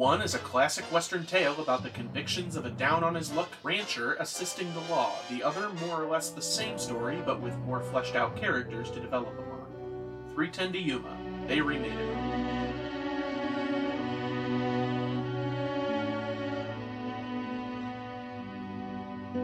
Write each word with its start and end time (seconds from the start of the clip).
One 0.00 0.22
is 0.22 0.34
a 0.34 0.38
classic 0.38 0.86
Western 0.86 1.26
tale 1.26 1.60
about 1.60 1.82
the 1.82 1.90
convictions 1.90 2.56
of 2.56 2.64
a 2.64 2.70
down 2.70 3.04
on 3.04 3.14
his 3.14 3.30
luck 3.32 3.50
rancher 3.62 4.14
assisting 4.14 4.72
the 4.72 4.80
law. 4.90 5.12
The 5.28 5.42
other, 5.42 5.68
more 5.86 6.02
or 6.02 6.06
less 6.08 6.30
the 6.30 6.40
same 6.40 6.78
story, 6.78 7.20
but 7.26 7.42
with 7.42 7.54
more 7.66 7.82
fleshed 7.82 8.16
out 8.16 8.34
characters 8.34 8.90
to 8.92 9.00
develop 9.00 9.38
upon. 9.38 9.66
310 10.34 10.72
to 10.72 10.78
Yuma. 10.78 11.18
They 11.46 11.60
remade 11.60 11.92
it. 11.92 12.16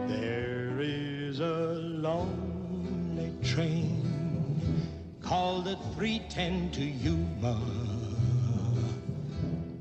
There 0.07 0.79
is 0.79 1.39
a 1.39 1.75
lonely 1.99 3.31
train 3.43 4.89
called 5.21 5.65
the 5.65 5.75
310 5.93 6.71
to 6.71 6.81
Yuma. 6.81 7.61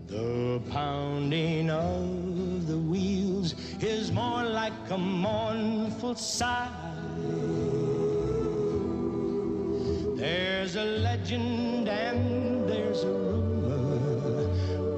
The 0.07 0.46
pounding 0.61 1.70
of 1.70 2.66
the 2.66 2.78
wheels 2.78 3.55
is 3.80 4.10
more 4.12 4.45
like 4.45 4.73
a 4.91 4.98
mournful 4.98 6.14
sigh. 6.14 6.70
There's 10.16 10.77
a 10.77 10.84
legend 10.84 11.88
and 11.88 12.69
there's 12.69 13.02
a 13.05 13.09
rumor 13.09 14.48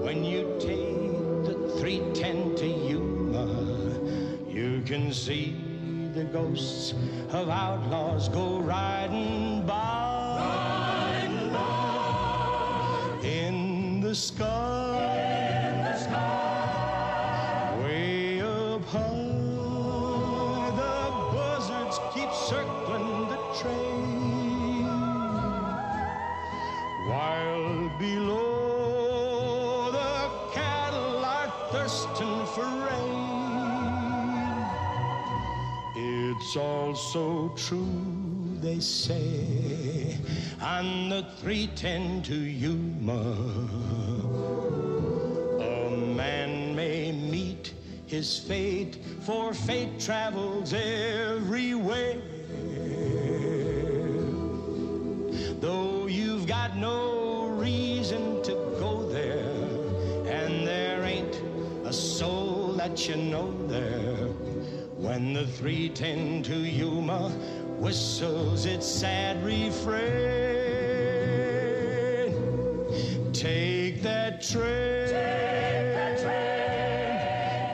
when 0.04 0.24
you 0.24 0.56
take 0.58 1.12
the 1.44 1.77
310 1.80 2.56
to 2.56 2.66
Yuma, 2.66 3.46
you 4.48 4.82
can 4.86 5.12
see 5.12 5.56
the 6.14 6.24
ghosts 6.24 6.94
of 7.30 7.48
outlaws 7.48 8.28
go 8.28 8.58
riding 8.58 9.66
by. 9.66 9.98
In 13.22 14.00
the 14.00 14.14
sky. 14.14 14.67
So 36.98 37.52
true, 37.56 38.58
they 38.60 38.80
say, 38.80 40.18
on 40.60 41.08
the 41.08 41.22
310 41.40 42.22
to 42.22 42.34
Yuma. 42.34 43.36
A 45.60 45.90
man 45.90 46.74
may 46.74 47.12
meet 47.12 47.72
his 48.06 48.38
fate, 48.38 48.98
for 49.20 49.55
fate 49.55 50.00
travels 50.00 50.74
everywhere. 50.74 52.16
Though 55.60 56.08
you've 56.08 56.46
got 56.48 56.77
no 56.77 57.46
reason 57.46 58.42
to 58.42 58.52
go 58.80 59.08
there, 59.08 59.38
and 60.27 60.66
there 60.66 61.05
ain't 61.05 61.40
a 61.84 61.92
soul 61.92 62.72
that 62.72 63.08
you 63.08 63.16
know 63.16 63.52
there. 63.68 64.17
When 65.19 65.33
the 65.33 65.48
310 65.48 66.44
to 66.44 66.55
Yuma 66.56 67.30
whistles 67.80 68.66
its 68.66 68.86
sad 68.86 69.44
refrain, 69.44 70.05
take 73.33 74.00
that 74.02 74.41
train, 74.41 75.08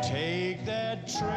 take 0.03 0.65
that 0.65 1.07
train. 1.07 1.29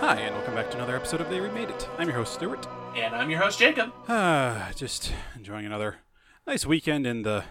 Hi, 0.00 0.20
and 0.20 0.34
welcome 0.34 0.54
back 0.56 0.70
to 0.72 0.76
another 0.76 0.94
episode 0.94 1.22
of 1.22 1.30
They 1.30 1.40
Remade 1.40 1.70
It. 1.70 1.88
I'm 1.96 2.06
your 2.06 2.18
host, 2.18 2.34
Stuart. 2.34 2.66
And 2.94 3.14
I'm 3.14 3.30
your 3.30 3.40
host, 3.40 3.58
Jacob. 3.58 3.94
Ah, 4.06 4.72
just 4.76 5.10
enjoying 5.34 5.64
another 5.64 6.00
nice 6.46 6.66
weekend 6.66 7.06
in 7.06 7.22
the 7.22 7.44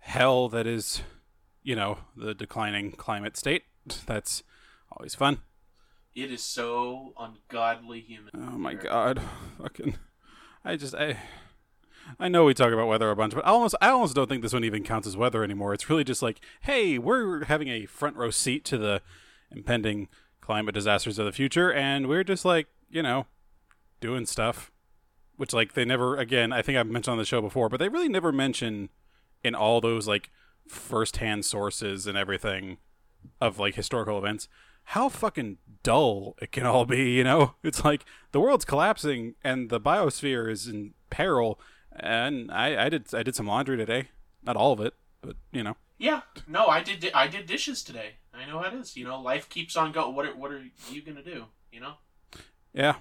hell 0.00 0.48
that 0.48 0.66
is, 0.66 1.02
you 1.62 1.76
know, 1.76 1.98
the 2.16 2.34
declining 2.34 2.90
climate 2.90 3.36
state. 3.36 3.62
That's 4.04 4.42
always 4.90 5.14
fun. 5.14 5.42
It 6.18 6.32
is 6.32 6.42
so 6.42 7.14
ungodly 7.16 8.00
human. 8.00 8.32
Oh 8.34 8.58
my 8.58 8.74
god, 8.74 9.22
fucking! 9.62 9.94
I 10.64 10.74
just 10.74 10.92
I. 10.92 11.16
I 12.18 12.26
know 12.26 12.44
we 12.44 12.54
talk 12.54 12.72
about 12.72 12.88
weather 12.88 13.08
a 13.08 13.14
bunch, 13.14 13.34
but 13.36 13.46
I 13.46 13.50
almost 13.50 13.76
I 13.80 13.90
almost 13.90 14.16
don't 14.16 14.28
think 14.28 14.42
this 14.42 14.52
one 14.52 14.64
even 14.64 14.82
counts 14.82 15.06
as 15.06 15.16
weather 15.16 15.44
anymore. 15.44 15.74
It's 15.74 15.88
really 15.88 16.02
just 16.02 16.20
like, 16.20 16.40
hey, 16.62 16.98
we're 16.98 17.44
having 17.44 17.68
a 17.68 17.86
front 17.86 18.16
row 18.16 18.30
seat 18.30 18.64
to 18.64 18.78
the 18.78 19.00
impending 19.52 20.08
climate 20.40 20.74
disasters 20.74 21.20
of 21.20 21.24
the 21.24 21.30
future, 21.30 21.72
and 21.72 22.08
we're 22.08 22.24
just 22.24 22.44
like, 22.44 22.66
you 22.90 23.02
know, 23.02 23.26
doing 24.00 24.26
stuff. 24.26 24.72
Which 25.36 25.52
like 25.52 25.74
they 25.74 25.84
never 25.84 26.16
again, 26.16 26.52
I 26.52 26.62
think 26.62 26.78
I've 26.78 26.88
mentioned 26.88 27.12
on 27.12 27.18
the 27.18 27.24
show 27.24 27.40
before, 27.40 27.68
but 27.68 27.78
they 27.78 27.88
really 27.88 28.08
never 28.08 28.32
mention 28.32 28.88
in 29.44 29.54
all 29.54 29.80
those 29.80 30.08
like 30.08 30.30
first 30.66 31.18
hand 31.18 31.44
sources 31.44 32.08
and 32.08 32.18
everything 32.18 32.78
of 33.40 33.60
like 33.60 33.76
historical 33.76 34.18
events 34.18 34.48
how 34.92 35.10
fucking 35.10 35.58
dull 35.82 36.34
it 36.40 36.50
can 36.50 36.64
all 36.64 36.86
be, 36.86 37.10
you 37.10 37.22
know? 37.22 37.54
It's 37.62 37.84
like 37.84 38.06
the 38.32 38.40
world's 38.40 38.64
collapsing 38.64 39.34
and 39.44 39.68
the 39.68 39.80
biosphere 39.80 40.50
is 40.50 40.66
in 40.66 40.94
peril 41.10 41.60
and 41.92 42.50
I, 42.50 42.86
I 42.86 42.88
did 42.88 43.14
I 43.14 43.22
did 43.22 43.34
some 43.34 43.46
laundry 43.46 43.76
today. 43.76 44.08
Not 44.42 44.56
all 44.56 44.72
of 44.72 44.80
it, 44.80 44.94
but 45.20 45.36
you 45.52 45.62
know. 45.62 45.76
Yeah, 45.98 46.22
no, 46.46 46.68
I 46.68 46.82
did. 46.82 47.10
I 47.12 47.26
did 47.26 47.46
dishes 47.46 47.82
today. 47.82 48.14
I 48.32 48.46
know 48.46 48.60
how 48.60 48.68
it 48.68 48.74
is. 48.74 48.96
You 48.96 49.04
know, 49.04 49.20
life 49.20 49.48
keeps 49.48 49.76
on 49.76 49.92
going. 49.92 50.14
What 50.14 50.26
are, 50.26 50.34
what 50.36 50.52
are 50.52 50.62
you 50.90 51.02
gonna 51.02 51.24
do? 51.24 51.46
You 51.70 51.80
know. 51.80 51.94
Yeah. 52.72 52.94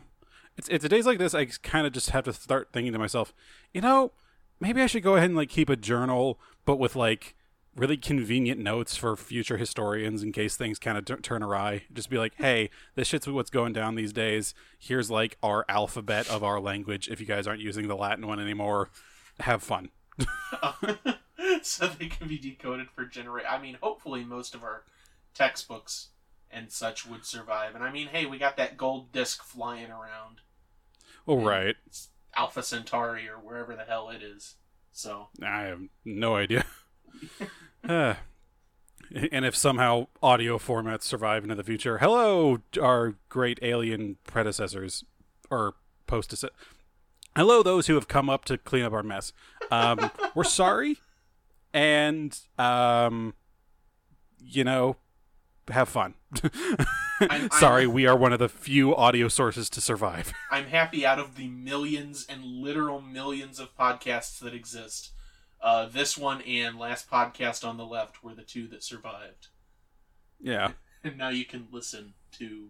It's 0.58 0.68
it's 0.68 0.88
days 0.88 1.06
like 1.06 1.20
this 1.20 1.34
I 1.34 1.46
kind 1.46 1.88
of 1.88 1.94
just 1.94 2.10
have 2.10 2.26
to 2.26 2.34
start 2.34 2.70
thinking 2.74 2.92
to 2.92 3.00
myself, 3.00 3.34
you 3.74 3.80
know, 3.80 4.12
maybe 4.60 4.82
I 4.82 4.88
should 4.88 5.04
go 5.04 5.16
ahead 5.16 5.30
and 5.30 5.38
like 5.38 5.50
keep 5.50 5.70
a 5.70 5.76
journal 5.78 6.40
but 6.66 6.80
with 6.80 6.98
like 6.98 7.36
really 7.78 7.98
convenient 7.98 8.60
notes 8.60 8.96
for 8.96 9.16
future 9.16 9.58
historians 9.58 10.24
in 10.24 10.32
case 10.32 10.58
things 10.58 10.80
kind 10.80 10.98
of 10.98 11.06
t- 11.06 11.16
turn 11.18 11.44
awry. 11.44 11.84
Just 11.94 12.10
be 12.10 12.18
like, 12.18 12.34
hey, 12.36 12.70
this 12.96 13.08
shit's 13.08 13.28
what's 13.28 13.52
going 13.52 13.74
down 13.74 13.96
these 13.96 14.12
days. 14.12 14.54
Here's 14.80 15.12
like 15.12 15.38
our 15.44 15.64
alphabet 15.70 16.30
of 16.30 16.44
our 16.44 16.60
language. 16.60 17.08
If 17.08 17.20
you 17.20 17.26
guys 17.26 17.48
aren't 17.48 17.62
using 17.62 17.88
the 17.88 17.96
Latin 17.96 18.26
one 18.28 18.40
anymore, 18.40 18.90
have 19.40 19.62
fun. 19.62 19.90
so 21.62 21.88
they 21.88 22.08
can 22.08 22.28
be 22.28 22.40
decoded 22.40 22.90
for 22.90 23.06
generate. 23.06 23.46
I 23.48 23.62
mean, 23.62 23.78
hopefully 23.82 24.24
most 24.24 24.56
of 24.56 24.64
our 24.64 24.84
textbooks 25.36 26.10
and 26.50 26.72
such 26.72 27.06
would 27.06 27.26
survive. 27.26 27.76
And 27.76 27.84
I 27.84 27.92
mean, 27.92 28.08
hey, 28.08 28.26
we 28.26 28.40
got 28.40 28.58
that 28.58 28.78
gold 28.78 29.12
disc 29.12 29.44
flying 29.44 29.92
around. 29.92 30.42
Oh, 31.28 31.40
right. 31.40 31.76
Alpha 32.36 32.64
Centauri 32.64 33.28
or 33.28 33.36
wherever 33.36 33.76
the 33.76 33.84
hell 33.84 34.10
it 34.10 34.24
is. 34.24 34.56
So 34.92 35.28
I 35.44 35.64
have 35.64 35.82
no 36.04 36.36
idea. 36.36 36.66
Uh, 37.88 38.16
and 39.32 39.46
if 39.46 39.56
somehow 39.56 40.08
audio 40.22 40.58
formats 40.58 41.04
survive 41.04 41.44
into 41.44 41.56
the 41.56 41.64
future, 41.64 42.00
hello, 42.00 42.60
our 42.82 43.16
great 43.30 43.60
alien 43.62 44.18
predecessors 44.26 45.04
or 45.50 45.76
post 46.08 46.44
Hello, 47.36 47.64
those 47.64 47.88
who 47.88 47.96
have 47.96 48.08
come 48.08 48.30
up 48.30 48.46
to 48.46 48.58
clean 48.58 48.84
up 48.84 48.94
our 48.94 49.04
mess. 49.04 49.32
Um, 49.72 50.12
we're 50.36 50.44
sorry, 50.44 50.98
and 51.74 52.38
um, 52.58 53.34
you 54.44 54.64
know, 54.64 54.98
have 55.70 55.88
fun. 55.88 56.16
I'm- 57.22 57.50
sorry, 57.52 57.88
we 57.88 58.06
are 58.06 58.16
one 58.18 58.34
of 58.34 58.40
the 58.40 58.50
few 58.50 58.96
audio 58.96 59.28
sources 59.28 59.70
to 59.72 59.82
survive. 59.82 60.34
I'm 60.52 60.66
happy 60.66 61.06
out 61.06 61.20
of 61.20 61.36
the 61.36 61.48
millions 61.48 62.26
and 62.30 62.44
literal 62.44 63.02
millions 63.02 63.60
of 63.60 63.76
podcasts 63.78 64.40
that 64.40 64.54
exist. 64.54 65.12
Uh, 65.62 65.88
this 65.88 66.18
one 66.18 66.42
and 66.42 66.78
last 66.78 67.10
podcast 67.10 67.68
on 67.68 67.78
the 67.78 67.86
left 67.86 68.24
were 68.24 68.34
the 68.36 68.44
two 68.44 68.68
that 68.68 68.84
survived. 68.84 69.48
yeah. 70.40 70.72
And 71.04 71.18
now 71.18 71.30
you 71.30 71.46
can 71.46 71.68
listen 71.72 72.16
to, 72.34 72.70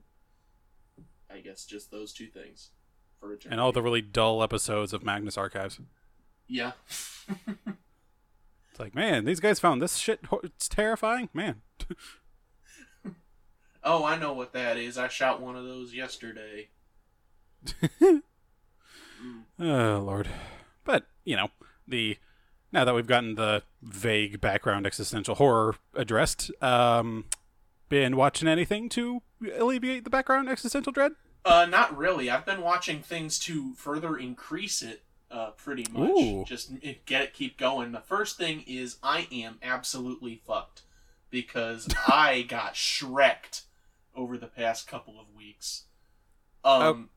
I 1.31 1.39
guess, 1.39 1.65
just 1.65 1.89
those 1.91 2.13
two 2.13 2.27
things 2.27 2.69
for 3.19 3.27
eternity. 3.33 3.49
And 3.51 3.59
all 3.61 3.71
the 3.71 3.81
really 3.81 4.01
dull 4.01 4.43
episodes 4.43 4.93
of 4.93 5.01
Magnus 5.03 5.37
Archives. 5.37 5.79
Yeah. 6.47 6.73
It's 8.69 8.79
like, 8.79 8.93
man, 8.93 9.25
these 9.25 9.39
guys 9.39 9.59
found 9.59 9.81
this 9.81 9.95
shit. 9.95 10.19
It's 10.43 10.69
terrifying, 10.69 11.29
man. 11.33 11.61
oh, 13.83 14.05
I 14.05 14.19
know 14.19 14.33
what 14.33 14.53
that 14.53 14.77
is. 14.77 14.99
I 14.99 15.07
shot 15.07 15.41
one 15.41 15.55
of 15.55 15.63
those 15.63 15.95
yesterday. 15.95 16.67
Oh 19.59 20.03
lord. 20.05 20.27
But 20.83 21.07
you 21.25 21.35
know, 21.35 21.47
the 21.87 22.17
now 22.71 22.83
that 22.85 22.93
we've 22.93 23.07
gotten 23.07 23.35
the 23.35 23.63
vague 23.81 24.41
background 24.41 24.85
existential 24.85 25.35
horror 25.35 25.75
addressed, 25.95 26.51
um, 26.61 27.25
been 27.89 28.15
watching 28.15 28.47
anything 28.47 28.89
to 28.89 29.21
alleviate 29.57 30.03
the 30.03 30.09
background 30.09 30.49
existential 30.49 30.91
dread? 30.91 31.13
Uh, 31.45 31.65
not 31.65 31.95
really. 31.97 32.29
I've 32.29 32.45
been 32.45 32.61
watching 32.61 33.01
things 33.01 33.39
to 33.39 33.73
further 33.75 34.17
increase 34.17 34.81
it. 34.81 35.03
Uh, 35.29 35.51
pretty 35.51 35.85
much. 35.91 36.09
Ooh. 36.09 36.45
Just 36.45 36.71
get 37.05 37.21
it, 37.21 37.33
keep 37.33 37.57
going. 37.57 37.91
The 37.91 37.99
first 37.99 38.37
thing 38.37 38.63
is 38.65 38.97
I 39.03 39.27
am 39.31 39.57
absolutely 39.61 40.41
fucked. 40.47 40.83
because 41.29 41.87
I 42.07 42.43
got 42.47 42.75
Shreked 42.75 43.63
over 44.15 44.37
the 44.37 44.47
past 44.47 44.87
couple 44.87 45.19
of 45.19 45.25
weeks. 45.35 45.83
Um, 46.63 47.09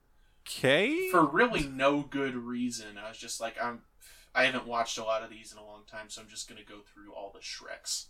Okay. 0.47 1.09
for 1.11 1.25
really 1.25 1.69
no 1.69 2.01
good 2.03 2.35
reason. 2.35 2.99
I 2.99 3.09
was 3.09 3.19
just 3.19 3.41
like, 3.41 3.55
I'm. 3.63 3.83
I 4.35 4.45
haven't 4.45 4.67
watched 4.67 4.97
a 4.99 5.05
lot 5.05 5.23
of 5.23 5.31
these 5.31 5.53
in 5.53 5.59
a 5.59 5.65
long 5.65 5.83
time, 5.91 6.09
so 6.09 6.23
I'm 6.23 6.29
just 6.29 6.49
gonna 6.49 6.61
go 6.67 6.81
through 6.81 7.13
all 7.13 7.33
the 7.33 7.41
Shreks. 7.41 8.07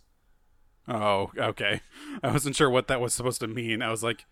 Oh, 0.87 1.31
okay. 1.37 1.81
I 2.23 2.31
wasn't 2.31 2.55
sure 2.55 2.69
what 2.69 2.87
that 2.87 3.01
was 3.01 3.13
supposed 3.13 3.39
to 3.41 3.47
mean. 3.47 3.81
I 3.81 3.89
was 3.89 4.03
like, 4.03 4.25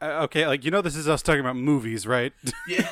uh, 0.00 0.22
okay, 0.24 0.46
like 0.46 0.64
you 0.64 0.70
know, 0.70 0.82
this 0.82 0.96
is 0.96 1.08
us 1.08 1.22
talking 1.22 1.40
about 1.40 1.56
movies, 1.56 2.06
right? 2.06 2.32
Yeah. 2.68 2.88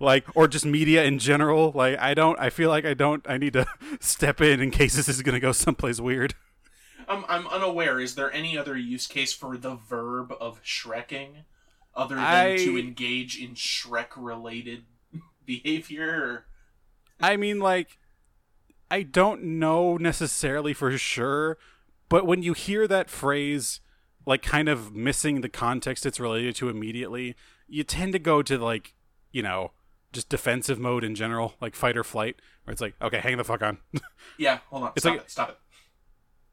like, 0.00 0.24
or 0.34 0.48
just 0.48 0.64
media 0.64 1.04
in 1.04 1.18
general. 1.18 1.72
Like, 1.74 1.98
I 1.98 2.14
don't. 2.14 2.38
I 2.38 2.50
feel 2.50 2.70
like 2.70 2.84
I 2.84 2.94
don't. 2.94 3.24
I 3.28 3.36
need 3.38 3.52
to 3.54 3.66
step 4.00 4.40
in 4.40 4.60
in 4.60 4.70
case 4.70 4.96
this 4.96 5.08
is 5.08 5.22
gonna 5.22 5.40
go 5.40 5.52
someplace 5.52 6.00
weird. 6.00 6.34
I'm 7.08 7.24
I'm 7.28 7.46
unaware. 7.48 8.00
Is 8.00 8.14
there 8.14 8.32
any 8.32 8.56
other 8.56 8.76
use 8.76 9.06
case 9.06 9.32
for 9.32 9.56
the 9.56 9.74
verb 9.74 10.32
of 10.40 10.62
shrekking 10.62 11.44
other 11.94 12.14
than 12.14 12.24
I- 12.24 12.56
to 12.58 12.78
engage 12.78 13.38
in 13.38 13.54
Shrek 13.54 14.08
related 14.16 14.84
behavior? 15.58 16.08
Or... 16.08 16.44
I 17.20 17.36
mean, 17.36 17.58
like, 17.58 17.98
I 18.90 19.02
don't 19.02 19.42
know 19.42 19.96
necessarily 19.96 20.72
for 20.72 20.96
sure, 20.96 21.58
but 22.08 22.26
when 22.26 22.42
you 22.42 22.52
hear 22.52 22.86
that 22.86 23.10
phrase, 23.10 23.80
like, 24.26 24.42
kind 24.42 24.68
of 24.68 24.94
missing 24.94 25.40
the 25.40 25.48
context 25.48 26.06
it's 26.06 26.20
related 26.20 26.56
to 26.56 26.68
immediately, 26.68 27.34
you 27.68 27.84
tend 27.84 28.12
to 28.12 28.18
go 28.18 28.42
to, 28.42 28.58
like, 28.58 28.94
you 29.32 29.42
know, 29.42 29.72
just 30.12 30.28
defensive 30.28 30.78
mode 30.78 31.04
in 31.04 31.14
general, 31.14 31.54
like 31.60 31.76
fight 31.76 31.96
or 31.96 32.02
flight, 32.04 32.36
where 32.64 32.72
it's 32.72 32.80
like, 32.80 32.94
okay, 33.00 33.18
hang 33.20 33.36
the 33.36 33.44
fuck 33.44 33.62
on. 33.62 33.78
Yeah, 34.38 34.58
hold 34.70 34.84
on. 34.84 34.92
It's 34.96 35.02
stop 35.02 35.12
like- 35.12 35.20
it. 35.22 35.30
Stop 35.30 35.48
it. 35.50 35.56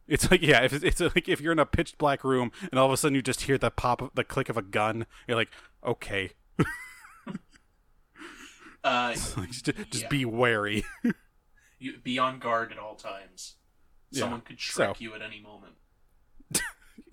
It's 0.08 0.32
like 0.32 0.42
yeah, 0.42 0.62
if 0.64 0.72
it's, 0.72 0.86
it's 0.86 1.02
like 1.02 1.28
if 1.28 1.42
you're 1.42 1.52
in 1.52 1.60
a 1.60 1.66
pitch 1.66 1.98
black 1.98 2.24
room 2.24 2.52
and 2.72 2.80
all 2.80 2.86
of 2.86 2.94
a 2.94 2.98
sudden 2.98 3.14
you 3.14 3.22
just 3.22 3.42
hear 3.42 3.58
the 3.58 3.70
pop, 3.70 4.02
of, 4.02 4.12
the 4.16 4.24
click 4.24 4.48
of 4.48 4.56
a 4.56 4.62
gun, 4.62 5.06
you're 5.28 5.36
like, 5.36 5.50
okay, 5.86 6.32
Uh, 8.88 9.14
just, 9.52 9.70
Yeah. 10.02 10.08
be 10.08 10.26
wary. 10.26 10.84
you 11.80 11.98
be 12.04 12.18
on 12.20 12.40
guard 12.40 12.72
at 12.72 12.78
all 12.80 12.96
times. 12.96 13.56
Yeah, 14.12 14.22
Someone 14.22 14.42
could 14.42 14.60
so- 14.60 14.94
Shrek 14.94 15.02
you 15.02 15.14
at 15.14 15.22
any 15.22 15.42
moment. 15.42 15.74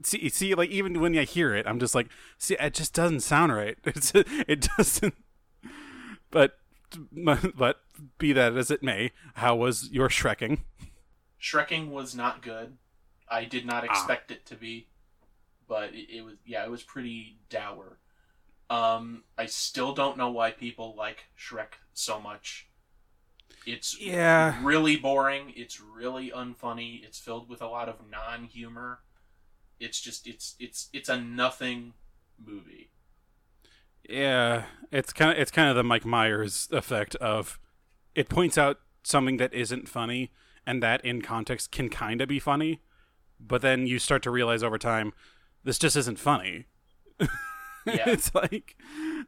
see, 0.04 0.28
see, 0.28 0.54
like 0.54 0.70
even 0.70 1.00
when 1.00 1.16
I 1.18 1.24
hear 1.24 1.54
it, 1.54 1.66
I'm 1.66 1.80
just 1.80 1.94
like, 1.94 2.08
see, 2.38 2.56
it 2.60 2.74
just 2.74 2.94
doesn't 2.94 3.20
sound 3.20 3.52
right. 3.52 3.76
It's 3.84 4.12
it 4.14 4.68
doesn't. 4.76 5.14
But 6.30 6.58
but 7.56 7.80
be 8.18 8.32
that 8.32 8.56
as 8.56 8.70
it 8.70 8.82
may, 8.82 9.10
how 9.34 9.56
was 9.56 9.90
your 9.90 10.08
shrekking? 10.08 10.60
Shrekking 11.40 11.90
was 11.90 12.14
not 12.14 12.42
good. 12.42 12.76
I 13.28 13.44
did 13.44 13.66
not 13.66 13.84
expect 13.84 14.30
it 14.30 14.46
to 14.46 14.54
be, 14.54 14.88
but 15.68 15.92
it, 15.94 16.18
it 16.18 16.24
was 16.24 16.34
yeah, 16.44 16.64
it 16.64 16.70
was 16.70 16.82
pretty 16.82 17.38
dour. 17.50 17.98
Um, 18.70 19.24
I 19.38 19.46
still 19.46 19.92
don't 19.94 20.16
know 20.16 20.30
why 20.30 20.50
people 20.50 20.94
like 20.96 21.26
Shrek 21.38 21.74
so 21.92 22.20
much. 22.20 22.68
It's 23.66 23.98
Yeah. 23.98 24.58
really 24.62 24.96
boring. 24.96 25.52
It's 25.56 25.80
really 25.80 26.30
unfunny. 26.30 27.02
It's 27.04 27.18
filled 27.18 27.48
with 27.48 27.62
a 27.62 27.68
lot 27.68 27.88
of 27.88 28.06
non-humor. 28.10 29.00
It's 29.80 30.00
just 30.00 30.26
it's 30.26 30.56
it's 30.58 30.88
it's 30.92 31.08
a 31.08 31.20
nothing 31.20 31.94
movie. 32.38 32.90
Yeah, 34.08 34.64
it's 34.92 35.12
kind 35.12 35.32
of 35.32 35.38
it's 35.38 35.50
kind 35.50 35.68
of 35.70 35.76
the 35.76 35.84
Mike 35.84 36.04
Myers 36.04 36.68
effect 36.72 37.14
of 37.16 37.58
it 38.14 38.28
points 38.28 38.58
out 38.58 38.80
something 39.02 39.38
that 39.38 39.54
isn't 39.54 39.88
funny, 39.88 40.30
and 40.66 40.82
that 40.82 41.04
in 41.04 41.22
context 41.22 41.72
can 41.72 41.88
kind 41.88 42.20
of 42.20 42.28
be 42.28 42.38
funny, 42.38 42.80
but 43.40 43.62
then 43.62 43.86
you 43.86 43.98
start 43.98 44.22
to 44.24 44.30
realize 44.30 44.62
over 44.62 44.78
time 44.78 45.12
this 45.64 45.78
just 45.78 45.96
isn't 45.96 46.18
funny. 46.18 46.66
Yeah. 47.86 48.04
it's 48.08 48.34
like 48.34 48.76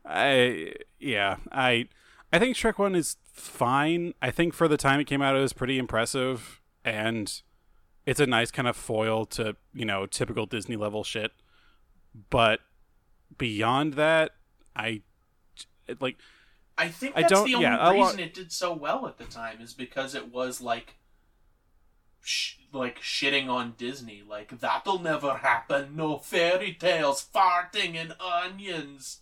I 0.04 0.72
yeah 0.98 1.36
I 1.52 1.88
I 2.32 2.38
think 2.38 2.56
Shrek 2.56 2.78
One 2.78 2.94
is 2.94 3.16
fine. 3.32 4.14
I 4.20 4.30
think 4.30 4.54
for 4.54 4.66
the 4.68 4.76
time 4.76 4.98
it 5.00 5.04
came 5.04 5.22
out, 5.22 5.36
it 5.36 5.40
was 5.40 5.52
pretty 5.52 5.78
impressive, 5.78 6.60
and 6.84 7.40
it's 8.04 8.20
a 8.20 8.26
nice 8.26 8.50
kind 8.50 8.66
of 8.68 8.76
foil 8.76 9.24
to 9.26 9.56
you 9.74 9.84
know 9.84 10.06
typical 10.06 10.46
Disney 10.46 10.76
level 10.76 11.04
shit. 11.04 11.32
But 12.30 12.60
beyond 13.38 13.94
that, 13.94 14.32
I 14.74 15.02
it, 15.86 16.00
like 16.02 16.16
I 16.78 16.88
think 16.88 17.12
I 17.16 17.22
that's 17.22 17.32
don't- 17.32 17.46
the 17.46 17.54
only 17.54 17.64
yeah, 17.66 17.76
a 17.76 17.92
lot- 17.92 18.06
reason 18.06 18.20
it 18.20 18.34
did 18.34 18.52
so 18.52 18.72
well 18.72 19.06
at 19.06 19.18
the 19.18 19.24
time 19.24 19.60
is 19.60 19.72
because 19.74 20.14
it 20.14 20.32
was 20.32 20.60
like, 20.60 20.96
sh- 22.26 22.56
like 22.72 23.00
shitting 23.00 23.48
on 23.48 23.74
Disney. 23.78 24.22
Like 24.28 24.58
that'll 24.60 24.98
never 24.98 25.34
happen. 25.38 25.96
No 25.96 26.18
fairy 26.18 26.72
tales, 26.74 27.26
farting, 27.34 27.94
and 27.96 28.14
onions. 28.20 29.20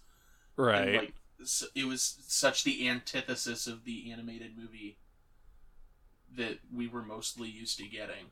right. 0.56 0.88
And, 0.88 0.96
like 0.96 1.14
s- 1.40 1.64
it 1.74 1.86
was 1.86 2.16
such 2.26 2.64
the 2.64 2.88
antithesis 2.88 3.66
of 3.66 3.84
the 3.84 4.10
animated 4.10 4.56
movie 4.58 4.96
that 6.36 6.58
we 6.74 6.88
were 6.88 7.02
mostly 7.02 7.48
used 7.48 7.78
to 7.78 7.86
getting. 7.86 8.26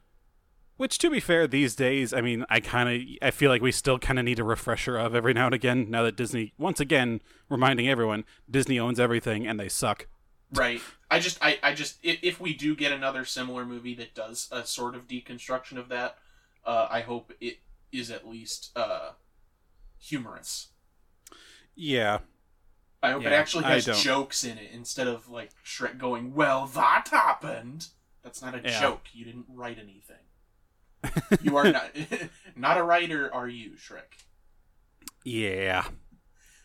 Which, 0.79 0.99
to 0.99 1.11
be 1.11 1.21
fair, 1.21 1.47
these 1.47 1.77
days, 1.77 2.13
I 2.13 2.21
mean, 2.23 2.45
I 2.49 2.59
kind 2.59 2.89
of, 2.89 3.09
I 3.21 3.31
feel 3.31 3.51
like 3.51 3.63
we 3.63 3.71
still 3.71 3.99
kind 3.99 4.19
of 4.19 4.25
need 4.25 4.41
a 4.41 4.45
refresher 4.45 4.97
of 4.97 5.15
every 5.15 5.33
now 5.35 5.47
and 5.47 5.55
again. 5.55 5.89
Now 5.91 6.03
that 6.03 6.17
Disney, 6.17 6.55
once 6.59 6.81
again, 6.81 7.21
reminding 7.49 7.89
everyone, 7.89 8.25
Disney 8.51 8.81
owns 8.81 8.99
everything 8.99 9.47
and 9.47 9.61
they 9.61 9.69
suck. 9.69 10.09
Right. 10.53 10.81
I 11.11 11.19
just, 11.19 11.39
I, 11.43 11.59
I 11.63 11.75
just, 11.75 11.99
if, 12.03 12.19
if 12.23 12.41
we 12.41 12.53
do 12.55 12.75
get 12.77 12.93
another 12.93 13.25
similar 13.25 13.65
movie 13.65 13.95
that 13.95 14.15
does 14.15 14.49
a 14.53 14.65
sort 14.67 14.95
of 14.95 15.09
deconstruction 15.09 15.79
of 15.79 15.89
that, 15.89 16.19
uh, 16.65 16.89
I 16.91 17.01
hope 17.01 17.33
it 17.41 17.59
is 17.91 18.11
at 18.11 18.29
least 18.29 18.71
uh, 18.77 19.11
humorous. 19.99 20.69
Yeah, 21.75 22.19
I 23.03 23.13
hope 23.13 23.25
it 23.25 23.33
actually 23.33 23.65
has 23.65 23.87
jokes 24.03 24.45
in 24.45 24.59
it 24.59 24.71
instead 24.73 25.09
of 25.09 25.29
like 25.31 25.51
Shrek 25.65 25.97
going, 25.99 26.35
"Well, 26.35 26.67
that 26.67 27.09
happened." 27.11 27.89
That's 28.23 28.41
not 28.43 28.55
a 28.55 28.61
Yeah. 28.63 28.79
joke. 28.81 29.07
You 29.13 29.25
didn't 29.25 29.47
write 29.49 29.79
anything. 29.79 31.41
you 31.43 31.57
are 31.57 31.65
not 31.73 31.91
not 32.57 32.77
a 32.79 32.83
writer, 32.83 33.33
are 33.35 33.49
you, 33.49 33.71
Shrek? 33.73 34.21
yeah. 35.25 35.87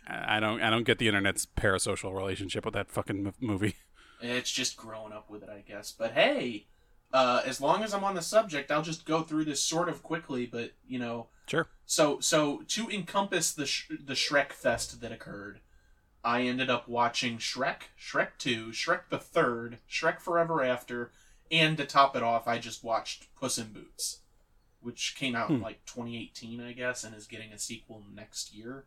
I 0.08 0.40
don't, 0.40 0.62
I 0.62 0.70
don't 0.70 0.84
get 0.86 1.00
the 1.00 1.08
internet's 1.08 1.46
parasocial 1.46 2.14
relationship 2.16 2.64
with 2.66 2.74
that 2.76 2.90
fucking 2.92 3.28
m- 3.28 3.34
movie. 3.40 3.76
It's 4.20 4.52
just 4.52 4.78
growing 4.78 5.14
up 5.14 5.30
with 5.30 5.44
it, 5.44 5.50
I 5.50 5.60
guess. 5.60 5.92
But 5.92 6.14
hey, 6.14 6.66
uh, 7.14 7.44
as 7.46 7.62
long 7.62 7.84
as 7.84 7.94
I'm 7.94 8.04
on 8.04 8.16
the 8.16 8.24
subject, 8.24 8.72
I'll 8.72 8.82
just 8.82 9.06
go 9.06 9.22
through 9.22 9.46
this 9.46 9.62
sort 9.62 9.90
of 9.90 10.02
quickly. 10.02 10.48
But 10.48 10.72
you 10.88 10.98
know, 10.98 11.28
Sure. 11.46 11.68
So 11.86 12.20
so 12.20 12.64
to 12.70 12.90
encompass 12.90 13.52
the 13.54 13.68
sh- 13.68 13.92
the 14.04 14.16
Shrek 14.16 14.54
fest 14.54 15.02
that 15.02 15.12
occurred, 15.12 15.60
I 16.24 16.42
ended 16.42 16.68
up 16.72 16.88
watching 16.88 17.38
Shrek, 17.38 17.90
Shrek 18.02 18.30
Two, 18.40 18.70
Shrek 18.70 19.02
the 19.10 19.20
Third, 19.20 19.78
Shrek 19.88 20.20
Forever 20.20 20.64
After, 20.64 21.12
and 21.52 21.78
to 21.78 21.86
top 21.86 22.16
it 22.16 22.24
off, 22.24 22.48
I 22.48 22.58
just 22.58 22.84
watched 22.84 23.28
Puss 23.36 23.60
in 23.60 23.68
Boots, 23.72 24.22
which 24.82 25.16
came 25.16 25.36
out 25.36 25.52
in 25.52 25.58
Hmm. 25.58 25.62
like 25.64 25.86
2018, 25.86 26.60
I 26.60 26.72
guess, 26.74 27.04
and 27.04 27.16
is 27.16 27.28
getting 27.28 27.52
a 27.54 27.60
sequel 27.60 28.04
next 28.12 28.52
year. 28.56 28.86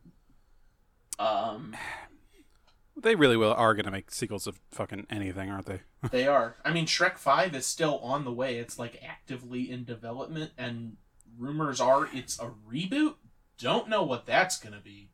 Um, 1.21 1.77
They 2.97 3.15
really 3.15 3.37
will 3.37 3.53
are 3.55 3.75
gonna 3.75 3.91
make 3.91 4.11
sequels 4.11 4.47
of 4.47 4.61
fucking 4.73 5.07
anything, 5.11 5.51
aren't 5.51 5.67
they? 5.67 5.81
they 6.11 6.27
are. 6.27 6.57
I 6.65 6.73
mean, 6.73 6.87
Shrek 6.87 7.17
Five 7.19 7.55
is 7.55 7.67
still 7.67 7.99
on 7.99 8.25
the 8.25 8.33
way. 8.33 8.59
It's 8.59 8.79
like 8.79 9.01
actively 9.07 9.71
in 9.71 9.85
development, 9.85 10.53
and 10.59 10.97
rumors 11.39 11.81
are 11.81 12.09
it's 12.13 12.39
a 12.39 12.51
reboot. 12.69 13.15
Don't 13.59 13.89
know 13.89 14.03
what 14.03 14.27
that's 14.27 14.59
gonna 14.59 14.81
be. 14.83 15.11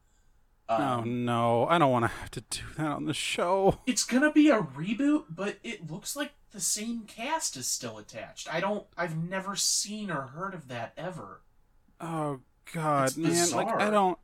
oh 0.68 0.82
Um, 1.00 1.24
no, 1.24 1.66
I 1.66 1.78
don't 1.78 1.90
want 1.92 2.04
to 2.04 2.08
have 2.18 2.30
to 2.32 2.40
do 2.40 2.62
that 2.76 2.86
on 2.86 3.04
the 3.04 3.14
show. 3.14 3.78
It's 3.86 4.04
gonna 4.04 4.32
be 4.32 4.48
a 4.50 4.60
reboot, 4.60 5.24
but 5.28 5.58
it 5.62 5.90
looks 5.90 6.16
like 6.16 6.32
the 6.52 6.60
same 6.60 7.02
cast 7.02 7.56
is 7.56 7.66
still 7.68 7.98
attached. 7.98 8.52
I 8.52 8.60
don't. 8.60 8.86
I've 8.96 9.16
never 9.16 9.54
seen 9.54 10.10
or 10.10 10.22
heard 10.28 10.54
of 10.54 10.68
that 10.68 10.92
ever. 10.96 11.42
Oh 12.00 12.40
god, 12.72 13.16
man! 13.16 13.50
Like 13.50 13.68
I 13.68 13.90
don't. 13.90 14.18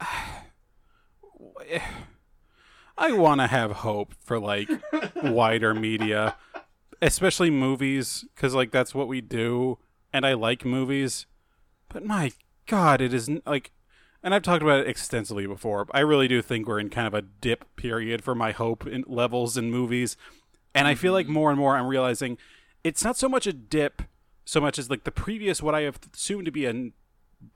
I 2.96 3.12
want 3.12 3.40
to 3.40 3.46
have 3.46 3.72
hope 3.72 4.14
for 4.20 4.38
like 4.38 4.68
wider 5.22 5.74
media, 5.74 6.36
especially 7.00 7.50
movies, 7.50 8.24
because 8.34 8.54
like 8.54 8.70
that's 8.70 8.94
what 8.94 9.08
we 9.08 9.20
do, 9.20 9.78
and 10.12 10.26
I 10.26 10.34
like 10.34 10.64
movies. 10.64 11.26
But 11.88 12.04
my 12.04 12.32
god, 12.66 13.00
it 13.00 13.14
isn't 13.14 13.46
like, 13.46 13.72
and 14.22 14.34
I've 14.34 14.42
talked 14.42 14.62
about 14.62 14.80
it 14.80 14.88
extensively 14.88 15.46
before. 15.46 15.86
I 15.92 16.00
really 16.00 16.28
do 16.28 16.42
think 16.42 16.66
we're 16.66 16.78
in 16.78 16.90
kind 16.90 17.06
of 17.06 17.14
a 17.14 17.22
dip 17.22 17.76
period 17.76 18.22
for 18.22 18.34
my 18.34 18.52
hope 18.52 18.86
in 18.86 19.04
levels 19.06 19.56
in 19.56 19.70
movies, 19.70 20.16
and 20.74 20.86
I 20.86 20.94
feel 20.94 21.12
like 21.12 21.26
mm-hmm. 21.26 21.34
more 21.34 21.50
and 21.50 21.58
more 21.58 21.76
I'm 21.76 21.86
realizing 21.86 22.38
it's 22.84 23.04
not 23.04 23.16
so 23.16 23.28
much 23.28 23.46
a 23.46 23.52
dip, 23.52 24.02
so 24.44 24.60
much 24.60 24.78
as 24.78 24.90
like 24.90 25.04
the 25.04 25.10
previous 25.10 25.62
what 25.62 25.74
I 25.74 25.82
have 25.82 25.98
assumed 26.14 26.44
to 26.44 26.52
be 26.52 26.66
a 26.66 26.90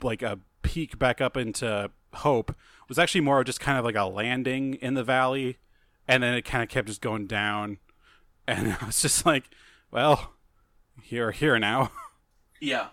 like 0.03 0.23
a 0.23 0.39
peak 0.63 0.99
back 0.99 1.21
up 1.21 1.37
into 1.37 1.91
hope 2.17 2.55
was 2.89 2.99
actually 2.99 3.21
more 3.23 3.41
of 3.41 3.47
just 3.47 3.61
kind 3.61 3.79
of 3.79 3.85
like 3.85 3.97
a 3.97 4.05
landing 4.05 4.75
in 4.75 4.95
the 4.95 5.05
valley 5.05 5.59
and 6.09 6.23
then 6.23 6.35
it 6.35 6.43
kind 6.43 6.63
of 6.63 6.69
kept 6.69 6.89
just 6.89 7.01
going 7.01 7.27
down 7.27 7.79
and 8.47 8.77
I 8.83 8.87
was 8.87 9.01
just 9.03 9.25
like 9.27 9.45
well 9.91 10.35
here 11.03 11.31
here 11.33 11.59
now 11.59 11.91
Yeah. 12.61 12.89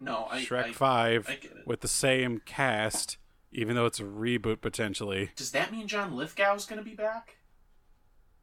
No, 0.00 0.26
I. 0.30 0.42
Shrek 0.44 0.64
I, 0.66 0.72
Five 0.72 1.26
I 1.28 1.34
get 1.34 1.50
it. 1.52 1.66
with 1.66 1.80
the 1.80 1.88
same 1.88 2.40
cast, 2.44 3.18
even 3.52 3.74
though 3.74 3.86
it's 3.86 3.98
a 4.00 4.04
reboot 4.04 4.60
potentially. 4.60 5.30
Does 5.36 5.50
that 5.52 5.72
mean 5.72 5.86
John 5.88 6.14
Lithgow's 6.16 6.66
going 6.66 6.78
to 6.78 6.84
be 6.88 6.94
back? 6.94 7.36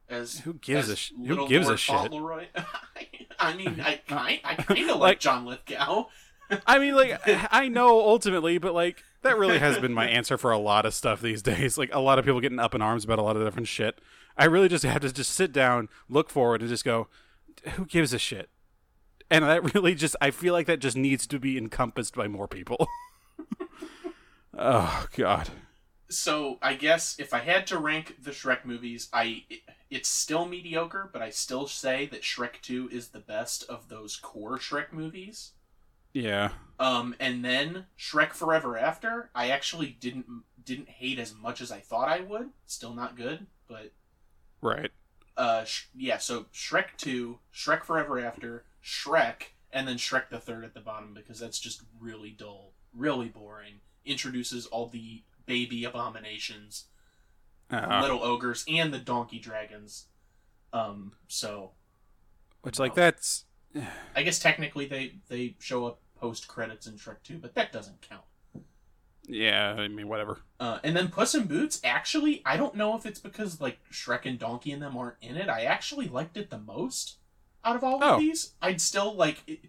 As 0.09 0.39
Who 0.39 0.53
gives 0.53 0.87
as 0.87 0.93
a 0.93 0.95
sh- 0.95 1.11
who 1.27 1.47
gives 1.47 1.69
a 1.69 1.77
shit? 1.77 2.11
I 3.39 3.53
mean, 3.55 3.79
I 3.79 4.01
kind, 4.07 4.39
I 4.43 4.55
kind 4.55 4.79
of 4.81 4.87
like, 4.87 4.99
Like- 4.99 5.19
John 5.19 5.45
Lithgow. 5.45 6.07
I 6.65 6.79
mean, 6.79 6.95
like 6.95 7.19
I 7.51 7.67
know 7.67 7.99
ultimately, 7.99 8.57
but 8.57 8.73
like 8.73 9.03
that 9.21 9.37
really 9.37 9.59
has 9.59 9.77
been 9.79 9.93
my 9.93 10.07
answer 10.07 10.37
for 10.37 10.51
a 10.51 10.57
lot 10.57 10.85
of 10.85 10.93
stuff 10.93 11.21
these 11.21 11.41
days. 11.41 11.77
Like 11.77 11.93
a 11.93 11.99
lot 11.99 12.19
of 12.19 12.25
people 12.25 12.41
getting 12.41 12.59
up 12.59 12.75
in 12.75 12.81
arms 12.81 13.03
about 13.03 13.19
a 13.19 13.23
lot 13.23 13.35
of 13.35 13.43
different 13.43 13.67
shit. 13.67 13.99
I 14.37 14.45
really 14.45 14.69
just 14.69 14.85
have 14.85 15.01
to 15.01 15.11
just 15.11 15.33
sit 15.33 15.51
down, 15.51 15.89
look 16.07 16.29
forward, 16.29 16.61
and 16.61 16.69
just 16.69 16.85
go, 16.85 17.07
who 17.71 17.85
gives 17.85 18.13
a 18.13 18.19
shit? 18.19 18.49
And 19.29 19.43
that 19.43 19.73
really 19.75 19.95
just, 19.95 20.15
I 20.21 20.31
feel 20.31 20.53
like 20.53 20.65
that 20.67 20.79
just 20.79 20.97
needs 20.97 21.27
to 21.27 21.39
be 21.39 21.57
encompassed 21.57 22.15
by 22.15 22.27
more 22.27 22.47
people. 22.47 22.87
oh 24.57 25.05
God. 25.15 25.49
So 26.09 26.57
I 26.61 26.73
guess 26.73 27.19
if 27.19 27.33
I 27.33 27.39
had 27.39 27.67
to 27.67 27.77
rank 27.77 28.15
the 28.21 28.31
Shrek 28.31 28.65
movies, 28.65 29.09
I 29.13 29.43
it, 29.49 29.59
it's 29.91 30.09
still 30.09 30.45
mediocre, 30.45 31.09
but 31.11 31.21
I 31.21 31.29
still 31.29 31.67
say 31.67 32.07
that 32.07 32.23
Shrek 32.23 32.61
Two 32.61 32.89
is 32.91 33.09
the 33.09 33.19
best 33.19 33.63
of 33.69 33.89
those 33.89 34.15
core 34.15 34.57
Shrek 34.57 34.91
movies. 34.91 35.51
Yeah. 36.19 36.49
Um, 36.79 37.15
and 37.19 37.43
then 37.43 37.85
Shrek 37.97 38.33
Forever 38.33 38.77
After, 38.77 39.29
I 39.35 39.49
actually 39.49 39.87
didn't 39.99 40.25
didn't 40.63 40.89
hate 40.89 41.17
as 41.19 41.33
much 41.33 41.61
as 41.61 41.71
I 41.71 41.79
thought 41.79 42.09
I 42.09 42.19
would. 42.21 42.49
Still 42.65 42.93
not 42.93 43.15
good, 43.17 43.47
but 43.67 43.91
Right. 44.61 44.91
uh, 45.35 45.63
sh- 45.63 45.85
yeah. 45.95 46.17
So 46.17 46.43
Shrek 46.53 46.95
Two, 46.97 47.39
Shrek 47.53 47.83
Forever 47.83 48.19
After, 48.19 48.65
Shrek, 48.83 49.53
and 49.71 49.87
then 49.87 49.97
Shrek 49.97 50.29
the 50.29 50.39
Third 50.39 50.63
at 50.63 50.73
the 50.73 50.79
bottom 50.81 51.13
because 51.13 51.39
that's 51.39 51.59
just 51.59 51.81
really 51.99 52.31
dull, 52.31 52.73
really 52.93 53.29
boring. 53.29 53.81
Introduces 54.05 54.65
all 54.67 54.87
the 54.87 55.23
baby 55.45 55.83
abominations, 55.85 56.85
Uh, 57.71 57.99
little 58.01 58.23
ogres, 58.23 58.63
and 58.67 58.93
the 58.93 58.99
donkey 58.99 59.39
dragons. 59.39 60.07
Um, 60.71 61.13
so 61.27 61.71
which 62.61 62.77
like 62.79 62.93
that's 62.93 63.45
I 64.15 64.23
guess 64.23 64.39
technically 64.39 64.85
they 64.85 65.15
they 65.29 65.55
show 65.59 65.85
up 65.87 66.01
post 66.19 66.47
credits 66.47 66.87
in 66.87 66.93
Shrek 66.95 67.17
Two, 67.23 67.37
but 67.37 67.55
that 67.55 67.71
doesn't 67.71 68.01
count. 68.01 68.23
yeah. 69.27 69.75
I 69.77 69.87
mean, 69.87 70.07
whatever. 70.07 70.39
Uh, 70.59 70.79
and 70.83 70.95
then 70.95 71.09
Puss 71.09 71.35
in 71.35 71.45
Boots, 71.45 71.79
actually, 71.83 72.41
I 72.45 72.57
don't 72.57 72.75
know 72.75 72.95
if 72.95 73.05
it's 73.05 73.19
because 73.19 73.61
like 73.61 73.79
Shrek 73.91 74.25
and 74.25 74.39
Donkey 74.39 74.71
and 74.71 74.81
them 74.81 74.97
aren't 74.97 75.17
in 75.21 75.37
it. 75.37 75.49
I 75.49 75.63
actually 75.63 76.07
liked 76.07 76.35
it 76.37 76.49
the 76.49 76.57
most 76.57 77.17
out 77.63 77.75
of 77.75 77.83
all 77.83 77.99
Oh. 78.03 78.15
of 78.15 78.19
these. 78.19 78.53
I'd 78.61 78.81
still 78.81 79.13
like 79.15 79.61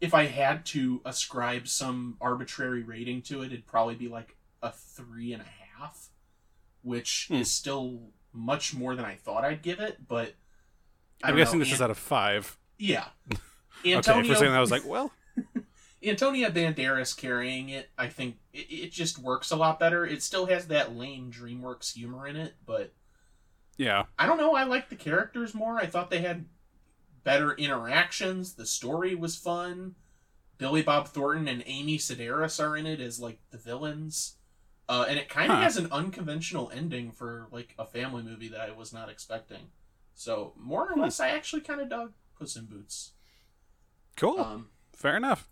if 0.00 0.14
I 0.14 0.26
had 0.26 0.64
to 0.66 1.00
ascribe 1.04 1.66
some 1.66 2.16
arbitrary 2.20 2.82
rating 2.82 3.20
to 3.22 3.42
it, 3.42 3.46
it'd 3.46 3.66
probably 3.66 3.96
be 3.96 4.06
like 4.08 4.36
a 4.62 4.70
three 4.70 5.32
and 5.32 5.42
a 5.42 5.46
half, 5.76 6.08
which 6.82 7.26
Hmm. 7.28 7.34
is 7.36 7.50
still 7.52 8.10
much 8.32 8.74
more 8.74 8.94
than 8.94 9.04
I 9.04 9.16
thought 9.16 9.44
I'd 9.44 9.62
give 9.62 9.80
it. 9.80 10.06
But 10.06 10.34
I 11.24 11.30
I'm 11.30 11.36
guessing 11.36 11.58
know, 11.58 11.64
this 11.64 11.74
is 11.74 11.82
out 11.82 11.90
of 11.90 11.98
five. 11.98 12.56
yeah. 12.78 13.06
okay, 13.80 13.94
Antonio, 13.94 14.24
for 14.24 14.32
a 14.34 14.36
second 14.36 14.54
I 14.54 14.60
was 14.60 14.70
like, 14.70 14.84
well, 14.86 15.10
Antonio 16.02 16.48
Banderas 16.50 17.16
carrying 17.16 17.70
it, 17.70 17.90
I 17.98 18.08
think 18.08 18.36
it, 18.52 18.66
it 18.70 18.92
just 18.92 19.18
works 19.18 19.50
a 19.50 19.56
lot 19.56 19.80
better. 19.80 20.06
It 20.06 20.22
still 20.22 20.46
has 20.46 20.68
that 20.68 20.94
lame 20.96 21.30
DreamWorks 21.32 21.94
humor 21.94 22.26
in 22.26 22.36
it, 22.36 22.54
but 22.64 22.92
yeah. 23.76 24.04
I 24.18 24.26
don't 24.26 24.38
know. 24.38 24.54
I 24.54 24.64
like 24.64 24.88
the 24.90 24.96
characters 24.96 25.54
more. 25.54 25.76
I 25.78 25.86
thought 25.86 26.10
they 26.10 26.20
had 26.20 26.46
better 27.24 27.52
interactions. 27.52 28.54
The 28.54 28.66
story 28.66 29.14
was 29.14 29.36
fun. 29.36 29.94
Billy 30.56 30.82
Bob 30.82 31.08
Thornton 31.08 31.46
and 31.48 31.62
Amy 31.66 31.98
Sedaris 31.98 32.62
are 32.62 32.76
in 32.76 32.86
it 32.86 33.00
as 33.00 33.20
like 33.20 33.38
the 33.50 33.58
villains. 33.58 34.34
Uh, 34.88 35.04
and 35.08 35.18
it 35.18 35.28
kind 35.28 35.50
of 35.52 35.58
Huh. 35.58 35.64
has 35.64 35.76
an 35.76 35.88
unconventional 35.92 36.70
ending 36.74 37.12
for 37.12 37.46
like 37.52 37.74
a 37.78 37.84
family 37.84 38.22
movie 38.22 38.48
that 38.48 38.60
I 38.60 38.70
was 38.72 38.92
not 38.92 39.08
expecting. 39.08 39.70
So 40.14 40.54
more 40.56 40.88
or 40.90 40.94
Hmm. 40.94 41.00
less, 41.02 41.20
I 41.20 41.28
actually 41.30 41.62
kind 41.62 41.80
of 41.80 41.88
dug 41.88 42.12
Puss 42.38 42.56
in 42.56 42.64
Boots. 42.66 43.12
Cool. 44.16 44.40
Um, 44.40 44.70
Fair 44.94 45.16
enough. 45.16 45.48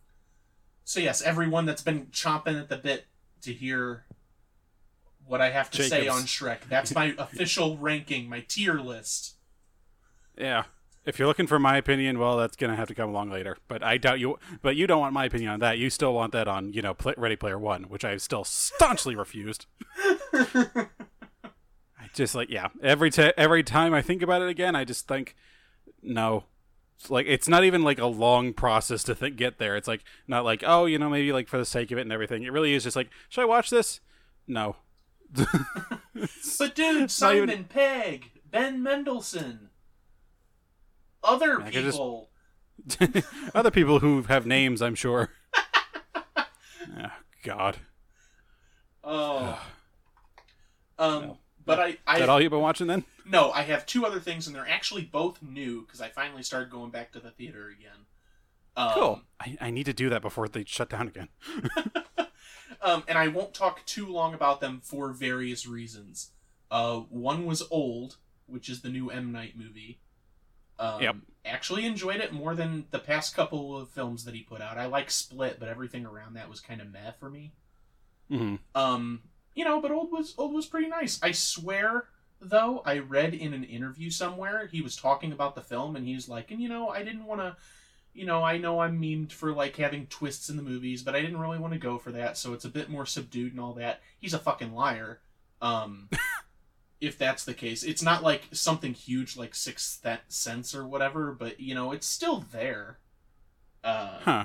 So 0.86 1.00
yes, 1.00 1.20
everyone 1.20 1.66
that's 1.66 1.82
been 1.82 2.06
chomping 2.06 2.58
at 2.58 2.68
the 2.68 2.76
bit 2.76 3.06
to 3.42 3.52
hear 3.52 4.04
what 5.26 5.40
I 5.40 5.50
have 5.50 5.68
to 5.72 5.82
say 5.82 6.06
on 6.06 6.22
Shrek. 6.22 6.68
That's 6.68 6.94
my 6.94 7.12
official 7.18 7.76
ranking, 7.76 8.28
my 8.28 8.44
tier 8.46 8.74
list. 8.74 9.34
Yeah. 10.38 10.62
If 11.04 11.18
you're 11.18 11.26
looking 11.26 11.48
for 11.48 11.58
my 11.58 11.76
opinion, 11.76 12.20
well, 12.20 12.36
that's 12.36 12.54
gonna 12.54 12.76
have 12.76 12.86
to 12.86 12.94
come 12.94 13.10
along 13.10 13.30
later. 13.30 13.56
But 13.66 13.82
I 13.82 13.98
doubt 13.98 14.20
you. 14.20 14.38
But 14.62 14.76
you 14.76 14.86
don't 14.86 15.00
want 15.00 15.12
my 15.12 15.24
opinion 15.24 15.50
on 15.50 15.58
that. 15.58 15.76
You 15.78 15.90
still 15.90 16.14
want 16.14 16.32
that 16.32 16.46
on, 16.46 16.72
you 16.72 16.82
know, 16.82 16.96
Ready 17.16 17.34
Player 17.34 17.58
One, 17.58 17.84
which 17.84 18.04
I 18.04 18.16
still 18.18 18.44
staunchly 18.44 19.16
refused. 19.16 19.66
I 20.32 20.86
just 22.14 22.36
like, 22.36 22.48
yeah. 22.48 22.68
Every 22.80 23.10
t- 23.10 23.32
every 23.36 23.64
time 23.64 23.92
I 23.92 24.02
think 24.02 24.22
about 24.22 24.40
it 24.40 24.48
again, 24.48 24.76
I 24.76 24.84
just 24.84 25.08
think, 25.08 25.34
no. 26.00 26.44
It's 26.98 27.10
like 27.10 27.26
it's 27.26 27.48
not 27.48 27.64
even 27.64 27.82
like 27.82 27.98
a 27.98 28.06
long 28.06 28.52
process 28.52 29.02
to 29.04 29.14
think 29.14 29.36
get 29.36 29.58
there. 29.58 29.76
It's 29.76 29.88
like 29.88 30.02
not 30.26 30.44
like 30.44 30.62
oh, 30.66 30.86
you 30.86 30.98
know, 30.98 31.10
maybe 31.10 31.32
like 31.32 31.48
for 31.48 31.58
the 31.58 31.64
sake 31.64 31.90
of 31.90 31.98
it 31.98 32.02
and 32.02 32.12
everything. 32.12 32.42
It 32.42 32.52
really 32.52 32.74
is 32.74 32.84
just 32.84 32.96
like, 32.96 33.10
should 33.28 33.42
I 33.42 33.46
watch 33.46 33.70
this? 33.70 34.00
No. 34.46 34.76
But 35.32 36.74
dude, 36.74 37.10
Simon 37.10 37.50
even- 37.50 37.64
Pegg, 37.64 38.30
Ben 38.50 38.82
Mendelsohn, 38.82 39.68
other 41.22 41.60
I 41.60 41.70
could 41.70 41.84
just- 41.84 41.96
people. 41.98 42.30
Other 43.54 43.70
people 43.70 43.98
who 44.00 44.22
have 44.24 44.46
names, 44.46 44.80
I'm 44.82 44.94
sure. 44.94 45.30
oh, 46.36 46.44
God. 47.42 47.78
Oh. 49.02 49.58
Um, 50.98 51.22
Well, 51.22 51.40
but 51.66 51.78
I, 51.80 51.88
Is 51.88 51.96
that 52.20 52.28
all 52.30 52.40
you've 52.40 52.50
been 52.50 52.60
watching 52.60 52.86
then? 52.86 53.04
no, 53.28 53.50
I 53.50 53.62
have 53.62 53.84
two 53.84 54.06
other 54.06 54.20
things, 54.20 54.46
and 54.46 54.56
they're 54.56 54.66
actually 54.68 55.02
both 55.02 55.42
new 55.42 55.82
because 55.82 56.00
I 56.00 56.08
finally 56.08 56.42
started 56.42 56.70
going 56.70 56.90
back 56.90 57.12
to 57.12 57.20
the 57.20 57.30
theater 57.30 57.68
again. 57.68 58.06
Um, 58.76 58.90
Cool. 58.94 59.20
I, 59.40 59.56
I 59.60 59.70
need 59.70 59.84
to 59.86 59.92
do 59.92 60.08
that 60.10 60.22
before 60.22 60.48
they 60.48 60.64
shut 60.64 60.88
down 60.88 61.08
again. 61.08 61.28
Um, 62.82 63.04
and 63.08 63.16
I 63.16 63.28
won't 63.28 63.54
talk 63.54 63.84
too 63.86 64.06
long 64.06 64.34
about 64.34 64.60
them 64.60 64.80
for 64.82 65.12
various 65.12 65.66
reasons. 65.66 66.30
Uh, 66.70 66.98
one 66.98 67.46
was 67.46 67.62
old, 67.70 68.16
which 68.46 68.68
is 68.68 68.82
the 68.82 68.88
new 68.88 69.08
M 69.10 69.32
Night 69.32 69.56
movie. 69.56 69.98
Um, 70.78 71.00
Yep. 71.02 71.16
Actually 71.44 71.86
enjoyed 71.86 72.16
it 72.20 72.32
more 72.32 72.54
than 72.54 72.86
the 72.90 72.98
past 72.98 73.34
couple 73.34 73.76
of 73.76 73.88
films 73.90 74.24
that 74.24 74.34
he 74.34 74.42
put 74.42 74.60
out. 74.60 74.78
I 74.78 74.86
like 74.86 75.10
Split, 75.10 75.58
but 75.58 75.68
everything 75.68 76.04
around 76.04 76.34
that 76.34 76.50
was 76.50 76.60
kind 76.60 76.80
of 76.80 76.92
meh 76.92 77.12
for 77.18 77.30
me. 77.30 77.52
hmm 78.28 78.56
Um, 78.74 79.22
you 79.56 79.64
know, 79.64 79.80
but 79.80 79.90
old 79.90 80.12
was 80.12 80.34
old 80.38 80.54
was 80.54 80.66
pretty 80.66 80.86
nice. 80.86 81.18
I 81.22 81.32
swear, 81.32 82.04
though, 82.40 82.82
I 82.84 82.98
read 82.98 83.34
in 83.34 83.54
an 83.54 83.64
interview 83.64 84.10
somewhere 84.10 84.68
he 84.70 84.82
was 84.82 84.94
talking 84.94 85.32
about 85.32 85.56
the 85.56 85.62
film, 85.62 85.96
and 85.96 86.06
he 86.06 86.14
was 86.14 86.28
like, 86.28 86.52
and 86.52 86.60
you 86.60 86.68
know, 86.68 86.90
I 86.90 87.02
didn't 87.02 87.24
want 87.24 87.40
to. 87.40 87.56
You 88.12 88.24
know, 88.24 88.42
I 88.42 88.56
know 88.56 88.80
I'm 88.80 88.98
memed 88.98 89.32
for 89.32 89.52
like 89.52 89.76
having 89.76 90.06
twists 90.06 90.48
in 90.48 90.56
the 90.56 90.62
movies, 90.62 91.02
but 91.02 91.14
I 91.14 91.20
didn't 91.20 91.40
really 91.40 91.58
want 91.58 91.74
to 91.74 91.78
go 91.78 91.98
for 91.98 92.12
that, 92.12 92.38
so 92.38 92.52
it's 92.52 92.64
a 92.64 92.70
bit 92.70 92.88
more 92.88 93.04
subdued 93.04 93.52
and 93.52 93.60
all 93.60 93.74
that. 93.74 94.00
He's 94.18 94.32
a 94.32 94.38
fucking 94.38 94.74
liar. 94.74 95.20
Um, 95.60 96.08
if 97.00 97.18
that's 97.18 97.44
the 97.44 97.52
case, 97.52 97.82
it's 97.82 98.02
not 98.02 98.22
like 98.22 98.44
something 98.52 98.94
huge 98.94 99.36
like 99.36 99.54
Sixth 99.54 100.06
Sense 100.28 100.74
or 100.74 100.86
whatever, 100.86 101.32
but 101.32 101.60
you 101.60 101.74
know, 101.74 101.92
it's 101.92 102.06
still 102.06 102.44
there. 102.52 102.98
Uh, 103.84 104.18
Huh. 104.20 104.44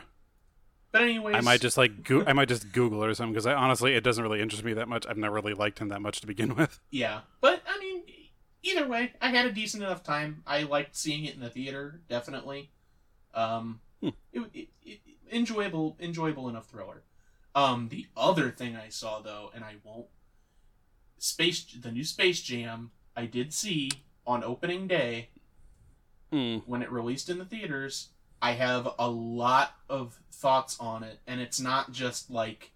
But 0.92 1.04
anyways, 1.04 1.36
I 1.36 1.42
might 1.42 1.62
just 1.62 1.78
like 1.78 2.04
go- 2.04 2.24
I 2.28 2.34
might 2.34 2.50
just 2.50 2.72
Google 2.74 3.02
it 3.04 3.08
or 3.08 3.14
something 3.14 3.34
because 3.34 3.46
I 3.46 3.54
honestly 3.54 3.94
it 3.94 4.04
doesn't 4.04 4.24
really 4.24 4.42
interest 4.42 4.64
me 4.64 4.74
that 4.74 4.88
much. 4.90 5.06
I've 5.08 5.18
never 5.18 5.36
really 5.36 5.54
liked 5.54 5.80
him 5.80 5.88
that 5.90 6.02
much 6.02 6.20
to 6.22 6.28
begin 6.28 6.56
with. 6.58 6.80
Yeah, 6.90 7.22
but 7.40 7.62
I 7.68 7.80
mean, 7.80 8.04
either 8.64 8.88
way, 8.88 9.14
I 9.22 9.30
had 9.30 9.46
a 9.46 9.52
decent 9.52 9.84
enough 9.84 10.04
time. 10.04 10.44
I 10.46 10.64
liked 10.64 10.96
seeing 10.96 11.24
it 11.26 11.34
in 11.36 11.40
the 11.42 11.50
theater, 11.50 12.02
definitely. 12.10 12.70
Um, 13.34 13.80
Hmm. 14.02 14.10
it, 14.34 14.42
it, 14.54 14.68
it, 14.84 15.00
enjoyable, 15.32 15.96
enjoyable 16.00 16.50
enough 16.50 16.66
thriller. 16.68 17.04
Um, 17.54 17.88
the 17.90 18.08
other 18.18 18.50
thing 18.50 18.76
I 18.76 18.90
saw 18.90 19.22
though, 19.22 19.52
and 19.54 19.64
I 19.64 19.76
won't, 19.84 20.08
space 21.20 21.64
the 21.80 21.92
new 21.92 22.04
Space 22.04 22.42
Jam. 22.42 22.92
I 23.16 23.26
did 23.28 23.54
see 23.54 23.92
on 24.26 24.44
opening 24.44 24.88
day 24.88 25.30
Hmm. 26.32 26.58
when 26.66 26.82
it 26.82 26.92
released 26.92 27.30
in 27.30 27.38
the 27.38 27.46
theaters. 27.46 28.10
I 28.42 28.54
have 28.54 28.88
a 28.98 29.10
lot 29.10 29.74
of 29.90 30.20
thoughts 30.32 30.78
on 30.80 31.04
it, 31.04 31.20
and 31.28 31.40
it's 31.40 31.60
not 31.60 31.92
just 31.92 32.30
like 32.32 32.72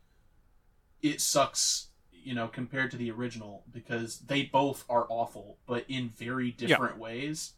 it 1.01 1.21
sucks, 1.21 1.87
you 2.11 2.33
know, 2.33 2.47
compared 2.47 2.91
to 2.91 2.97
the 2.97 3.11
original 3.11 3.63
because 3.71 4.19
they 4.19 4.43
both 4.43 4.85
are 4.89 5.05
awful, 5.09 5.57
but 5.67 5.85
in 5.87 6.09
very 6.09 6.51
different 6.51 6.97
ways. 6.99 7.53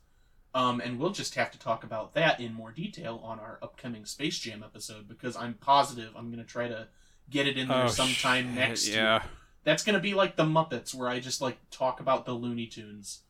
Um, 0.54 0.82
and 0.82 0.98
we'll 0.98 1.12
just 1.12 1.36
have 1.36 1.52
to 1.52 1.60
talk 1.60 1.84
about 1.84 2.14
that 2.16 2.40
in 2.40 2.54
more 2.54 2.72
detail 2.72 3.22
on 3.24 3.40
our 3.40 3.60
upcoming 3.62 4.06
Space 4.06 4.40
Jam 4.40 4.64
episode 4.64 5.08
because 5.08 5.36
I'm 5.36 5.54
positive 5.56 6.14
I'm 6.16 6.32
going 6.32 6.44
to 6.44 6.50
try 6.50 6.68
to 6.68 6.88
get 7.30 7.48
it 7.48 7.58
in 7.58 7.68
there 7.68 7.84
Oh, 7.84 7.88
sometime 7.88 8.46
shit, 8.48 8.56
next 8.56 8.88
year. 8.88 9.22
That's 9.66 9.84
gonna 9.84 10.00
be 10.00 10.14
like 10.14 10.38
the 10.38 10.46
Muppets, 10.46 10.96
where 10.96 11.10
I 11.10 11.20
just 11.20 11.42
like 11.42 11.58
talk 11.70 12.00
about 12.00 12.26
the 12.26 12.32
Looney 12.32 12.68
Tunes, 12.68 13.24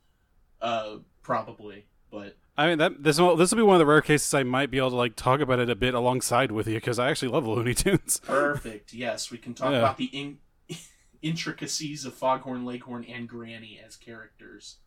uh, 0.62 0.98
probably. 1.22 1.86
But 2.10 2.36
I 2.56 2.66
mean 2.68 2.78
that 2.78 3.02
this 3.02 3.20
will 3.20 3.36
this 3.36 3.50
will 3.50 3.56
be 3.58 3.62
one 3.62 3.76
of 3.76 3.80
the 3.80 3.86
rare 3.86 4.00
cases 4.02 4.32
I 4.34 4.42
might 4.42 4.70
be 4.70 4.78
able 4.78 4.90
to 4.90 4.96
like 4.96 5.14
talk 5.16 5.40
about 5.40 5.58
it 5.58 5.70
a 5.70 5.74
bit 5.76 5.94
alongside 5.94 6.50
with 6.52 6.66
you 6.66 6.74
because 6.76 6.98
I 6.98 7.10
actually 7.10 7.28
love 7.28 7.46
Looney 7.46 7.74
Tunes. 7.74 8.20
perfect. 8.24 8.92
yes, 8.92 9.30
we 9.30 9.38
can 9.38 9.54
talk 9.54 9.72
Yeah. 9.72 9.78
about 9.78 9.96
the 9.98 10.06
in- 10.06 10.38
intricacies 11.22 12.04
of 12.04 12.14
Foghorn 12.14 12.64
Leghorn 12.64 13.04
and 13.04 13.28
Granny 13.28 13.80
as 13.84 13.96
characters. 13.96 14.78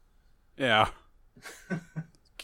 Yeah. 0.58 0.90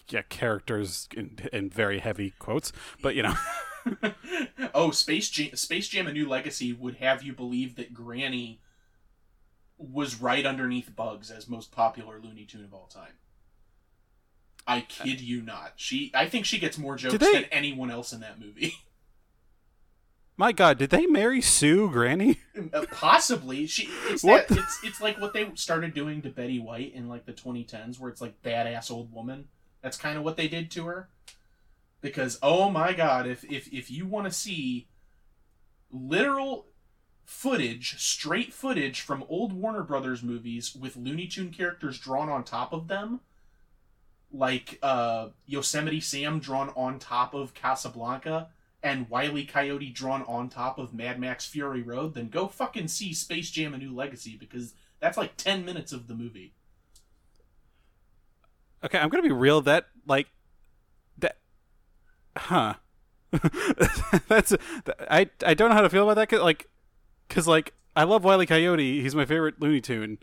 yeah, 0.09 0.21
characters 0.29 1.07
in, 1.15 1.37
in 1.51 1.69
very 1.69 1.99
heavy 1.99 2.31
quotes, 2.39 2.71
but 3.01 3.15
you 3.15 3.23
know, 3.23 3.35
oh, 4.73 4.91
Space 4.91 5.29
Jam, 5.29 5.55
Space 5.55 5.87
Jam: 5.89 6.07
A 6.07 6.13
New 6.13 6.27
Legacy 6.27 6.71
would 6.73 6.95
have 6.95 7.21
you 7.23 7.33
believe 7.33 7.75
that 7.75 7.93
Granny 7.93 8.61
was 9.77 10.19
right 10.21 10.45
underneath 10.45 10.95
Bugs 10.95 11.29
as 11.29 11.47
most 11.49 11.71
popular 11.71 12.19
Looney 12.19 12.45
Tune 12.45 12.63
of 12.63 12.73
all 12.73 12.87
time. 12.87 13.13
I 14.67 14.81
kid 14.81 15.21
you 15.21 15.41
not. 15.41 15.73
She, 15.77 16.11
I 16.13 16.27
think 16.27 16.45
she 16.45 16.59
gets 16.59 16.77
more 16.77 16.97
jokes 16.97 17.17
they- 17.17 17.31
than 17.31 17.45
anyone 17.45 17.89
else 17.89 18.11
in 18.11 18.19
that 18.19 18.39
movie. 18.39 18.75
my 20.37 20.51
God, 20.51 20.77
did 20.77 20.89
they 20.89 21.05
Mary 21.05 21.41
Sue 21.41 21.89
Granny? 21.89 22.39
Uh, 22.73 22.85
Possibly, 22.91 23.67
she. 23.67 23.87
It's 24.07 24.23
What 24.23 24.47
that. 24.47 24.57
It's 24.57 24.79
it's 24.83 24.99
like 24.99 25.21
what 25.21 25.31
they 25.31 25.51
started 25.53 25.93
doing 25.93 26.23
to 26.23 26.29
Betty 26.29 26.59
White 26.59 26.91
in 26.95 27.07
like 27.07 27.25
the 27.27 27.31
2010s, 27.31 27.99
where 27.99 28.09
it's 28.09 28.19
like 28.19 28.41
badass 28.41 28.89
old 28.89 29.13
woman. 29.13 29.47
That's 29.83 29.95
kind 29.95 30.17
of 30.17 30.23
what 30.23 30.37
they 30.37 30.47
did 30.47 30.71
to 30.71 30.87
her. 30.87 31.07
Because 32.01 32.39
oh 32.41 32.71
my 32.71 32.93
god, 32.93 33.27
if 33.27 33.43
if 33.43 33.71
if 33.71 33.91
you 33.91 34.07
want 34.07 34.25
to 34.25 34.31
see 34.31 34.87
literal 35.91 36.65
footage, 37.25 37.99
straight 37.99 38.53
footage 38.53 39.01
from 39.01 39.23
old 39.29 39.53
Warner 39.53 39.83
Brothers 39.83 40.23
movies 40.23 40.73
with 40.75 40.97
Looney 40.97 41.27
Tune 41.27 41.51
characters 41.51 41.99
drawn 41.99 42.29
on 42.29 42.43
top 42.43 42.73
of 42.73 42.87
them, 42.87 43.19
like 44.31 44.79
uh, 44.83 45.29
Yosemite 45.45 46.01
Sam 46.01 46.39
drawn 46.39 46.69
on 46.75 46.99
top 46.99 47.33
of 47.33 47.53
Casablanca, 47.53 48.49
and 48.83 49.09
Wile 49.09 49.37
E. 49.37 49.45
Coyote 49.45 49.89
drawn 49.89 50.23
on 50.23 50.49
top 50.49 50.77
of 50.77 50.93
Mad 50.93 51.19
Max 51.19 51.45
Fury 51.45 51.81
Road, 51.81 52.13
then 52.13 52.29
go 52.29 52.47
fucking 52.47 52.87
see 52.87 53.13
Space 53.13 53.49
Jam: 53.49 53.73
A 53.73 53.77
New 53.77 53.93
Legacy 53.95 54.35
because 54.37 54.73
that's 54.99 55.17
like 55.17 55.37
ten 55.37 55.65
minutes 55.65 55.91
of 55.91 56.07
the 56.07 56.13
movie. 56.13 56.53
Okay, 58.83 58.97
I'm 58.97 59.09
gonna 59.09 59.23
be 59.23 59.31
real. 59.31 59.61
That 59.61 59.87
like 60.05 60.27
that, 61.17 61.37
huh? 62.35 62.75
That's 64.29 64.51
that, 64.51 65.07
I 65.11 65.29
I 65.45 65.53
don't 65.53 65.69
know 65.69 65.75
how 65.75 65.81
to 65.81 65.89
feel 65.89 66.03
about 66.03 66.15
that. 66.15 66.29
Cause, 66.29 66.41
like, 66.41 66.69
cause 67.27 67.47
like 67.47 67.73
I 67.95 68.03
love 68.03 68.23
Wile 68.23 68.41
E. 68.41 68.45
Coyote. 68.45 69.01
He's 69.01 69.15
my 69.15 69.25
favorite 69.25 69.59
Looney 69.59 69.81
Tune, 69.81 70.19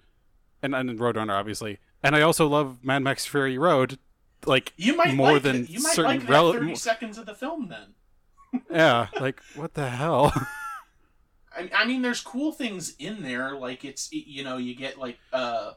and 0.62 0.74
and 0.74 0.98
Roadrunner 0.98 1.38
obviously. 1.38 1.78
And 2.04 2.14
I 2.14 2.20
also 2.20 2.46
love 2.46 2.84
Mad 2.84 3.02
Max 3.02 3.26
Fury 3.26 3.58
Road. 3.58 3.98
Like 4.46 4.72
You 4.76 4.94
might 4.96 5.14
more 5.14 5.32
like 5.34 5.42
than 5.42 5.64
it. 5.64 5.70
you 5.70 5.82
might 5.82 5.94
certain 5.94 6.20
like 6.20 6.28
rel- 6.28 6.52
thirty 6.52 6.74
seconds 6.76 7.16
of 7.18 7.24
the 7.26 7.34
film 7.34 7.68
then. 7.68 8.62
yeah. 8.70 9.08
Like 9.18 9.40
what 9.56 9.74
the 9.74 9.88
hell? 9.88 10.32
I, 11.56 11.70
I 11.74 11.84
mean, 11.86 12.02
there's 12.02 12.20
cool 12.20 12.52
things 12.52 12.94
in 12.98 13.22
there. 13.22 13.56
Like 13.56 13.84
it's 13.84 14.10
you 14.12 14.44
know 14.44 14.58
you 14.58 14.74
get 14.76 14.98
like 14.98 15.18
uh, 15.32 15.72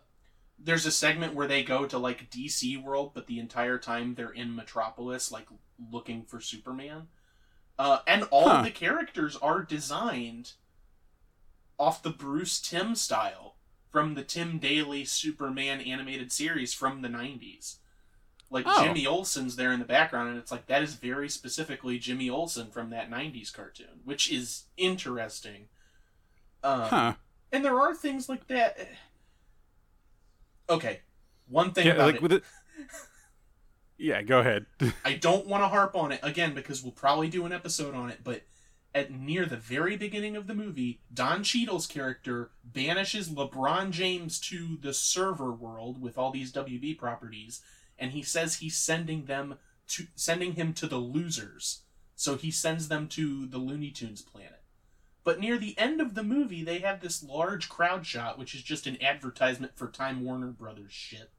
there's 0.60 0.86
a 0.86 0.92
segment 0.92 1.34
where 1.34 1.48
they 1.48 1.64
go 1.64 1.86
to 1.86 1.98
like 1.98 2.30
DC 2.30 2.82
World, 2.84 3.12
but 3.14 3.28
the 3.28 3.40
entire 3.40 3.78
time 3.78 4.16
they're 4.16 4.32
in 4.32 4.54
Metropolis, 4.56 5.32
like 5.32 5.48
looking 5.92 6.24
for 6.24 6.42
Superman. 6.42 7.08
Uh, 7.80 8.00
and 8.08 8.24
all 8.32 8.50
Huh. 8.50 8.56
of 8.58 8.64
the 8.66 8.72
characters 8.72 9.36
are 9.38 9.62
designed 9.62 10.54
off 11.80 12.02
the 12.02 12.10
Bruce 12.10 12.60
Timm 12.60 12.96
style 12.96 13.54
from 13.98 14.14
the 14.14 14.22
Tim 14.24 14.60
Daly 14.60 15.04
Superman 15.06 15.82
animated 15.82 16.32
series 16.32 16.72
from 16.72 17.02
the 17.02 17.08
90s. 17.08 17.78
Like 18.52 18.66
Oh. 18.68 18.84
Jimmy 18.84 19.08
Olsen's 19.08 19.56
there 19.56 19.72
in 19.72 19.80
the 19.80 19.86
background, 19.88 20.30
and 20.30 20.38
it's 20.38 20.52
like 20.52 20.68
that 20.68 20.84
is 20.84 20.94
very 20.94 21.28
specifically 21.28 21.98
Jimmy 21.98 22.30
Olsen 22.30 22.70
from 22.70 22.92
that 22.92 23.10
90s 23.10 23.52
cartoon, 23.52 24.02
which 24.06 24.32
is 24.32 24.66
interesting. 24.78 25.68
Um, 26.64 26.82
Huh? 26.82 27.14
And 27.52 27.66
there 27.66 27.80
are 27.80 27.96
things 27.96 28.30
like 28.30 28.46
that. 28.50 28.78
Okay, 30.70 31.00
one 31.48 31.72
thing 31.72 31.88
Yeah. 31.88 31.94
about 31.94 32.06
Like 32.06 32.16
it. 32.18 32.22
with 32.22 32.32
it. 32.34 32.44
Yeah. 33.98 34.22
Go 34.22 34.42
ahead. 34.42 34.68
I 35.06 35.14
don't 35.16 35.48
want 35.48 35.64
to 35.64 35.70
harp 35.70 35.96
on 35.96 36.12
it 36.12 36.20
again 36.22 36.54
because 36.54 36.84
we'll 36.84 36.92
probably 36.92 37.30
do 37.30 37.48
an 37.48 37.52
episode 37.52 37.96
on 37.96 38.12
it, 38.12 38.20
but 38.24 38.44
at 38.94 39.12
near 39.12 39.46
the 39.46 39.58
very 39.58 39.96
beginning 39.96 40.36
of 40.36 40.48
the 40.48 40.56
movie, 40.56 41.02
Don 41.14 41.44
Cheadle's 41.44 41.88
character 41.88 42.52
banishes 42.64 43.30
LeBron 43.30 43.92
James 43.92 44.40
to 44.42 44.78
the 44.82 44.94
server 44.94 45.52
world 45.52 46.02
with 46.02 46.18
all 46.18 46.32
these 46.32 46.52
WB 46.52 46.98
properties, 46.98 47.62
and 48.00 48.12
he 48.12 48.24
says 48.24 48.56
he's 48.56 48.78
sending 48.78 49.26
them 49.26 49.56
to 49.90 50.08
sending 50.16 50.54
him 50.54 50.74
to 50.74 50.88
the 50.88 50.98
losers. 50.98 51.82
So 52.16 52.36
he 52.36 52.52
sends 52.52 52.88
them 52.88 53.08
to 53.10 53.46
the 53.46 53.60
Looney 53.60 53.92
Tunes 53.92 54.22
planet. 54.22 54.64
But 55.24 55.40
near 55.40 55.58
the 55.58 55.78
end 55.78 56.02
of 56.02 56.16
the 56.16 56.24
movie, 56.24 56.64
they 56.64 56.80
have 56.80 57.02
this 57.02 57.22
large 57.22 57.70
crowd 57.70 58.06
shot, 58.06 58.40
which 58.40 58.56
is 58.56 58.64
just 58.64 58.88
an 58.88 59.02
advertisement 59.04 59.74
for 59.76 59.88
Time 59.88 60.24
Warner 60.24 60.48
Brothers 60.48 60.92
shit 60.92 61.30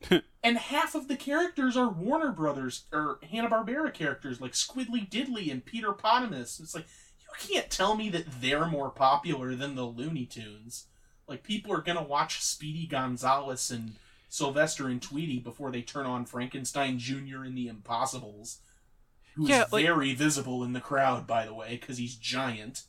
and 0.42 0.58
half 0.58 0.94
of 0.94 1.08
the 1.08 1.16
characters 1.16 1.76
are 1.76 1.88
Warner 1.88 2.30
Brothers 2.32 2.84
or 2.92 3.18
Hanna 3.30 3.48
Barbera 3.48 3.92
characters 3.92 4.40
like 4.40 4.52
Squiddly 4.52 5.08
Diddly 5.08 5.50
and 5.50 5.64
Peter 5.64 5.92
Potamus. 5.92 6.60
It's 6.60 6.74
like 6.74 6.86
you 7.20 7.54
can't 7.54 7.70
tell 7.70 7.96
me 7.96 8.08
that 8.10 8.40
they're 8.40 8.66
more 8.66 8.90
popular 8.90 9.54
than 9.54 9.74
the 9.74 9.84
Looney 9.84 10.26
Tunes. 10.26 10.86
Like 11.26 11.42
people 11.42 11.72
are 11.72 11.82
gonna 11.82 12.02
watch 12.02 12.40
Speedy 12.42 12.86
Gonzales 12.86 13.70
and 13.70 13.96
Sylvester 14.28 14.88
and 14.88 15.00
Tweety 15.02 15.38
before 15.38 15.70
they 15.70 15.82
turn 15.82 16.06
on 16.06 16.24
Frankenstein 16.26 16.98
Jr. 16.98 17.42
and 17.44 17.56
the 17.56 17.66
Impossibles, 17.68 18.58
who's 19.34 19.48
Yeah, 19.48 19.64
like- 19.72 19.84
very 19.84 20.14
visible 20.14 20.62
in 20.62 20.72
the 20.74 20.80
crowd, 20.80 21.26
by 21.26 21.44
the 21.44 21.54
way, 21.54 21.76
because 21.80 21.98
he's 21.98 22.14
giant. 22.16 22.84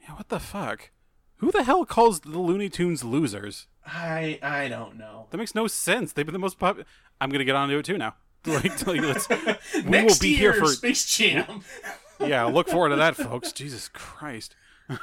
Yeah. 0.00 0.14
What 0.16 0.28
the 0.28 0.40
fuck? 0.40 0.90
Who 1.36 1.50
the 1.52 1.62
hell 1.64 1.84
calls 1.86 2.20
the 2.20 2.38
Looney 2.38 2.68
Tunes 2.68 3.04
losers? 3.04 3.66
I 3.92 4.38
I 4.42 4.68
don't 4.68 4.96
know. 4.96 5.26
That 5.30 5.38
makes 5.38 5.54
no 5.54 5.66
sense. 5.66 6.12
They've 6.12 6.24
been 6.26 6.32
the 6.32 6.38
most 6.38 6.58
popular. 6.58 6.86
I'm 7.20 7.30
gonna 7.30 7.44
get 7.44 7.56
onto 7.56 7.76
it 7.78 7.84
too 7.84 7.98
now. 7.98 8.14
Like, 8.46 8.86
like, 8.86 9.00
let's, 9.02 9.28
we 9.28 9.82
Next 9.82 10.14
will 10.20 10.20
be 10.22 10.28
year, 10.30 10.52
here 10.52 10.54
for. 10.54 10.68
Space 10.68 11.04
Jam. 11.06 11.62
Yeah, 12.20 12.44
look 12.44 12.68
forward 12.68 12.90
to 12.90 12.96
that, 12.96 13.16
folks. 13.16 13.50
Jesus 13.52 13.88
Christ. 13.88 14.54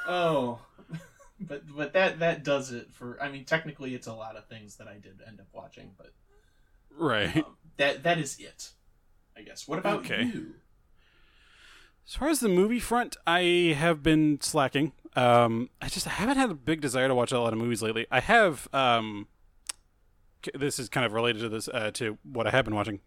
Oh, 0.07 0.59
but 1.39 1.63
but 1.75 1.93
that 1.93 2.19
that 2.19 2.43
does 2.43 2.71
it 2.71 2.93
for. 2.93 3.17
I 3.21 3.29
mean, 3.29 3.43
technically, 3.43 3.95
it's 3.95 4.05
a 4.07 4.13
lot 4.13 4.35
of 4.35 4.47
things 4.47 4.75
that 4.77 4.87
I 4.87 4.93
did 4.99 5.19
end 5.27 5.39
up 5.39 5.47
watching, 5.51 5.91
but 5.97 6.13
Right. 6.95 7.35
um, 7.37 7.57
that 7.77 8.03
that 8.03 8.19
is 8.19 8.37
it. 8.39 8.69
I 9.35 9.41
guess. 9.41 9.67
What 9.67 9.79
about 9.79 9.99
Okay. 9.99 10.23
you? 10.25 10.55
As 12.07 12.15
far 12.15 12.29
as 12.29 12.39
the 12.39 12.49
movie 12.49 12.79
front, 12.79 13.17
I 13.25 13.75
have 13.77 14.01
been 14.03 14.39
slacking. 14.41 14.93
Um, 15.17 15.71
I 15.81 15.89
just 15.89 16.05
haven't 16.05 16.37
had 16.37 16.51
a 16.51 16.53
big 16.53 16.79
desire 16.79 17.07
to 17.07 17.15
watch 17.15 17.31
a 17.31 17.39
lot 17.39 17.51
of 17.51 17.59
movies 17.59 17.81
lately. 17.81 18.05
I 18.11 18.19
have. 18.19 18.69
Um, 18.71 19.27
this 20.53 20.77
is 20.77 20.89
kind 20.89 21.05
of 21.05 21.11
related 21.11 21.39
to 21.39 21.49
this 21.49 21.67
uh, 21.67 21.89
to 21.95 22.19
what 22.23 22.45
I 22.45 22.51
have 22.51 22.65
been 22.65 22.75
watching. 22.75 23.01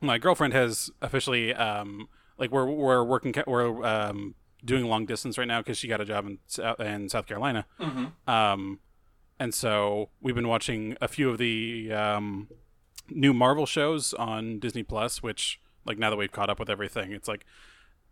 My 0.00 0.16
girlfriend 0.16 0.54
has 0.54 0.90
officially 1.02 1.54
um, 1.54 2.08
like 2.38 2.50
we're 2.50 2.64
we're 2.64 3.04
working 3.04 3.34
we're 3.46 3.84
um, 3.84 4.34
doing 4.64 4.86
long 4.86 5.04
distance 5.04 5.36
right 5.36 5.46
now 5.46 5.60
because 5.60 5.76
she 5.76 5.86
got 5.86 6.00
a 6.00 6.06
job 6.06 6.26
in 6.26 6.38
in 6.84 7.10
South 7.10 7.26
Carolina. 7.26 7.66
Mm-hmm. 7.78 8.30
Um, 8.30 8.80
and 9.38 9.52
so 9.54 10.08
we've 10.22 10.34
been 10.34 10.48
watching 10.48 10.96
a 11.02 11.08
few 11.08 11.28
of 11.28 11.36
the 11.36 11.92
um, 11.92 12.48
new 13.10 13.34
Marvel 13.34 13.66
shows 13.66 14.14
on 14.14 14.58
Disney 14.60 14.82
Plus, 14.82 15.22
which 15.22 15.60
like 15.84 15.98
now 15.98 16.08
that 16.08 16.16
we've 16.16 16.32
caught 16.32 16.48
up 16.48 16.58
with 16.58 16.70
everything, 16.70 17.12
it's 17.12 17.28
like 17.28 17.44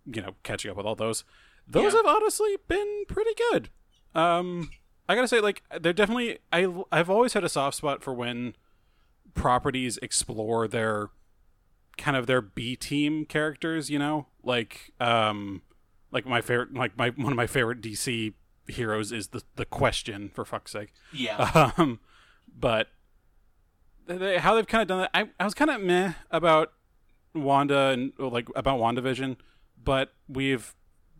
you 0.05 0.21
know 0.21 0.35
catching 0.43 0.71
up 0.71 0.77
with 0.77 0.85
all 0.85 0.95
those. 0.95 1.25
Those 1.69 1.93
Yeah. 1.93 1.99
have 1.99 2.07
honestly 2.07 2.57
been 2.67 3.05
pretty 3.09 3.33
good. 3.51 3.69
Um, 4.15 4.71
I 5.09 5.15
gotta 5.15 5.29
say, 5.29 5.41
like 5.41 5.63
they're 5.81 5.93
definitely 5.93 6.39
I 6.53 6.67
I've 6.91 7.11
always 7.11 7.35
had 7.35 7.45
a 7.45 7.49
soft 7.49 7.77
spot 7.77 8.03
for 8.03 8.13
when 8.15 8.55
properties 9.35 9.99
explore 10.03 10.67
their 10.69 11.11
kind 11.97 12.17
of 12.17 12.27
their 12.27 12.41
B 12.41 12.75
team 12.77 13.25
characters. 13.25 13.91
You 13.91 13.99
know, 13.99 14.27
like 14.43 14.93
um, 15.01 15.63
like 16.11 16.27
my 16.27 16.41
favorite 16.41 16.75
like 16.75 16.97
my 16.97 17.11
one 17.11 17.33
of 17.33 17.37
my 17.37 17.47
favorite 17.47 17.81
DC 17.81 18.33
heroes 18.67 19.13
is 19.13 19.29
the 19.29 19.43
the 19.57 19.65
Question 19.65 20.31
for 20.35 20.45
fuck's 20.45 20.73
sake. 20.73 20.93
Yeah. 21.13 21.73
Um, 21.79 22.01
but 22.61 22.89
they, 24.07 24.39
how 24.39 24.55
they've 24.55 24.67
kind 24.67 24.83
of 24.83 24.89
done 24.89 24.99
that, 25.01 25.11
I, 25.15 25.29
I 25.39 25.45
was 25.45 25.55
kind 25.55 25.71
of 25.71 25.81
meh 25.83 26.15
about 26.31 26.73
Wanda 27.35 27.89
and 27.89 28.13
like 28.19 28.49
about 28.57 28.81
WandaVision, 28.81 29.37
but 29.83 30.13
we've 30.29 30.75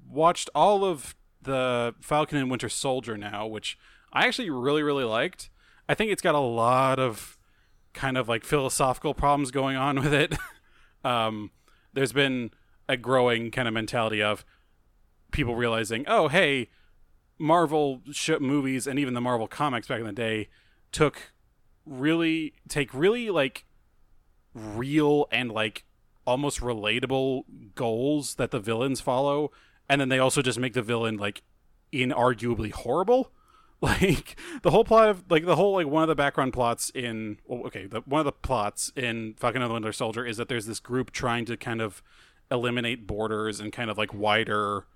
watched 0.09 0.51
all 0.55 0.85
of 0.85 1.15
the 1.43 1.95
Falcon 2.01 2.39
and 2.39 2.51
Winter 2.51 2.69
Soldier 2.69 3.17
now, 3.17 3.47
which 3.47 3.79
I 4.13 4.27
actually 4.27 4.51
really 4.51 4.83
really 4.83 5.05
liked. 5.05 5.51
I 5.89 5.95
think 5.95 6.11
it's 6.11 6.23
got 6.23 6.35
a 6.35 6.41
lot 6.41 6.99
of 6.99 7.39
kind 7.95 8.19
of 8.19 8.29
like 8.29 8.45
philosophical 8.45 9.15
problems 9.15 9.51
going 9.51 9.77
on 9.77 9.97
with 10.03 10.13
it. 10.13 10.35
um, 11.05 11.51
there's 11.93 12.13
been 12.13 12.51
a 12.89 12.97
growing 12.97 13.51
kind 13.51 13.69
of 13.69 13.75
mentality 13.75 14.23
of 14.23 14.45
people 15.31 15.55
realizing, 15.55 16.05
oh 16.09 16.29
hey, 16.29 16.69
Marvel 17.39 18.03
sh- 18.11 18.31
movies 18.41 18.87
and 18.87 18.99
even 18.99 19.15
the 19.15 19.21
Marvel 19.21 19.47
comics 19.47 19.89
back 19.89 20.01
in 20.01 20.07
the 20.07 20.13
day 20.13 20.49
took 20.91 21.33
really 21.85 22.55
take 22.69 22.93
really 22.93 23.31
like 23.31 23.65
real 24.55 25.27
and 25.31 25.51
like 25.51 25.85
almost 26.27 26.61
relatable 26.61 27.45
goals 27.75 28.35
that 28.35 28.51
the 28.51 28.61
villains 28.61 29.01
follow 29.01 29.51
and 29.89 30.01
then 30.01 30.09
they 30.09 30.19
also 30.19 30.43
just 30.43 30.59
make 30.59 30.75
the 30.75 30.83
villain 30.83 31.17
like 31.17 31.43
inarguably 31.93 32.73
horrible. 32.73 33.33
Like 33.81 34.37
the 34.63 34.73
whole 34.73 34.83
plot 34.83 35.09
of 35.09 35.31
like 35.31 35.47
the 35.47 35.55
whole 35.55 35.75
like 35.75 35.87
one 35.87 36.03
of 36.03 36.09
the 36.09 36.17
background 36.17 36.53
plots 36.53 36.91
in 36.91 37.39
well, 37.47 37.65
okay 37.67 37.87
the, 37.87 38.01
one 38.01 38.19
of 38.19 38.25
the 38.25 38.33
plots 38.33 38.91
in 38.97 39.35
Falcon 39.35 39.63
and 39.63 39.71
the 39.71 39.73
Winter 39.73 39.93
Soldier 39.93 40.27
is 40.27 40.37
that 40.37 40.49
there's 40.49 40.67
this 40.67 40.81
group 40.81 41.13
trying 41.13 41.45
to 41.45 41.57
kind 41.57 41.81
of 41.81 42.03
eliminate 42.51 43.07
borders 43.07 43.61
and 43.61 43.73
kind 43.73 43.89
of 43.89 43.97
like 43.97 44.13
wider 44.13 44.87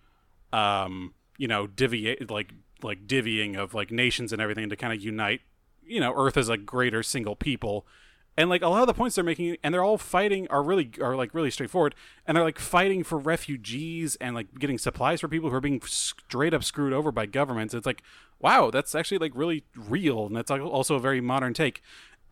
um 0.53 1.15
you 1.39 1.47
know 1.47 1.69
deviate 1.69 2.29
like 2.29 2.55
like 2.83 3.07
divvying 3.07 3.57
of 3.57 3.73
like 3.73 3.93
nations 3.93 4.33
and 4.33 4.43
everything 4.43 4.69
to 4.69 4.75
kind 4.75 4.93
of 4.93 5.01
unite 5.01 5.43
you 5.87 6.01
know 6.01 6.13
earth 6.17 6.37
as 6.37 6.49
a 6.49 6.57
greater 6.57 7.05
single 7.05 7.37
people 7.37 7.87
and 8.37 8.49
like 8.49 8.63
a 8.63 8.69
lot 8.69 8.81
of 8.81 8.87
the 8.87 8.95
points 8.95 9.17
they're 9.17 9.25
making 9.25 9.57
and 9.63 9.75
they're 9.75 9.85
all 9.85 9.99
fighting 9.99 10.47
are 10.49 10.63
really 10.63 10.91
are 11.01 11.17
like 11.17 11.35
really 11.35 11.51
straightforward 11.51 11.95
and 12.27 12.37
they're 12.37 12.45
like 12.45 12.59
fighting 12.59 13.05
for 13.05 13.19
refugees 13.19 14.17
and 14.17 14.35
like 14.35 14.59
getting 14.59 14.79
supplies 14.79 15.21
for 15.21 15.29
people 15.29 15.51
who 15.51 15.57
are 15.57 15.61
being 15.61 15.81
straight 15.83 16.55
up 16.55 16.65
screwed 16.65 16.93
over 16.93 17.13
by 17.13 17.27
governments. 17.27 17.75
It's 17.75 17.87
like 17.87 18.03
wow 18.39 18.71
that's 18.71 18.95
actually 18.95 19.19
like 19.19 19.33
really 19.35 19.65
real 19.77 20.27
and 20.27 20.37
that's 20.37 20.51
like 20.51 20.63
also 20.63 20.95
a 20.95 21.01
very 21.01 21.21
modern 21.21 21.55
take. 21.55 21.83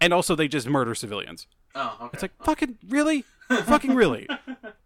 And 0.00 0.14
also 0.14 0.34
they 0.34 0.48
just 0.48 0.66
murder 0.66 0.94
civilians. 0.94 1.46
Oh, 1.74 1.96
okay. 2.00 2.10
it's 2.14 2.22
like 2.22 2.32
fucking 2.42 2.78
really? 2.88 3.24
Fucking 3.48 3.94
really? 3.94 4.28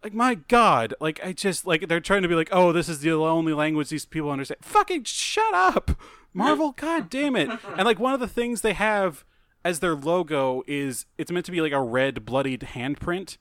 Like 0.02 0.12
my 0.12 0.34
god. 0.34 0.92
Like 1.00 1.18
i 1.24 1.32
just 1.32 1.66
like 1.66 1.88
they're 1.88 1.98
trying 1.98 2.20
to 2.20 2.28
be 2.28 2.34
like 2.34 2.50
oh 2.52 2.72
this 2.72 2.90
is 2.90 3.00
the 3.00 3.12
only 3.12 3.54
language 3.54 3.88
these 3.88 4.04
people 4.04 4.30
understand. 4.30 4.58
Fucking 4.62 5.04
shut 5.04 5.54
up. 5.54 5.92
Marvel 6.34 6.72
god 6.76 7.08
damn 7.08 7.36
it. 7.36 7.48
And 7.78 7.86
like 7.86 7.98
one 7.98 8.12
of 8.12 8.20
the 8.20 8.28
things 8.28 8.60
they 8.60 8.74
have 8.74 9.24
as 9.64 9.80
their 9.80 9.94
logo 9.94 10.62
is 10.66 11.06
it's 11.18 11.30
meant 11.30 11.46
to 11.46 11.52
be 11.52 11.60
like 11.60 11.72
a 11.72 11.80
red 11.80 12.24
bloodied 12.24 12.60
handprint 12.60 13.36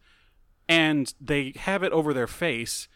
and 0.70 1.14
they 1.20 1.54
have 1.58 1.84
it 1.84 1.92
over 1.92 2.14
their 2.14 2.28
face 2.28 2.88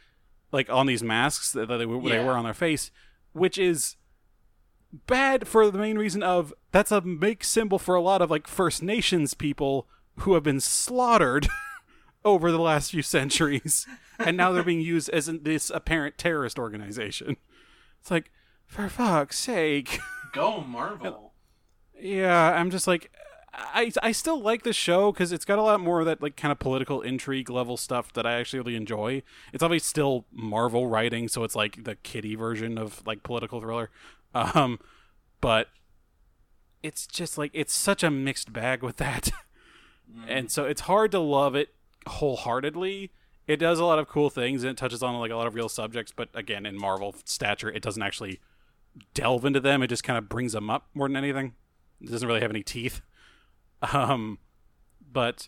like 0.51 0.69
on 0.69 0.85
these 0.87 1.03
masks 1.03 1.51
that 1.51 1.67
they, 1.67 1.77
they 1.79 1.85
Yeah. 1.85 2.23
wear 2.25 2.37
on 2.37 2.45
their 2.45 2.53
face 2.53 2.89
which 3.33 3.57
is 3.57 3.95
bad 5.05 5.47
for 5.47 5.69
the 5.69 5.77
main 5.77 5.97
reason 5.97 6.23
of 6.23 6.53
that's 6.71 6.91
a 6.91 7.01
make 7.01 7.43
symbol 7.43 7.77
for 7.77 7.95
a 7.95 8.01
lot 8.01 8.21
of 8.21 8.31
like 8.31 8.47
first 8.47 8.81
nations 8.81 9.33
people 9.33 9.87
who 10.19 10.33
have 10.33 10.43
been 10.43 10.61
slaughtered 10.61 11.47
over 12.25 12.51
the 12.51 12.59
last 12.59 12.91
few 12.91 13.01
centuries 13.01 13.85
and 14.19 14.37
now 14.37 14.51
they're 14.51 14.63
being 14.63 14.81
used 14.81 15.09
as 15.09 15.25
this 15.43 15.69
apparent 15.69 16.17
terrorist 16.17 16.57
organization 16.57 17.35
it's 17.99 18.09
like 18.09 18.31
for 18.65 18.87
fuck's 18.89 19.37
sake 19.37 19.99
Go 20.33 20.61
Marvel. 20.61 21.25
yeah, 21.99 22.51
I'm 22.53 22.69
just 22.71 22.87
like, 22.87 23.11
I 23.53 23.91
I 24.03 24.11
still 24.11 24.39
like 24.39 24.63
the 24.63 24.73
show 24.73 25.11
because 25.11 25.31
it's 25.31 25.45
got 25.45 25.57
a 25.57 25.63
lot 25.63 25.79
more 25.79 26.01
of 26.01 26.05
that 26.05 26.21
like 26.21 26.35
kind 26.35 26.51
of 26.51 26.59
political 26.59 27.01
intrigue 27.01 27.49
level 27.49 27.75
stuff 27.75 28.13
that 28.13 28.25
I 28.25 28.33
actually 28.33 28.59
really 28.59 28.75
enjoy. 28.75 29.23
It's 29.51 29.63
obviously 29.63 29.87
still 29.87 30.25
Marvel 30.31 30.87
writing, 30.87 31.27
so 31.27 31.43
it's 31.43 31.55
like 31.55 31.83
the 31.83 31.95
kiddie 31.95 32.35
version 32.35 32.77
of 32.77 33.05
like 33.07 33.23
political 33.23 33.59
thriller, 33.59 33.89
um, 34.35 34.79
but 35.41 35.69
it's 36.83 37.07
just 37.07 37.37
like 37.37 37.51
it's 37.53 37.73
such 37.73 38.03
a 38.03 38.11
mixed 38.11 38.53
bag 38.53 38.83
with 38.83 38.97
that, 38.97 39.31
and 40.27 40.51
so 40.51 40.65
it's 40.65 40.81
hard 40.81 41.11
to 41.11 41.19
love 41.19 41.55
it 41.55 41.69
wholeheartedly. 42.07 43.11
It 43.47 43.57
does 43.57 43.79
a 43.79 43.85
lot 43.85 43.97
of 43.97 44.09
cool 44.09 44.29
things 44.29 44.63
and 44.63 44.71
it 44.71 44.77
touches 44.77 45.01
on 45.01 45.15
like 45.15 45.31
a 45.31 45.35
lot 45.35 45.47
of 45.47 45.55
real 45.55 45.69
subjects, 45.69 46.11
but 46.15 46.29
again, 46.33 46.65
in 46.65 46.77
Marvel 46.77 47.15
stature, 47.23 47.69
it 47.69 47.81
doesn't 47.81 48.03
actually 48.03 48.39
delve 49.13 49.45
into 49.45 49.61
them. 49.61 49.81
It 49.81 49.87
just 49.87 50.03
kind 50.03 50.17
of 50.17 50.27
brings 50.27 50.51
them 50.51 50.69
up 50.69 50.89
more 50.93 51.07
than 51.07 51.15
anything. 51.15 51.53
It 52.01 52.09
doesn't 52.09 52.27
really 52.27 52.41
have 52.41 52.51
any 52.51 52.63
teeth. 52.63 53.01
Um, 53.93 54.39
but 55.11 55.47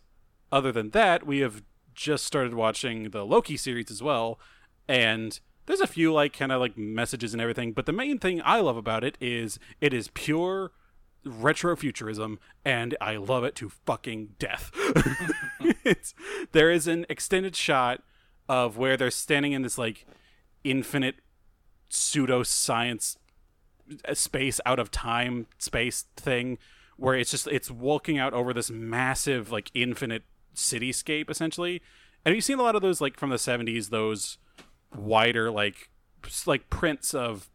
other 0.52 0.72
than 0.72 0.92
that, 0.92 1.26
we 1.26 1.40
have 1.40 1.64
just 1.94 2.26
started 2.26 2.54
watching 2.54 3.12
the 3.12 3.26
Loki 3.26 3.58
series 3.58 3.92
as 3.92 4.02
well, 4.02 4.40
and 4.88 5.40
there's 5.66 5.82
a 5.82 5.88
few 5.88 6.12
like 6.12 6.34
kind 6.34 6.52
of 6.52 6.60
like 6.60 6.78
messages 6.78 7.34
and 7.34 7.42
everything. 7.42 7.74
But 7.74 7.86
the 7.86 7.94
main 7.94 8.18
thing 8.18 8.42
I 8.44 8.60
love 8.60 8.78
about 8.78 9.04
it 9.04 9.18
is 9.22 9.60
it 9.80 9.94
is 9.94 10.10
pure 10.14 10.72
retrofuturism 11.26 12.38
and 12.66 12.96
I 13.00 13.18
love 13.18 13.44
it 13.44 13.54
to 13.56 13.70
fucking 13.70 14.36
death. 14.40 14.72
there 16.54 16.72
is 16.72 16.88
an 16.88 17.06
extended 17.10 17.56
shot 17.56 18.02
of 18.48 18.78
where 18.78 18.98
they're 18.98 19.12
standing 19.12 19.52
in 19.52 19.62
this 19.62 19.78
like 19.78 20.08
infinite 20.64 21.18
pseudoscience 21.90 23.18
uh, 24.08 24.14
space 24.14 24.60
out 24.66 24.80
of 24.80 24.92
time 24.92 25.48
space 25.58 26.06
thing 26.16 26.58
where 26.98 27.16
it's 27.16 27.32
just 27.32 27.48
it's 27.48 27.72
walking 27.72 28.18
out 28.18 28.34
over 28.34 28.54
this 28.54 28.70
massive 28.70 29.52
like 29.52 29.72
infinite 29.74 30.24
cityscape 30.56 31.30
essentially. 31.30 31.82
And 32.26 32.36
you've 32.36 32.44
seen 32.44 32.60
a 32.60 32.64
lot 32.64 32.76
of 32.76 32.82
those 32.82 33.00
like 33.00 33.18
from 33.18 33.30
the 33.30 33.38
70s 33.38 33.90
those 33.90 34.38
wider 34.96 35.50
like 35.52 35.90
like 36.46 36.70
prints 36.70 37.14
of 37.14 37.50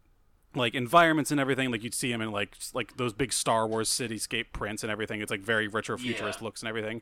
like 0.55 0.73
environments 0.73 1.31
and 1.31 1.39
everything? 1.39 1.69
Like 1.69 1.83
you'd 1.83 1.93
see 1.93 2.11
them 2.11 2.21
in 2.21 2.31
like 2.31 2.55
like 2.73 2.97
those 2.97 3.13
big 3.13 3.31
star 3.33 3.67
wars 3.67 3.89
cityscape 3.89 4.45
prints 4.53 4.83
and 4.83 4.91
everything. 4.91 5.21
It's 5.21 5.29
like 5.31 5.41
very 5.41 5.67
retro 5.67 5.97
futurist 5.97 6.39
Yeah. 6.39 6.45
looks 6.45 6.61
and 6.61 6.69
everything. 6.69 7.01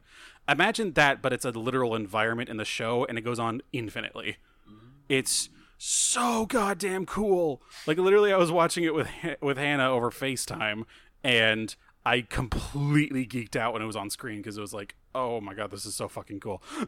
Imagine 0.49 0.93
that 0.93 1.21
but 1.21 1.31
it's 1.31 1.45
a 1.45 1.51
literal 1.51 1.95
environment 1.95 2.49
in 2.49 2.57
the 2.57 2.65
show 2.65 3.05
and 3.05 3.17
it 3.17 3.21
goes 3.21 3.39
on 3.39 3.61
infinitely. 3.71 4.37
It's 5.07 5.49
so 5.85 6.45
goddamn 6.45 7.05
cool. 7.05 7.61
Like 7.85 7.97
literally, 7.97 8.31
I 8.31 8.37
was 8.37 8.51
watching 8.51 8.85
it 8.85 8.93
with 8.93 9.09
with 9.41 9.57
Hannah 9.57 9.89
over 9.91 10.11
FaceTime, 10.11 10.85
and 11.25 11.75
I 12.05 12.21
completely 12.21 13.25
geeked 13.25 13.57
out 13.57 13.73
when 13.73 13.81
it 13.81 13.85
was 13.85 13.97
on 13.97 14.09
screen 14.09 14.37
because 14.37 14.57
it 14.57 14.61
was 14.61 14.73
like, 14.73 14.95
oh 15.13 15.41
my 15.41 15.53
god, 15.53 15.71
this 15.71 15.85
is 15.85 15.93
so 15.93 16.07
fucking 16.07 16.39
cool. 16.39 16.63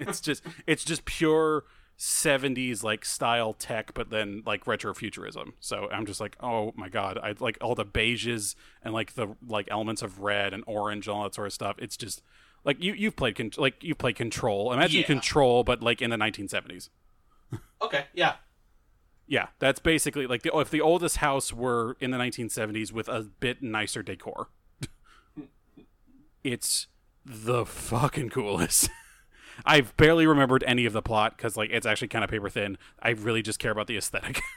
it's 0.00 0.20
just 0.20 0.42
it's 0.66 0.84
just 0.84 1.06
pure 1.06 1.64
70s 1.98 2.84
like 2.84 3.04
style 3.04 3.52
tech 3.54 3.92
but 3.92 4.08
then 4.10 4.40
like 4.46 4.66
retrofuturism 4.66 5.52
so 5.58 5.88
i'm 5.90 6.06
just 6.06 6.20
like 6.20 6.36
oh 6.40 6.72
my 6.76 6.88
god 6.88 7.18
i 7.20 7.34
like 7.40 7.58
all 7.60 7.74
the 7.74 7.84
beiges 7.84 8.54
and 8.84 8.94
like 8.94 9.14
the 9.14 9.26
like 9.48 9.66
elements 9.68 10.00
of 10.00 10.20
red 10.20 10.54
and 10.54 10.62
orange 10.68 11.08
and 11.08 11.16
all 11.16 11.24
that 11.24 11.34
sort 11.34 11.48
of 11.48 11.52
stuff 11.52 11.74
it's 11.80 11.96
just 11.96 12.22
like 12.64 12.80
you 12.80 12.92
you've 12.92 13.16
played 13.16 13.34
con- 13.34 13.50
like 13.56 13.82
you've 13.82 13.98
played 13.98 14.14
control 14.14 14.72
imagine 14.72 15.00
Yeah. 15.00 15.06
control 15.06 15.64
but 15.64 15.82
like 15.82 16.00
in 16.00 16.10
the 16.10 16.16
1970s 16.16 16.88
Okay, 17.80 18.06
yeah. 18.12 18.34
yeah, 19.26 19.48
that's 19.58 19.78
basically 19.78 20.26
like 20.26 20.42
the 20.42 20.50
oh, 20.50 20.60
if 20.60 20.70
the 20.70 20.80
oldest 20.80 21.18
house 21.18 21.52
were 21.52 21.96
in 22.00 22.10
the 22.10 22.18
1970s 22.18 22.92
with 22.92 23.08
a 23.08 23.22
bit 23.40 23.62
nicer 23.62 24.02
decor. 24.02 24.48
it's 26.44 26.86
the 27.24 27.64
fucking 27.64 28.30
coolest. 28.30 28.90
I've 29.64 29.96
barely 29.96 30.26
remembered 30.26 30.64
any 30.66 30.86
of 30.86 30.92
the 30.92 31.02
plot 31.02 31.36
because 31.36 31.56
like 31.56 31.70
it's 31.70 31.86
actually 31.86 32.08
kind 32.08 32.24
of 32.24 32.30
paper 32.30 32.48
thin. 32.48 32.78
I 33.00 33.10
really 33.10 33.42
just 33.42 33.58
care 33.58 33.72
about 33.72 33.86
the 33.86 33.96
aesthetic. 33.96 34.40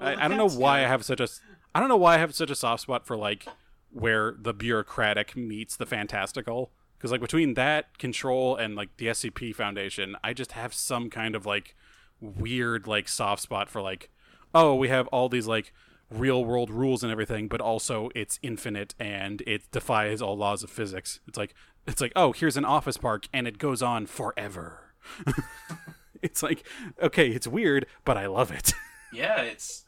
Well, 0.00 0.16
I, 0.16 0.26
I 0.26 0.28
don't 0.28 0.38
know 0.38 0.48
why 0.48 0.78
good. 0.78 0.86
I 0.86 0.88
have 0.88 1.04
such 1.04 1.18
a 1.18 1.26
I 1.74 1.80
don't 1.80 1.88
know 1.88 1.96
why 1.96 2.14
I 2.14 2.18
have 2.18 2.34
such 2.34 2.50
a 2.50 2.54
soft 2.54 2.82
spot 2.82 3.04
for 3.04 3.16
like 3.16 3.46
where 3.90 4.34
the 4.38 4.54
bureaucratic 4.54 5.36
meets 5.36 5.76
the 5.76 5.86
fantastical 5.86 6.70
because 6.98 7.12
like 7.12 7.20
between 7.20 7.54
that 7.54 7.96
control 7.98 8.56
and 8.56 8.74
like 8.74 8.96
the 8.96 9.06
SCP 9.06 9.54
Foundation, 9.54 10.16
I 10.22 10.32
just 10.32 10.52
have 10.52 10.74
some 10.74 11.08
kind 11.08 11.34
of 11.34 11.46
like 11.46 11.76
weird 12.20 12.86
like 12.86 13.08
soft 13.08 13.40
spot 13.40 13.68
for 13.68 13.80
like 13.80 14.10
oh 14.52 14.74
we 14.74 14.88
have 14.88 15.06
all 15.08 15.28
these 15.28 15.46
like 15.46 15.72
real 16.10 16.44
world 16.44 16.68
rules 16.68 17.04
and 17.04 17.12
everything 17.12 17.46
but 17.46 17.60
also 17.60 18.08
it's 18.14 18.40
infinite 18.42 18.92
and 18.98 19.40
it 19.46 19.70
defies 19.70 20.20
all 20.20 20.36
laws 20.36 20.64
of 20.64 20.70
physics 20.70 21.20
it's 21.28 21.38
like 21.38 21.54
it's 21.86 22.00
like 22.00 22.10
oh 22.16 22.32
here's 22.32 22.56
an 22.56 22.64
office 22.64 22.96
park 22.96 23.28
and 23.32 23.46
it 23.46 23.58
goes 23.58 23.82
on 23.82 24.04
forever 24.04 24.92
it's 26.22 26.42
like 26.42 26.66
okay 27.00 27.28
it's 27.28 27.46
weird 27.46 27.86
but 28.04 28.16
i 28.16 28.26
love 28.26 28.50
it 28.50 28.72
Yeah, 29.12 29.40
it's 29.42 29.84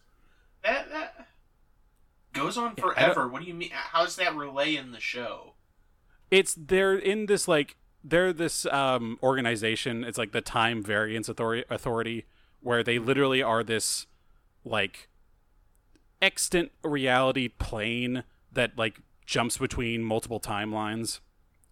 that 0.62 0.90
that 0.90 1.26
goes 2.32 2.56
on 2.56 2.74
forever. 2.76 3.28
What 3.28 3.42
do 3.42 3.48
you 3.48 3.54
mean? 3.54 3.70
How 3.72 4.04
does 4.04 4.16
that 4.16 4.34
relay 4.34 4.76
in 4.76 4.92
the 4.92 5.00
show? 5.00 5.49
It's 6.30 6.54
they're 6.54 6.96
in 6.96 7.26
this 7.26 7.48
like 7.48 7.76
they're 8.02 8.32
this 8.32 8.66
um 8.66 9.18
organization 9.22 10.04
it's 10.04 10.18
like 10.18 10.32
the 10.32 10.40
time 10.40 10.82
variance 10.82 11.28
authority 11.28 11.64
authority 11.70 12.24
where 12.60 12.82
they 12.82 12.98
literally 12.98 13.42
are 13.42 13.62
this 13.62 14.06
like 14.64 15.08
extant 16.22 16.70
reality 16.82 17.48
plane 17.48 18.24
that 18.52 18.76
like 18.76 19.00
jumps 19.26 19.58
between 19.58 20.02
multiple 20.02 20.40
timelines 20.40 21.20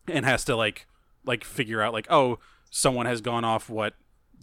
and 0.07 0.25
has 0.25 0.45
to 0.45 0.57
like 0.57 0.87
like 1.25 1.45
figure 1.45 1.83
out 1.83 1.93
like 1.93 2.07
oh 2.11 2.39
someone 2.71 3.07
has 3.07 3.21
gone 3.21 3.45
off 3.45 3.69
what 3.69 3.95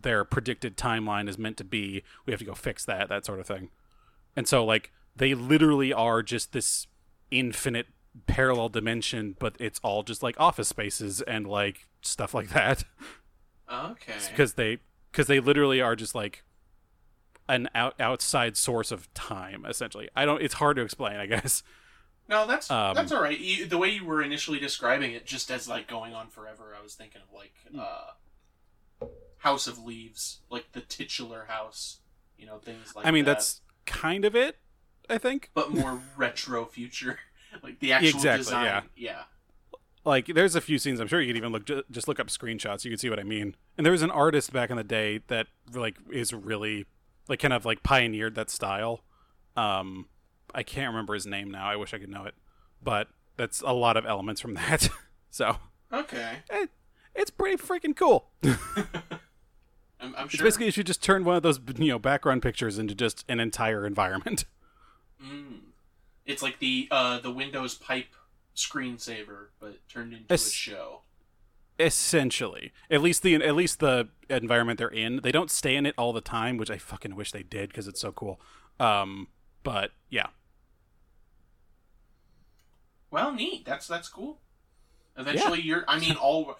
their 0.01 0.23
predicted 0.23 0.78
timeline 0.78 1.28
is 1.28 1.38
meant 1.38 1.58
to 1.58 1.63
be. 1.63 2.04
We 2.25 2.32
have 2.32 2.39
to 2.39 2.45
go 2.45 2.54
fix 2.54 2.86
that 2.86 3.10
that 3.10 3.25
sort 3.25 3.39
of 3.39 3.47
thing. 3.47 3.69
And 4.36 4.47
so 4.47 4.63
like 4.63 4.91
they 5.15 5.34
literally 5.34 5.93
are 5.93 6.21
just 6.21 6.54
this 6.54 6.88
infinite 7.32 7.88
parallel 8.28 8.69
dimension 8.69 9.36
but 9.39 9.56
it's 9.60 9.80
all 9.84 10.01
just 10.04 10.23
like 10.23 10.39
office 10.39 10.67
spaces 10.69 11.21
and 11.23 11.45
like 11.47 11.88
stuff 12.01 12.34
like 12.34 12.49
that 12.49 12.84
Okay. 13.71 14.13
because 14.30 14.54
they 14.54 14.78
because 15.12 15.28
they 15.28 15.39
literally 15.39 15.82
are 15.82 15.95
just 15.95 16.15
like 16.15 16.43
an 17.49 17.69
out, 17.75 17.93
outside 17.99 18.56
source 18.58 18.91
of 18.91 19.13
time 19.13 19.65
essentially 19.67 20.10
i 20.15 20.23
don't 20.25 20.41
it's 20.41 20.56
hard 20.56 20.75
to 20.78 20.82
explain 20.82 21.17
i 21.17 21.25
guess 21.25 21.62
No, 22.28 22.47
that's 22.47 22.71
Um, 22.71 22.95
that's 22.95 23.12
all 23.12 23.21
right. 23.21 23.38
You, 23.39 23.67
the 23.67 23.78
way 23.78 23.89
you 23.89 24.04
were 24.04 24.19
initially 24.23 24.58
describing 24.58 25.12
it, 25.12 25.28
just 25.28 25.51
as 25.51 25.67
like 25.67 25.88
going 25.88 26.15
on 26.15 26.30
forever, 26.30 26.73
I 26.75 26.82
was 26.82 26.95
thinking 26.95 27.21
of 27.21 27.32
like 27.32 27.54
uh, 27.80 29.06
House 29.38 29.67
of 29.67 29.78
Leaves, 29.86 30.39
like 30.49 30.71
the 30.71 30.82
titular 30.82 31.45
house. 31.47 31.99
You 32.39 32.47
know, 32.47 32.58
things 32.58 32.95
like. 32.95 33.06
I 33.06 33.12
mean, 33.12 33.25
that, 33.25 33.34
that's 33.34 33.62
kind 33.86 34.25
of 34.25 34.36
it. 34.36 34.58
I 35.08 35.19
think. 35.19 35.51
but 35.54 35.71
more 35.71 36.01
retro 36.17 36.65
future, 36.65 37.19
like 37.63 37.79
the 37.79 37.93
actual 37.93 38.09
Exactly, 38.09 38.37
design. 38.43 38.65
yeah. 38.65 38.81
yeah. 38.95 39.21
like 40.03 40.27
there's 40.27 40.55
a 40.55 40.61
few 40.61 40.77
scenes 40.77 40.99
i'm 40.99 41.07
sure 41.07 41.19
you 41.21 41.27
could 41.27 41.37
even 41.37 41.51
look 41.51 41.65
just 41.91 42.07
look 42.07 42.19
up 42.19 42.27
screenshots 42.27 42.83
you 42.85 42.91
can 42.91 42.97
see 42.97 43.09
what 43.09 43.19
i 43.19 43.23
mean 43.23 43.55
and 43.77 43.85
there 43.85 43.91
was 43.91 44.01
an 44.01 44.11
artist 44.11 44.51
back 44.53 44.69
in 44.69 44.77
the 44.77 44.83
day 44.83 45.19
that 45.27 45.47
like 45.73 45.95
is 46.11 46.33
really 46.33 46.85
like 47.27 47.39
kind 47.39 47.53
of 47.53 47.65
like 47.65 47.81
pioneered 47.83 48.35
that 48.35 48.49
style 48.49 49.03
um 49.57 50.07
i 50.53 50.61
can't 50.63 50.89
remember 50.91 51.13
his 51.13 51.25
name 51.25 51.49
now 51.49 51.67
i 51.67 51.75
wish 51.75 51.93
i 51.93 51.97
could 51.97 52.09
know 52.09 52.23
it 52.25 52.35
but 52.83 53.07
that's 53.37 53.61
a 53.61 53.73
lot 53.73 53.97
of 53.97 54.05
elements 54.05 54.39
from 54.41 54.53
that 54.55 54.89
so 55.29 55.57
Okay. 55.93 56.39
it, 56.49 56.69
it's 57.15 57.29
pretty 57.31 57.57
freaking 57.61 57.95
cool 57.95 58.29
I'm, 59.99 60.13
I'm 60.17 60.25
it's 60.25 60.41
basically 60.41 60.65
you 60.65 60.71
should 60.71 60.87
just 60.87 61.01
turn 61.01 61.23
one 61.23 61.35
of 61.37 61.43
those 61.43 61.59
you 61.77 61.87
know 61.89 61.99
background 61.99 62.41
pictures 62.41 62.77
into 62.77 62.93
just 62.93 63.23
an 63.29 63.39
entire 63.39 63.85
environment 63.85 64.45
Mm. 65.23 65.59
It's 66.25 66.41
like 66.41 66.59
the 66.59 66.88
uh, 66.91 67.19
the 67.19 67.31
Windows 67.31 67.75
pipe 67.75 68.07
screensaver, 68.55 69.47
but 69.59 69.88
turned 69.89 70.13
into 70.13 70.33
Es- 70.33 70.47
a 70.47 70.51
show. 70.51 71.01
essentially 71.77 72.71
at 72.89 73.01
least 73.01 73.21
the 73.21 73.35
at 73.35 73.53
least 73.55 73.79
the 73.81 74.07
environment 74.29 74.79
they're 74.79 74.88
in 74.88 75.19
they 75.23 75.31
don't 75.31 75.51
stay 75.51 75.75
in 75.75 75.85
it 75.85 75.93
all 75.97 76.13
the 76.13 76.21
time 76.21 76.55
which 76.55 76.71
i 76.71 76.77
fucking 76.77 77.15
wish 77.17 77.33
they 77.33 77.43
did 77.43 77.67
because 77.67 77.85
it's 77.85 77.99
so 77.99 78.13
cool 78.13 78.39
um 78.79 79.27
but 79.61 79.91
yeah 80.09 80.27
Well, 83.11 83.33
neat. 83.33 83.65
That's 83.65 83.88
that's 83.88 84.09
cool. 84.09 84.39
Eventually, 85.17 85.61
you're. 85.61 85.85
I 85.88 85.99
mean, 85.99 86.15
all. 86.15 86.57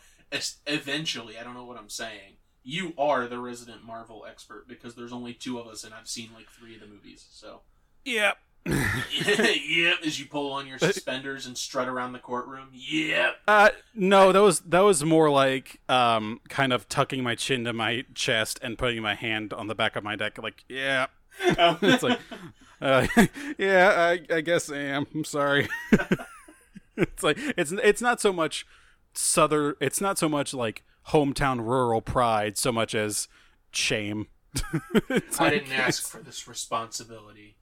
Eventually, 0.67 1.38
I 1.38 1.43
don't 1.43 1.54
know 1.54 1.65
what 1.65 1.78
I'm 1.78 1.89
saying. 1.89 2.38
You 2.63 2.93
are 2.97 3.28
the 3.28 3.39
resident 3.39 3.84
Marvel 3.84 4.25
expert 4.30 4.67
because 4.67 4.95
there's 4.95 5.12
only 5.13 5.34
two 5.34 5.60
of 5.60 5.67
us, 5.67 5.84
and 5.84 5.93
I've 5.93 6.08
seen 6.08 6.30
like 6.34 6.49
three 6.49 6.75
of 6.75 6.82
the 6.82 6.88
movies. 6.88 7.25
So, 7.32 7.62
yeah 8.04 8.34
yep. 8.67 9.97
As 10.04 10.19
you 10.19 10.25
pull 10.25 10.51
on 10.51 10.65
your 10.65 10.78
suspenders 10.80 11.45
and 11.45 11.58
strut 11.58 11.88
around 11.88 12.13
the 12.13 12.19
courtroom, 12.19 12.69
yep. 12.73 13.36
uh 13.47 13.69
no 13.93 14.32
that 14.32 14.41
was 14.41 14.62
that 14.62 14.80
was 14.80 15.04
more 15.04 15.30
like 15.30 15.80
um 15.88 16.41
kind 16.49 16.73
of 16.73 16.89
tucking 16.89 17.23
my 17.23 17.36
chin 17.36 17.63
to 17.65 17.73
my 17.73 18.06
chest 18.13 18.60
and 18.63 18.78
putting 18.78 19.01
my 19.01 19.13
hand 19.15 19.54
on 19.54 19.67
the 19.67 19.75
back 19.75 19.95
of 19.95 20.04
my 20.04 20.15
neck 20.15 20.41
like 20.41 20.63
yeah 20.67 21.06
it's 21.41 22.04
like 22.04 22.19
uh, 22.82 23.06
yeah 23.58 23.93
I, 23.95 24.34
I 24.34 24.41
guess 24.41 24.71
i 24.71 24.78
am 24.78 25.06
i'm 25.13 25.23
sorry 25.25 25.67
it's 26.97 27.23
like 27.23 27.38
it's 27.58 27.71
it's 27.71 28.01
not 28.01 28.19
so 28.19 28.34
much 28.34 28.65
southern 29.13 29.75
it's 29.80 30.01
not 30.01 30.17
so 30.17 30.28
much 30.28 30.54
like 30.54 30.84
hometown 31.10 31.60
rural 31.60 32.01
pride 32.01 32.58
so 32.58 32.71
much 32.71 32.95
as 32.95 33.28
shame 33.71 34.28
I 34.73 35.21
like- 35.39 35.51
didn't 35.51 35.71
ask 35.73 36.08
for 36.10 36.21
this 36.21 36.47
responsibility. 36.47 37.58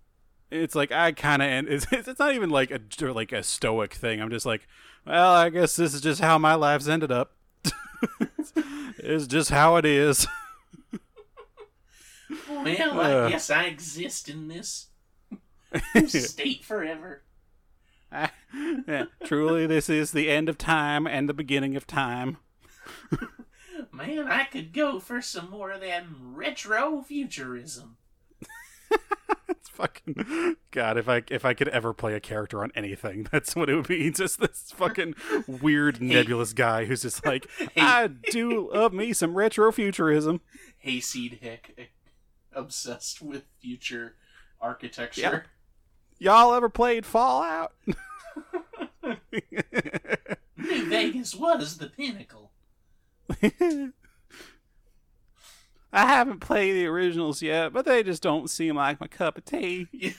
It's 0.54 0.76
like 0.76 0.92
I 0.92 1.12
kind 1.12 1.42
of 1.42 1.72
it's, 1.72 1.86
it's 1.92 2.20
not 2.20 2.34
even 2.36 2.50
like 2.50 2.72
a 2.72 2.80
like 3.12 3.32
a 3.32 3.44
stoic 3.44 3.94
thing. 3.94 4.22
I'm 4.22 4.30
just 4.30 4.46
like, 4.46 4.68
well, 5.06 5.34
I 5.34 5.50
guess 5.50 5.76
this 5.76 5.94
is 5.94 6.02
just 6.02 6.22
how 6.22 6.38
my 6.38 6.54
life's 6.56 6.88
ended 6.88 7.12
up. 7.12 7.34
it's 8.98 9.28
just 9.28 9.50
how 9.50 9.76
it 9.78 9.86
is. 9.86 10.28
Well, 12.50 12.68
I 12.68 13.14
Uh. 13.14 13.30
guess 13.30 13.50
I 13.50 13.66
exist 13.66 14.28
in 14.30 14.48
this 14.48 14.88
state 16.08 16.64
forever. 16.64 17.22
Yeah, 18.88 19.06
truly, 19.24 19.68
this 19.68 19.90
is 19.90 20.12
the 20.12 20.30
end 20.30 20.50
of 20.50 20.58
time 20.58 21.06
and 21.06 21.28
the 21.28 21.34
beginning 21.34 21.76
of 21.76 21.86
time. 21.86 22.38
Man, 23.92 24.28
I 24.28 24.46
could 24.46 24.72
go 24.74 25.00
for 25.00 25.22
some 25.22 25.50
more 25.52 25.72
of 25.72 25.82
that 25.82 26.06
retro 26.22 27.02
futurism. 27.02 27.98
It's 29.64 29.70
fucking 29.70 30.58
God. 30.72 30.98
If 30.98 31.08
I 31.08 31.24
if 31.30 31.46
I 31.46 31.54
could 31.54 31.70
ever 31.70 31.94
play 31.94 32.16
a 32.16 32.20
character 32.20 32.62
on 32.64 32.74
anything, 32.76 33.28
that's 33.32 33.56
what 33.56 33.70
it 33.70 33.76
would 33.76 33.88
be. 33.88 34.12
Just 34.14 34.42
this 34.42 34.74
fucking 34.76 35.16
weird 35.48 36.02
nebulous 36.02 36.52
guy 36.52 36.84
who's 36.84 37.04
just 37.04 37.26
like, 37.26 37.48
I 37.78 38.08
do 38.08 38.70
love 38.74 38.92
me 38.92 39.14
some 39.14 39.36
retro 39.36 39.72
futurism. 39.72 40.42
Hayseed 40.80 41.40
Hick, 41.42 41.92
obsessed 42.52 43.22
with 43.22 43.44
future 43.62 44.16
architecture. 44.60 45.46
Y'all 46.20 46.54
ever 46.54 46.68
played 46.68 47.06
Fallout? 47.06 47.72
New 50.58 50.90
Vegas 50.90 51.36
was 51.36 51.78
the 51.78 51.88
pinnacle. 51.88 52.52
I 55.96 56.08
haven't 56.08 56.40
played 56.40 56.74
the 56.74 56.88
originals 56.88 57.44
yet, 57.44 57.72
but 57.72 57.86
they 57.86 58.02
just 58.02 58.24
don't 58.24 58.50
seem 58.50 58.76
like 58.76 59.00
my 59.00 59.06
cup 59.08 59.38
of 59.38 59.46
tea. 59.46 59.88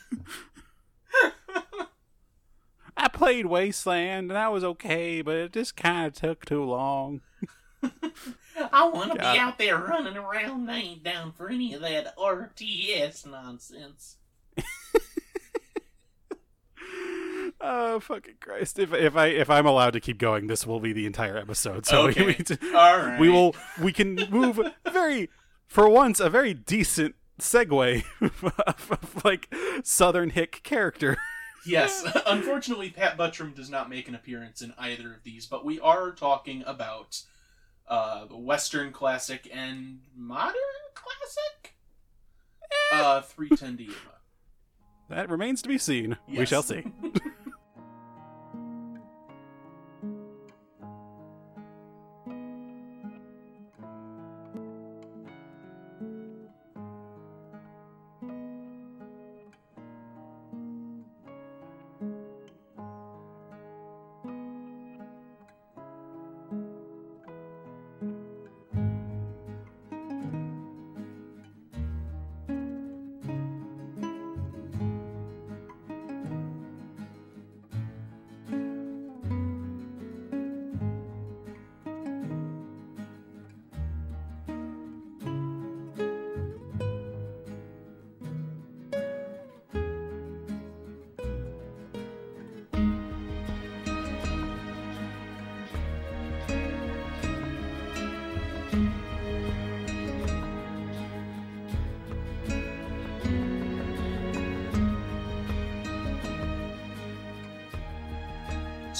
I 2.96 3.08
played 3.08 3.46
Wasteland 3.46 4.30
and 4.30 4.36
that 4.36 4.52
was 4.52 4.62
okay, 4.62 5.20
but 5.20 5.34
it 5.34 5.52
just 5.52 5.76
kind 5.76 6.06
of 6.06 6.12
took 6.14 6.44
too 6.44 6.62
long. 6.62 7.22
I 8.72 8.88
want 8.88 9.10
to 9.12 9.18
be 9.18 9.24
out 9.24 9.58
there 9.58 9.76
running 9.76 10.16
around. 10.16 10.70
I 10.70 10.78
ain't 10.78 11.02
down 11.02 11.32
for 11.32 11.48
any 11.50 11.74
of 11.74 11.80
that 11.82 12.16
RTS 12.16 13.26
nonsense. 13.26 14.16
Oh 17.60 17.98
fucking 18.00 18.34
Christ! 18.40 18.78
If 18.78 18.92
if 18.92 19.16
I 19.16 19.26
if 19.28 19.48
I'm 19.48 19.64
allowed 19.64 19.92
to 19.94 20.00
keep 20.00 20.18
going, 20.18 20.48
this 20.48 20.66
will 20.66 20.80
be 20.80 20.92
the 20.92 21.06
entire 21.06 21.38
episode. 21.38 21.86
So 21.86 22.08
Okay. 22.08 22.26
we, 22.26 22.36
we, 22.60 22.74
All 22.74 22.98
right. 22.98 23.18
we 23.18 23.28
will 23.30 23.54
we 23.80 23.90
can 23.92 24.16
move 24.28 24.60
very 24.90 25.30
for 25.74 25.88
once 25.88 26.20
a 26.20 26.30
very 26.30 26.54
decent 26.54 27.16
segue 27.40 28.04
of, 28.20 28.44
of, 28.64 29.24
like 29.24 29.52
Southern 29.82 30.30
Hick 30.30 30.62
character. 30.62 31.18
Yes, 31.66 32.06
unfortunately, 32.26 32.90
Pat 32.90 33.16
Buttram 33.16 33.54
does 33.54 33.70
not 33.70 33.88
make 33.88 34.06
an 34.06 34.14
appearance 34.14 34.60
in 34.60 34.74
either 34.76 35.14
of 35.14 35.22
these, 35.22 35.46
but 35.46 35.64
we 35.64 35.80
are 35.80 36.10
talking 36.10 36.62
about 36.66 37.22
uh, 37.88 38.26
Western 38.26 38.92
classic 38.92 39.48
and 39.50 40.00
modern 40.14 40.52
classic. 40.94 41.76
Uh, 42.92 43.22
three 43.22 43.48
ten 43.48 43.78
Yuma. 43.78 43.94
That 45.08 45.30
remains 45.30 45.62
to 45.62 45.70
be 45.70 45.78
seen. 45.78 46.18
We 46.28 46.44
shall 46.44 46.62
see. 46.62 46.84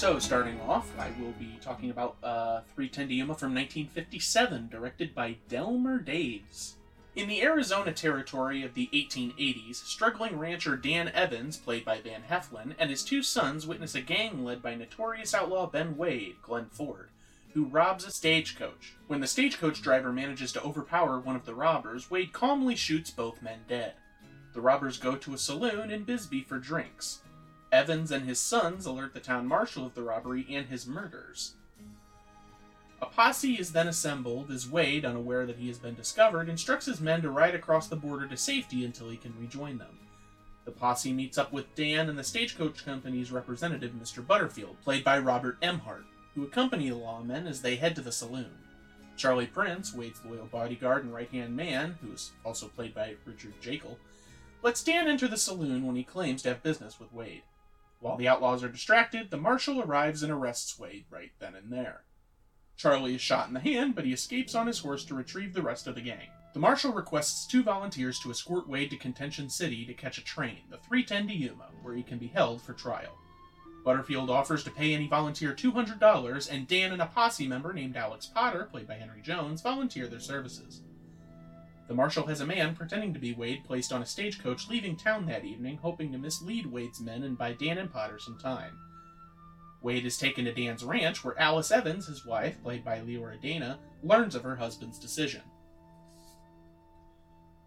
So, 0.04 0.18
starting 0.18 0.60
off, 0.60 0.92
I 0.98 1.12
will 1.18 1.32
be 1.38 1.58
talking 1.62 1.88
about 1.88 2.16
uh, 2.22 2.60
310 2.74 3.08
to 3.08 3.14
Yuma 3.14 3.34
from 3.34 3.54
1957, 3.54 4.68
directed 4.68 5.14
by 5.14 5.36
Delmer 5.48 5.98
Daves. 5.98 6.74
In 7.16 7.26
the 7.26 7.40
Arizona 7.40 7.90
territory 7.90 8.62
of 8.62 8.74
the 8.74 8.90
1880s, 8.92 9.76
struggling 9.76 10.38
rancher 10.38 10.76
Dan 10.76 11.08
Evans, 11.08 11.56
played 11.56 11.86
by 11.86 12.02
Van 12.02 12.22
Heflin, 12.30 12.74
and 12.78 12.90
his 12.90 13.02
two 13.02 13.22
sons 13.22 13.66
witness 13.66 13.94
a 13.94 14.02
gang 14.02 14.44
led 14.44 14.60
by 14.60 14.74
notorious 14.74 15.32
outlaw 15.32 15.66
Ben 15.66 15.96
Wade, 15.96 16.36
Glenn 16.42 16.66
Ford, 16.66 17.08
who 17.54 17.64
robs 17.64 18.04
a 18.04 18.10
stagecoach. 18.10 18.96
When 19.06 19.20
the 19.20 19.26
stagecoach 19.26 19.80
driver 19.80 20.12
manages 20.12 20.52
to 20.52 20.62
overpower 20.62 21.18
one 21.18 21.34
of 21.34 21.46
the 21.46 21.54
robbers, 21.54 22.10
Wade 22.10 22.34
calmly 22.34 22.76
shoots 22.76 23.10
both 23.10 23.40
men 23.40 23.60
dead. 23.66 23.94
The 24.52 24.60
robbers 24.60 24.98
go 24.98 25.16
to 25.16 25.32
a 25.32 25.38
saloon 25.38 25.90
in 25.90 26.04
Bisbee 26.04 26.42
for 26.42 26.58
drinks. 26.58 27.20
Evans 27.74 28.12
and 28.12 28.24
his 28.24 28.38
sons 28.38 28.86
alert 28.86 29.14
the 29.14 29.20
town 29.20 29.48
marshal 29.48 29.84
of 29.84 29.94
the 29.94 30.02
robbery 30.04 30.46
and 30.48 30.68
his 30.68 30.86
murders. 30.86 31.54
A 33.02 33.06
posse 33.06 33.54
is 33.54 33.72
then 33.72 33.88
assembled 33.88 34.52
as 34.52 34.70
Wade, 34.70 35.04
unaware 35.04 35.44
that 35.44 35.58
he 35.58 35.66
has 35.66 35.78
been 35.78 35.96
discovered, 35.96 36.48
instructs 36.48 36.86
his 36.86 37.00
men 37.00 37.20
to 37.22 37.30
ride 37.30 37.56
across 37.56 37.88
the 37.88 37.96
border 37.96 38.28
to 38.28 38.36
safety 38.36 38.84
until 38.84 39.10
he 39.10 39.16
can 39.16 39.34
rejoin 39.40 39.76
them. 39.78 39.98
The 40.64 40.70
posse 40.70 41.12
meets 41.12 41.36
up 41.36 41.52
with 41.52 41.74
Dan 41.74 42.08
and 42.08 42.16
the 42.16 42.22
stagecoach 42.22 42.84
company's 42.84 43.32
representative, 43.32 43.90
Mr. 43.92 44.24
Butterfield, 44.24 44.80
played 44.84 45.02
by 45.02 45.18
Robert 45.18 45.60
Emhardt, 45.60 46.04
who 46.36 46.44
accompany 46.44 46.88
the 46.88 46.96
lawmen 46.96 47.48
as 47.48 47.60
they 47.60 47.74
head 47.74 47.96
to 47.96 48.02
the 48.02 48.12
saloon. 48.12 48.52
Charlie 49.16 49.46
Prince, 49.46 49.92
Wade's 49.92 50.24
loyal 50.24 50.46
bodyguard 50.46 51.04
and 51.04 51.12
right 51.12 51.30
hand 51.30 51.56
man, 51.56 51.98
who 52.00 52.12
is 52.12 52.30
also 52.44 52.68
played 52.68 52.94
by 52.94 53.16
Richard 53.26 53.60
Jaeckel, 53.60 53.96
lets 54.62 54.84
Dan 54.84 55.08
enter 55.08 55.26
the 55.26 55.36
saloon 55.36 55.84
when 55.84 55.96
he 55.96 56.04
claims 56.04 56.40
to 56.42 56.50
have 56.50 56.62
business 56.62 57.00
with 57.00 57.12
Wade. 57.12 57.42
While 58.04 58.18
the 58.18 58.28
outlaws 58.28 58.62
are 58.62 58.68
distracted, 58.68 59.30
the 59.30 59.38
marshal 59.38 59.80
arrives 59.80 60.22
and 60.22 60.30
arrests 60.30 60.78
Wade 60.78 61.06
right 61.08 61.32
then 61.38 61.54
and 61.54 61.72
there. 61.72 62.04
Charlie 62.76 63.14
is 63.14 63.22
shot 63.22 63.48
in 63.48 63.54
the 63.54 63.60
hand, 63.60 63.94
but 63.94 64.04
he 64.04 64.12
escapes 64.12 64.54
on 64.54 64.66
his 64.66 64.80
horse 64.80 65.06
to 65.06 65.14
retrieve 65.14 65.54
the 65.54 65.62
rest 65.62 65.86
of 65.86 65.94
the 65.94 66.02
gang. 66.02 66.28
The 66.52 66.60
marshal 66.60 66.92
requests 66.92 67.46
two 67.46 67.62
volunteers 67.62 68.18
to 68.18 68.30
escort 68.30 68.68
Wade 68.68 68.90
to 68.90 68.98
Contention 68.98 69.48
City 69.48 69.86
to 69.86 69.94
catch 69.94 70.18
a 70.18 70.22
train, 70.22 70.58
the 70.68 70.76
310 70.76 71.28
to 71.28 71.34
Yuma, 71.34 71.70
where 71.80 71.94
he 71.94 72.02
can 72.02 72.18
be 72.18 72.26
held 72.26 72.60
for 72.60 72.74
trial. 72.74 73.16
Butterfield 73.86 74.28
offers 74.28 74.62
to 74.64 74.70
pay 74.70 74.92
any 74.92 75.08
volunteer 75.08 75.54
$200, 75.54 76.52
and 76.52 76.68
Dan 76.68 76.92
and 76.92 77.00
a 77.00 77.06
posse 77.06 77.48
member 77.48 77.72
named 77.72 77.96
Alex 77.96 78.26
Potter, 78.26 78.68
played 78.70 78.86
by 78.86 78.96
Henry 78.96 79.22
Jones, 79.22 79.62
volunteer 79.62 80.08
their 80.08 80.20
services. 80.20 80.82
The 81.86 81.94
marshal 81.94 82.26
has 82.26 82.40
a 82.40 82.46
man 82.46 82.74
pretending 82.74 83.12
to 83.12 83.20
be 83.20 83.34
Wade 83.34 83.64
placed 83.64 83.92
on 83.92 84.00
a 84.00 84.06
stagecoach 84.06 84.68
leaving 84.68 84.96
town 84.96 85.26
that 85.26 85.44
evening, 85.44 85.78
hoping 85.82 86.12
to 86.12 86.18
mislead 86.18 86.66
Wade's 86.66 87.00
men 87.00 87.24
and 87.24 87.36
buy 87.36 87.52
Dan 87.52 87.78
and 87.78 87.92
Potter 87.92 88.18
some 88.18 88.38
time. 88.38 88.78
Wade 89.82 90.06
is 90.06 90.16
taken 90.16 90.46
to 90.46 90.54
Dan's 90.54 90.82
ranch, 90.82 91.22
where 91.22 91.38
Alice 91.38 91.70
Evans, 91.70 92.06
his 92.06 92.24
wife, 92.24 92.62
played 92.62 92.84
by 92.84 93.00
Leora 93.00 93.38
Dana, 93.38 93.78
learns 94.02 94.34
of 94.34 94.42
her 94.42 94.56
husband's 94.56 94.98
decision. 94.98 95.42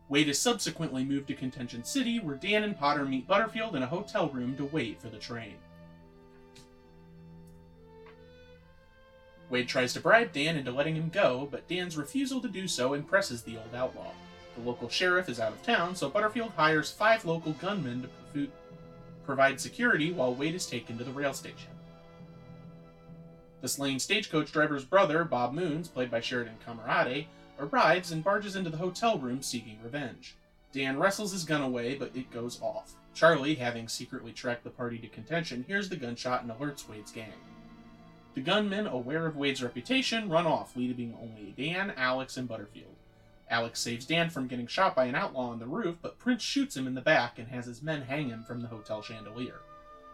Wade 0.10 0.30
is 0.30 0.41
subsequently 0.41 1.03
moved 1.03 1.27
to 1.27 1.36
Contention 1.36 1.84
City, 1.84 2.19
where 2.19 2.36
Dan 2.36 2.63
and 2.63 2.77
Potter 2.77 3.06
meet 3.06 3.27
Butterfield 3.27 3.75
in 3.75 3.84
a 3.84 3.88
hotel 3.88 4.30
room 4.30 4.58
to 4.58 4.65
wait 4.65 4.99
for 4.99 5.10
the 5.10 5.19
train. 5.19 5.58
Wade 9.49 9.67
tries 9.67 9.93
to 9.93 10.01
bribe 10.01 10.33
Dan 10.33 10.57
into 10.57 10.71
letting 10.71 10.95
him 10.95 11.10
go, 11.10 11.47
but 11.49 11.67
Dan's 11.67 11.97
refusal 11.97 12.41
to 12.41 12.49
do 12.49 12.67
so 12.67 12.93
impresses 12.93 13.43
the 13.43 13.57
old 13.57 13.73
outlaw. 13.73 14.12
The 14.55 14.67
local 14.67 14.89
sheriff 14.89 15.29
is 15.29 15.39
out 15.39 15.53
of 15.53 15.63
town, 15.63 15.95
so 15.95 16.10
Butterfield 16.10 16.51
hires 16.55 16.91
five 16.91 17.23
local 17.25 17.53
gunmen 17.53 18.10
to 18.33 18.47
provide 19.25 19.60
security 19.60 20.12
while 20.12 20.33
Wade 20.33 20.55
is 20.55 20.65
taken 20.65 20.97
to 20.97 21.03
the 21.03 21.12
rail 21.12 21.33
station. 21.33 21.71
The 23.62 23.67
slain 23.67 23.99
stagecoach 23.99 24.51
driver's 24.51 24.86
brother, 24.86 25.23
Bob 25.23 25.53
Moons, 25.53 25.88
played 25.88 26.12
by 26.12 26.21
Sheridan 26.21 26.57
Comerate, 26.65 27.27
arrives 27.60 28.12
and 28.12 28.23
barges 28.23 28.55
into 28.55 28.69
the 28.69 28.77
hotel 28.77 29.17
room 29.17 29.41
seeking 29.41 29.79
revenge. 29.83 30.36
Dan 30.71 30.99
wrestles 30.99 31.31
his 31.31 31.43
gun 31.43 31.62
away, 31.62 31.95
but 31.95 32.15
it 32.15 32.31
goes 32.31 32.62
off. 32.62 32.93
Charlie, 33.13 33.55
having 33.55 33.88
secretly 33.88 34.31
tracked 34.31 34.63
the 34.63 34.69
party 34.69 34.99
to 34.99 35.07
contention, 35.07 35.65
hears 35.67 35.89
the 35.89 35.95
gunshot 35.95 36.43
and 36.43 36.51
alerts 36.51 36.88
Wade's 36.88 37.12
gang. 37.12 37.33
The 38.38 38.43
gunmen, 38.43 38.86
aware 38.86 39.26
of 39.26 39.36
Wade's 39.36 39.63
reputation, 39.63 40.30
run 40.30 40.45
off, 40.45 40.76
leaving 40.76 41.17
only 41.19 41.56
Dan, 41.58 41.91
Alex, 41.97 42.38
and 42.38 42.47
Butterfield. 42.47 42.95
Alex 43.50 43.80
saves 43.80 44.06
Dan 44.06 44.30
from 44.30 44.45
getting 44.45 44.67
shot 44.67 44.95
by 44.95 45.06
an 45.06 45.15
outlaw 45.15 45.50
on 45.50 45.58
the 45.58 45.65
roof, 45.65 45.97
but 46.04 46.19
Prince 46.19 46.43
shoots 46.43 46.78
him 46.78 46.86
in 46.86 46.93
the 46.93 47.02
back 47.02 47.39
and 47.39 47.47
has 47.47 47.65
his 47.65 47.82
men 47.82 48.04
hang 48.04 48.30
him 48.30 48.43
from 48.43 48.62
the 48.62 48.67
hotel 48.67 49.02
chandelier. 49.02 49.62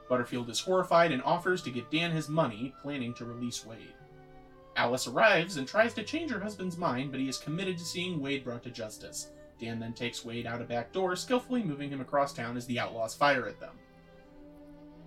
Butterfield 0.07 0.49
is 0.49 0.61
horrified 0.61 1.11
and 1.11 1.21
offers 1.23 1.61
to 1.63 1.69
give 1.69 1.89
Dan 1.89 2.11
his 2.11 2.29
money, 2.29 2.73
planning 2.81 3.13
to 3.15 3.25
release 3.25 3.65
Wade. 3.65 3.93
Alice 4.77 5.05
arrives 5.05 5.57
and 5.57 5.67
tries 5.67 5.93
to 5.95 6.03
change 6.03 6.31
her 6.31 6.39
husband's 6.39 6.77
mind, 6.77 7.11
but 7.11 7.19
he 7.19 7.27
is 7.27 7.37
committed 7.37 7.77
to 7.77 7.83
seeing 7.83 8.21
Wade 8.21 8.45
brought 8.45 8.63
to 8.63 8.69
justice. 8.69 9.31
Dan 9.59 9.81
then 9.81 9.91
takes 9.91 10.23
Wade 10.23 10.47
out 10.47 10.61
a 10.61 10.63
back 10.63 10.93
door, 10.93 11.17
skillfully 11.17 11.61
moving 11.61 11.89
him 11.89 11.99
across 11.99 12.31
town 12.31 12.55
as 12.55 12.65
the 12.67 12.79
outlaws 12.79 13.13
fire 13.13 13.49
at 13.49 13.59
them. 13.59 13.77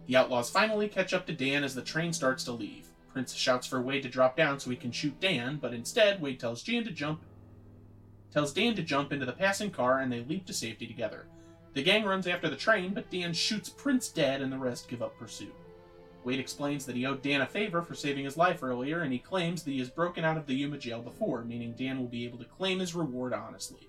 The 0.06 0.16
outlaws 0.16 0.50
finally 0.50 0.86
catch 0.86 1.14
up 1.14 1.24
to 1.28 1.32
Dan 1.32 1.64
as 1.64 1.74
the 1.74 1.80
train 1.80 2.12
starts 2.12 2.44
to 2.44 2.52
leave. 2.52 2.90
Prince 3.16 3.32
shouts 3.32 3.66
for 3.66 3.80
Wade 3.80 4.02
to 4.02 4.10
drop 4.10 4.36
down 4.36 4.60
so 4.60 4.68
he 4.68 4.76
can 4.76 4.92
shoot 4.92 5.18
Dan, 5.20 5.56
but 5.56 5.72
instead 5.72 6.20
Wade 6.20 6.38
tells 6.38 6.62
Jan 6.62 6.84
to 6.84 6.90
jump 6.90 7.22
tells 8.30 8.52
Dan 8.52 8.74
to 8.74 8.82
jump 8.82 9.10
into 9.10 9.24
the 9.24 9.32
passing 9.32 9.70
car 9.70 10.00
and 10.00 10.12
they 10.12 10.20
leap 10.20 10.44
to 10.44 10.52
safety 10.52 10.86
together. 10.86 11.24
The 11.72 11.82
gang 11.82 12.04
runs 12.04 12.26
after 12.26 12.50
the 12.50 12.56
train, 12.56 12.92
but 12.92 13.08
Dan 13.10 13.32
shoots 13.32 13.70
Prince 13.70 14.10
dead 14.10 14.42
and 14.42 14.52
the 14.52 14.58
rest 14.58 14.90
give 14.90 15.00
up 15.00 15.18
pursuit. 15.18 15.54
Wade 16.24 16.38
explains 16.38 16.84
that 16.84 16.94
he 16.94 17.06
owed 17.06 17.22
Dan 17.22 17.40
a 17.40 17.46
favor 17.46 17.80
for 17.80 17.94
saving 17.94 18.26
his 18.26 18.36
life 18.36 18.62
earlier, 18.62 19.00
and 19.00 19.10
he 19.14 19.18
claims 19.18 19.62
that 19.62 19.70
he 19.70 19.78
has 19.78 19.88
broken 19.88 20.22
out 20.22 20.36
of 20.36 20.46
the 20.46 20.54
Yuma 20.54 20.76
jail 20.76 21.00
before, 21.00 21.42
meaning 21.42 21.72
Dan 21.72 21.98
will 21.98 22.08
be 22.08 22.26
able 22.26 22.36
to 22.36 22.44
claim 22.44 22.80
his 22.80 22.94
reward 22.94 23.32
honestly. 23.32 23.88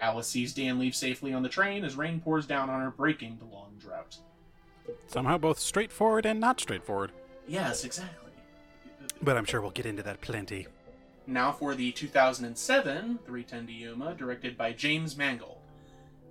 Alice 0.00 0.28
sees 0.28 0.54
Dan 0.54 0.78
leave 0.78 0.94
safely 0.94 1.32
on 1.32 1.42
the 1.42 1.48
train 1.48 1.84
as 1.84 1.96
rain 1.96 2.20
pours 2.20 2.46
down 2.46 2.70
on 2.70 2.82
her, 2.82 2.92
breaking 2.92 3.38
the 3.40 3.52
long 3.52 3.72
drought. 3.80 4.16
Somehow 5.08 5.38
both 5.38 5.58
straightforward 5.58 6.24
and 6.24 6.38
not 6.38 6.60
straightforward. 6.60 7.10
Yes, 7.48 7.84
exactly. 7.84 8.27
But 9.22 9.36
I'm 9.36 9.44
sure 9.44 9.60
we'll 9.60 9.70
get 9.70 9.86
into 9.86 10.02
that 10.04 10.20
plenty. 10.20 10.66
Now 11.26 11.52
for 11.52 11.74
the 11.74 11.92
2007 11.92 13.18
310 13.26 13.66
to 13.66 13.72
Yuma, 13.72 14.14
directed 14.14 14.56
by 14.56 14.72
James 14.72 15.16
Mangold. 15.16 15.58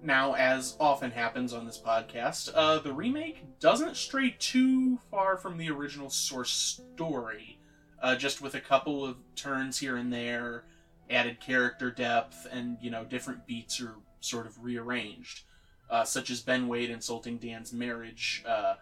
Now, 0.04 0.34
as 0.36 0.76
often 0.80 1.12
happens 1.12 1.54
on 1.54 1.66
this 1.66 1.80
podcast, 1.80 2.52
uh, 2.54 2.80
the 2.80 2.94
remake 2.94 3.44
doesn't 3.60 3.98
stray 3.98 4.36
too 4.38 5.00
far 5.10 5.38
from 5.38 5.58
the 5.58 5.70
original 5.72 6.10
source 6.10 6.52
story, 6.52 7.60
uh, 8.02 8.16
just 8.16 8.40
with 8.42 8.54
a 8.54 8.60
couple 8.60 9.04
of 9.04 9.18
turns 9.36 9.80
here 9.80 9.98
and 9.98 10.14
there, 10.14 10.66
added 11.10 11.40
character 11.40 11.90
depth, 11.90 12.48
and, 12.52 12.78
you 12.80 12.92
know, 12.92 13.06
different 13.06 13.48
beats 13.48 13.82
are 13.82 13.96
sort 14.20 14.46
of 14.46 14.64
rearranged, 14.64 15.44
uh, 15.90 16.04
such 16.04 16.30
as 16.30 16.42
Ben 16.42 16.68
Wade 16.68 16.92
insulting 16.92 17.38
Dan's 17.38 17.74
marriage, 17.74 18.44
uh, 18.48 18.76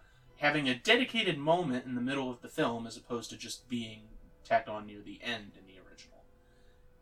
having 0.45 0.69
a 0.69 0.75
dedicated 0.75 1.39
moment 1.39 1.87
in 1.87 1.95
the 1.95 2.01
middle 2.01 2.29
of 2.29 2.39
the 2.43 2.47
film 2.47 2.85
as 2.85 2.95
opposed 2.95 3.31
to 3.31 3.35
just 3.35 3.67
being 3.67 4.01
tacked 4.43 4.69
on 4.69 4.85
near 4.85 4.99
the 5.03 5.19
end 5.23 5.51
in 5.57 5.65
the 5.65 5.81
original. 5.89 6.19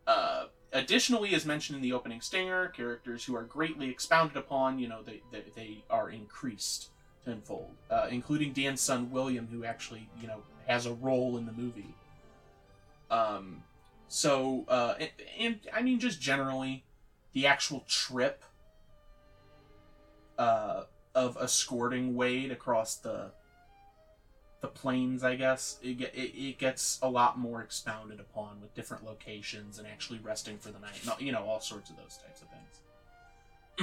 Uh, 0.07 0.45
additionally, 0.71 1.35
as 1.35 1.45
mentioned 1.45 1.75
in 1.75 1.81
the 1.81 1.91
opening 1.91 2.21
stinger, 2.21 2.69
characters 2.69 3.25
who 3.25 3.35
are 3.35 3.43
greatly 3.43 3.89
expounded 3.89 4.37
upon, 4.37 4.79
you 4.79 4.87
know, 4.87 5.03
they, 5.03 5.21
they, 5.29 5.43
they 5.57 5.83
are 5.89 6.09
increased 6.09 6.87
tenfold, 7.25 7.75
uh, 7.91 8.07
including 8.09 8.53
Dan's 8.53 8.79
son 8.79 9.11
William, 9.11 9.45
who 9.51 9.65
actually, 9.65 10.07
you 10.21 10.27
know, 10.27 10.41
has 10.65 10.85
a 10.85 10.93
role 10.93 11.35
in 11.35 11.45
the 11.45 11.51
movie. 11.51 11.93
Um, 13.11 13.61
so, 14.07 14.63
uh, 14.69 14.93
and, 15.01 15.09
and 15.37 15.59
I 15.73 15.81
mean, 15.81 15.99
just 15.99 16.21
generally, 16.21 16.85
the 17.33 17.45
actual 17.45 17.83
trip 17.89 18.41
uh, 20.37 20.83
of 21.15 21.37
escorting 21.39 22.15
Wade 22.15 22.51
across 22.51 22.95
the 22.95 23.31
the 24.61 24.67
plains, 24.69 25.25
I 25.25 25.35
guess, 25.35 25.77
it, 25.83 25.99
it, 25.99 26.15
it 26.15 26.57
gets 26.57 26.97
a 27.01 27.09
lot 27.09 27.37
more 27.37 27.61
expounded 27.61 28.21
upon 28.21 28.61
with 28.61 28.73
different 28.73 29.03
locations 29.05 29.77
and 29.77 29.85
actually 29.85 30.19
resting 30.23 30.57
for 30.57 30.69
the 30.71 30.79
night. 30.79 31.01
No- 31.05 31.17
You 31.19 31.33
know, 31.33 31.43
all 31.43 31.59
sorts 31.59 31.89
of 31.89 31.97
those 31.97 32.17
types 32.17 32.41
of 32.41 32.47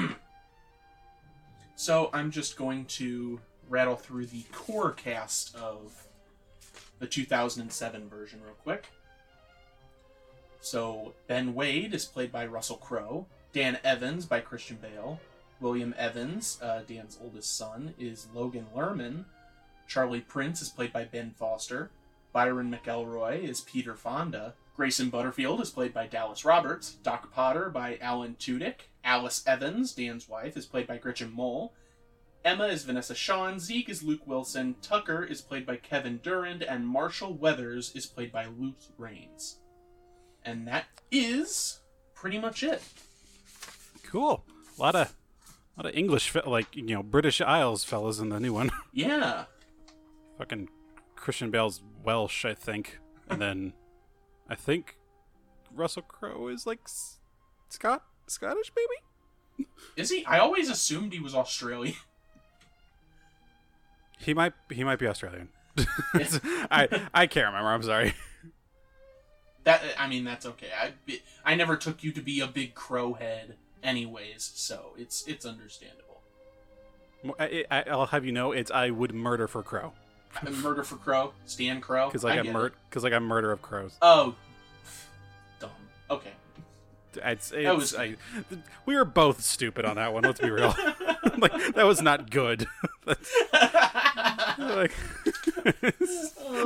things. 0.01 0.16
so 1.77 2.09
I'm 2.14 2.31
just 2.31 2.57
going 2.57 2.87
to 2.87 3.40
rattle 3.69 3.95
through 3.97 4.27
the 4.27 4.43
core 4.53 4.90
cast 4.93 5.55
of 5.55 6.07
the 6.99 7.07
2007 7.07 8.09
version 8.09 8.40
real 8.43 8.55
quick. 8.55 8.87
So 10.62 11.12
Ben 11.27 11.55
Wade 11.55 11.93
is 11.93 12.07
played 12.07 12.33
by 12.33 12.47
Russell 12.47 12.77
Crowe. 12.77 13.27
Dan 13.53 13.79
Evans 13.85 14.25
by 14.25 14.40
Christian 14.40 14.79
Bale. 14.81 15.21
William 15.61 15.94
Evans, 15.99 16.59
uh, 16.62 16.81
Dan's 16.87 17.18
oldest 17.20 17.57
son, 17.57 17.94
is 17.99 18.29
Logan 18.35 18.66
Lerman. 18.75 19.25
Charlie 19.87 20.20
Prince 20.20 20.62
is 20.62 20.68
played 20.68 20.92
by 20.92 21.05
Ben 21.05 21.33
Foster. 21.38 21.90
Byron 22.33 22.72
McElroy 22.72 23.43
is 23.43 23.61
Peter 23.61 23.95
Fonda. 23.95 24.55
Grayson 24.76 25.11
Butterfield 25.11 25.61
is 25.61 25.70
played 25.70 25.93
by 25.93 26.07
Dallas 26.07 26.45
Roberts. 26.45 26.95
Doc 27.03 27.32
Potter 27.32 27.68
by 27.68 27.99
Alan 28.01 28.37
Tudyk. 28.39 28.89
Alice 29.05 29.43
Evans, 29.47 29.93
Dan's 29.93 30.28
wife, 30.28 30.57
is 30.57 30.64
played 30.64 30.87
by 30.87 30.97
Gretchen 30.97 31.32
Mol. 31.32 31.74
Emma 32.45 32.68
is 32.68 32.84
Vanessa 32.84 33.14
Shawn. 33.14 33.59
Zeke 33.59 33.91
is 33.91 34.03
Luke 34.03 34.26
Wilson. 34.26 34.76
Tucker 34.80 35.22
is 35.22 35.43
played 35.43 35.66
by 35.66 35.76
Kevin 35.76 36.20
Durand. 36.22 36.62
And 36.62 36.87
Marshall 36.87 37.34
Weathers 37.34 37.93
is 37.95 38.07
played 38.07 38.32
by 38.32 38.47
Luke 38.47 38.78
Rains. 38.97 39.59
And 40.45 40.66
that 40.66 40.87
is 41.11 41.80
pretty 42.14 42.39
much 42.39 42.62
it. 42.62 42.82
Cool. 44.03 44.45
A 44.78 44.80
lot 44.80 44.95
of, 44.95 45.14
lot 45.81 45.91
of 45.91 45.97
English, 45.97 46.35
like 46.47 46.76
you 46.76 46.83
know, 46.83 47.03
British 47.03 47.41
Isles 47.41 47.85
fellas 47.85 48.18
in 48.18 48.28
the 48.28 48.41
new 48.41 48.53
one. 48.53 48.70
Yeah. 48.93 49.45
Fucking 50.39 50.68
Christian 51.16 51.51
Bale's 51.51 51.81
Welsh, 52.03 52.45
I 52.45 52.55
think, 52.55 52.99
and 53.28 53.41
then 53.41 53.72
I 54.49 54.55
think 54.55 54.97
Russell 55.74 56.03
Crowe 56.03 56.49
is 56.49 56.66
like 56.66 56.81
S- 56.87 57.18
Scot 57.68 58.05
Scottish, 58.26 58.72
maybe. 58.76 59.68
Is 59.97 60.11
he? 60.11 60.24
I 60.24 60.39
always 60.39 60.70
assumed 60.70 61.12
he 61.12 61.20
was 61.20 61.35
Australian. 61.35 61.97
He 64.22 64.35
might 64.35 64.53
he 64.70 64.85
might 64.85 64.99
be 64.99 65.07
Australian. 65.07 65.49
I 66.70 67.09
I 67.14 67.26
can't 67.26 67.47
remember. 67.47 67.70
I'm 67.70 67.83
sorry. 67.83 68.12
That 69.64 69.83
I 69.99 70.09
mean, 70.09 70.24
that's 70.24 70.45
okay. 70.45 70.68
I 70.78 70.93
I 71.43 71.55
never 71.55 71.74
took 71.74 72.05
you 72.05 72.12
to 72.12 72.20
be 72.20 72.41
a 72.41 72.47
big 72.47 72.74
crow 72.74 73.14
head, 73.14 73.57
anyways. 73.83 74.51
So 74.55 74.95
it's 74.97 75.26
it's 75.26 75.45
understandable. 75.47 76.20
I, 77.39 77.64
I, 77.70 77.83
I'll 77.91 78.07
have 78.07 78.24
you 78.24 78.33
know, 78.33 78.53
it's 78.53 78.70
I 78.70 78.91
would 78.91 79.14
murder 79.14 79.47
for 79.47 79.62
crow 79.62 79.93
Murder 80.62 80.85
for 80.85 80.97
Crow, 80.97 81.33
Stan 81.45 81.81
Crow. 81.81 82.07
because 82.09 82.24
like 82.24 82.37
I 82.37 82.41
I 82.41 82.43
get 82.45 82.53
mur 82.53 82.72
because 82.89 83.03
like 83.05 83.12
I 83.12 83.18
murder 83.18 83.51
of 83.53 83.61
crows. 83.62 83.97
Oh, 84.01 84.35
dumb. 85.59 85.70
Okay. 86.11 86.31
It's, 87.16 87.51
That 87.51 87.76
was- 87.76 87.95
I, 87.97 88.14
we 88.87 88.95
were 88.95 89.05
both 89.05 89.43
stupid 89.43 89.85
on 89.85 89.97
that 89.97 90.12
one. 90.12 90.22
Let's 90.22 90.39
be 90.41 90.49
real. 90.51 90.72
like 91.39 91.53
that 91.74 91.85
was 91.85 92.01
not 92.01 92.31
good. 92.31 92.66
Like, 94.59 94.93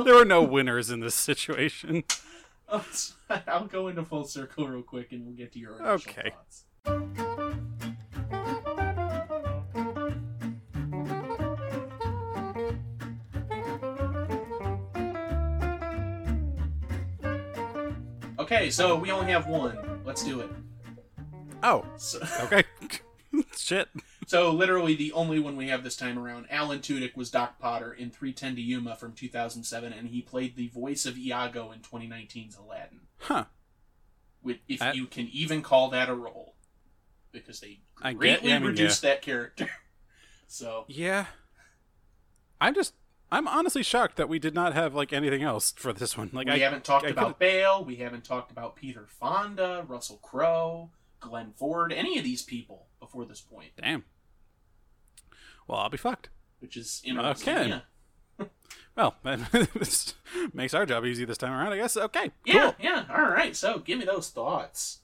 there 0.05 0.13
were 0.15 0.25
no 0.25 0.43
winners 0.43 0.91
in 0.91 0.99
this 0.99 1.15
situation. 1.15 2.03
I'll 3.47 3.65
go 3.65 3.87
into 3.87 4.03
full 4.03 4.25
circle 4.25 4.67
real 4.67 4.81
quick, 4.83 5.11
and 5.11 5.25
we'll 5.25 5.35
get 5.35 5.53
to 5.53 5.59
your 5.59 5.81
Okay. 5.81 6.29
thoughts. 6.31 6.65
Okay, 18.37 18.69
so 18.69 18.95
we 18.95 19.11
only 19.11 19.31
have 19.31 19.47
one. 19.47 20.01
Let's 20.05 20.23
do 20.23 20.41
it. 20.41 20.49
Oh, 21.63 21.85
So, 21.97 22.19
okay. 22.43 22.63
Shit. 23.57 23.87
so 24.27 24.51
literally 24.51 24.95
the 24.95 25.11
only 25.13 25.39
one 25.39 25.55
we 25.55 25.69
have 25.69 25.83
this 25.83 25.95
time 25.95 26.19
around. 26.19 26.45
Alan 26.49 26.79
Tudyk 26.79 27.15
was 27.15 27.31
Doc 27.31 27.57
Potter 27.59 27.91
in 27.91 28.11
310 28.11 28.55
to 28.55 28.61
Yuma 28.61 28.95
from 28.95 29.13
2007, 29.13 29.93
and 29.93 30.09
he 30.09 30.21
played 30.21 30.55
the 30.55 30.67
voice 30.67 31.05
of 31.05 31.17
Iago 31.17 31.71
in 31.71 31.79
2019's 31.79 32.57
Aladdin. 32.57 33.01
Huh. 33.19 33.45
With, 34.43 34.57
if 34.67 34.81
I- 34.81 34.91
you 34.91 35.07
can 35.07 35.27
even 35.29 35.61
call 35.61 35.89
that 35.89 36.09
a 36.09 36.13
role, 36.13 36.54
because 37.39 37.59
they 37.59 37.79
I 38.01 38.11
get- 38.13 38.19
greatly 38.19 38.49
yeah, 38.49 38.55
I 38.55 38.59
mean, 38.59 38.69
reduced 38.69 39.01
that 39.03 39.21
character. 39.21 39.69
so 40.47 40.85
Yeah. 40.87 41.25
I'm 42.61 42.73
just. 42.73 42.93
I'm 43.31 43.47
honestly 43.47 43.83
shocked 43.83 44.17
that 44.17 44.29
we 44.29 44.37
did 44.39 44.53
not 44.53 44.73
have 44.73 44.93
like 44.93 45.11
anything 45.11 45.41
else 45.43 45.73
for 45.75 45.91
this 45.91 46.15
one. 46.17 46.29
Like 46.31 46.47
we 46.47 46.53
I 46.53 46.57
haven't 46.59 46.83
talked 46.85 47.05
I 47.05 47.09
about 47.09 47.39
Bale, 47.39 47.83
we 47.83 47.95
haven't 47.97 48.23
talked 48.23 48.51
about 48.51 48.75
Peter 48.75 49.07
Fonda, 49.09 49.83
Russell 49.87 50.17
Crowe, 50.21 50.91
Glenn 51.19 51.51
Ford, 51.57 51.91
any 51.91 52.17
of 52.17 52.23
these 52.23 52.43
people 52.43 52.87
before 52.99 53.25
this 53.25 53.41
point, 53.41 53.71
Damn. 53.81 54.05
Well, 55.67 55.79
I'll 55.79 55.89
be 55.89 55.97
fucked. 55.97 56.29
which 56.59 56.77
is 56.77 57.01
interesting. 57.03 57.53
Okay. 57.57 57.67
Yeah. 58.39 58.45
Well, 58.95 59.15
this 59.73 60.13
makes 60.53 60.73
our 60.73 60.85
job 60.85 61.03
easy 61.05 61.25
this 61.25 61.37
time 61.37 61.51
around, 61.51 61.73
I 61.73 61.77
guess. 61.77 61.97
Okay. 61.97 62.31
Yeah, 62.45 62.53
Cool. 62.61 62.75
yeah. 62.79 63.03
All 63.09 63.29
right. 63.29 63.53
So, 63.53 63.79
give 63.79 63.99
me 63.99 64.05
those 64.05 64.29
thoughts. 64.29 64.99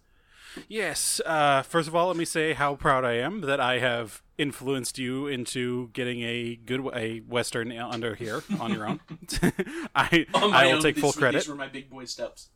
Yes. 0.68 1.22
Uh, 1.26 1.62
first 1.64 1.88
of 1.88 1.96
all, 1.96 2.08
let 2.08 2.18
me 2.18 2.26
say 2.26 2.54
how 2.54 2.76
proud 2.76 3.06
I 3.06 3.14
am 3.14 3.42
that 3.42 3.60
I 3.60 3.80
have 3.80 4.22
influenced 4.38 4.98
you 4.98 5.28
into 5.28 5.90
getting 5.94 6.22
a 6.24 6.56
good 6.56 6.82
a 6.96 7.20
western 7.20 7.72
under 7.78 8.16
here 8.16 8.44
on 8.60 8.74
your 8.74 8.88
own. 8.88 9.00
I 9.96 10.26
On 10.34 10.54
I 10.54 10.66
will 10.68 10.74
own, 10.76 10.82
take 10.82 10.98
full 10.98 11.12
these- 11.12 11.18
credit. 11.18 11.38
These 11.40 11.48
were 11.50 11.56
my 11.56 11.68
big 11.68 11.90
boy 11.90 12.06
steps. 12.06 12.50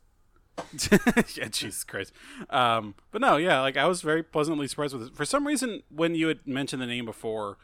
yeah, 1.36 1.48
Jesus 1.48 1.84
Christ. 1.84 2.12
Um, 2.48 2.94
but 3.10 3.20
no, 3.20 3.36
yeah, 3.36 3.60
like 3.60 3.76
I 3.76 3.86
was 3.86 4.00
very 4.02 4.22
pleasantly 4.22 4.66
surprised 4.68 4.94
with 4.94 5.08
it. 5.08 5.14
For 5.16 5.24
some 5.26 5.46
reason, 5.46 5.82
when 5.90 6.14
you 6.14 6.28
had 6.28 6.46
mentioned 6.46 6.80
the 6.80 6.86
name 6.86 7.04
before, 7.04 7.58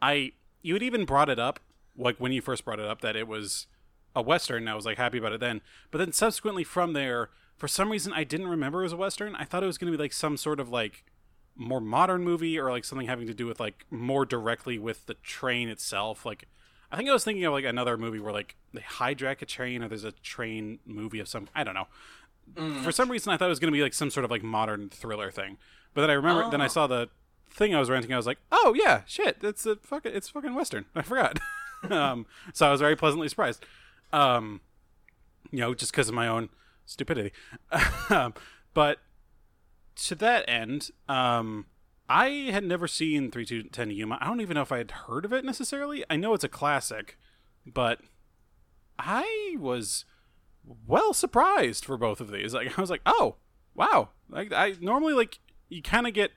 I 0.00 0.32
you 0.60 0.74
had 0.74 0.82
even 0.82 1.04
brought 1.04 1.28
it 1.28 1.38
up, 1.38 1.60
like 1.96 2.16
when 2.18 2.32
you 2.32 2.40
first 2.42 2.64
brought 2.64 2.80
it 2.80 2.86
up, 2.86 3.00
that 3.02 3.14
it 3.16 3.28
was 3.28 3.68
a 4.16 4.22
western. 4.22 4.64
And 4.64 4.70
I 4.70 4.74
was 4.74 4.84
like 4.84 4.98
happy 4.98 5.18
about 5.18 5.32
it 5.32 5.40
then. 5.40 5.60
But 5.92 5.98
then 5.98 6.12
subsequently 6.12 6.64
from 6.64 6.92
there, 6.94 7.30
for 7.62 7.68
some 7.68 7.92
reason, 7.92 8.12
I 8.12 8.24
didn't 8.24 8.48
remember 8.48 8.80
it 8.80 8.82
was 8.82 8.92
a 8.92 8.96
western. 8.96 9.36
I 9.36 9.44
thought 9.44 9.62
it 9.62 9.66
was 9.66 9.78
going 9.78 9.92
to 9.92 9.96
be 9.96 10.02
like 10.02 10.12
some 10.12 10.36
sort 10.36 10.58
of 10.58 10.68
like 10.68 11.04
more 11.54 11.80
modern 11.80 12.24
movie 12.24 12.58
or 12.58 12.72
like 12.72 12.84
something 12.84 13.06
having 13.06 13.28
to 13.28 13.34
do 13.34 13.46
with 13.46 13.60
like 13.60 13.86
more 13.88 14.26
directly 14.26 14.80
with 14.80 15.06
the 15.06 15.14
train 15.14 15.68
itself. 15.68 16.26
Like 16.26 16.48
I 16.90 16.96
think 16.96 17.08
I 17.08 17.12
was 17.12 17.22
thinking 17.22 17.44
of 17.44 17.52
like 17.52 17.64
another 17.64 17.96
movie 17.96 18.18
where 18.18 18.32
like 18.32 18.56
they 18.74 18.80
hijack 18.80 19.42
a 19.42 19.46
train 19.46 19.80
or 19.84 19.86
there's 19.86 20.02
a 20.02 20.10
train 20.10 20.80
movie 20.84 21.20
of 21.20 21.28
some 21.28 21.46
I 21.54 21.62
don't 21.62 21.74
know. 21.74 21.86
For 22.82 22.90
some 22.90 23.08
reason 23.08 23.32
I 23.32 23.36
thought 23.36 23.44
it 23.46 23.50
was 23.50 23.60
going 23.60 23.72
to 23.72 23.76
be 23.78 23.82
like 23.82 23.94
some 23.94 24.10
sort 24.10 24.24
of 24.24 24.30
like 24.32 24.42
modern 24.42 24.88
thriller 24.88 25.30
thing. 25.30 25.56
But 25.94 26.00
then 26.00 26.10
I 26.10 26.14
remember 26.14 26.50
then 26.50 26.60
I 26.60 26.64
Oh. 26.64 26.68
saw 26.68 26.88
the 26.88 27.10
thing 27.48 27.76
I 27.76 27.78
was 27.78 27.88
renting 27.90 28.12
I 28.12 28.16
was 28.16 28.26
like, 28.26 28.38
"Oh 28.50 28.74
yeah, 28.76 29.02
shit, 29.06 29.36
it's 29.40 29.66
a 29.66 29.76
fucking 29.76 30.10
it's 30.12 30.30
fucking 30.30 30.52
western." 30.56 30.86
I 30.96 31.02
forgot. 31.02 31.38
um 31.92 32.26
so 32.52 32.66
I 32.66 32.72
was 32.72 32.80
very 32.80 32.96
pleasantly 32.96 33.28
surprised. 33.28 33.64
Um 34.12 34.62
you 35.52 35.60
know, 35.60 35.74
just 35.74 35.92
because 35.92 36.08
of 36.08 36.14
my 36.16 36.26
own 36.26 36.48
stupidity. 36.84 37.32
but 38.74 38.98
to 39.96 40.14
that 40.14 40.48
end, 40.48 40.90
um, 41.08 41.66
I 42.08 42.28
had 42.50 42.64
never 42.64 42.86
seen 42.86 43.30
310 43.30 43.90
Yuma. 43.90 44.18
I 44.20 44.26
don't 44.26 44.40
even 44.40 44.54
know 44.54 44.62
if 44.62 44.72
I 44.72 44.78
had 44.78 44.90
heard 44.90 45.24
of 45.24 45.32
it 45.32 45.44
necessarily. 45.44 46.04
I 46.10 46.16
know 46.16 46.34
it's 46.34 46.44
a 46.44 46.48
classic, 46.48 47.18
but 47.66 48.00
I 48.98 49.56
was 49.58 50.04
well 50.86 51.12
surprised 51.12 51.84
for 51.84 51.96
both 51.96 52.20
of 52.20 52.30
these. 52.30 52.54
Like 52.54 52.76
I 52.78 52.80
was 52.80 52.90
like, 52.90 53.02
"Oh, 53.06 53.36
wow." 53.74 54.10
Like 54.28 54.52
I 54.52 54.74
normally 54.80 55.14
like 55.14 55.38
you 55.68 55.82
kind 55.82 56.06
of 56.06 56.14
get 56.14 56.32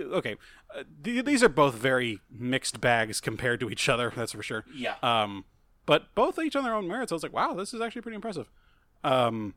okay, 0.00 0.36
uh, 0.74 0.84
th- 1.02 1.24
these 1.24 1.42
are 1.42 1.48
both 1.48 1.74
very 1.74 2.20
mixed 2.30 2.80
bags 2.80 3.20
compared 3.20 3.60
to 3.60 3.70
each 3.70 3.88
other, 3.88 4.12
that's 4.14 4.32
for 4.32 4.42
sure. 4.42 4.64
Yeah. 4.74 4.94
Um, 5.02 5.44
but 5.86 6.14
both 6.14 6.38
each 6.38 6.54
on 6.54 6.64
their 6.64 6.74
own 6.74 6.86
merits. 6.86 7.12
I 7.12 7.14
was 7.14 7.22
like, 7.22 7.32
wow, 7.32 7.54
this 7.54 7.72
is 7.72 7.80
actually 7.80 8.02
pretty 8.02 8.16
impressive. 8.16 8.50
Um, 9.04 9.54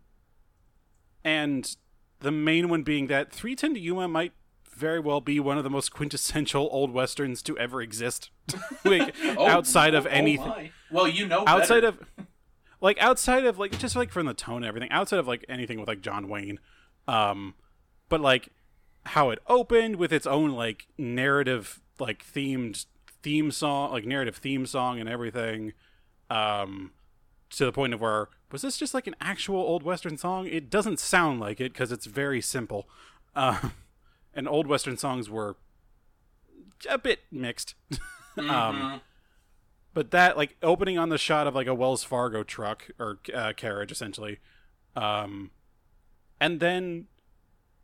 and 1.23 1.75
the 2.19 2.31
main 2.31 2.69
one 2.69 2.83
being 2.83 3.07
that 3.07 3.31
310 3.31 3.75
to 3.75 3.79
Yuma 3.79 4.07
might 4.07 4.33
very 4.69 4.99
well 4.99 5.21
be 5.21 5.39
one 5.39 5.57
of 5.57 5.63
the 5.63 5.69
most 5.69 5.91
quintessential 5.91 6.67
old 6.71 6.91
westerns 6.91 7.41
to 7.43 7.57
ever 7.57 7.81
exist. 7.81 8.31
like 8.85 9.15
Oh, 9.37 9.47
outside 9.47 9.93
of 9.93 10.05
oh, 10.05 10.09
oh 10.09 10.13
anything, 10.13 10.47
my. 10.47 10.71
well, 10.91 11.07
you 11.07 11.27
know, 11.27 11.43
outside 11.45 11.81
better. 11.81 11.87
of 11.87 12.25
like 12.79 12.97
outside 12.99 13.45
of 13.45 13.59
like 13.59 13.77
just 13.77 13.95
like 13.95 14.11
from 14.11 14.25
the 14.25 14.33
tone 14.33 14.57
and 14.57 14.65
everything, 14.65 14.91
outside 14.91 15.19
of 15.19 15.27
like 15.27 15.45
anything 15.47 15.79
with 15.79 15.87
like 15.87 16.01
John 16.01 16.27
Wayne, 16.29 16.59
um, 17.07 17.53
but 18.09 18.21
like 18.21 18.49
how 19.05 19.29
it 19.29 19.39
opened 19.47 19.95
with 19.97 20.11
its 20.13 20.25
own 20.27 20.51
like 20.51 20.87
narrative 20.97 21.79
like 21.99 22.23
themed 22.25 22.85
theme 23.23 23.51
song 23.51 23.91
like 23.91 24.05
narrative 24.05 24.35
theme 24.37 24.65
song 24.65 24.99
and 24.99 25.07
everything 25.09 25.73
um 26.31 26.91
to 27.51 27.65
the 27.65 27.71
point 27.71 27.93
of 27.93 28.01
where 28.01 28.29
was 28.51 28.61
this 28.61 28.77
just 28.77 28.93
like 28.93 29.07
an 29.07 29.15
actual 29.21 29.57
old 29.57 29.83
western 29.83 30.17
song 30.17 30.47
it 30.47 30.69
doesn't 30.69 30.99
sound 30.99 31.39
like 31.39 31.59
it 31.59 31.73
because 31.73 31.91
it's 31.91 32.05
very 32.05 32.41
simple 32.41 32.87
uh, 33.35 33.69
and 34.33 34.47
old 34.47 34.67
western 34.67 34.97
songs 34.97 35.29
were 35.29 35.55
a 36.89 36.97
bit 36.97 37.19
mixed 37.31 37.75
um 38.37 39.01
but 39.93 40.11
that 40.11 40.37
like 40.37 40.55
opening 40.63 40.97
on 40.97 41.09
the 41.09 41.17
shot 41.17 41.47
of 41.47 41.53
like 41.53 41.67
a 41.67 41.75
wells 41.75 42.03
fargo 42.03 42.43
truck 42.43 42.89
or 42.97 43.19
uh, 43.33 43.53
carriage 43.55 43.91
essentially 43.91 44.39
um 44.95 45.51
and 46.39 46.59
then 46.59 47.07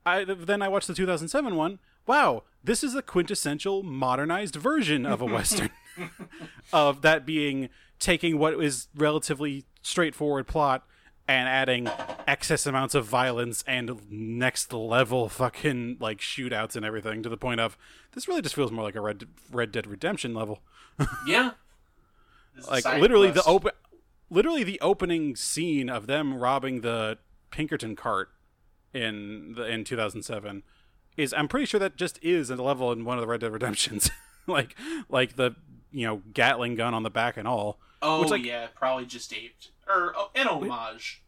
I 0.07 0.23
then 0.23 0.61
I 0.61 0.67
watched 0.69 0.87
the 0.87 0.93
2007 0.93 1.55
one. 1.55 1.79
Wow, 2.05 2.43
this 2.63 2.83
is 2.83 2.95
a 2.95 3.01
quintessential 3.01 3.83
modernized 3.83 4.55
version 4.55 5.05
of 5.05 5.21
a 5.21 5.25
western. 5.37 5.69
of 6.73 7.01
that 7.01 7.25
being 7.25 7.69
taking 7.99 8.37
what 8.37 8.53
is 8.61 8.87
relatively 8.95 9.65
straightforward 9.81 10.47
plot 10.47 10.83
and 11.27 11.49
adding 11.49 11.89
excess 12.25 12.65
amounts 12.65 12.95
of 12.95 13.05
violence 13.05 13.63
and 13.67 13.99
next 14.09 14.71
level 14.71 15.27
fucking 15.27 15.97
like 15.99 16.19
shootouts 16.19 16.75
and 16.75 16.85
everything 16.85 17.21
to 17.21 17.29
the 17.29 17.37
point 17.37 17.59
of 17.59 17.77
this 18.13 18.27
really 18.27 18.41
just 18.41 18.55
feels 18.55 18.71
more 18.71 18.83
like 18.83 18.95
a 18.95 19.01
Red 19.01 19.25
Red 19.51 19.71
Dead 19.71 19.87
Redemption 19.87 20.33
level. 20.33 20.61
yeah. 21.27 21.51
This 22.55 22.63
is 22.63 22.67
a 22.67 22.71
Like 22.71 22.83
side 22.83 23.01
literally 23.01 23.31
the 23.31 23.43
open 23.43 23.71
literally 24.29 24.63
the 24.63 24.79
opening 24.81 25.35
scene 25.35 25.89
of 25.89 26.07
them 26.07 26.35
robbing 26.35 26.81
the 26.81 27.17
Pinkerton 27.51 27.95
cart 27.95 28.29
in 28.93 29.53
the 29.55 29.63
in 29.65 29.83
2007 29.83 30.63
is 31.17 31.33
I'm 31.33 31.47
pretty 31.47 31.65
sure 31.65 31.79
that 31.79 31.97
just 31.97 32.19
is 32.21 32.49
a 32.49 32.55
level 32.55 32.91
in 32.91 33.03
one 33.03 33.17
of 33.17 33.21
the 33.21 33.27
Red 33.27 33.41
Dead 33.41 33.51
Redemptions. 33.51 34.09
like 34.47 34.75
like 35.09 35.35
the 35.35 35.55
you 35.91 36.05
know 36.05 36.21
Gatling 36.33 36.75
gun 36.75 36.93
on 36.93 37.03
the 37.03 37.09
back 37.09 37.37
and 37.37 37.47
all. 37.47 37.79
Oh 38.01 38.21
which, 38.21 38.29
like- 38.29 38.45
yeah, 38.45 38.67
probably 38.75 39.05
just 39.05 39.33
aped 39.33 39.69
or 39.87 40.13
oh, 40.15 40.29
an 40.35 40.47
homage. 40.47 41.23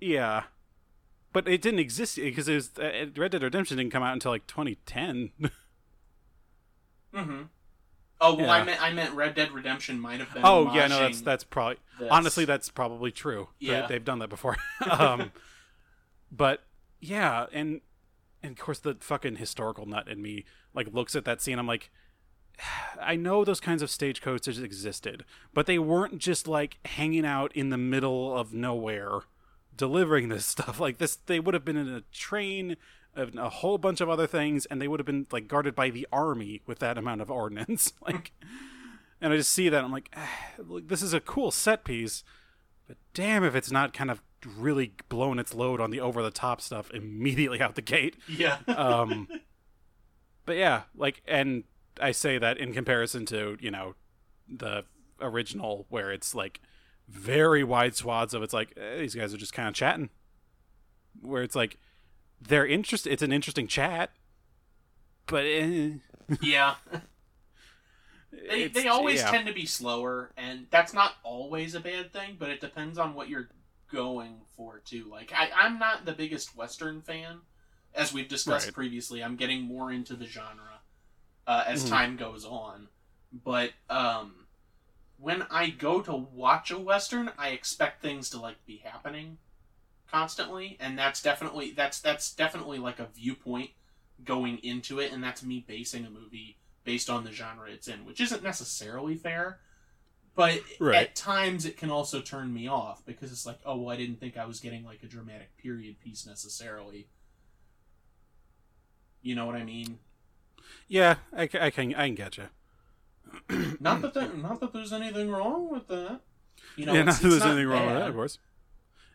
Yeah. 0.00 0.44
But 1.32 1.48
it 1.48 1.60
didn't 1.60 1.80
exist 1.80 2.16
because 2.16 2.48
it 2.48 2.54
was 2.54 2.70
uh, 2.78 3.06
Red 3.16 3.32
Dead 3.32 3.42
Redemption 3.42 3.76
didn't 3.76 3.92
come 3.92 4.02
out 4.02 4.12
until 4.14 4.30
like 4.32 4.46
2010. 4.46 5.30
Mm-hmm. 7.14 7.42
Oh 8.20 8.34
well, 8.34 8.50
I 8.50 8.58
Yeah. 8.58 8.64
meant 8.64 8.82
I 8.82 8.92
meant 8.92 9.14
Red 9.14 9.34
Dead 9.34 9.52
Redemption 9.52 10.00
might 10.00 10.20
have 10.20 10.32
been. 10.32 10.42
oh 10.44 10.72
yeah, 10.74 10.86
no, 10.86 11.00
that's 11.00 11.20
that's 11.20 11.44
probably 11.44 11.76
this. 11.98 12.08
honestly 12.10 12.44
that's 12.44 12.68
probably 12.70 13.10
true. 13.10 13.48
They- 13.60 13.66
Yeah. 13.68 13.86
they've 13.86 14.04
done 14.04 14.18
that 14.20 14.28
before. 14.28 14.56
um, 14.90 15.32
but 16.32 16.64
yeah, 17.00 17.46
and 17.52 17.80
and 18.42 18.52
of 18.52 18.58
course 18.58 18.78
the 18.78 18.96
fucking 19.00 19.36
historical 19.36 19.86
nut 19.86 20.08
in 20.08 20.22
me 20.22 20.44
like 20.74 20.88
looks 20.92 21.14
at 21.14 21.24
that 21.26 21.42
scene. 21.42 21.58
I'm 21.58 21.66
like, 21.66 21.90
I 23.00 23.16
know 23.16 23.44
those 23.44 23.60
kinds 23.60 23.82
of 23.82 23.90
stagecoaches 23.90 24.58
existed, 24.60 25.24
but 25.52 25.66
they 25.66 25.78
weren't 25.78 26.18
just 26.18 26.48
like 26.48 26.78
hanging 26.84 27.26
out 27.26 27.54
in 27.54 27.70
the 27.70 27.78
middle 27.78 28.36
of 28.36 28.54
nowhere 28.54 29.20
delivering 29.76 30.28
this 30.28 30.46
stuff. 30.46 30.80
Like 30.80 30.98
this, 30.98 31.16
they 31.16 31.40
would 31.40 31.54
have 31.54 31.64
been 31.64 31.76
in 31.76 31.88
a 31.88 32.02
train, 32.12 32.76
and 33.14 33.38
a 33.38 33.48
whole 33.48 33.78
bunch 33.78 34.00
of 34.00 34.08
other 34.08 34.26
things, 34.26 34.66
and 34.66 34.80
they 34.80 34.88
would 34.88 35.00
have 35.00 35.06
been 35.06 35.26
like 35.30 35.48
guarded 35.48 35.74
by 35.74 35.90
the 35.90 36.06
army 36.12 36.62
with 36.66 36.78
that 36.80 36.98
amount 36.98 37.20
of 37.20 37.30
ordnance. 37.30 37.92
like, 38.00 38.32
and 39.20 39.32
I 39.32 39.36
just 39.36 39.52
see 39.52 39.68
that 39.68 39.84
I'm 39.84 39.92
like, 39.92 40.10
ah, 40.16 40.30
look, 40.58 40.88
this 40.88 41.02
is 41.02 41.14
a 41.14 41.20
cool 41.20 41.50
set 41.50 41.84
piece, 41.84 42.24
but 42.86 42.96
damn 43.14 43.44
if 43.44 43.54
it's 43.54 43.70
not 43.70 43.92
kind 43.92 44.10
of 44.10 44.22
really 44.56 44.92
blown 45.08 45.38
its 45.38 45.54
load 45.54 45.80
on 45.80 45.90
the 45.90 46.00
over 46.00 46.22
the 46.22 46.30
top 46.30 46.60
stuff 46.60 46.90
immediately 46.92 47.60
out 47.60 47.74
the 47.74 47.82
gate. 47.82 48.16
Yeah. 48.28 48.58
Um, 48.68 49.28
but 50.44 50.56
yeah, 50.56 50.82
like, 50.94 51.22
and 51.26 51.64
I 52.00 52.12
say 52.12 52.38
that 52.38 52.58
in 52.58 52.72
comparison 52.72 53.26
to 53.26 53.56
you 53.60 53.70
know 53.70 53.94
the 54.48 54.84
original, 55.20 55.86
where 55.88 56.12
it's 56.12 56.34
like 56.34 56.60
very 57.08 57.62
wide 57.64 57.94
swaths 57.94 58.34
of 58.34 58.42
it's 58.42 58.52
like 58.54 58.72
eh, 58.76 58.98
these 58.98 59.14
guys 59.14 59.32
are 59.32 59.38
just 59.38 59.52
kind 59.52 59.68
of 59.68 59.74
chatting, 59.74 60.10
where 61.20 61.42
it's 61.42 61.56
like 61.56 61.78
they're 62.40 62.66
interest. 62.66 63.06
It's 63.06 63.22
an 63.22 63.32
interesting 63.32 63.66
chat, 63.66 64.10
but 65.26 65.44
eh, 65.46 65.90
yeah. 66.42 66.74
They, 68.32 68.64
it's- 68.64 68.74
they 68.82 68.88
always 68.88 69.20
yeah. 69.20 69.30
tend 69.30 69.46
to 69.46 69.54
be 69.54 69.66
slower, 69.66 70.30
and 70.36 70.66
that's 70.70 70.92
not 70.92 71.14
always 71.22 71.74
a 71.74 71.80
bad 71.80 72.12
thing, 72.12 72.36
but 72.38 72.50
it 72.50 72.60
depends 72.60 72.98
on 72.98 73.14
what 73.14 73.28
you're 73.28 73.48
going 73.90 74.40
for, 74.56 74.80
too. 74.84 75.06
Like, 75.10 75.32
I, 75.34 75.48
I'm 75.56 75.78
not 75.78 76.04
the 76.04 76.12
biggest 76.12 76.56
Western 76.56 77.00
fan. 77.00 77.38
As 77.94 78.12
we've 78.12 78.28
discussed 78.28 78.66
Right. 78.66 78.74
previously, 78.74 79.24
I'm 79.24 79.36
getting 79.36 79.62
more 79.62 79.90
into 79.90 80.16
the 80.16 80.26
genre 80.26 80.75
uh, 81.46 81.64
as 81.66 81.84
Mhm. 81.84 81.88
time 81.88 82.16
goes 82.16 82.44
on. 82.44 82.88
But 83.32 83.72
um, 83.90 84.46
when 85.18 85.42
I 85.50 85.70
go 85.70 86.00
to 86.02 86.14
watch 86.14 86.70
a 86.70 86.78
Western, 86.78 87.30
I 87.38 87.50
expect 87.50 88.02
things 88.02 88.30
to, 88.30 88.38
like, 88.40 88.64
be 88.66 88.78
happening 88.84 89.38
constantly, 90.10 90.76
and 90.80 90.98
that's 90.98 91.22
definitely 91.22 91.72
that's 91.72 92.00
that's 92.00 92.34
definitely 92.34 92.78
like 92.78 92.98
a 93.00 93.06
viewpoint 93.06 93.70
going 94.24 94.58
into 94.58 95.00
it, 95.00 95.12
and 95.12 95.22
that's 95.22 95.42
me 95.42 95.64
basing 95.66 96.06
a 96.06 96.10
movie 96.10 96.58
based 96.84 97.10
on 97.10 97.24
the 97.24 97.32
genre 97.32 97.68
it's 97.70 97.88
in, 97.88 98.04
which 98.04 98.20
isn't 98.20 98.42
necessarily 98.42 99.16
fair. 99.16 99.60
But 100.34 100.62
Right. 100.78 101.08
at 101.08 101.16
times 101.16 101.64
it 101.64 101.76
can 101.76 101.90
also 101.90 102.20
turn 102.20 102.52
me 102.52 102.68
off 102.68 103.04
because 103.06 103.32
it's 103.32 103.46
like, 103.46 103.58
oh, 103.64 103.76
well, 103.78 103.90
I 103.90 103.96
didn't 103.96 104.20
think 104.20 104.36
I 104.36 104.44
was 104.46 104.60
getting 104.60 104.84
like 104.84 105.02
a 105.02 105.06
dramatic 105.06 105.56
period 105.56 105.98
piece 106.00 106.26
necessarily. 106.26 107.08
You 109.22 109.34
know 109.34 109.46
what 109.46 109.56
I 109.56 109.64
mean? 109.64 109.98
Yeah, 110.88 111.16
I, 111.36 111.42
I 111.60 111.70
can 111.70 111.94
I 111.94 112.06
can 112.06 112.14
get 112.14 112.36
you. 112.38 112.44
Not 113.80 114.02
that 114.02 114.14
there, 114.14 114.32
not 114.32 114.60
that 114.60 114.72
there's 114.72 114.92
anything 114.92 115.30
wrong 115.30 115.70
with 115.70 115.88
that. 115.88 116.20
You 116.76 116.86
know, 116.86 116.94
yeah, 116.94 117.00
it's, 117.00 117.06
not 117.08 117.22
that 117.22 117.28
there's 117.28 117.40
not 117.40 117.50
anything 117.50 117.68
wrong 117.68 117.86
with 117.86 117.94
that, 117.96 118.08
of 118.08 118.14
course. 118.14 118.38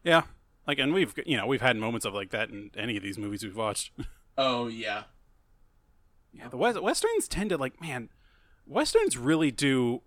Yeah, 0.03 0.23
like, 0.67 0.79
and 0.79 0.93
we've 0.93 1.13
you 1.25 1.37
know 1.37 1.47
we've 1.47 1.61
had 1.61 1.75
moments 1.77 2.05
of 2.05 2.13
like 2.13 2.29
that 2.31 2.49
in 2.49 2.71
any 2.77 2.97
of 2.97 3.03
these 3.03 3.17
movies 3.17 3.43
we've 3.43 3.55
watched. 3.55 3.91
Oh 4.37 4.67
yeah, 4.67 5.03
Yeah, 6.33 6.47
the 6.47 6.55
West- 6.57 6.81
westerns 6.81 7.27
tend 7.27 7.49
to 7.49 7.57
like 7.57 7.81
man, 7.81 8.09
westerns 8.65 9.17
really 9.17 9.51
do 9.51 10.01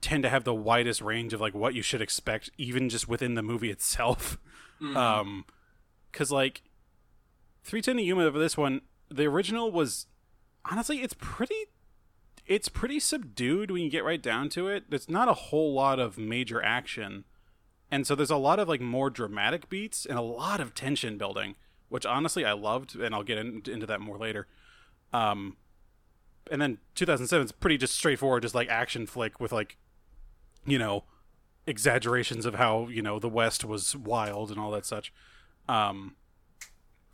tend 0.00 0.22
to 0.22 0.30
have 0.30 0.44
the 0.44 0.54
widest 0.54 1.02
range 1.02 1.32
of 1.34 1.40
like 1.40 1.54
what 1.54 1.74
you 1.74 1.82
should 1.82 2.00
expect, 2.00 2.48
even 2.56 2.88
just 2.88 3.08
within 3.08 3.34
the 3.34 3.42
movie 3.42 3.70
itself. 3.70 4.38
Mhm. 4.80 4.96
Um, 4.96 5.44
because 6.10 6.30
like 6.32 6.62
three 7.62 7.82
ten 7.82 7.96
to 7.96 8.02
Yuma 8.02 8.30
for 8.32 8.38
this 8.38 8.56
one, 8.56 8.80
the 9.10 9.26
original 9.26 9.70
was 9.70 10.06
honestly 10.64 10.98
it's 10.98 11.14
pretty. 11.18 11.66
It's 12.46 12.70
pretty 12.70 12.98
subdued 12.98 13.70
when 13.70 13.82
you 13.82 13.90
get 13.90 14.04
right 14.04 14.22
down 14.22 14.48
to 14.50 14.68
it. 14.68 14.84
There's 14.88 15.10
not 15.10 15.28
a 15.28 15.34
whole 15.34 15.74
lot 15.74 16.00
of 16.00 16.16
major 16.16 16.62
action, 16.62 17.24
and 17.90 18.06
so 18.06 18.14
there's 18.14 18.30
a 18.30 18.36
lot 18.36 18.58
of 18.58 18.68
like 18.68 18.80
more 18.80 19.10
dramatic 19.10 19.68
beats 19.68 20.06
and 20.06 20.18
a 20.18 20.22
lot 20.22 20.58
of 20.58 20.72
tension 20.72 21.18
building, 21.18 21.56
which 21.90 22.06
honestly 22.06 22.46
I 22.46 22.52
loved, 22.52 22.96
and 22.96 23.14
I'll 23.14 23.22
get 23.22 23.36
in, 23.36 23.62
into 23.66 23.84
that 23.84 24.00
more 24.00 24.16
later. 24.16 24.46
Um, 25.12 25.58
and 26.50 26.60
then 26.60 26.78
2007 26.94 27.44
is 27.44 27.52
pretty 27.52 27.76
just 27.76 27.94
straightforward, 27.94 28.42
just 28.42 28.54
like 28.54 28.68
action 28.68 29.06
flick 29.06 29.40
with 29.40 29.52
like, 29.52 29.76
you 30.66 30.78
know, 30.78 31.04
exaggerations 31.66 32.46
of 32.46 32.54
how 32.54 32.88
you 32.88 33.02
know 33.02 33.18
the 33.18 33.28
West 33.28 33.64
was 33.64 33.94
wild 33.94 34.50
and 34.50 34.58
all 34.58 34.70
that 34.70 34.86
such. 34.86 35.12
Um, 35.68 36.16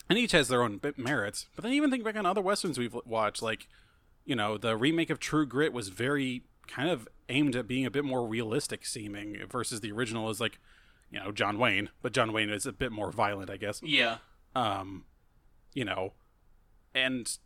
and 0.08 0.18
each 0.18 0.32
has 0.32 0.48
their 0.48 0.62
own 0.62 0.78
bit 0.78 0.98
merits. 0.98 1.46
But 1.54 1.62
then 1.62 1.72
even 1.72 1.90
think 1.90 2.04
back 2.04 2.16
on 2.16 2.26
other 2.26 2.40
westerns 2.40 2.78
we've 2.78 2.96
watched, 3.04 3.42
like, 3.42 3.68
you 4.24 4.36
know, 4.36 4.56
the 4.58 4.76
remake 4.76 5.10
of 5.10 5.18
True 5.18 5.46
Grit 5.46 5.72
was 5.72 5.88
very 5.88 6.42
kind 6.66 6.88
of 6.90 7.08
aimed 7.28 7.56
at 7.56 7.68
being 7.68 7.86
a 7.86 7.90
bit 7.90 8.04
more 8.04 8.26
realistic 8.26 8.86
seeming 8.86 9.38
versus 9.50 9.80
the 9.80 9.92
original 9.92 10.30
is 10.30 10.40
like, 10.40 10.58
you 11.10 11.18
know, 11.20 11.30
John 11.32 11.58
Wayne, 11.58 11.90
but 12.02 12.12
John 12.12 12.32
Wayne 12.32 12.50
is 12.50 12.66
a 12.66 12.72
bit 12.72 12.90
more 12.92 13.10
violent, 13.12 13.50
I 13.50 13.56
guess 13.56 13.80
yeah, 13.82 14.18
um 14.56 15.04
you 15.74 15.84
know 15.84 16.12
and 16.94 17.38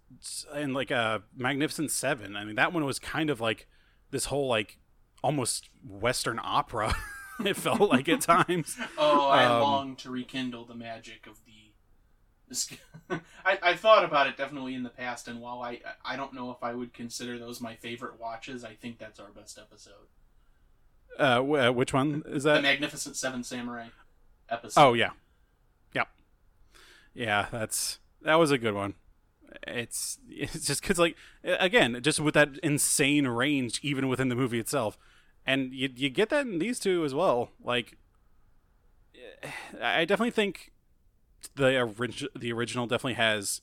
and 0.54 0.74
like 0.74 0.90
uh 0.90 1.20
magnificent 1.36 1.90
seven 1.90 2.36
i 2.36 2.44
mean 2.44 2.56
that 2.56 2.72
one 2.72 2.84
was 2.84 2.98
kind 2.98 3.30
of 3.30 3.40
like 3.40 3.66
this 4.11 4.26
whole 4.26 4.46
like 4.46 4.78
almost 5.22 5.70
western 5.86 6.38
opera 6.42 6.94
it 7.44 7.56
felt 7.56 7.80
like 7.80 8.09
at 8.09 8.20
times 8.36 8.76
Oh, 8.98 9.28
I 9.28 9.44
Um, 9.44 9.62
long 9.62 9.96
to 9.96 10.11
rekindle 10.11 10.64
the 10.66 10.74
magic 10.74 11.26
of 11.26 11.38
the. 11.46 11.52
I 13.11 13.59
I 13.62 13.74
thought 13.74 14.05
about 14.05 14.26
it 14.26 14.36
definitely 14.36 14.74
in 14.74 14.82
the 14.82 14.90
past, 14.90 15.28
and 15.28 15.40
while 15.40 15.62
I 15.62 15.80
I 16.05 16.16
don't 16.16 16.34
know 16.34 16.51
if 16.51 16.62
I 16.62 16.74
would 16.74 16.92
consider 16.92 17.38
those 17.38 17.61
my 17.61 17.74
favorite 17.74 18.20
watches, 18.20 18.64
I 18.64 18.74
think 18.74 18.99
that's 18.99 19.18
our 19.20 19.30
best 19.30 19.59
episode. 19.59 20.09
uh, 21.18 21.42
uh 21.42 21.72
which 21.72 21.92
one 21.92 22.22
is 22.26 22.44
that? 22.44 22.57
The 22.57 22.62
Magnificent 22.62 23.16
Seven 23.16 23.42
Samurai 23.42 23.88
episode. 24.51 24.80
oh 24.80 24.92
yeah 24.94 25.11
yep 25.94 26.09
yeah 27.14 27.46
that's 27.51 27.99
that 28.22 28.36
was 28.36 28.51
a 28.51 28.59
good 28.59 28.74
one 28.74 28.94
it's 29.66 30.18
it's 30.28 30.66
just 30.66 30.80
because 30.80 30.99
like 30.99 31.16
again 31.44 31.99
just 32.03 32.20
with 32.20 32.34
that 32.34 32.51
insane 32.62 33.26
range 33.26 33.80
even 33.82 34.09
within 34.09 34.28
the 34.28 34.34
movie 34.34 34.59
itself 34.59 34.99
and 35.46 35.72
you, 35.72 35.88
you 35.94 36.11
get 36.11 36.28
that 36.28 36.46
in 36.46 36.59
these 36.59 36.78
two 36.78 37.05
as 37.05 37.14
well 37.14 37.51
like 37.62 37.96
i 39.82 40.05
definitely 40.05 40.30
think 40.30 40.72
the 41.55 41.78
orig- 41.80 42.26
the 42.39 42.53
original 42.53 42.86
definitely 42.86 43.14
has 43.14 43.61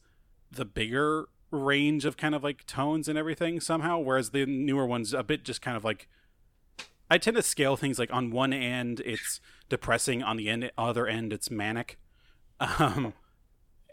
the 0.51 0.65
bigger 0.65 1.27
range 1.51 2.05
of 2.05 2.17
kind 2.17 2.33
of 2.35 2.43
like 2.43 2.65
tones 2.65 3.07
and 3.07 3.17
everything 3.17 3.59
somehow 3.59 3.97
whereas 3.99 4.31
the 4.31 4.45
newer 4.45 4.85
ones 4.85 5.13
a 5.13 5.23
bit 5.23 5.43
just 5.43 5.61
kind 5.61 5.77
of 5.77 5.83
like 5.83 6.07
i 7.09 7.17
tend 7.17 7.35
to 7.37 7.43
scale 7.43 7.77
things 7.77 7.97
like 7.99 8.11
on 8.11 8.31
one 8.31 8.51
end 8.51 9.01
it's 9.05 9.39
depressing 9.69 10.21
on 10.23 10.37
the 10.37 10.49
end 10.49 10.69
other 10.77 11.07
end 11.07 11.31
it's 11.33 11.49
manic. 11.51 11.97
Um 12.59 13.13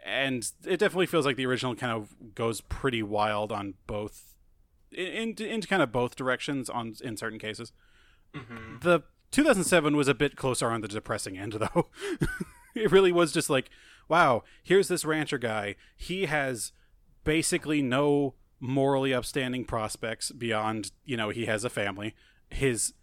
and 0.04 0.50
it 0.66 0.78
definitely 0.78 1.06
feels 1.06 1.24
like 1.26 1.36
the 1.36 1.46
original 1.46 1.74
kind 1.76 1.92
of 1.92 2.34
goes 2.34 2.60
pretty 2.60 3.02
wild 3.02 3.52
on 3.52 3.74
both 3.86 4.34
in, 4.90 5.34
in 5.34 5.60
kind 5.62 5.82
of 5.82 5.92
both 5.92 6.16
directions 6.16 6.68
on 6.68 6.94
in 7.02 7.16
certain 7.16 7.38
cases. 7.38 7.72
Mhm. 8.34 8.80
the 8.80 9.00
2007 9.30 9.96
was 9.96 10.08
a 10.08 10.14
bit 10.14 10.36
closer 10.36 10.70
on 10.70 10.80
the 10.80 10.88
depressing 10.88 11.38
end 11.38 11.52
though 11.52 11.88
it 12.82 12.90
really 12.90 13.12
was 13.12 13.32
just 13.32 13.50
like 13.50 13.70
wow 14.08 14.42
here's 14.62 14.88
this 14.88 15.04
rancher 15.04 15.38
guy 15.38 15.74
he 15.96 16.26
has 16.26 16.72
basically 17.24 17.82
no 17.82 18.34
morally 18.60 19.12
upstanding 19.12 19.64
prospects 19.64 20.30
beyond 20.32 20.92
you 21.04 21.16
know 21.16 21.30
he 21.30 21.46
has 21.46 21.64
a 21.64 21.70
family 21.70 22.14
his 22.50 22.94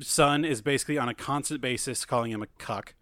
son 0.00 0.44
is 0.44 0.60
basically 0.60 0.98
on 0.98 1.08
a 1.08 1.14
constant 1.14 1.60
basis 1.60 2.04
calling 2.04 2.30
him 2.30 2.42
a 2.42 2.48
cuck 2.58 2.94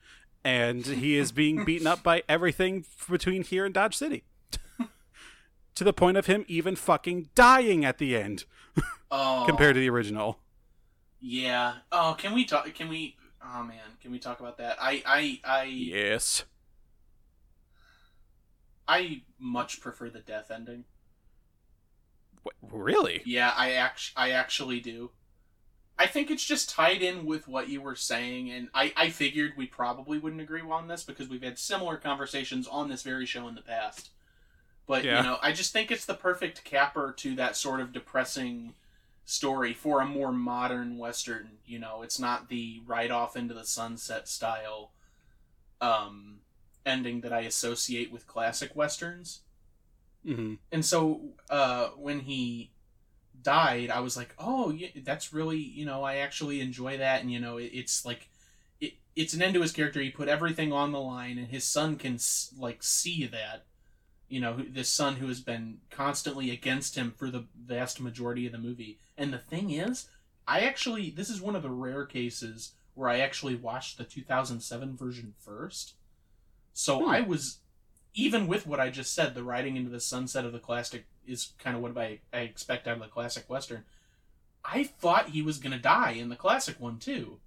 and 0.44 0.86
he 0.86 1.16
is 1.16 1.32
being 1.32 1.64
beaten 1.66 1.86
up 1.86 2.02
by 2.02 2.22
everything 2.28 2.84
between 3.10 3.42
here 3.42 3.64
and 3.64 3.74
dodge 3.74 3.96
city 3.96 4.24
to 5.74 5.84
the 5.84 5.92
point 5.92 6.16
of 6.16 6.26
him 6.26 6.44
even 6.48 6.76
fucking 6.76 7.28
dying 7.34 7.84
at 7.84 7.98
the 7.98 8.16
end 8.16 8.44
Oh, 9.12 9.42
compared 9.44 9.74
to 9.74 9.80
the 9.80 9.90
original 9.90 10.38
yeah. 11.20 11.74
Oh, 11.92 12.16
can 12.18 12.32
we 12.34 12.44
talk? 12.44 12.72
Can 12.74 12.88
we? 12.88 13.16
Oh 13.42 13.62
man, 13.64 13.96
can 14.00 14.10
we 14.12 14.18
talk 14.18 14.40
about 14.40 14.56
that? 14.58 14.76
I 14.80 15.02
I 15.06 15.40
I 15.44 15.64
yes 15.64 16.44
I 18.86 19.22
much 19.38 19.80
prefer 19.80 20.10
the 20.10 20.20
death 20.20 20.50
ending. 20.50 20.84
Wh- 22.44 22.50
really 22.62 23.22
Yeah, 23.24 23.52
I 23.56 23.72
act- 23.72 24.12
I 24.16 24.30
actually 24.30 24.80
do. 24.80 25.10
I 25.98 26.06
think 26.06 26.30
it's 26.30 26.44
just 26.44 26.70
tied 26.70 27.02
in 27.02 27.26
with 27.26 27.48
what 27.48 27.68
you 27.68 27.82
were 27.82 27.96
saying, 27.96 28.50
and 28.50 28.70
I, 28.74 28.92
I 28.96 29.10
figured 29.10 29.54
we 29.56 29.66
probably 29.66 30.18
wouldn't 30.18 30.42
agree 30.42 30.62
on 30.62 30.88
this 30.88 31.04
because 31.04 31.28
we've 31.28 31.42
had 31.42 31.58
similar 31.58 31.96
conversations 31.98 32.66
on 32.68 32.88
this 32.88 33.02
very 33.02 33.26
show 33.26 33.48
in 33.48 33.54
the 33.56 33.62
past. 33.62 34.10
But 34.86 35.04
Yeah. 35.04 35.18
you 35.18 35.22
know, 35.22 35.38
I 35.42 35.52
just 35.52 35.72
think 35.72 35.90
it's 35.90 36.06
the 36.06 36.14
perfect 36.14 36.64
capper 36.64 37.12
to 37.18 37.36
that 37.36 37.56
sort 37.56 37.80
of 37.80 37.92
depressing 37.92 38.74
story 39.30 39.74
for 39.74 40.00
a 40.00 40.06
more 40.06 40.32
modern 40.32 40.98
western. 40.98 41.58
You 41.66 41.78
know, 41.78 42.02
it's 42.02 42.18
not 42.18 42.48
the 42.48 42.82
right 42.86 43.10
off 43.10 43.36
into 43.36 43.54
the 43.54 43.64
sunset 43.64 44.28
style 44.28 44.92
um, 45.80 46.40
ending 46.84 47.20
that 47.22 47.32
I 47.32 47.40
associate 47.40 48.12
with 48.12 48.26
classic 48.26 48.74
westerns. 48.74 49.42
hmm 50.24 50.54
And 50.72 50.84
so 50.84 51.20
uh, 51.48 51.88
when 51.96 52.20
he 52.20 52.72
died, 53.42 53.90
I 53.90 54.00
was 54.00 54.16
like, 54.16 54.34
oh, 54.38 54.70
yeah, 54.70 54.88
that's 55.04 55.32
really, 55.32 55.58
you 55.58 55.84
know, 55.86 56.02
I 56.02 56.16
actually 56.16 56.60
enjoy 56.60 56.98
that, 56.98 57.22
and 57.22 57.32
you 57.32 57.40
know, 57.40 57.58
it, 57.58 57.70
it's 57.72 58.04
like, 58.04 58.28
it, 58.80 58.94
it's 59.16 59.34
an 59.34 59.42
end 59.42 59.54
to 59.54 59.62
his 59.62 59.72
character. 59.72 60.00
He 60.00 60.10
put 60.10 60.28
everything 60.28 60.72
on 60.72 60.92
the 60.92 61.00
line, 61.00 61.38
and 61.38 61.48
his 61.48 61.64
son 61.64 61.96
can 61.96 62.18
like 62.58 62.82
see 62.82 63.26
that, 63.26 63.64
you 64.30 64.40
know, 64.40 64.56
this 64.56 64.88
son 64.88 65.16
who 65.16 65.26
has 65.26 65.40
been 65.40 65.78
constantly 65.90 66.50
against 66.50 66.96
him 66.96 67.12
for 67.16 67.30
the 67.30 67.44
vast 67.60 68.00
majority 68.00 68.46
of 68.46 68.52
the 68.52 68.58
movie. 68.58 68.98
And 69.18 69.32
the 69.32 69.38
thing 69.38 69.70
is, 69.70 70.08
I 70.46 70.60
actually, 70.60 71.10
this 71.10 71.28
is 71.28 71.40
one 71.40 71.56
of 71.56 71.62
the 71.62 71.70
rare 71.70 72.06
cases 72.06 72.72
where 72.94 73.08
I 73.08 73.18
actually 73.18 73.56
watched 73.56 73.98
the 73.98 74.04
2007 74.04 74.96
version 74.96 75.34
first. 75.38 75.94
So 76.72 77.00
Hmm. 77.00 77.10
I 77.10 77.20
was, 77.20 77.58
even 78.14 78.46
with 78.46 78.66
what 78.66 78.80
I 78.80 78.88
just 78.90 79.12
said, 79.12 79.34
the 79.34 79.42
riding 79.42 79.76
into 79.76 79.90
the 79.90 80.00
sunset 80.00 80.44
of 80.44 80.52
the 80.52 80.58
classic 80.58 81.06
is 81.26 81.52
kind 81.58 81.76
of 81.76 81.82
what 81.82 81.98
I, 81.98 82.20
I 82.32 82.38
expect 82.40 82.86
out 82.86 82.96
of 82.96 83.02
the 83.02 83.08
classic 83.08 83.50
Western. 83.50 83.84
I 84.64 84.84
thought 84.84 85.30
he 85.30 85.42
was 85.42 85.58
going 85.58 85.72
to 85.72 85.78
die 85.78 86.12
in 86.12 86.28
the 86.28 86.36
classic 86.36 86.78
one 86.78 86.98
too. 86.98 87.38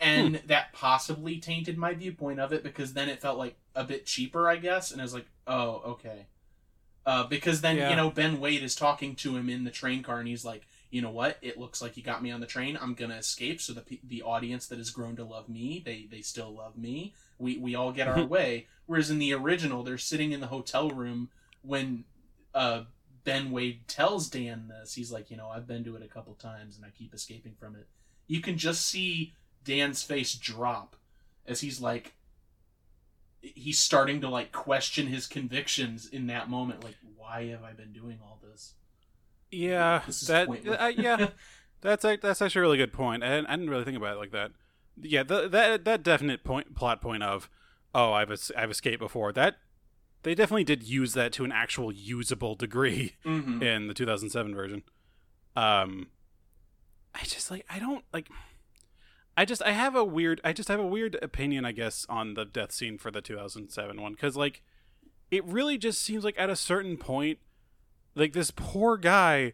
And 0.00 0.40
that 0.46 0.72
possibly 0.72 1.38
tainted 1.38 1.76
my 1.76 1.92
viewpoint 1.92 2.38
of 2.38 2.52
it 2.52 2.62
because 2.62 2.92
then 2.92 3.08
it 3.08 3.20
felt 3.20 3.36
like 3.36 3.56
a 3.74 3.82
bit 3.82 4.06
cheaper, 4.06 4.48
I 4.48 4.56
guess. 4.56 4.92
And 4.92 5.00
I 5.00 5.04
was 5.04 5.14
like, 5.14 5.26
oh, 5.48 5.82
okay. 5.92 6.26
Uh, 7.04 7.24
because 7.24 7.62
then, 7.62 7.76
Yeah. 7.78 7.90
you 7.90 7.96
know, 7.96 8.10
Ben 8.10 8.38
Wade 8.38 8.62
is 8.62 8.74
talking 8.74 9.16
to 9.16 9.36
him 9.36 9.48
in 9.48 9.64
the 9.64 9.70
train 9.70 10.02
car 10.02 10.18
and 10.18 10.28
he's 10.28 10.44
like, 10.44 10.66
you 10.90 11.02
know 11.02 11.10
what? 11.10 11.38
It 11.42 11.58
looks 11.58 11.82
like 11.82 11.96
you 11.96 12.02
got 12.02 12.22
me 12.22 12.30
on 12.30 12.40
the 12.40 12.46
train. 12.46 12.78
I'm 12.80 12.94
gonna 12.94 13.16
escape. 13.16 13.60
So 13.60 13.72
the 13.74 13.98
the 14.02 14.22
audience 14.22 14.66
that 14.68 14.78
has 14.78 14.90
grown 14.90 15.16
to 15.16 15.24
love 15.24 15.48
me, 15.48 15.82
they 15.84 16.06
they 16.10 16.20
still 16.22 16.50
love 16.54 16.76
me. 16.78 17.14
We 17.38 17.58
we 17.58 17.74
all 17.74 17.92
get 17.92 18.08
our 18.08 18.24
way. 18.36 18.66
Whereas 18.86 19.10
in 19.10 19.18
the 19.18 19.34
original, 19.34 19.82
they're 19.82 19.98
sitting 19.98 20.32
in 20.32 20.40
the 20.40 20.46
hotel 20.46 20.88
room 20.90 21.28
when 21.62 22.04
uh, 22.54 22.84
Ben 23.24 23.50
Wade 23.50 23.86
tells 23.86 24.28
Dan 24.30 24.68
this. 24.68 24.94
He's 24.94 25.12
like, 25.12 25.30
you 25.30 25.36
know, 25.36 25.48
I've 25.48 25.66
been 25.66 25.84
to 25.84 25.96
it 25.96 26.02
a 26.02 26.08
couple 26.08 26.34
times 26.34 26.76
and 26.76 26.86
I 26.86 26.90
keep 26.90 27.12
escaping 27.12 27.54
from 27.60 27.74
it. 27.76 27.86
You 28.26 28.40
can 28.40 28.56
just 28.56 28.86
see 28.86 29.34
Dan's 29.64 30.02
face 30.02 30.34
drop 30.34 30.96
as 31.46 31.60
he's 31.60 31.80
like, 31.82 32.14
he's 33.40 33.78
starting 33.78 34.20
to 34.22 34.28
like 34.28 34.52
question 34.52 35.06
his 35.06 35.26
convictions 35.26 36.06
in 36.06 36.26
that 36.28 36.50
moment. 36.50 36.84
Like, 36.84 36.96
why 37.16 37.46
have 37.48 37.62
I 37.62 37.72
been 37.72 37.92
doing 37.92 38.18
all 38.22 38.40
this? 38.42 38.74
Yeah, 39.50 40.02
This 40.06 40.20
that 40.22 40.48
uh, 40.48 40.86
yeah, 40.86 41.28
that's 41.80 42.04
a, 42.04 42.16
that's 42.16 42.42
actually 42.42 42.60
a 42.60 42.62
really 42.62 42.76
good 42.78 42.92
point. 42.92 43.22
I, 43.22 43.38
I 43.38 43.40
didn't 43.40 43.70
really 43.70 43.84
think 43.84 43.96
about 43.96 44.16
it 44.16 44.18
like 44.18 44.32
that. 44.32 44.50
Yeah, 45.00 45.22
the, 45.22 45.48
that 45.48 45.84
that 45.84 46.02
definite 46.02 46.44
point 46.44 46.74
plot 46.74 47.00
point 47.00 47.22
of 47.22 47.48
oh 47.94 48.12
I've 48.12 48.30
I've 48.56 48.70
escaped 48.70 48.98
before 48.98 49.32
that 49.32 49.56
they 50.22 50.34
definitely 50.34 50.64
did 50.64 50.82
use 50.82 51.14
that 51.14 51.32
to 51.32 51.44
an 51.44 51.52
actual 51.52 51.92
usable 51.92 52.54
degree 52.54 53.14
mm-hmm. 53.24 53.62
in 53.62 53.88
the 53.88 53.94
2007 53.94 54.54
version. 54.54 54.82
Um, 55.56 56.08
I 57.14 57.24
just 57.24 57.50
like 57.50 57.64
I 57.70 57.78
don't 57.78 58.04
like. 58.12 58.28
I 59.38 59.44
just 59.44 59.62
I 59.62 59.70
have 59.70 59.94
a 59.94 60.02
weird 60.02 60.40
I 60.42 60.52
just 60.52 60.68
have 60.68 60.80
a 60.80 60.86
weird 60.86 61.16
opinion 61.22 61.64
I 61.64 61.70
guess 61.70 62.04
on 62.08 62.34
the 62.34 62.44
death 62.44 62.72
scene 62.72 62.98
for 62.98 63.12
the 63.12 63.20
2007 63.20 64.02
one 64.02 64.12
because 64.12 64.36
like 64.36 64.64
it 65.30 65.44
really 65.44 65.78
just 65.78 66.02
seems 66.02 66.24
like 66.24 66.34
at 66.36 66.50
a 66.50 66.56
certain 66.56 66.96
point 66.96 67.38
like 68.16 68.32
this 68.32 68.50
poor 68.50 68.96
guy 68.96 69.52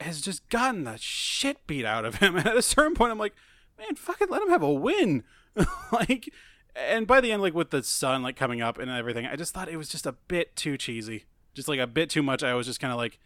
has 0.00 0.20
just 0.20 0.48
gotten 0.50 0.84
the 0.84 0.96
shit 0.98 1.66
beat 1.66 1.84
out 1.84 2.04
of 2.04 2.16
him. 2.16 2.36
And 2.36 2.46
at 2.46 2.56
a 2.56 2.62
certain 2.62 2.94
point 2.94 3.10
I'm 3.10 3.18
like 3.18 3.34
man 3.76 3.96
fucking 3.96 4.28
let 4.30 4.40
him 4.40 4.50
have 4.50 4.62
a 4.62 4.72
win. 4.72 5.24
Like 5.90 6.32
and 6.76 7.04
by 7.04 7.20
the 7.20 7.32
end 7.32 7.42
like 7.42 7.54
with 7.54 7.70
the 7.70 7.82
sun 7.82 8.22
like 8.22 8.36
coming 8.36 8.62
up 8.62 8.78
and 8.78 8.88
everything 8.88 9.26
I 9.26 9.34
just 9.34 9.52
thought 9.52 9.68
it 9.68 9.76
was 9.76 9.88
just 9.88 10.06
a 10.06 10.14
bit 10.28 10.54
too 10.54 10.78
cheesy. 10.78 11.24
Just 11.54 11.66
like 11.66 11.80
a 11.80 11.88
bit 11.88 12.08
too 12.08 12.22
much. 12.22 12.44
I 12.44 12.54
was 12.54 12.66
just 12.66 12.78
kind 12.78 12.92
of 12.92 12.98
like 12.98 13.18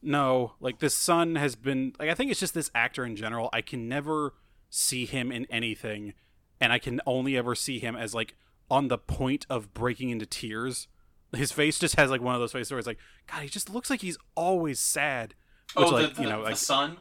no 0.00 0.52
like 0.60 0.78
this 0.78 0.94
sun 0.94 1.34
has 1.34 1.56
been 1.56 1.92
like 1.98 2.08
I 2.08 2.14
think 2.14 2.30
it's 2.30 2.38
just 2.38 2.54
this 2.54 2.70
actor 2.72 3.04
in 3.04 3.16
general 3.16 3.50
I 3.52 3.62
can 3.62 3.88
never 3.88 4.32
see 4.70 5.06
him 5.06 5.32
in 5.32 5.46
anything 5.50 6.14
and 6.60 6.72
I 6.72 6.78
can 6.78 7.00
only 7.06 7.36
ever 7.36 7.54
see 7.54 7.78
him 7.78 7.96
as 7.96 8.14
like 8.14 8.34
on 8.70 8.88
the 8.88 8.98
point 8.98 9.46
of 9.48 9.74
breaking 9.74 10.10
into 10.10 10.26
tears. 10.26 10.88
His 11.34 11.52
face 11.52 11.78
just 11.78 11.96
has 11.96 12.10
like 12.10 12.20
one 12.20 12.34
of 12.34 12.40
those 12.40 12.52
faces 12.52 12.70
where 12.70 12.78
it's 12.78 12.86
like, 12.86 12.98
God, 13.30 13.42
he 13.42 13.48
just 13.48 13.68
looks 13.68 13.90
like 13.90 14.00
he's 14.00 14.18
always 14.34 14.80
sad. 14.80 15.34
Which, 15.74 15.86
oh, 15.86 15.90
like, 15.90 16.08
the, 16.10 16.14
the, 16.14 16.22
you 16.22 16.28
know, 16.28 16.38
the 16.38 16.44
like, 16.44 16.56
son. 16.56 16.98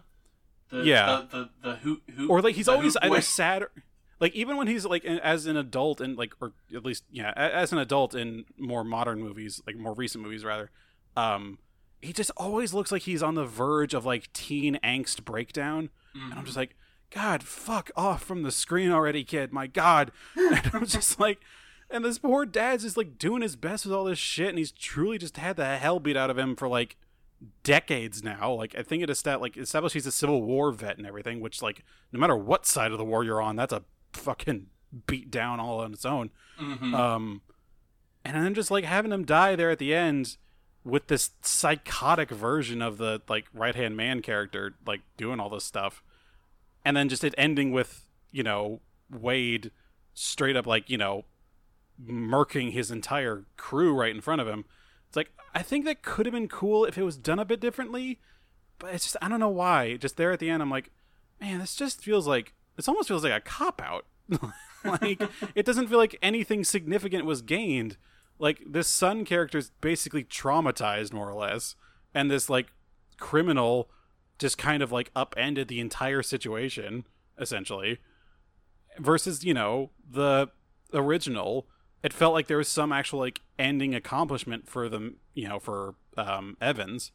The, 0.70 0.84
Yeah. 0.84 1.24
The 1.32 1.38
the, 1.38 1.70
the 1.70 1.76
who 1.78 2.02
who 2.16 2.28
or 2.30 2.42
like 2.42 2.56
he's 2.56 2.68
always 2.68 2.98
either 2.98 3.22
sad 3.22 3.64
or 3.64 3.72
like 4.20 4.34
even 4.34 4.58
when 4.58 4.68
he's 4.68 4.86
like 4.86 5.06
as 5.06 5.46
an 5.46 5.58
adult 5.58 6.02
and 6.02 6.18
like 6.18 6.34
or 6.42 6.54
at 6.76 6.84
least 6.86 7.04
yeah 7.12 7.32
a- 7.36 7.56
as 7.56 7.72
an 7.72 7.78
adult 7.78 8.16
in 8.16 8.46
more 8.58 8.84
modern 8.84 9.22
movies 9.22 9.62
like 9.68 9.76
more 9.76 9.94
recent 9.94 10.24
movies 10.24 10.44
rather 10.44 10.72
um 11.18 11.60
he 12.02 12.14
just 12.14 12.32
always 12.38 12.74
looks 12.74 12.92
like 12.92 13.04
he's 13.04 13.22
on 13.22 13.36
the 13.36 13.46
verge 13.46 13.94
of 13.94 14.06
like 14.06 14.32
teen 14.34 14.80
angst 14.84 15.24
breakdown 15.26 15.90
and 16.14 16.34
i'm 16.34 16.46
just 16.46 16.56
like 16.58 16.76
god 17.16 17.42
fuck 17.44 17.90
off 17.96 18.24
from 18.24 18.44
the 18.44 18.52
screen 18.52 18.92
already 18.92 19.24
kid 19.24 19.52
my 19.52 19.66
god 19.66 20.12
and 20.36 20.70
i'm 20.74 20.86
just 20.86 21.20
like 21.20 21.40
and 21.90 22.04
this 22.04 22.20
poor 22.20 22.46
dad's 22.46 22.84
just 22.84 22.98
like 22.98 23.18
doing 23.18 23.42
his 23.42 23.56
best 23.56 23.86
with 23.86 23.94
all 23.94 24.04
this 24.04 24.20
shit 24.20 24.50
and 24.50 24.58
he's 24.58 24.72
truly 24.72 25.18
just 25.18 25.38
had 25.38 25.56
the 25.56 25.78
hell 25.78 26.00
beat 26.00 26.18
out 26.18 26.30
of 26.30 26.38
him 26.38 26.56
for 26.56 26.68
like 26.68 26.98
decades 27.64 28.24
now. 28.24 28.52
Like 28.54 28.76
I 28.78 28.82
think 28.82 29.04
it 29.04 29.10
is 29.10 29.22
that 29.24 29.42
like 29.42 29.58
established 29.58 29.94
he's 29.94 30.08
a 30.08 30.12
Civil 30.12 30.42
War 30.42 30.72
vet 30.72 30.98
and 30.98 31.06
everything, 31.06 31.42
which 31.42 31.62
like 31.62 31.84
no 32.12 32.20
matter 32.20 32.36
what 32.36 32.66
side 32.66 32.92
of 32.92 32.98
the 32.98 33.06
war 33.06 33.24
you're 33.24 33.42
on, 33.42 33.56
that's 33.56 33.74
a 33.74 33.84
fucking 34.14 34.68
beat 35.08 35.30
down 35.30 35.60
all 35.60 35.82
on 35.82 35.94
its 35.94 36.06
own. 36.06 36.32
Mhm. 36.60 36.94
Um, 36.94 37.42
and 38.24 38.36
then 38.36 38.54
just 38.54 38.72
like 38.72 38.86
having 38.86 39.12
him 39.12 39.26
die 39.26 39.56
there 39.56 39.70
at 39.70 39.80
the 39.80 39.94
end 39.94 40.38
with 40.84 41.08
this 41.08 41.32
psychotic 41.42 42.32
version 42.32 42.82
of 42.82 42.98
the 42.98 43.22
like 43.28 43.46
right 43.54 43.76
hand 43.76 43.98
man 43.98 44.22
character 44.22 44.76
like 44.88 45.02
doing 45.18 45.40
all 45.40 45.50
this 45.50 45.66
stuff, 45.66 46.04
and 46.86 46.96
then 46.96 47.10
just 47.10 47.24
it 47.24 47.36
ending 47.38 47.72
with 47.72 48.08
you 48.32 48.44
know 48.44 48.80
Wade 49.10 49.72
straight 50.14 50.56
up 50.56 50.68
like 50.68 50.90
you 50.90 50.98
know 50.98 51.26
murking 52.02 52.72
his 52.72 52.92
entire 52.92 53.46
crew 53.58 53.94
right 53.94 54.14
in 54.14 54.22
front 54.22 54.40
of 54.40 54.48
him. 54.48 54.66
It's 55.08 55.18
like 55.18 55.32
I 55.54 55.64
think 55.64 55.86
that 55.86 56.04
could 56.04 56.26
have 56.26 56.34
been 56.34 56.48
cool 56.48 56.86
if 56.86 56.98
it 56.98 57.04
was 57.04 57.18
done 57.18 57.40
a 57.40 57.46
bit 57.46 57.60
differently, 57.60 58.20
but 58.80 58.94
it's 58.94 59.06
just 59.06 59.18
I 59.22 59.28
don't 59.28 59.40
know 59.40 59.50
why. 59.50 59.98
Just 59.98 60.18
there 60.18 60.32
at 60.32 60.40
the 60.40 60.50
end, 60.50 60.62
I'm 60.62 60.70
like, 60.70 60.92
man, 61.42 61.60
this 61.60 61.76
just 61.76 62.02
feels 62.02 62.28
like 62.28 62.54
this 62.76 62.88
almost 62.88 63.08
feels 63.08 63.24
like 63.24 63.34
a 63.34 63.42
cop 63.42 63.82
out. 63.82 64.06
like 64.84 65.22
it 65.56 65.66
doesn't 65.66 65.88
feel 65.88 65.98
like 65.98 66.18
anything 66.22 66.64
significant 66.64 67.26
was 67.26 67.42
gained. 67.42 67.98
Like 68.38 68.62
this 68.68 68.88
son 68.88 69.26
character 69.26 69.58
is 69.58 69.72
basically 69.82 70.24
traumatized 70.24 71.14
more 71.14 71.30
or 71.30 71.40
less, 71.40 71.76
and 72.14 72.30
this 72.30 72.50
like 72.50 72.68
criminal 73.18 73.90
just 74.38 74.58
kind 74.58 74.84
of 74.84 74.92
like 74.92 75.12
upended 75.16 75.68
the 75.68 75.80
entire 75.80 76.22
situation 76.22 77.06
essentially. 77.40 78.00
Versus, 78.98 79.44
you 79.44 79.54
know, 79.54 79.92
the 80.10 80.50
original, 80.94 81.68
it 82.02 82.14
felt 82.14 82.34
like 82.34 82.48
there 82.48 82.58
was 82.58 82.68
some 82.68 82.92
actual 82.94 83.20
like 83.20 83.42
ending 83.60 83.94
accomplishment 83.94 84.70
for 84.70 84.88
them, 84.88 85.18
you 85.34 85.48
know, 85.50 85.60
for 85.60 85.96
um, 86.18 86.56
Evans, 86.62 87.12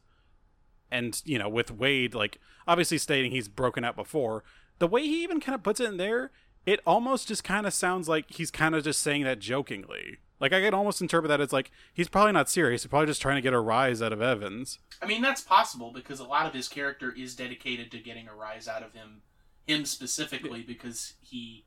and 0.91 1.21
you 1.25 1.39
know, 1.39 1.49
with 1.49 1.71
Wade, 1.71 2.13
like 2.13 2.39
obviously 2.67 2.97
stating 2.97 3.31
he's 3.31 3.47
broken 3.47 3.83
out 3.83 3.95
before. 3.95 4.43
The 4.79 4.87
way 4.87 5.03
he 5.03 5.23
even 5.23 5.39
kind 5.39 5.55
of 5.55 5.63
puts 5.63 5.79
it 5.79 5.87
in 5.87 5.97
there, 5.97 6.31
it 6.65 6.81
almost 6.85 7.27
just 7.27 7.43
kind 7.43 7.65
of 7.65 7.73
sounds 7.73 8.07
like 8.07 8.25
he's 8.29 8.51
kind 8.51 8.75
of 8.75 8.83
just 8.83 9.01
saying 9.01 9.23
that 9.23 9.39
jokingly. 9.39 10.17
Like 10.41 10.53
I 10.53 10.59
could 10.59 10.73
almost 10.73 11.01
interpret 11.01 11.29
that 11.29 11.39
as 11.39 11.53
like 11.53 11.71
he's 11.93 12.09
probably 12.09 12.31
not 12.31 12.49
serious. 12.49 12.81
He's 12.81 12.89
probably 12.89 13.05
just 13.05 13.21
trying 13.21 13.35
to 13.35 13.41
get 13.41 13.53
a 13.53 13.59
rise 13.59 14.01
out 14.01 14.11
of 14.11 14.23
Evans. 14.23 14.79
I 14.99 15.05
mean, 15.05 15.21
that's 15.21 15.41
possible 15.41 15.91
because 15.93 16.19
a 16.19 16.25
lot 16.25 16.47
of 16.47 16.53
his 16.53 16.67
character 16.67 17.13
is 17.15 17.35
dedicated 17.35 17.91
to 17.91 17.99
getting 17.99 18.27
a 18.27 18.33
rise 18.33 18.67
out 18.67 18.81
of 18.81 18.93
him, 18.93 19.21
him 19.67 19.85
specifically, 19.85 20.63
because 20.63 21.13
he 21.21 21.65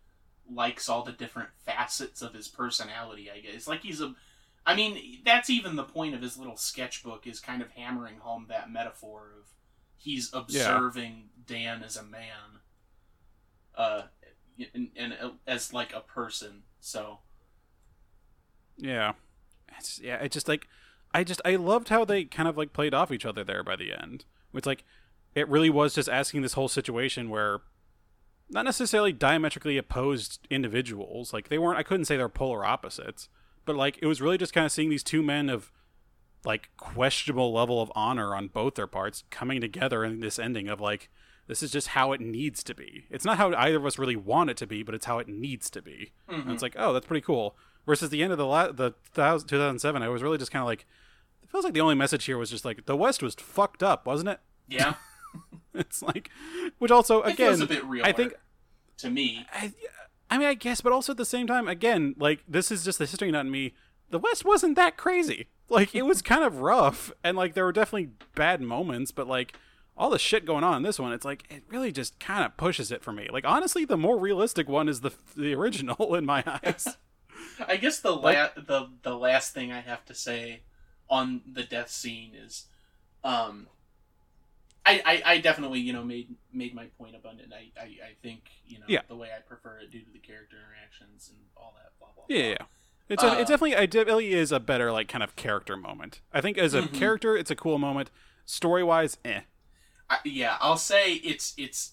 likes 0.50 0.88
all 0.88 1.04
the 1.04 1.12
different 1.12 1.50
facets 1.64 2.20
of 2.20 2.34
his 2.34 2.48
personality. 2.48 3.30
I 3.30 3.38
guess 3.38 3.68
like 3.68 3.82
he's 3.82 4.00
a. 4.00 4.14
I 4.66 4.74
mean, 4.74 5.20
that's 5.24 5.50
even 5.50 5.76
the 5.76 5.84
point 5.84 6.14
of 6.14 6.22
his 6.22 6.36
little 6.36 6.56
sketchbook 6.56 7.26
is 7.28 7.38
kind 7.38 7.62
of 7.62 7.70
hammering 7.72 8.16
home 8.16 8.46
that 8.48 8.72
metaphor 8.72 9.30
of 9.38 9.46
he's 9.98 10.30
observing 10.32 11.28
Dan 11.46 11.82
as 11.84 11.96
a 11.96 12.02
man, 12.02 12.60
uh, 13.76 14.02
and, 14.74 14.88
and 14.96 15.14
as 15.46 15.72
like 15.72 15.94
a 15.94 16.00
person. 16.00 16.62
So 16.80 17.20
Yeah. 18.76 19.12
It's 19.78 20.00
yeah, 20.00 20.16
it 20.16 20.32
just 20.32 20.48
like 20.48 20.68
I 21.12 21.24
just 21.24 21.40
I 21.44 21.56
loved 21.56 21.88
how 21.88 22.04
they 22.04 22.24
kind 22.24 22.48
of 22.48 22.56
like 22.56 22.72
played 22.72 22.94
off 22.94 23.12
each 23.12 23.26
other 23.26 23.44
there 23.44 23.62
by 23.62 23.76
the 23.76 23.92
end. 23.92 24.24
It's 24.52 24.66
like 24.66 24.84
it 25.34 25.48
really 25.48 25.70
was 25.70 25.94
just 25.94 26.08
asking 26.08 26.42
this 26.42 26.52
whole 26.54 26.68
situation 26.68 27.28
where 27.28 27.60
not 28.50 28.64
necessarily 28.64 29.12
diametrically 29.12 29.78
opposed 29.78 30.46
individuals, 30.50 31.32
like 31.32 31.48
they 31.48 31.58
weren't 31.58 31.78
I 31.78 31.82
couldn't 31.82 32.06
say 32.06 32.16
they're 32.16 32.28
polar 32.28 32.64
opposites, 32.64 33.28
but 33.64 33.76
like 33.76 33.98
it 34.00 34.06
was 34.06 34.20
really 34.20 34.38
just 34.38 34.52
kind 34.52 34.66
of 34.66 34.72
seeing 34.72 34.90
these 34.90 35.02
two 35.02 35.22
men 35.22 35.48
of 35.48 35.72
like 36.44 36.70
questionable 36.76 37.52
level 37.52 37.80
of 37.80 37.90
honor 37.94 38.34
on 38.34 38.48
both 38.48 38.74
their 38.74 38.86
parts 38.86 39.24
coming 39.30 39.60
together 39.60 40.04
in 40.04 40.20
this 40.20 40.38
ending 40.38 40.68
of 40.68 40.80
like 40.80 41.08
this 41.46 41.62
is 41.62 41.70
just 41.70 41.88
how 41.88 42.12
it 42.12 42.20
needs 42.20 42.62
to 42.64 42.74
be. 42.74 43.04
It's 43.10 43.24
not 43.24 43.36
how 43.36 43.54
either 43.54 43.76
of 43.76 43.86
us 43.86 43.98
really 43.98 44.16
want 44.16 44.50
it 44.50 44.56
to 44.58 44.66
be, 44.66 44.82
but 44.82 44.94
it's 44.94 45.06
how 45.06 45.18
it 45.18 45.28
needs 45.28 45.68
to 45.70 45.82
be. 45.82 46.12
And 46.26 46.38
it's 46.38 46.46
mm-hmm. 46.46 46.62
like, 46.62 46.76
oh, 46.78 46.92
that's 46.92 47.06
pretty 47.06 47.20
cool. 47.20 47.54
Versus 47.86 48.10
the 48.10 48.22
end 48.22 48.32
of 48.32 48.38
the 48.38 48.46
la- 48.46 48.72
the 48.72 48.92
2000, 49.14 49.48
2007, 49.48 50.02
I 50.02 50.08
was 50.08 50.22
really 50.22 50.38
just 50.38 50.50
kind 50.50 50.62
of 50.62 50.66
like, 50.66 50.86
it 51.42 51.50
feels 51.50 51.64
like 51.64 51.74
the 51.74 51.80
only 51.82 51.94
message 51.94 52.24
here 52.24 52.38
was 52.38 52.50
just 52.50 52.64
like 52.64 52.86
the 52.86 52.96
West 52.96 53.22
was 53.22 53.34
fucked 53.34 53.82
up, 53.82 54.06
wasn't 54.06 54.30
it? 54.30 54.40
Yeah, 54.68 54.94
It's 55.74 56.02
like, 56.02 56.30
which 56.78 56.90
also 56.90 57.22
it 57.22 57.34
again, 57.34 57.48
feels 57.48 57.60
a 57.60 57.66
bit 57.66 57.84
real. 57.84 58.04
I 58.04 58.12
think 58.12 58.34
to 58.98 59.10
me, 59.10 59.44
I, 59.52 59.72
I 60.30 60.38
mean, 60.38 60.46
I 60.48 60.54
guess, 60.54 60.80
but 60.80 60.92
also 60.92 61.12
at 61.12 61.16
the 61.18 61.24
same 61.24 61.46
time, 61.46 61.68
again, 61.68 62.14
like 62.18 62.42
this 62.48 62.70
is 62.70 62.84
just 62.84 62.98
the 62.98 63.06
history 63.06 63.30
nut 63.30 63.44
in 63.46 63.50
me. 63.52 63.74
The 64.10 64.18
West 64.18 64.44
wasn't 64.44 64.76
that 64.76 64.96
crazy. 64.96 65.48
Like 65.68 65.94
it 65.94 66.02
was 66.02 66.22
kind 66.22 66.44
of 66.44 66.58
rough, 66.60 67.12
and 67.22 67.36
like 67.36 67.54
there 67.54 67.64
were 67.64 67.72
definitely 67.72 68.10
bad 68.34 68.60
moments, 68.60 69.10
but 69.10 69.26
like 69.26 69.54
all 69.96 70.10
the 70.10 70.18
shit 70.18 70.44
going 70.44 70.64
on 70.64 70.76
in 70.78 70.82
this 70.82 70.98
one, 70.98 71.12
it's 71.12 71.24
like 71.24 71.44
it 71.50 71.64
really 71.68 71.90
just 71.92 72.18
kind 72.20 72.44
of 72.44 72.56
pushes 72.56 72.92
it 72.92 73.02
for 73.02 73.12
me. 73.12 73.28
Like 73.32 73.44
honestly, 73.46 73.84
the 73.84 73.96
more 73.96 74.18
realistic 74.18 74.68
one 74.68 74.88
is 74.88 75.00
the 75.00 75.12
the 75.36 75.54
original 75.54 76.14
in 76.16 76.24
my 76.24 76.44
eyes. 76.46 76.96
I 77.68 77.76
guess 77.76 78.00
the 78.00 78.12
la- 78.12 78.48
the 78.56 78.88
the 79.02 79.16
last 79.16 79.52
thing 79.54 79.72
I 79.72 79.80
have 79.80 80.04
to 80.06 80.14
say 80.14 80.60
on 81.08 81.42
the 81.50 81.62
death 81.64 81.90
scene 81.90 82.32
is, 82.34 82.66
um, 83.22 83.66
I, 84.86 85.02
I, 85.04 85.22
I 85.34 85.38
definitely 85.38 85.80
you 85.80 85.92
know 85.92 86.04
made 86.04 86.34
made 86.52 86.74
my 86.74 86.86
point 86.98 87.14
abundant. 87.16 87.52
I, 87.52 87.70
I, 87.80 87.84
I 87.84 88.12
think 88.22 88.42
you 88.66 88.78
know 88.78 88.84
Yeah. 88.88 89.00
the 89.08 89.16
way 89.16 89.28
I 89.36 89.40
prefer 89.40 89.78
it 89.78 89.90
due 89.90 90.00
to 90.02 90.12
the 90.12 90.18
character 90.18 90.56
interactions 90.56 91.30
and 91.30 91.38
all 91.56 91.74
that 91.76 91.92
blah 91.98 92.08
blah. 92.14 92.24
Yeah, 92.28 92.36
blah. 92.36 92.44
yeah. 92.48 92.56
yeah. 92.60 92.66
It's 93.08 93.22
a, 93.22 93.26
Uh, 93.32 93.34
it 93.34 93.46
definitely 93.48 93.72
it 93.72 93.90
definitely 93.90 94.32
is 94.34 94.52
a 94.52 94.60
better 94.60 94.92
like 94.92 95.08
kind 95.08 95.22
of 95.24 95.36
character 95.36 95.76
moment. 95.76 96.20
I 96.32 96.40
think 96.40 96.58
as 96.58 96.74
a 96.74 96.82
Mhm. 96.82 96.94
character, 96.94 97.36
it's 97.36 97.50
a 97.50 97.56
cool 97.56 97.78
moment. 97.78 98.10
Story 98.46 98.82
wise, 98.84 99.16
eh. 99.24 99.40
I, 100.10 100.18
yeah, 100.24 100.56
I'll 100.60 100.76
say 100.76 101.14
it's 101.14 101.54
it's. 101.56 101.92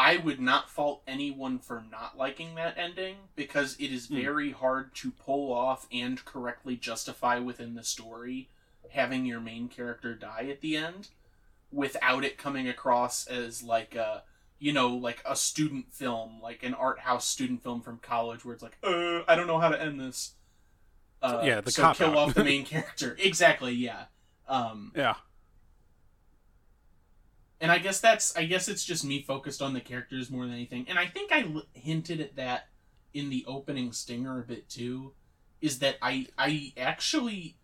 I 0.00 0.16
would 0.16 0.38
not 0.40 0.70
fault 0.70 1.02
anyone 1.08 1.58
for 1.58 1.82
not 1.90 2.16
liking 2.16 2.54
that 2.54 2.78
ending 2.78 3.16
because 3.34 3.74
it 3.80 3.92
is 3.92 4.06
Hmm. 4.06 4.14
very 4.14 4.52
hard 4.52 4.94
to 4.96 5.10
pull 5.10 5.52
off 5.52 5.88
and 5.92 6.24
correctly 6.24 6.76
justify 6.76 7.40
within 7.40 7.74
the 7.74 7.82
story 7.82 8.48
having 8.90 9.26
your 9.26 9.40
main 9.40 9.68
character 9.68 10.14
die 10.14 10.46
at 10.48 10.60
the 10.60 10.76
end 10.76 11.08
without 11.72 12.24
it 12.24 12.38
coming 12.38 12.68
across 12.68 13.26
as 13.26 13.62
like 13.62 13.94
a 13.96 14.22
you 14.60 14.72
know 14.72 14.88
like 14.88 15.20
a 15.26 15.34
student 15.36 15.92
film 15.92 16.40
like 16.40 16.62
an 16.62 16.74
art 16.74 17.00
house 17.00 17.26
student 17.26 17.62
film 17.62 17.80
from 17.82 17.98
college 17.98 18.44
where 18.44 18.54
it's 18.54 18.62
like 18.62 18.78
uh 18.84 19.22
I 19.28 19.34
don't 19.34 19.46
know 19.48 19.58
how 19.58 19.68
to 19.68 19.82
end 19.82 20.00
this 20.00 20.34
uh, 21.20 21.42
Yeah, 21.44 21.60
the 21.60 21.70
so 21.72 21.92
kill 21.92 22.10
out. 22.12 22.16
off 22.16 22.34
the 22.34 22.44
main 22.52 22.64
character 22.64 23.16
exactly 23.20 23.72
yeah 23.72 24.04
um 24.48 24.92
Yeah, 24.94 25.16
and 27.60 27.70
I 27.72 27.78
guess 27.78 28.00
that's 28.00 28.36
I 28.36 28.44
guess 28.44 28.68
it's 28.68 28.84
just 28.84 29.04
me 29.04 29.22
focused 29.22 29.60
on 29.62 29.74
the 29.74 29.80
characters 29.80 30.30
more 30.30 30.44
than 30.44 30.54
anything. 30.54 30.86
And 30.88 30.98
I 30.98 31.06
think 31.06 31.32
I 31.32 31.42
l- 31.42 31.62
hinted 31.72 32.20
at 32.20 32.36
that 32.36 32.68
in 33.14 33.30
the 33.30 33.44
opening 33.46 33.92
stinger 33.92 34.38
a 34.38 34.42
bit 34.42 34.68
too. 34.68 35.12
Is 35.60 35.80
that 35.80 35.96
I 36.00 36.26
I 36.38 36.72
actually 36.76 37.56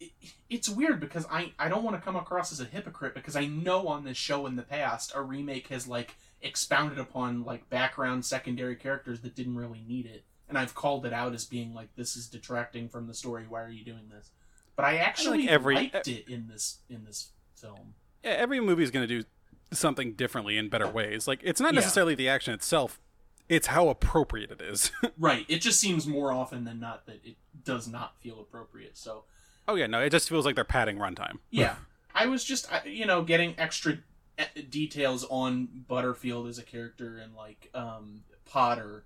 it, 0.00 0.10
it's 0.48 0.68
weird 0.68 1.00
because 1.00 1.26
I 1.30 1.52
I 1.58 1.68
don't 1.68 1.84
want 1.84 1.96
to 1.96 2.02
come 2.02 2.16
across 2.16 2.50
as 2.52 2.60
a 2.60 2.64
hypocrite 2.64 3.14
because 3.14 3.36
I 3.36 3.46
know 3.46 3.88
on 3.88 4.04
this 4.04 4.16
show 4.16 4.46
in 4.46 4.56
the 4.56 4.62
past 4.62 5.12
a 5.14 5.20
remake 5.22 5.68
has 5.68 5.86
like 5.86 6.16
expounded 6.40 6.98
upon 6.98 7.44
like 7.44 7.68
background 7.68 8.24
secondary 8.24 8.76
characters 8.76 9.20
that 9.20 9.34
didn't 9.34 9.56
really 9.56 9.82
need 9.86 10.06
it. 10.06 10.24
And 10.48 10.56
I've 10.56 10.74
called 10.74 11.04
it 11.04 11.12
out 11.12 11.34
as 11.34 11.44
being 11.44 11.74
like 11.74 11.94
this 11.94 12.16
is 12.16 12.26
detracting 12.26 12.88
from 12.88 13.06
the 13.06 13.12
story. 13.12 13.44
Why 13.46 13.62
are 13.62 13.70
you 13.70 13.84
doing 13.84 14.08
this? 14.10 14.30
But 14.76 14.86
I 14.86 14.96
actually 14.98 15.48
every- 15.48 15.74
liked 15.74 16.08
it 16.08 16.26
in 16.28 16.48
this 16.48 16.78
in 16.88 17.04
this 17.04 17.32
film. 17.54 17.94
Yeah. 18.24 18.30
Every 18.30 18.60
movie 18.60 18.82
is 18.82 18.90
going 18.90 19.06
to 19.06 19.20
do 19.22 19.26
something 19.72 20.14
differently 20.14 20.56
in 20.56 20.68
better 20.68 20.88
ways. 20.88 21.28
Like 21.28 21.40
it's 21.42 21.60
not 21.60 21.74
Yeah. 21.74 21.80
necessarily 21.80 22.14
the 22.14 22.28
action 22.28 22.54
itself; 22.54 23.00
it's 23.48 23.68
how 23.68 23.88
appropriate 23.88 24.50
it 24.50 24.60
is. 24.60 24.90
Right. 25.18 25.44
It 25.48 25.60
just 25.60 25.80
seems 25.80 26.06
more 26.06 26.32
often 26.32 26.64
than 26.64 26.78
not 26.80 27.06
that 27.06 27.20
it 27.24 27.36
does 27.64 27.88
not 27.88 28.20
feel 28.20 28.40
appropriate. 28.40 28.96
So, 28.96 29.24
oh 29.66 29.74
yeah, 29.74 29.86
no, 29.86 30.00
it 30.00 30.10
just 30.10 30.28
feels 30.28 30.46
like 30.46 30.54
they're 30.54 30.64
padding 30.64 30.96
runtime. 30.98 31.38
yeah. 31.50 31.74
I 32.14 32.26
was 32.26 32.42
just, 32.44 32.66
you 32.84 33.04
know, 33.06 33.22
getting 33.22 33.54
extra 33.58 33.98
eh, 34.38 34.46
details 34.70 35.24
on 35.28 35.68
Butterfield 35.86 36.48
as 36.48 36.58
a 36.58 36.62
character 36.62 37.18
and, 37.18 37.34
like, 37.34 37.70
um, 37.74 38.22
Potter. 38.44 39.04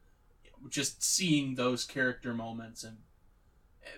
Just 0.68 1.02
seeing 1.02 1.56
those 1.56 1.84
character 1.84 2.32
moments 2.32 2.84
and. 2.84 2.98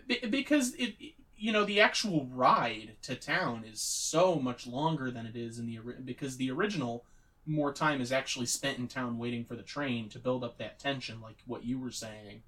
be- 0.06 0.26
Because 0.26 0.74
it. 0.74 0.94
You 1.36 1.52
know, 1.52 1.64
the 1.64 1.80
actual 1.80 2.26
ride 2.26 2.92
to 3.02 3.16
town 3.16 3.64
is 3.64 3.80
so 3.80 4.36
much 4.36 4.66
longer 4.66 5.10
than 5.10 5.26
it 5.26 5.36
is 5.36 5.58
in 5.58 5.66
the. 5.66 5.78
Because 6.04 6.36
the 6.36 6.50
original. 6.50 7.04
More 7.46 7.74
time 7.74 8.00
is 8.00 8.10
actually 8.10 8.46
spent 8.46 8.78
in 8.78 8.88
town 8.88 9.18
waiting 9.18 9.44
for 9.44 9.54
the 9.54 9.62
train 9.62 10.08
to 10.08 10.18
build 10.18 10.42
up 10.42 10.56
that 10.56 10.78
tension, 10.78 11.20
like 11.20 11.36
what 11.44 11.62
you 11.62 11.78
were 11.78 11.90
saying 11.90 12.42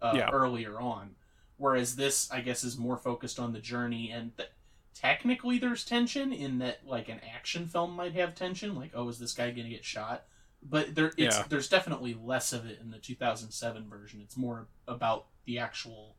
uh, 0.00 0.14
Yeah. 0.16 0.30
earlier 0.30 0.80
on. 0.80 1.16
Whereas 1.58 1.96
this, 1.96 2.30
I 2.32 2.40
guess, 2.40 2.64
is 2.64 2.78
more 2.78 2.96
focused 2.96 3.38
on 3.38 3.52
the 3.52 3.58
journey, 3.60 4.10
and 4.10 4.34
th- 4.38 4.48
technically 4.94 5.58
there's 5.58 5.84
tension 5.84 6.32
in 6.32 6.60
that, 6.60 6.78
like 6.86 7.10
an 7.10 7.20
action 7.36 7.68
film 7.68 7.94
might 7.94 8.14
have 8.14 8.34
tension, 8.34 8.74
like 8.74 8.92
oh, 8.94 9.06
is 9.10 9.18
this 9.18 9.34
guy 9.34 9.50
gonna 9.50 9.68
get 9.68 9.84
shot? 9.84 10.24
But 10.62 10.94
there, 10.94 11.08
it's 11.18 11.36
Yeah. 11.36 11.44
there's 11.50 11.68
definitely 11.68 12.14
less 12.14 12.54
of 12.54 12.64
it 12.64 12.78
in 12.80 12.90
the 12.90 12.98
2007 12.98 13.86
version. 13.86 14.22
It's 14.22 14.38
more 14.38 14.66
about 14.88 15.26
the 15.44 15.58
actual 15.58 16.16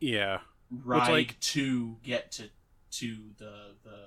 Yeah, 0.00 0.40
ride 0.70 1.10
like- 1.10 1.40
to 1.40 1.96
get 2.02 2.32
to 2.32 2.48
to 2.92 3.16
the 3.38 3.74
the 3.82 3.98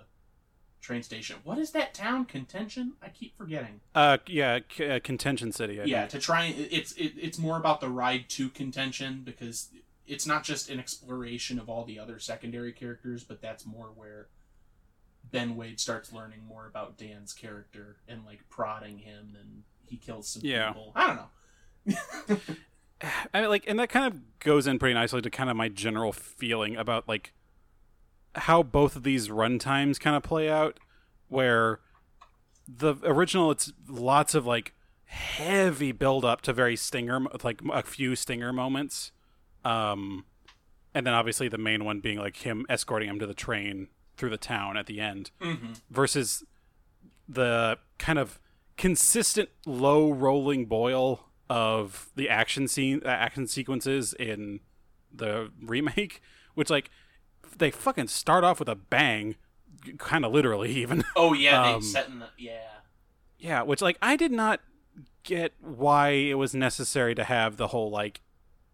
train 0.82 1.04
station. 1.04 1.38
What 1.44 1.58
is 1.58 1.72
that 1.72 1.94
town? 1.94 2.26
Contention? 2.26 2.94
I 3.02 3.10
keep 3.10 3.38
forgetting. 3.38 3.82
uh, 3.94 4.20
yeah, 4.28 4.60
C- 4.74 4.86
uh, 4.90 5.00
Contention 5.02 5.52
City. 5.52 5.82
I 5.82 5.84
yeah 5.86 6.00
think. 6.02 6.12
to 6.12 6.20
try 6.20 6.46
and 6.46 6.68
it's 6.72 6.94
it, 6.94 7.14
it's 7.18 7.38
more 7.38 7.58
about 7.58 7.82
the 7.82 7.90
ride 7.90 8.30
to 8.30 8.50
contention 8.50 9.22
because 9.26 9.70
it's 10.06 10.26
not 10.26 10.44
just 10.46 10.70
an 10.70 10.80
exploration 10.80 11.60
of 11.60 11.68
all 11.68 11.84
the 11.84 12.00
other 12.00 12.18
secondary 12.20 12.72
characters 12.72 13.26
but 13.26 13.42
that's 13.42 13.66
more 13.66 13.88
where 13.94 14.30
ben 15.30 15.58
wade 15.58 15.78
starts 15.82 16.14
learning 16.14 16.40
more 16.48 16.66
about 16.66 16.98
dan's 16.98 17.34
character 17.34 17.98
and 18.08 18.24
like 18.26 18.48
prodding 18.48 19.00
him 19.00 19.36
and 19.38 19.64
he 19.86 19.98
kills 19.98 20.30
some 20.30 20.42
Yeah. 20.46 20.70
people 20.70 20.94
i 20.96 21.08
don't 21.08 21.18
know 21.18 22.38
I 23.34 23.42
mean, 23.42 23.50
like, 23.50 23.66
and 23.68 23.80
that 23.80 23.90
kind 23.90 24.06
of 24.06 24.40
goes 24.40 24.68
in 24.68 24.80
pretty 24.80 24.94
nicely 24.94 25.22
to 25.22 25.30
kind 25.30 25.50
of 25.50 25.56
my 25.56 25.70
general 25.70 26.12
feeling 26.12 26.76
about 26.76 27.08
like 27.08 27.34
how 28.36 28.64
both 28.64 28.96
of 28.96 29.04
these 29.04 29.30
runtimes 29.30 30.00
kind 30.00 30.16
of 30.16 30.24
play 30.24 30.50
out. 30.50 30.80
Where 31.30 31.82
the 32.68 32.96
original, 33.04 33.52
it's 33.52 33.74
lots 33.88 34.34
of 34.34 34.46
like 34.46 34.74
heavy 35.06 35.92
build 35.92 36.24
up 36.24 36.42
to 36.42 36.54
very 36.54 36.76
stinger, 36.76 37.20
like 37.44 37.62
a 37.72 37.84
few 37.84 38.16
stinger 38.16 38.54
moments, 38.54 39.12
um, 39.66 40.26
and 40.94 41.06
then 41.06 41.14
obviously 41.14 41.50
the 41.50 41.58
main 41.58 41.84
one 41.84 42.00
being 42.00 42.18
like 42.18 42.38
him 42.38 42.66
escorting 42.70 43.10
him 43.10 43.20
to 43.20 43.28
the 43.28 43.34
train 43.34 43.88
through 44.16 44.30
the 44.30 44.38
town 44.38 44.78
at 44.78 44.88
the 44.88 45.00
end 45.00 45.32
mm-hmm. 45.42 45.74
versus 45.90 46.44
the 47.28 47.78
kind 47.98 48.18
of 48.18 48.40
consistent 48.78 49.50
low 49.66 50.12
rolling 50.12 50.66
boil 50.66 51.27
of 51.50 52.10
the 52.16 52.30
action 52.30 52.68
scene 52.68 53.02
uh, 53.06 53.10
action 53.10 53.48
sequences 53.48 54.14
in 54.14 54.60
the 55.14 55.50
remake 55.62 56.22
which 56.56 56.70
like 56.70 56.90
they 57.58 57.72
fucking 57.72 58.08
start 58.08 58.44
off 58.44 58.60
with 58.60 58.68
a 58.70 58.76
bang 58.76 59.36
kind 59.98 60.26
of 60.26 60.32
literally 60.32 60.72
even. 60.82 61.04
Oh 61.16 61.34
yeah 61.34 61.74
Um, 61.74 61.82
they 61.82 61.86
set 61.86 62.08
in 62.10 62.20
the 62.20 62.28
yeah. 62.38 62.60
Yeah 63.40 63.62
which 63.62 63.82
like 63.82 63.98
i 64.02 64.16
did 64.16 64.32
not 64.32 64.62
get 65.24 65.54
why 65.62 66.10
it 66.10 66.36
was 66.36 66.54
necessary 66.56 67.14
to 67.16 67.24
have 67.24 67.58
the 67.58 67.68
whole 67.68 67.90
like 67.90 68.22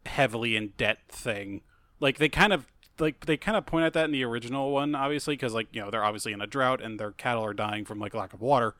heavily 0.05 0.55
in 0.55 0.73
debt 0.77 0.99
thing. 1.09 1.61
Like 1.99 2.17
they 2.17 2.29
kind 2.29 2.53
of 2.53 2.67
like 2.99 3.25
they 3.25 3.37
kind 3.37 3.57
of 3.57 3.65
point 3.65 3.85
at 3.85 3.93
that 3.93 4.05
in 4.05 4.11
the 4.11 4.23
original 4.23 4.71
one 4.71 4.93
obviously 4.93 5.33
because 5.35 5.53
like 5.53 5.67
you 5.71 5.81
know 5.81 5.89
they're 5.89 6.03
obviously 6.03 6.31
in 6.31 6.41
a 6.41 6.47
drought 6.47 6.81
and 6.81 6.99
their 6.99 7.11
cattle 7.11 7.43
are 7.43 7.53
dying 7.53 7.85
from 7.85 7.99
like 7.99 8.13
lack 8.13 8.33
of 8.33 8.41
water. 8.41 8.75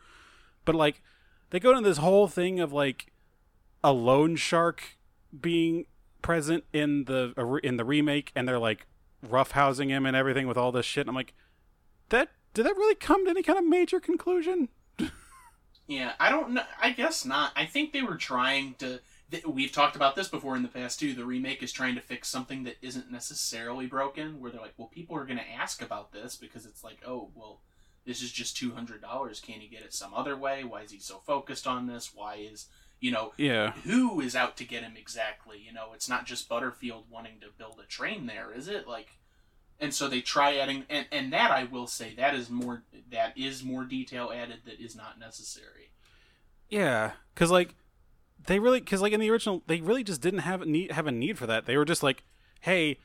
But 0.65 0.75
like 0.75 1.01
they 1.49 1.59
go 1.59 1.71
into 1.71 1.87
this 1.87 1.97
whole 1.97 2.27
thing 2.27 2.59
of 2.59 2.71
like 2.73 3.07
a 3.83 3.91
loan 3.91 4.35
shark 4.35 4.97
being 5.39 5.85
present 6.21 6.63
in 6.71 7.05
the 7.05 7.59
in 7.63 7.77
the 7.77 7.83
remake 7.85 8.31
and 8.35 8.47
they're 8.47 8.59
like 8.59 8.87
roughhousing 9.27 9.89
him 9.89 10.05
and 10.05 10.15
everything 10.15 10.47
with 10.47 10.57
all 10.57 10.71
this 10.71 10.85
shit 10.85 11.01
and 11.01 11.09
i'm 11.09 11.15
like 11.15 11.33
that 12.09 12.29
did 12.53 12.65
that 12.65 12.75
really 12.77 12.95
come 12.95 13.25
to 13.25 13.31
any 13.31 13.43
kind 13.43 13.57
of 13.59 13.65
major 13.65 13.99
conclusion 13.99 14.69
Yeah, 15.85 16.13
I 16.19 16.29
don't 16.29 16.51
know. 16.51 16.63
I 16.81 16.91
guess 16.91 17.25
not. 17.25 17.51
I 17.55 17.65
think 17.65 17.91
they 17.91 18.01
were 18.01 18.15
trying 18.15 18.75
to. 18.75 18.99
Th- 19.31 19.45
we've 19.45 19.71
talked 19.71 19.95
about 19.97 20.15
this 20.15 20.29
before 20.29 20.55
in 20.55 20.63
the 20.63 20.69
past 20.69 20.99
too. 20.99 21.13
The 21.13 21.25
remake 21.25 21.61
is 21.61 21.73
trying 21.73 21.95
to 21.95 22.01
fix 22.01 22.29
something 22.29 22.63
that 22.63 22.77
isn't 22.81 23.11
necessarily 23.11 23.85
broken. 23.85 24.39
Where 24.39 24.49
they're 24.49 24.61
like, 24.61 24.75
"Well, 24.77 24.87
people 24.87 25.17
are 25.17 25.25
going 25.25 25.39
to 25.39 25.51
ask 25.51 25.81
about 25.81 26.13
this 26.13 26.37
because 26.37 26.65
it's 26.65 26.85
like, 26.85 26.99
oh, 27.05 27.31
well, 27.35 27.59
this 28.05 28.21
is 28.21 28.31
just 28.31 28.55
two 28.55 28.71
hundred 28.71 29.01
dollars. 29.01 29.41
Can 29.41 29.59
he 29.59 29.67
get 29.67 29.83
it 29.83 29.93
some 29.93 30.13
other 30.13 30.37
way? 30.37 30.63
Why 30.63 30.83
is 30.83 30.91
he 30.91 30.99
so 30.99 31.17
focused 31.17 31.67
on 31.67 31.87
this? 31.87 32.11
Why 32.15 32.35
is 32.35 32.67
you 33.03 33.11
know 33.11 33.33
yeah 33.35 33.73
who 33.83 34.21
is 34.21 34.33
out 34.33 34.55
to 34.55 34.63
get 34.63 34.81
him 34.81 34.93
exactly? 34.95 35.61
You 35.63 35.73
know, 35.73 35.89
it's 35.93 36.07
not 36.07 36.25
just 36.25 36.47
Butterfield 36.47 37.03
wanting 37.11 37.41
to 37.41 37.47
build 37.57 37.77
a 37.83 37.85
train 37.85 38.27
there, 38.27 38.53
is 38.55 38.69
it? 38.69 38.87
Like, 38.87 39.19
and 39.77 39.93
so 39.93 40.07
they 40.07 40.21
try 40.21 40.55
adding, 40.55 40.85
and 40.89 41.05
and 41.11 41.33
that 41.33 41.51
I 41.51 41.65
will 41.65 41.85
say 41.85 42.15
that 42.15 42.33
is 42.33 42.49
more 42.49 42.83
that 43.11 43.37
is 43.37 43.61
more 43.61 43.83
detail 43.83 44.31
added 44.33 44.61
that 44.65 44.79
is 44.79 44.95
not 44.95 45.19
necessary. 45.19 45.91
Yeah, 46.69 47.11
because 47.33 47.51
like 47.51 47.75
they 48.47 48.59
really, 48.59 48.79
because 48.79 49.01
like 49.01 49.11
in 49.11 49.19
the 49.19 49.29
original, 49.29 49.63
they 49.67 49.81
really 49.81 50.05
just 50.05 50.21
didn't 50.21 50.39
have 50.39 50.61
a 50.61 50.65
need 50.65 50.93
have 50.93 51.05
a 51.05 51.11
need 51.11 51.37
for 51.37 51.45
that. 51.45 51.65
They 51.65 51.75
were 51.75 51.85
just 51.85 52.03
like, 52.03 52.23
hey, 52.61 52.99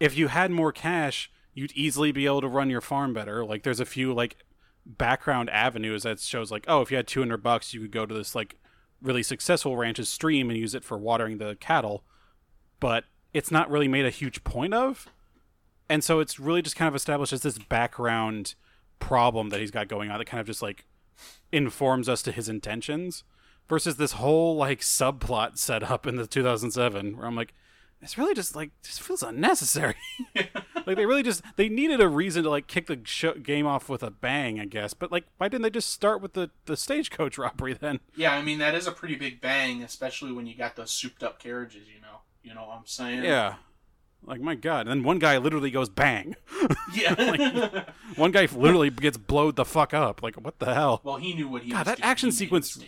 if 0.00 0.16
you 0.16 0.28
had 0.28 0.50
more 0.50 0.72
cash, 0.72 1.30
you'd 1.52 1.72
easily 1.72 2.10
be 2.10 2.24
able 2.24 2.40
to 2.40 2.48
run 2.48 2.70
your 2.70 2.80
farm 2.80 3.12
better. 3.12 3.44
Like 3.44 3.64
there's 3.64 3.80
a 3.80 3.84
few 3.84 4.14
like 4.14 4.38
background 4.86 5.50
avenues 5.50 6.04
that 6.04 6.20
shows 6.20 6.50
like, 6.50 6.64
oh, 6.68 6.80
if 6.80 6.90
you 6.90 6.96
had 6.96 7.06
200 7.06 7.42
bucks, 7.42 7.74
you 7.74 7.82
could 7.82 7.92
go 7.92 8.06
to 8.06 8.14
this 8.14 8.34
like 8.34 8.56
really 9.02 9.22
successful 9.22 9.76
ranches 9.76 10.08
stream 10.08 10.50
and 10.50 10.58
use 10.58 10.74
it 10.74 10.84
for 10.84 10.96
watering 10.96 11.38
the 11.38 11.56
cattle. 11.56 12.04
But 12.80 13.04
it's 13.32 13.50
not 13.50 13.70
really 13.70 13.88
made 13.88 14.06
a 14.06 14.10
huge 14.10 14.44
point 14.44 14.74
of. 14.74 15.08
And 15.88 16.02
so 16.02 16.20
it's 16.20 16.38
really 16.38 16.62
just 16.62 16.76
kind 16.76 16.88
of 16.88 16.94
established 16.94 17.32
as 17.32 17.42
this 17.42 17.58
background 17.58 18.54
problem 18.98 19.50
that 19.50 19.60
he's 19.60 19.70
got 19.70 19.88
going 19.88 20.10
on 20.10 20.18
that 20.18 20.26
kind 20.26 20.40
of 20.40 20.46
just 20.46 20.62
like 20.62 20.84
informs 21.50 22.08
us 22.08 22.22
to 22.22 22.32
his 22.32 22.48
intentions 22.48 23.24
versus 23.68 23.96
this 23.96 24.12
whole 24.12 24.56
like 24.56 24.80
subplot 24.80 25.58
set 25.58 25.82
up 25.82 26.06
in 26.06 26.16
the 26.16 26.26
2007 26.26 27.16
where 27.16 27.26
I'm 27.26 27.34
like 27.34 27.52
it's 28.02 28.18
really 28.18 28.34
just 28.34 28.54
like 28.56 28.70
just 28.82 29.00
feels 29.00 29.22
unnecessary. 29.22 29.94
like 30.86 30.96
they 30.96 31.06
really 31.06 31.22
just 31.22 31.42
they 31.56 31.68
needed 31.68 32.00
a 32.00 32.08
reason 32.08 32.42
to 32.42 32.50
like 32.50 32.66
kick 32.66 32.86
the 32.86 32.98
sh- 33.04 33.24
game 33.42 33.66
off 33.66 33.88
with 33.88 34.02
a 34.02 34.10
bang, 34.10 34.58
I 34.60 34.64
guess. 34.64 34.92
But 34.94 35.12
like, 35.12 35.24
why 35.38 35.48
didn't 35.48 35.62
they 35.62 35.70
just 35.70 35.90
start 35.90 36.20
with 36.20 36.32
the 36.34 36.50
the 36.66 36.76
stagecoach 36.76 37.38
robbery 37.38 37.74
then? 37.74 38.00
Yeah, 38.16 38.32
I 38.34 38.42
mean 38.42 38.58
that 38.58 38.74
is 38.74 38.86
a 38.86 38.92
pretty 38.92 39.14
big 39.14 39.40
bang, 39.40 39.82
especially 39.82 40.32
when 40.32 40.46
you 40.46 40.56
got 40.56 40.76
those 40.76 40.90
souped 40.90 41.22
up 41.22 41.38
carriages. 41.38 41.86
You 41.94 42.00
know, 42.00 42.18
you 42.42 42.54
know 42.54 42.62
what 42.66 42.76
I'm 42.78 42.86
saying? 42.86 43.24
Yeah. 43.24 43.54
Like 44.24 44.40
my 44.40 44.54
god, 44.54 44.82
and 44.86 44.90
then 44.90 45.02
one 45.02 45.18
guy 45.18 45.38
literally 45.38 45.70
goes 45.72 45.88
bang. 45.88 46.36
Yeah. 46.94 47.14
like, 47.18 47.88
One 48.16 48.30
guy 48.30 48.46
literally 48.52 48.88
gets 48.90 49.16
blowed 49.16 49.56
the 49.56 49.64
fuck 49.64 49.92
up. 49.92 50.22
Like 50.22 50.36
what 50.36 50.60
the 50.60 50.74
hell? 50.74 51.00
well, 51.02 51.16
he 51.16 51.34
knew 51.34 51.48
what 51.48 51.62
he 51.62 51.70
God, 51.72 51.78
was 51.78 51.86
that 51.86 51.96
doing. 51.98 52.08
action 52.08 52.30
sequence-. 52.30 52.78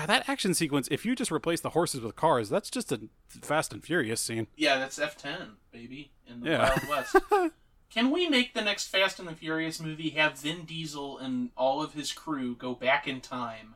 God, 0.00 0.08
that 0.08 0.28
action 0.28 0.54
sequence. 0.54 0.88
If 0.90 1.04
you 1.04 1.14
just 1.14 1.30
replace 1.30 1.60
the 1.60 1.70
horses 1.70 2.00
with 2.00 2.16
cars, 2.16 2.48
that's 2.48 2.70
just 2.70 2.90
a 2.92 3.00
Fast 3.28 3.72
and 3.72 3.84
Furious 3.84 4.20
scene. 4.20 4.46
Yeah, 4.56 4.78
that's 4.78 4.98
F10, 4.98 5.50
baby, 5.72 6.10
in 6.26 6.40
the 6.40 6.50
Yeah. 6.50 6.68
Wild 6.70 6.88
West. 6.88 7.16
Can 7.90 8.10
we 8.10 8.28
make 8.28 8.54
the 8.54 8.62
next 8.62 8.86
Fast 8.88 9.18
and 9.18 9.28
the 9.28 9.34
Furious 9.34 9.80
movie 9.80 10.10
have 10.10 10.38
Vin 10.38 10.64
Diesel 10.64 11.18
and 11.18 11.50
all 11.56 11.82
of 11.82 11.92
his 11.94 12.12
crew 12.12 12.54
go 12.54 12.74
back 12.74 13.06
in 13.08 13.20
time 13.20 13.74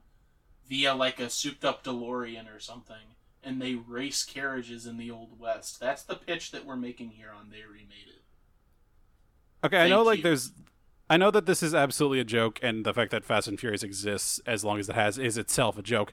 via 0.68 0.94
like 0.94 1.20
a 1.20 1.28
souped 1.28 1.64
up 1.64 1.84
DeLorean 1.84 2.54
or 2.54 2.58
something, 2.60 3.16
and 3.42 3.60
they 3.60 3.74
race 3.74 4.24
carriages 4.24 4.86
in 4.86 4.96
the 4.96 5.10
Old 5.10 5.38
West? 5.38 5.78
That's 5.80 6.02
the 6.04 6.14
pitch 6.14 6.52
that 6.52 6.64
we're 6.64 6.76
making 6.76 7.10
here 7.10 7.32
on 7.38 7.50
They 7.50 7.64
Remade 7.70 8.06
It. 8.06 8.22
Okay, 9.66 9.78
I 9.78 9.88
know 9.88 9.98
Thank 9.98 10.06
like 10.06 10.16
you. 10.18 10.22
there's 10.24 10.52
I 11.10 11.16
know 11.16 11.30
that 11.30 11.46
this 11.46 11.62
is 11.62 11.74
absolutely 11.74 12.20
a 12.20 12.24
joke 12.24 12.58
and 12.62 12.84
the 12.84 12.94
fact 12.94 13.10
that 13.10 13.24
Fast 13.24 13.46
and 13.48 13.60
Furious 13.60 13.82
exists 13.82 14.40
as 14.46 14.64
long 14.64 14.78
as 14.78 14.88
it 14.88 14.94
has 14.94 15.18
is 15.18 15.36
itself 15.36 15.76
a 15.78 15.82
joke. 15.82 16.12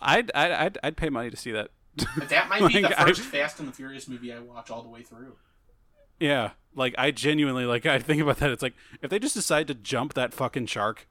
I'd 0.00 0.30
I'd 0.34 0.50
I'd, 0.52 0.78
I'd 0.82 0.96
pay 0.96 1.08
money 1.08 1.30
to 1.30 1.36
see 1.36 1.52
that. 1.52 1.70
But 2.16 2.28
that 2.30 2.48
might 2.48 2.60
be 2.68 2.74
the 2.74 2.88
Like, 2.88 2.98
I- 3.00 3.04
first 3.06 3.20
Fast 3.22 3.60
and 3.60 3.68
the 3.68 3.72
Furious 3.72 4.08
movie 4.08 4.32
I 4.32 4.40
watch 4.40 4.70
all 4.70 4.82
the 4.82 4.88
way 4.88 5.02
through. 5.02 5.36
yeah, 6.18 6.50
like 6.74 6.94
I 6.98 7.10
genuinely 7.12 7.64
like 7.64 7.86
I 7.86 7.98
think 8.00 8.20
about 8.20 8.38
that 8.38 8.50
it's 8.50 8.62
like 8.62 8.74
if 9.02 9.10
they 9.10 9.18
just 9.20 9.34
decide 9.34 9.68
to 9.68 9.74
jump 9.74 10.14
that 10.14 10.34
fucking 10.34 10.66
shark 10.66 11.06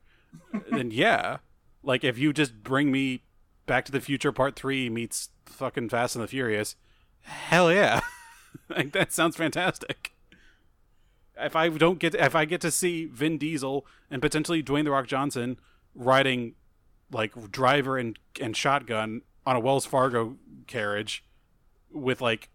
then 0.72 0.92
yeah. 0.92 1.38
Like 1.84 2.04
if 2.04 2.18
you 2.18 2.34
just 2.34 2.62
bring 2.64 2.92
me 2.92 3.24
Back 3.68 3.86
to 3.86 3.92
the 3.92 4.02
Future 4.02 4.32
Part 4.34 4.56
3 4.58 4.90
meets 4.90 5.30
fucking 5.46 5.88
Fast 5.90 6.16
and 6.16 6.24
the 6.24 6.28
Furious, 6.28 6.76
hell 7.22 7.72
yeah. 7.72 8.02
like 8.70 8.92
that 8.92 9.14
sounds 9.14 9.36
fantastic. 9.38 10.14
If 11.42 11.56
I 11.56 11.70
don't 11.70 12.00
get 12.00 12.16
if 12.16 12.36
I 12.36 12.46
get 12.46 12.62
to 12.62 12.72
see 12.72 13.06
Vin 13.06 13.38
Diesel 13.38 13.86
and 14.10 14.22
potentially 14.22 14.62
Dwayne 14.64 14.84
the 14.84 14.92
Rock 14.92 15.08
Johnson 15.08 15.60
riding 15.96 16.56
like 17.12 17.52
driver 17.52 17.98
and 17.98 18.18
and 18.40 18.56
shotgun 18.56 19.22
on 19.46 19.56
a 19.56 19.60
Wells 19.60 19.86
Fargo 19.86 20.38
carriage 20.68 21.24
with 21.92 22.22
like 22.22 22.50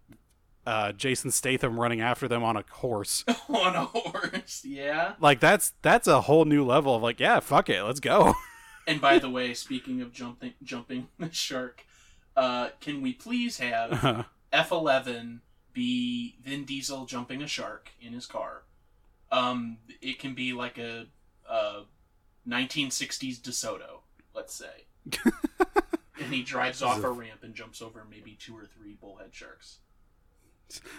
uh, 0.66 0.93
Jason 0.93 1.30
Statham 1.30 1.78
running 1.78 2.01
after 2.01 2.26
them 2.26 2.43
on 2.43 2.57
a 2.57 2.64
horse. 2.70 3.24
on 3.49 3.74
a 3.76 3.84
horse, 3.84 4.64
yeah. 4.64 5.14
Like 5.20 5.41
that's 5.41 5.72
that's 5.82 6.07
a 6.07 6.22
whole 6.22 6.45
new 6.45 6.64
level 6.64 6.97
of 6.97 7.03
like, 7.03 7.20
yeah, 7.20 7.41
fuck 7.41 7.68
it, 7.68 7.82
let's 7.82 8.01
go. 8.01 8.34
And 8.89 9.01
by 9.01 9.18
the 9.18 9.28
way, 9.28 9.53
speaking 9.53 10.01
of 10.01 10.12
jumping 10.12 10.53
jumping 10.62 11.09
the 11.18 11.32
shark, 11.32 11.84
uh, 12.37 12.68
can 12.80 13.03
we 13.03 13.12
please 13.12 13.59
have 13.59 14.26
F 14.53 14.70
eleven 14.70 15.41
be 15.72 16.37
Vin 16.41 16.64
Diesel 16.64 17.05
jumping 17.05 17.43
a 17.43 17.49
shark 17.49 17.91
in 18.01 18.12
his 18.12 18.26
car? 18.26 18.62
Um, 19.31 19.79
it 20.01 20.18
can 20.18 20.35
be 20.35 20.53
like 20.53 20.79
a, 20.79 21.07
a 21.49 21.83
1960s 22.49 23.41
DeSoto, 23.41 24.01
let's 24.35 24.55
say, 24.55 24.87
and 26.20 26.33
he 26.33 26.43
drives 26.43 26.83
off 26.83 27.03
a 27.03 27.11
ramp 27.11 27.43
and 27.43 27.55
jumps 27.55 27.83
over 27.83 28.07
maybe 28.09 28.37
two 28.39 28.57
or 28.57 28.66
three 28.66 28.95
bullhead 28.95 29.31
sharks. 29.33 29.79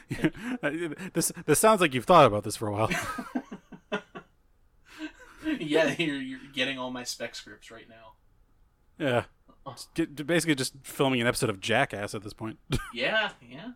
this 1.13 1.31
this 1.45 1.59
sounds 1.59 1.81
like 1.81 1.93
you've 1.93 2.05
thought 2.05 2.25
about 2.25 2.43
this 2.43 2.55
for 2.55 2.67
a 2.67 2.71
while. 2.71 2.89
yeah, 5.59 5.93
you're, 5.97 6.21
you're 6.21 6.39
getting 6.53 6.79
all 6.79 6.89
my 6.91 7.03
spec 7.03 7.35
scripts 7.35 7.69
right 7.71 7.87
now. 7.89 8.13
yeah. 8.97 9.23
Basically 10.25 10.55
just 10.55 10.75
filming 10.83 11.19
an 11.19 11.27
episode 11.27 11.49
of 11.49 11.59
Jackass 11.59 12.15
at 12.15 12.23
this 12.23 12.31
point. 12.31 12.57
Yeah, 12.93 13.31
yeah. 13.41 13.71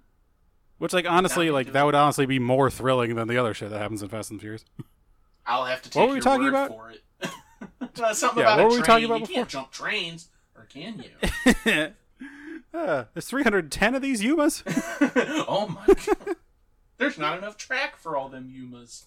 Which 0.81 0.93
like 0.93 1.05
honestly, 1.07 1.51
like 1.51 1.73
that 1.73 1.85
would 1.85 1.93
honestly 1.93 2.25
be 2.25 2.39
more 2.39 2.71
thrilling 2.71 3.13
than 3.13 3.27
the 3.27 3.37
other 3.37 3.53
shit 3.53 3.69
that 3.69 3.77
happens 3.77 4.01
in 4.01 4.09
Fast 4.09 4.31
and 4.31 4.41
Furious. 4.41 4.65
I'll 5.45 5.65
have 5.65 5.83
to 5.83 5.91
take 5.91 5.95
What 5.99 6.07
were 6.07 6.13
we 6.13 6.15
your 6.15 6.23
talking 6.23 6.45
word 6.45 6.49
about? 6.49 6.69
for 6.71 6.89
it. 6.89 8.15
Something 8.17 8.39
Yeah, 8.41 8.53
about 8.55 8.57
what 8.63 8.71
were 8.71 8.77
we 8.77 8.81
talking 8.81 9.05
about 9.05 9.19
you 9.19 9.27
before? 9.27 9.35
can't 9.35 9.47
jump 9.49 9.69
trains, 9.71 10.29
or 10.55 10.63
can 10.63 11.03
you? 11.03 11.91
uh, 12.73 13.03
there's 13.13 13.27
310 13.27 13.93
of 13.93 14.01
these 14.01 14.23
Yumas. 14.23 14.63
oh 15.47 15.67
my 15.67 15.85
god. 15.93 16.35
There's 16.97 17.19
not 17.19 17.37
enough 17.37 17.57
track 17.57 17.95
for 17.97 18.17
all 18.17 18.29
them 18.29 18.51
Yumas. 18.51 19.03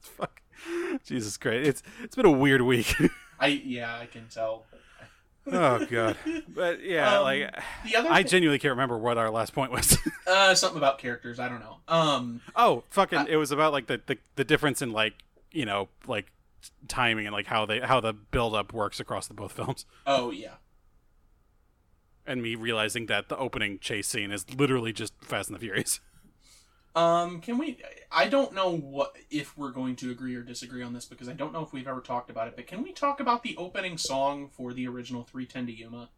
Fuck. 0.00 0.42
Jesus 1.04 1.36
Christ. 1.36 1.68
It's 1.68 1.82
it's 2.02 2.16
been 2.16 2.26
a 2.26 2.32
weird 2.32 2.62
week. 2.62 2.96
I 3.38 3.46
yeah, 3.46 3.96
I 3.96 4.06
can 4.06 4.26
tell. 4.28 4.66
Oh 5.52 5.86
god. 5.90 6.16
But 6.48 6.82
yeah, 6.82 7.16
Um, 7.18 7.22
like 7.24 7.54
The 7.84 7.96
other 7.96 8.10
I 8.10 8.22
thi- 8.22 8.28
genuinely 8.28 8.58
can't 8.58 8.72
remember 8.72 8.98
what 8.98 9.18
our 9.18 9.30
last 9.30 9.52
point 9.52 9.72
was. 9.72 9.96
uh 10.26 10.54
something 10.54 10.78
about 10.78 10.98
characters, 10.98 11.38
I 11.40 11.48
don't 11.48 11.60
know. 11.60 11.76
Um 11.88 12.40
oh, 12.56 12.84
fucking 12.90 13.18
Uh, 13.18 13.26
it 13.28 13.36
was 13.36 13.50
about 13.52 13.72
like 13.72 13.86
the, 13.86 14.00
the 14.06 14.18
the 14.36 14.44
difference 14.44 14.82
in 14.82 14.92
like, 14.92 15.14
you 15.52 15.64
know, 15.66 15.88
like 16.06 16.26
timing 16.88 17.26
and 17.26 17.32
like 17.32 17.46
how 17.46 17.64
they 17.66 17.80
how 17.80 18.00
the 18.00 18.12
build 18.12 18.54
up 18.54 18.72
works 18.72 18.98
across 19.00 19.26
the 19.28 19.34
both 19.34 19.52
films. 19.52 19.86
oh 20.06 20.30
yeah. 20.30 20.54
And 22.26 22.42
me 22.42 22.54
realizing 22.56 23.06
that 23.06 23.28
the 23.30 23.38
opening 23.38 23.78
chase 23.78 24.06
scene 24.06 24.30
is 24.32 24.44
literally 24.54 24.92
just 24.92 25.14
Fast 25.22 25.48
and 25.48 25.56
the 25.56 25.60
Furious. 25.60 26.00
Um 26.94 27.40
can 27.40 27.58
we 27.58 27.78
I 28.10 28.28
don't 28.28 28.54
know 28.54 28.70
what 28.76 29.14
if 29.30 29.56
we're 29.56 29.70
going 29.70 29.96
to 29.96 30.10
agree 30.10 30.34
or 30.34 30.42
disagree 30.42 30.82
on 30.82 30.92
this 30.94 31.04
because 31.04 31.28
I 31.28 31.32
don't 31.34 31.52
know 31.52 31.62
if 31.62 31.72
we've 31.72 31.86
ever 31.88 32.00
talked 32.00 32.30
about 32.30 32.48
it, 32.48 32.56
but 32.56 32.66
can 32.66 32.82
we 32.82 32.92
talk 32.92 33.20
about 33.20 33.42
the 33.42 33.56
opening 33.56 33.98
song 33.98 34.48
for 34.48 34.72
the 34.72 34.88
original 34.88 35.22
310 35.22 35.66
to 35.66 35.72
Yuma? 35.72 36.08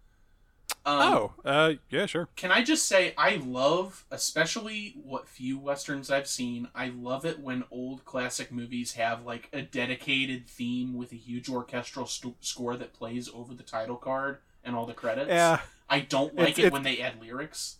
Um, 0.86 1.00
oh, 1.12 1.32
uh 1.44 1.72
yeah, 1.90 2.06
sure. 2.06 2.28
Can 2.36 2.50
I 2.52 2.62
just 2.62 2.86
say 2.88 3.12
I 3.18 3.36
love, 3.44 4.06
especially 4.10 4.94
what 5.02 5.28
few 5.28 5.58
westerns 5.58 6.10
I've 6.10 6.28
seen. 6.28 6.68
I 6.74 6.88
love 6.88 7.26
it 7.26 7.40
when 7.40 7.64
old 7.70 8.04
classic 8.06 8.50
movies 8.50 8.92
have 8.92 9.26
like 9.26 9.48
a 9.52 9.60
dedicated 9.62 10.46
theme 10.46 10.94
with 10.94 11.12
a 11.12 11.16
huge 11.16 11.50
orchestral 11.50 12.06
st- 12.06 12.42
score 12.42 12.76
that 12.76 12.94
plays 12.94 13.28
over 13.34 13.52
the 13.52 13.64
title 13.64 13.96
card 13.96 14.38
and 14.64 14.74
all 14.76 14.86
the 14.86 14.94
credits. 14.94 15.28
Yeah. 15.28 15.60
I 15.90 16.00
don't 16.00 16.34
like 16.36 16.50
It's- 16.50 16.58
it 16.58 16.64
it's- 16.66 16.72
when 16.72 16.84
they 16.84 17.00
add 17.02 17.20
lyrics. 17.20 17.76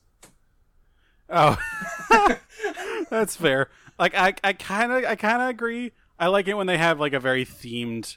Oh, 1.31 1.57
that's 3.11 3.37
fair. 3.37 3.69
Like 3.99 4.15
I, 4.17 4.35
I 4.43 4.53
kind 4.53 4.93
of, 4.93 5.05
I 5.05 5.15
kind 5.17 5.43
of 5.43 5.49
agree. 5.49 5.93
I 6.19 6.27
like 6.27 6.49
it 6.49 6.55
when 6.55 6.67
they 6.67 6.79
have 6.79 6.99
like 7.01 7.13
a 7.13 7.21
very 7.21 7.45
themed, 7.45 8.17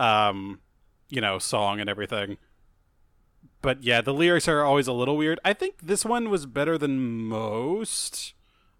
um, 0.00 0.60
you 1.08 1.20
know, 1.20 1.38
song 1.38 1.80
and 1.80 1.88
everything. 1.90 2.38
But 3.62 3.82
yeah, 3.82 4.00
the 4.00 4.14
lyrics 4.14 4.48
are 4.48 4.62
always 4.62 4.86
a 4.86 4.92
little 4.92 5.16
weird. 5.16 5.40
I 5.44 5.52
think 5.52 5.80
this 5.82 6.04
one 6.04 6.30
was 6.30 6.46
better 6.46 6.78
than 6.78 6.98
most. 7.00 8.34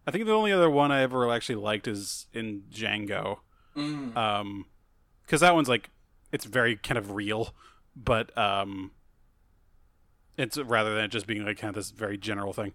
I 0.06 0.10
think 0.10 0.24
the 0.26 0.32
only 0.32 0.52
other 0.52 0.70
one 0.70 0.92
I 0.92 1.02
ever 1.02 1.30
actually 1.32 1.56
liked 1.56 1.88
is 1.88 2.26
in 2.32 2.62
Django, 2.72 3.38
Mm. 3.76 4.16
um, 4.16 4.66
because 5.22 5.40
that 5.42 5.54
one's 5.54 5.68
like 5.68 5.90
it's 6.32 6.44
very 6.44 6.76
kind 6.76 6.96
of 6.96 7.10
real, 7.10 7.54
but 7.94 8.36
um, 8.38 8.92
it's 10.38 10.56
rather 10.58 10.94
than 10.94 11.04
it 11.04 11.08
just 11.08 11.26
being 11.26 11.44
like 11.44 11.58
kind 11.58 11.68
of 11.70 11.74
this 11.74 11.90
very 11.90 12.16
general 12.16 12.52
thing. 12.52 12.72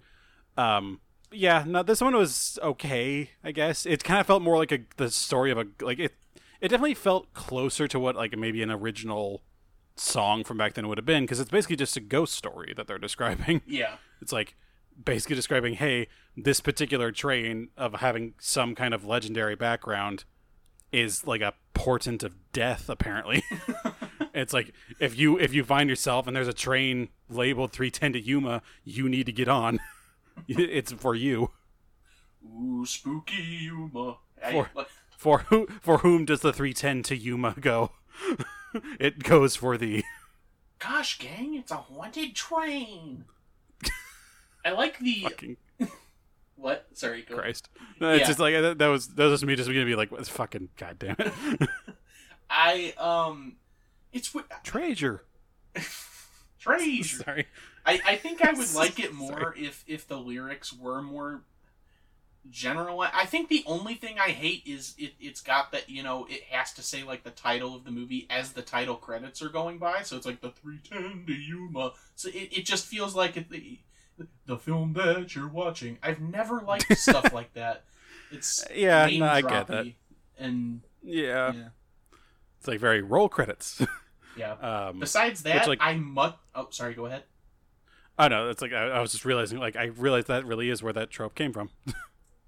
Um, 0.57 0.99
yeah, 1.31 1.63
no, 1.65 1.83
this 1.83 2.01
one 2.01 2.15
was 2.15 2.59
okay. 2.61 3.31
I 3.43 3.51
guess 3.51 3.85
it 3.85 4.03
kind 4.03 4.19
of 4.19 4.27
felt 4.27 4.41
more 4.41 4.57
like 4.57 4.71
a 4.71 4.79
the 4.97 5.09
story 5.09 5.51
of 5.51 5.57
a 5.57 5.65
like 5.81 5.99
it. 5.99 6.13
It 6.59 6.67
definitely 6.67 6.93
felt 6.93 7.33
closer 7.33 7.87
to 7.87 7.99
what 7.99 8.15
like 8.15 8.37
maybe 8.37 8.61
an 8.61 8.69
original 8.69 9.41
song 9.95 10.43
from 10.43 10.57
back 10.57 10.73
then 10.73 10.87
would 10.87 10.97
have 10.97 11.05
been 11.05 11.23
because 11.23 11.39
it's 11.39 11.49
basically 11.49 11.75
just 11.75 11.97
a 11.97 12.01
ghost 12.01 12.33
story 12.33 12.73
that 12.75 12.87
they're 12.87 12.97
describing. 12.99 13.61
Yeah. 13.65 13.95
It's 14.21 14.31
like 14.31 14.55
basically 15.03 15.35
describing, 15.35 15.75
hey, 15.75 16.07
this 16.35 16.59
particular 16.59 17.11
train 17.11 17.69
of 17.77 17.95
having 17.95 18.33
some 18.39 18.75
kind 18.75 18.93
of 18.93 19.05
legendary 19.05 19.55
background 19.55 20.25
is 20.91 21.25
like 21.25 21.41
a 21.41 21.53
portent 21.73 22.23
of 22.23 22.35
death. 22.51 22.89
Apparently, 22.89 23.43
it's 24.33 24.53
like 24.53 24.73
if 24.99 25.17
you 25.17 25.39
if 25.39 25.53
you 25.53 25.63
find 25.63 25.89
yourself 25.89 26.27
and 26.27 26.35
there's 26.35 26.47
a 26.47 26.53
train 26.53 27.09
labeled 27.29 27.71
310 27.71 28.13
to 28.13 28.19
Yuma, 28.19 28.61
you 28.83 29.07
need 29.07 29.25
to 29.25 29.31
get 29.31 29.47
on. 29.47 29.79
it's 30.47 30.91
for 30.91 31.15
you. 31.15 31.51
Ooh, 32.45 32.85
spooky 32.85 33.41
Yuma. 33.41 34.17
For- 34.51 34.69
For 35.17 35.39
who 35.49 35.67
for 35.81 35.99
whom 35.99 36.25
does 36.25 36.41
the 36.41 36.51
310 36.51 37.03
to 37.03 37.15
Yuma 37.15 37.55
go? 37.59 37.91
it 38.99 39.23
goes 39.23 39.55
for 39.55 39.77
the 39.77 40.03
Gosh, 40.79 41.19
gang, 41.19 41.53
it's 41.55 41.71
a 41.71 41.75
haunted 41.77 42.35
train. 42.35 43.25
I 44.65 44.71
like 44.71 44.97
the 44.99 45.19
fucking 45.23 45.57
what? 46.55 46.87
Sorry, 46.93 47.21
go. 47.23 47.35
Christ. 47.35 47.69
No, 47.99 48.11
It's 48.11 48.21
Yeah. 48.21 48.27
just 48.27 48.39
like 48.39 48.53
that, 48.55 48.77
that 48.79 48.87
was 48.87 49.09
that 49.09 49.25
was 49.25 49.41
just 49.41 49.47
me 49.47 49.55
just 49.55 49.69
gonna 49.69 49.85
be 49.85 49.95
like, 49.95 50.11
"What's 50.11 50.29
fucking 50.29 50.69
goddamn 50.77 51.15
it, 51.19 51.69
I 52.49 52.93
um, 52.97 53.57
it's 54.11 54.35
treasure." 54.63 55.23
treasure. 56.59 57.23
Sorry. 57.23 57.47
I, 57.85 57.99
I 58.05 58.15
think 58.15 58.41
I 58.45 58.51
would 58.51 58.73
like 58.73 58.99
it 58.99 59.13
more 59.13 59.53
if 59.57 59.83
if 59.87 60.07
the 60.07 60.17
lyrics 60.17 60.71
were 60.73 61.01
more 61.01 61.41
general. 62.49 63.01
I 63.01 63.25
think 63.25 63.49
the 63.49 63.63
only 63.67 63.95
thing 63.95 64.17
I 64.19 64.29
hate 64.29 64.63
is 64.65 64.95
it 64.97 65.13
it's 65.19 65.41
got 65.41 65.71
that 65.71 65.89
you 65.89 66.03
know 66.03 66.25
it 66.29 66.43
has 66.49 66.73
to 66.73 66.81
say 66.83 67.03
like 67.03 67.23
the 67.23 67.31
title 67.31 67.75
of 67.75 67.83
the 67.83 67.91
movie 67.91 68.27
as 68.29 68.53
the 68.53 68.61
title 68.61 68.95
credits 68.95 69.41
are 69.41 69.49
going 69.49 69.77
by, 69.77 70.01
so 70.03 70.17
it's 70.17 70.25
like 70.25 70.41
the 70.41 70.51
three 70.51 70.79
ten 70.83 71.23
to 71.27 71.33
Yuma. 71.33 71.93
So 72.15 72.29
it, 72.29 72.49
it 72.59 72.65
just 72.65 72.85
feels 72.85 73.15
like 73.15 73.37
it, 73.37 73.49
the 73.49 73.79
the 74.45 74.57
film 74.57 74.93
that 74.93 75.35
you're 75.35 75.47
watching. 75.47 75.97
I've 76.03 76.19
never 76.21 76.61
liked 76.61 76.95
stuff 76.97 77.33
like 77.33 77.53
that. 77.53 77.83
It's 78.31 78.63
Yeah, 78.73 79.07
no, 79.07 79.25
I 79.25 79.41
get 79.41 79.67
that. 79.67 79.87
And 80.37 80.81
Yeah. 81.03 81.53
yeah, 81.53 81.67
It's 82.59 82.67
like 82.67 82.79
very 82.79 83.01
roll 83.01 83.29
credits. 83.29 83.81
yeah. 84.37 84.53
um, 84.89 84.99
Besides 84.99 85.43
that, 85.43 85.67
like- 85.67 85.79
I 85.81 85.95
much. 85.95 86.35
Oh, 86.55 86.67
sorry. 86.71 86.93
Go 86.93 87.05
ahead. 87.07 87.23
Oh 88.19 88.27
know. 88.27 88.49
it's 88.49 88.61
like 88.61 88.73
I, 88.73 88.87
I 88.87 89.01
was 89.01 89.11
just 89.11 89.25
realizing, 89.25 89.59
like 89.59 89.75
I 89.75 89.85
realized 89.85 90.27
that 90.27 90.45
really 90.45 90.69
is 90.69 90.83
where 90.83 90.93
that 90.93 91.09
trope 91.09 91.35
came 91.35 91.53
from. 91.53 91.69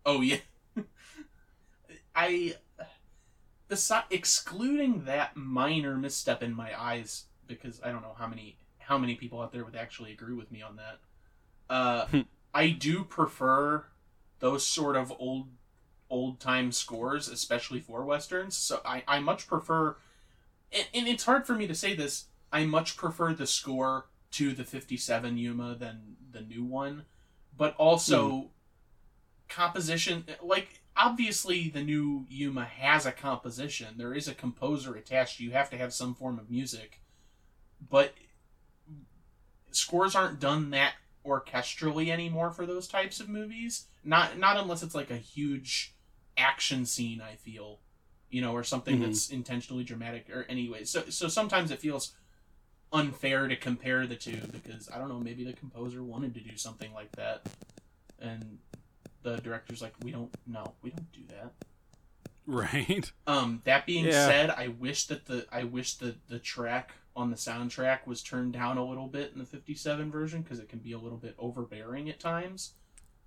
Oh 0.05 0.19
yeah. 0.19 0.39
I 2.15 2.55
besi- 3.69 4.03
excluding 4.09 5.05
that 5.05 5.35
minor 5.35 5.97
misstep 5.97 6.43
in 6.43 6.53
my 6.53 6.79
eyes 6.79 7.25
because 7.47 7.81
I 7.83 7.91
don't 7.91 8.01
know 8.01 8.15
how 8.17 8.27
many 8.27 8.57
how 8.79 8.97
many 8.97 9.15
people 9.15 9.41
out 9.41 9.51
there 9.53 9.63
would 9.63 9.75
actually 9.75 10.11
agree 10.11 10.33
with 10.35 10.51
me 10.51 10.61
on 10.61 10.75
that. 10.75 10.99
Uh, 11.69 12.05
Hmm. 12.07 12.21
I 12.53 12.69
do 12.69 13.03
prefer 13.03 13.85
those 14.39 14.65
sort 14.67 14.95
of 14.95 15.11
old 15.19 15.47
old 16.09 16.39
time 16.39 16.71
scores, 16.71 17.27
especially 17.27 17.79
for 17.79 18.03
westerns. 18.03 18.55
So 18.55 18.81
I 18.85 19.03
I 19.07 19.19
much 19.19 19.47
prefer, 19.47 19.95
and, 20.71 20.87
and 20.93 21.07
it's 21.07 21.23
hard 21.25 21.47
for 21.47 21.55
me 21.55 21.67
to 21.67 21.75
say 21.75 21.95
this. 21.95 22.25
I 22.51 22.65
much 22.65 22.97
prefer 22.97 23.33
the 23.33 23.47
score 23.47 24.05
to 24.33 24.53
the 24.53 24.63
'57 24.63 25.37
Yuma 25.37 25.75
than 25.75 26.15
the 26.31 26.41
new 26.41 26.63
one, 26.63 27.05
but 27.55 27.75
also 27.77 28.49
composition 29.47 30.25
like 30.41 30.81
obviously 30.97 31.69
the 31.69 31.83
new 31.83 32.25
Yuma 32.29 32.65
has 32.65 33.05
a 33.05 33.11
composition. 33.11 33.95
There 33.97 34.13
is 34.13 34.27
a 34.27 34.33
composer 34.33 34.95
attached. 34.95 35.39
You 35.39 35.51
have 35.51 35.69
to 35.71 35.77
have 35.77 35.93
some 35.93 36.15
form 36.15 36.39
of 36.39 36.49
music. 36.49 36.99
But 37.89 38.13
scores 39.71 40.15
aren't 40.15 40.39
done 40.39 40.69
that 40.71 40.93
orchestrally 41.25 42.09
anymore 42.09 42.51
for 42.51 42.65
those 42.65 42.87
types 42.87 43.19
of 43.19 43.29
movies. 43.29 43.87
Not 44.03 44.37
not 44.37 44.57
unless 44.57 44.83
it's 44.83 44.95
like 44.95 45.11
a 45.11 45.17
huge 45.17 45.93
action 46.37 46.85
scene, 46.85 47.21
I 47.21 47.35
feel. 47.35 47.79
You 48.29 48.41
know, 48.41 48.53
or 48.53 48.63
something 48.63 48.97
Mhm. 48.97 49.01
that's 49.01 49.29
intentionally 49.29 49.83
dramatic 49.83 50.27
or 50.31 50.43
anyway. 50.49 50.85
So 50.85 51.07
so 51.09 51.27
sometimes 51.27 51.69
it 51.69 51.79
feels 51.79 52.15
unfair 52.93 53.47
to 53.47 53.55
compare 53.55 54.05
the 54.07 54.15
two 54.15 54.37
because 54.51 54.89
I 54.93 54.97
don't 54.99 55.09
know, 55.09 55.19
maybe 55.19 55.43
the 55.43 55.53
composer 55.53 56.03
wanted 56.03 56.33
to 56.35 56.39
do 56.39 56.55
something 56.55 56.93
like 56.93 57.11
that. 57.13 57.41
And 58.19 58.59
the 59.23 59.37
director's 59.37 59.81
like, 59.81 59.93
we 60.03 60.11
don't 60.11 60.33
no, 60.47 60.73
we 60.81 60.91
don't 60.91 61.11
do 61.11 61.21
that. 61.29 61.53
right. 62.45 63.11
Um, 63.27 63.61
that 63.65 63.85
being 63.85 64.05
Yeah. 64.05 64.27
said, 64.27 64.49
I 64.51 64.67
wish 64.69 65.07
that 65.07 65.25
the 65.25 65.45
I 65.51 65.63
wish 65.63 65.95
that 65.95 66.27
the 66.27 66.39
track 66.39 66.91
on 67.15 67.29
the 67.29 67.37
soundtrack 67.37 68.05
was 68.07 68.21
turned 68.23 68.53
down 68.53 68.77
a 68.77 68.85
little 68.85 69.07
bit 69.07 69.31
in 69.33 69.39
the 69.39 69.45
'57 69.45 70.11
version 70.11 70.41
because 70.41 70.59
it 70.59 70.69
can 70.69 70.79
be 70.79 70.93
a 70.93 70.97
little 70.99 71.17
bit 71.17 71.35
overbearing 71.37 72.09
at 72.09 72.19
times. 72.19 72.73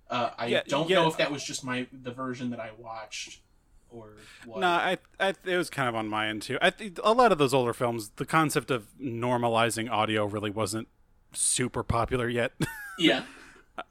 Uh, 0.09 0.31
I 0.37 0.47
Yeah, 0.47 0.61
don't 0.67 0.89
yeah. 0.89 0.95
know 0.97 1.07
if 1.09 1.17
that 1.17 1.31
was 1.31 1.43
just 1.43 1.63
my 1.63 1.87
the 1.91 2.11
version 2.11 2.49
that 2.51 2.59
I 2.59 2.71
watched 2.77 3.41
or 3.89 4.13
what. 4.45 4.59
No, 4.59 4.67
I, 4.67 4.97
I, 5.19 5.33
it 5.45 5.57
was 5.57 5.69
kind 5.69 5.89
of 5.89 5.95
on 5.95 6.07
my 6.07 6.27
end 6.27 6.41
too. 6.41 6.57
I 6.61 6.69
think 6.69 6.99
a 7.03 7.13
lot 7.13 7.31
of 7.31 7.37
those 7.37 7.53
older 7.53 7.73
films, 7.73 8.09
the 8.15 8.25
concept 8.25 8.71
of 8.71 8.87
normalizing 9.01 9.89
audio 9.89 10.25
really 10.25 10.51
wasn't 10.51 10.87
super 11.33 11.83
popular 11.83 12.29
yet. 12.29 12.53
Yeah, 12.99 13.25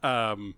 um, 0.03 0.57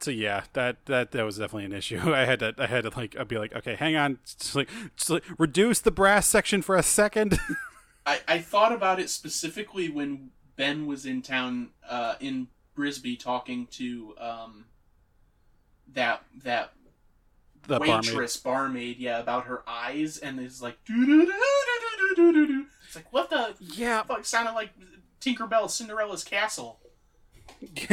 so 0.00 0.10
yeah, 0.10 0.44
that 0.54 0.86
that 0.86 1.12
that 1.12 1.22
was 1.22 1.38
definitely 1.38 1.66
an 1.66 1.72
issue. 1.72 2.00
I 2.14 2.24
had 2.24 2.40
to, 2.40 2.54
I 2.58 2.66
had 2.66 2.84
to 2.84 2.90
like, 2.96 3.16
I'd 3.18 3.28
be 3.28 3.38
like, 3.38 3.54
okay, 3.54 3.74
hang 3.74 3.96
on, 3.96 4.18
just 4.24 4.54
like, 4.54 4.68
just 4.96 5.10
like 5.10 5.24
reduce 5.38 5.80
the 5.80 5.90
brass 5.90 6.26
section 6.26 6.62
for 6.62 6.76
a 6.76 6.82
second. 6.82 7.38
I 8.06 8.20
I 8.28 8.38
thought 8.38 8.72
about 8.72 9.00
it 9.00 9.10
specifically 9.10 9.88
when 9.88 10.30
Ben 10.56 10.86
was 10.86 11.06
in 11.06 11.22
town 11.22 11.70
uh, 11.88 12.14
in 12.20 12.48
Bisbee 12.76 13.16
talking 13.16 13.66
to 13.72 14.14
um 14.18 14.64
that 15.92 16.22
that 16.42 16.72
the 17.66 17.78
waitress 17.80 18.36
barmaid. 18.36 18.98
yeah 18.98 19.18
about 19.18 19.46
her 19.46 19.62
eyes 19.66 20.18
and 20.18 20.38
it's 20.40 20.60
like 20.62 20.78
doo 20.84 21.06
doo 21.06 21.24
doo 21.26 21.32
doo 21.32 22.14
doo 22.16 22.32
doo 22.32 22.46
doo 22.46 22.66
it's 22.86 22.96
like 22.96 23.12
what 23.12 23.30
the 23.30 23.54
Yeah, 23.60 24.02
fuck 24.02 24.24
sounded 24.24 24.52
like 24.52 24.70
Tinkerbell 25.20 25.70
Cinderella's 25.70 26.24
castle 26.24 26.80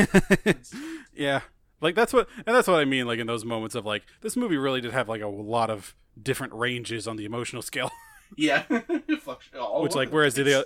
yeah. 1.16 1.42
Like 1.80 1.96
that's 1.96 2.14
what, 2.14 2.28
and 2.46 2.56
that's 2.56 2.68
what 2.68 2.80
I 2.80 2.86
mean. 2.86 3.08
Like 3.08 3.20
in 3.20 3.28
those 3.28 3.44
moments 3.46 3.76
of 3.76 3.86
like, 3.86 4.04
this 4.22 4.36
movie 4.36 4.58
really 4.58 4.82
did 4.82 4.92
have 4.92 5.10
like 5.10 5.22
a 5.22 5.28
lot 5.28 5.70
of 5.70 5.96
different 6.22 6.54
ranges 6.54 7.08
on 7.08 7.16
the 7.18 7.26
emotional 7.26 7.62
scale. 7.62 7.92
yeah 8.38 8.62
Fuck, 9.22 9.42
all 9.60 9.82
Which 9.84 9.96
like, 9.96 10.10
whereas 10.10 10.36
the 10.36 10.66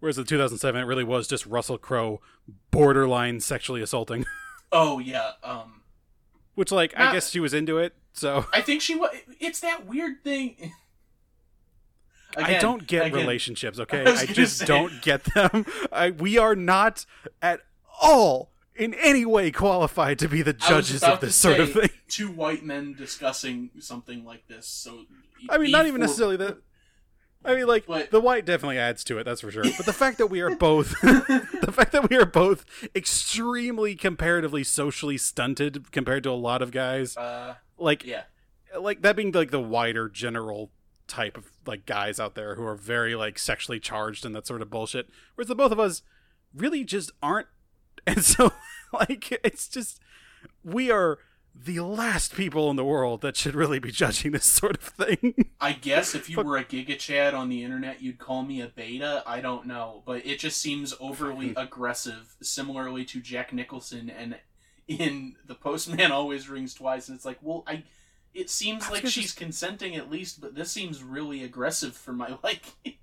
whereas 0.00 0.16
the 0.16 0.24
2007, 0.24 0.80
it 0.80 0.84
really 0.84 1.04
was 1.04 1.28
just 1.28 1.46
Russell 1.46 1.78
Crowe 1.78 2.20
borderline 2.70 3.40
sexually 3.40 3.82
assaulting. 3.82 4.24
oh 4.72 4.98
yeah 4.98 5.32
um 5.42 5.82
Which 6.54 6.70
like, 6.72 6.94
I 6.96 7.12
guess 7.12 7.30
she 7.30 7.40
was 7.40 7.52
into 7.54 7.78
it. 7.78 7.94
So 8.12 8.46
I 8.52 8.60
think 8.60 8.80
she 8.80 8.94
was 8.94 9.10
it's 9.40 9.60
that 9.60 9.86
weird 9.86 10.22
thing 10.22 10.72
I 12.36 12.58
don't 12.58 12.86
get 12.86 13.06
again, 13.06 13.18
relationships. 13.20 13.78
Okay, 13.78 14.04
I 14.06 14.10
I, 14.12 14.26
just 14.26 14.58
say- 14.58 14.66
don't 14.66 15.00
get 15.02 15.24
them. 15.34 15.66
I, 15.92 16.10
we 16.10 16.38
are 16.38 16.56
not 16.56 17.06
at 17.42 17.60
all 18.00 18.50
in 18.74 18.94
any 18.94 19.24
way 19.24 19.50
qualified 19.52 20.18
to 20.18 20.28
be 20.28 20.42
the 20.42 20.52
judges 20.52 21.04
of 21.04 21.20
this 21.20 21.36
sort 21.36 21.60
of 21.60 21.72
thing. 21.72 21.90
two 22.08 22.28
white 22.30 22.64
men 22.64 22.92
discussing 22.94 23.70
something 23.78 24.24
like 24.24 24.48
this 24.48 24.66
so 24.66 25.04
I 25.48 25.58
mean, 25.58 25.70
not 25.70 25.86
even 25.86 26.00
before- 26.00 26.06
necessarily 26.06 26.36
that. 26.38 26.58
I 27.44 27.54
mean, 27.54 27.66
like 27.66 27.86
But- 27.86 28.10
the 28.10 28.20
white 28.20 28.44
definitely 28.44 28.78
adds 28.78 29.04
to 29.04 29.18
it. 29.18 29.24
That's 29.24 29.40
for 29.42 29.50
sure. 29.50 29.64
But 29.76 29.86
the 29.86 29.92
fact 29.92 30.18
that 30.18 30.28
we 30.28 30.40
are 30.40 30.54
both, 30.54 30.90
the 31.02 31.72
fact 31.72 31.92
that 31.92 32.08
we 32.08 32.16
are 32.16 32.24
both 32.24 32.64
extremely 32.94 33.94
comparatively 33.94 34.64
socially 34.64 35.18
stunted 35.18 35.90
compared 35.92 36.22
to 36.24 36.30
a 36.30 36.32
lot 36.32 36.62
of 36.62 36.70
guys, 36.70 37.16
uh 37.16 37.54
like 37.76 38.04
yeah 38.04 38.22
like 38.78 39.02
that 39.02 39.14
being 39.16 39.30
like 39.32 39.50
the 39.50 39.60
wider 39.60 40.08
general 40.08 40.70
type 41.06 41.36
of 41.36 41.50
like 41.66 41.84
guys 41.86 42.18
out 42.18 42.34
there 42.34 42.54
who 42.54 42.64
are 42.64 42.74
very 42.74 43.14
like 43.14 43.38
sexually 43.38 43.78
charged 43.78 44.24
and 44.24 44.34
that 44.34 44.46
sort 44.46 44.62
of 44.62 44.70
bullshit. 44.70 45.08
Whereas 45.34 45.48
the 45.48 45.54
both 45.54 45.70
of 45.72 45.78
us 45.80 46.02
really 46.54 46.84
just 46.84 47.10
aren't. 47.22 47.48
And 48.06 48.22
so 48.22 48.52
like 48.92 49.32
it's 49.44 49.66
just 49.68 49.98
we 50.62 50.90
are 50.90 51.18
the 51.54 51.80
last 51.80 52.34
people 52.34 52.70
in 52.70 52.76
the 52.76 52.84
world 52.84 53.20
that 53.22 53.36
should 53.36 53.54
really 53.54 53.78
be 53.78 53.90
judging 53.90 54.32
this 54.32 54.44
sort 54.44 54.76
of 54.76 54.82
thing. 54.82 55.50
I 55.60 55.72
guess 55.72 56.14
if 56.14 56.28
you 56.28 56.42
were 56.42 56.56
a 56.56 56.64
Giga 56.64 56.98
Chad 56.98 57.32
on 57.32 57.48
the 57.48 57.62
internet, 57.62 58.02
you'd 58.02 58.18
call 58.18 58.42
me 58.42 58.60
a 58.60 58.68
beta. 58.68 59.22
I 59.26 59.40
don't 59.40 59.66
know, 59.66 60.02
but 60.04 60.26
it 60.26 60.38
just 60.38 60.58
seems 60.58 60.94
overly 61.00 61.54
aggressive, 61.56 62.36
similarly 62.42 63.04
to 63.06 63.20
Jack 63.20 63.52
Nicholson 63.52 64.10
and 64.10 64.36
in 64.88 65.36
The 65.46 65.54
Postman 65.54 66.12
Always 66.12 66.48
Rings 66.48 66.74
Twice. 66.74 67.08
And 67.08 67.16
it's 67.16 67.24
like, 67.24 67.38
well, 67.40 67.64
I. 67.66 67.84
It 68.34 68.50
seems 68.50 68.90
like 68.90 69.06
she's 69.06 69.30
consenting 69.30 69.94
at 69.94 70.10
least, 70.10 70.40
but 70.40 70.56
this 70.56 70.68
seems 70.72 71.04
really 71.04 71.44
aggressive 71.44 71.94
for 71.94 72.12
my 72.12 72.36
liking. 72.42 72.94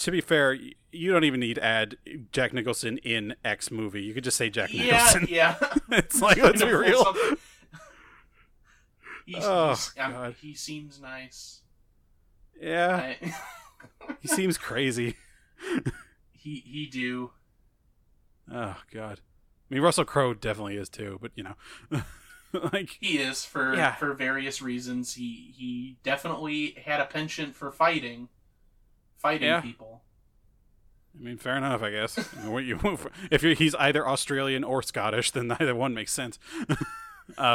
To 0.00 0.10
be 0.10 0.20
fair, 0.20 0.52
you 0.92 1.12
don't 1.12 1.24
even 1.24 1.40
need 1.40 1.54
to 1.54 1.64
add 1.64 1.96
Jack 2.32 2.52
Nicholson 2.52 2.98
in 2.98 3.34
X 3.44 3.70
movie. 3.70 4.02
You 4.02 4.12
could 4.14 4.24
just 4.24 4.36
say 4.36 4.50
Jack 4.50 4.72
Nicholson. 4.72 5.26
yeah. 5.30 5.56
yeah. 5.60 5.74
it's 5.98 6.20
like 6.20 6.36
let's 6.38 6.62
be 6.62 6.68
Trying 6.70 6.84
to 6.92 6.92
pull 7.02 7.12
real. 7.14 7.36
He's, 9.26 9.44
Oh, 9.44 9.68
he's- 9.68 9.92
um, 9.98 10.12
God. 10.12 10.34
he 10.40 10.54
seems 10.54 11.00
nice. 11.00 11.62
Yeah, 12.60 12.96
I, 12.96 13.34
he 14.20 14.28
seems 14.28 14.58
crazy. 14.58 15.16
he 16.32 16.62
he 16.66 16.86
do. 16.86 17.30
Oh 18.52 18.76
god. 18.92 19.20
I 19.70 19.74
mean, 19.74 19.82
Russell 19.82 20.04
Crowe 20.04 20.34
definitely 20.34 20.76
is 20.76 20.88
too, 20.90 21.18
but 21.22 21.30
you 21.36 21.44
know, 21.44 22.02
like 22.72 22.98
He 23.00 23.18
is 23.18 23.44
for 23.44 23.74
Yeah. 23.74 23.94
for 23.94 24.12
various 24.12 24.60
reasons. 24.60 25.14
He 25.14 25.54
he 25.56 25.96
definitely 26.02 26.76
had 26.84 27.00
a 27.00 27.06
penchant 27.06 27.54
for 27.54 27.70
fighting, 27.70 28.28
fighting 29.20 29.46
Yeah. 29.46 29.60
people. 29.60 30.02
I 31.18 31.22
mean, 31.22 31.38
fair 31.38 31.56
enough, 31.56 31.82
I 31.82 31.90
guess. 31.90 32.16
What 32.44 32.64
you 32.64 32.78
if 33.30 33.42
you're, 33.42 33.54
he's 33.54 33.74
either 33.74 34.06
Australian 34.06 34.64
or 34.64 34.82
Scottish, 34.82 35.30
then 35.32 35.48
neither 35.48 35.74
one 35.74 35.94
makes 35.94 36.12
sense. 36.12 36.38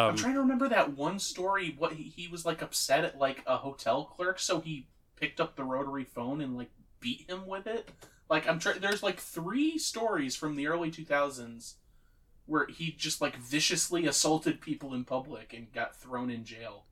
I'm 0.07 0.11
Um, 0.11 0.16
trying 0.16 0.34
to 0.36 0.39
remember 0.39 0.70
that 0.70 0.93
one 0.95 1.20
story. 1.20 1.76
What 1.78 1.93
he, 1.93 2.03
he 2.03 2.28
was 2.28 2.45
like 2.45 2.61
upset 2.61 3.03
at 3.03 3.18
like 3.18 3.43
a 3.45 3.57
hotel 3.57 4.05
clerk, 4.05 4.39
so 4.39 4.61
he 4.61 4.88
picked 5.18 5.41
up 5.41 5.55
the 5.55 5.63
rotary 5.66 6.05
phone 6.05 6.41
and 6.41 6.55
like 6.57 6.72
beat 7.01 7.30
him 7.30 7.45
with 7.45 7.68
it. 7.68 7.89
Like 8.30 8.47
I'm 8.47 8.59
trying. 8.59 8.80
There's 8.80 9.03
like 9.03 9.20
three 9.20 9.78
stories 9.78 10.36
from 10.36 10.55
the 10.55 10.68
early 10.68 10.91
2000s 10.91 11.76
where 12.45 12.68
he 12.68 12.91
just 12.91 13.22
like 13.22 13.38
viciously 13.38 14.05
assaulted 14.07 14.61
people 14.61 14.93
in 14.93 15.03
public 15.05 15.53
and 15.53 15.72
got 15.74 15.95
thrown 15.95 16.30
in 16.30 16.45
jail. 16.45 16.86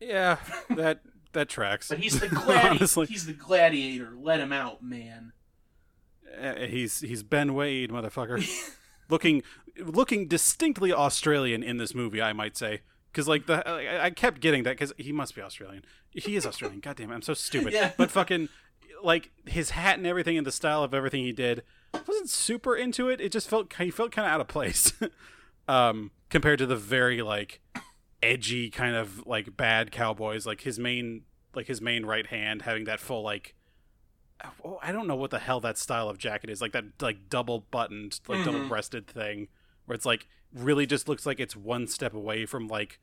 yeah, 0.00 0.36
that 0.70 1.00
that 1.32 1.48
tracks. 1.48 1.88
But 1.88 1.98
he's 1.98 2.20
the 2.20 2.26
gladi- 2.28 2.70
Honestly. 2.70 3.06
he's 3.06 3.26
the 3.26 3.32
gladiator. 3.32 4.12
Let 4.16 4.40
him 4.40 4.52
out, 4.52 4.82
man. 4.82 5.32
Uh, 6.40 6.54
he's 6.66 7.00
he's 7.00 7.22
Ben 7.22 7.54
Wade, 7.54 7.90
motherfucker. 7.90 8.46
looking 9.08 9.42
looking 9.78 10.28
distinctly 10.28 10.92
Australian 10.92 11.62
in 11.62 11.76
this 11.78 11.94
movie, 11.94 12.22
I 12.22 12.32
might 12.32 12.56
say. 12.56 12.80
Because 13.10 13.26
like 13.26 13.46
the 13.46 13.66
I, 13.68 14.06
I 14.06 14.10
kept 14.10 14.40
getting 14.40 14.62
that 14.64 14.72
because 14.78 14.92
he 14.96 15.12
must 15.12 15.34
be 15.34 15.42
Australian. 15.42 15.84
He 16.10 16.36
is 16.36 16.46
Australian. 16.46 16.80
God 16.80 16.96
damn 16.96 17.10
it, 17.10 17.14
I'm 17.14 17.22
so 17.22 17.34
stupid. 17.34 17.72
Yeah. 17.72 17.92
But 17.96 18.10
fucking 18.10 18.48
like 19.02 19.30
his 19.46 19.70
hat 19.70 19.98
and 19.98 20.06
everything 20.06 20.36
and 20.36 20.46
the 20.46 20.52
style 20.52 20.84
of 20.84 20.92
everything 20.92 21.24
he 21.24 21.32
did 21.32 21.62
I 21.92 22.00
wasn't 22.06 22.28
super 22.28 22.76
into 22.76 23.08
it. 23.08 23.20
It 23.20 23.32
just 23.32 23.48
felt 23.48 23.72
he 23.74 23.90
felt 23.90 24.12
kind 24.12 24.26
of 24.26 24.32
out 24.32 24.40
of 24.40 24.48
place 24.48 24.92
um, 25.68 26.10
compared 26.28 26.58
to 26.60 26.66
the 26.66 26.76
very 26.76 27.22
like 27.22 27.60
edgy 28.22 28.70
kind 28.70 28.96
of 28.96 29.26
like 29.26 29.56
bad 29.56 29.90
cowboys. 29.90 30.46
Like 30.46 30.60
his 30.62 30.78
main 30.78 31.22
like 31.54 31.66
his 31.66 31.80
main 31.80 32.04
right 32.06 32.26
hand 32.26 32.62
having 32.62 32.84
that 32.84 33.00
full 33.00 33.22
like 33.22 33.54
oh, 34.64 34.78
I 34.82 34.92
don't 34.92 35.06
know 35.06 35.16
what 35.16 35.30
the 35.30 35.38
hell 35.38 35.60
that 35.60 35.78
style 35.78 36.08
of 36.08 36.18
jacket 36.18 36.48
is. 36.50 36.60
Like 36.60 36.72
that 36.72 36.84
like 37.00 37.28
double 37.28 37.60
buttoned 37.70 38.20
like 38.28 38.40
Mhm. 38.40 38.44
double 38.44 38.68
breasted 38.68 39.06
thing 39.06 39.48
where 39.86 39.94
it's 39.94 40.06
like 40.06 40.26
really 40.54 40.86
just 40.86 41.08
looks 41.08 41.26
like 41.26 41.40
it's 41.40 41.56
one 41.56 41.86
step 41.86 42.14
away 42.14 42.46
from 42.46 42.68
like 42.68 42.98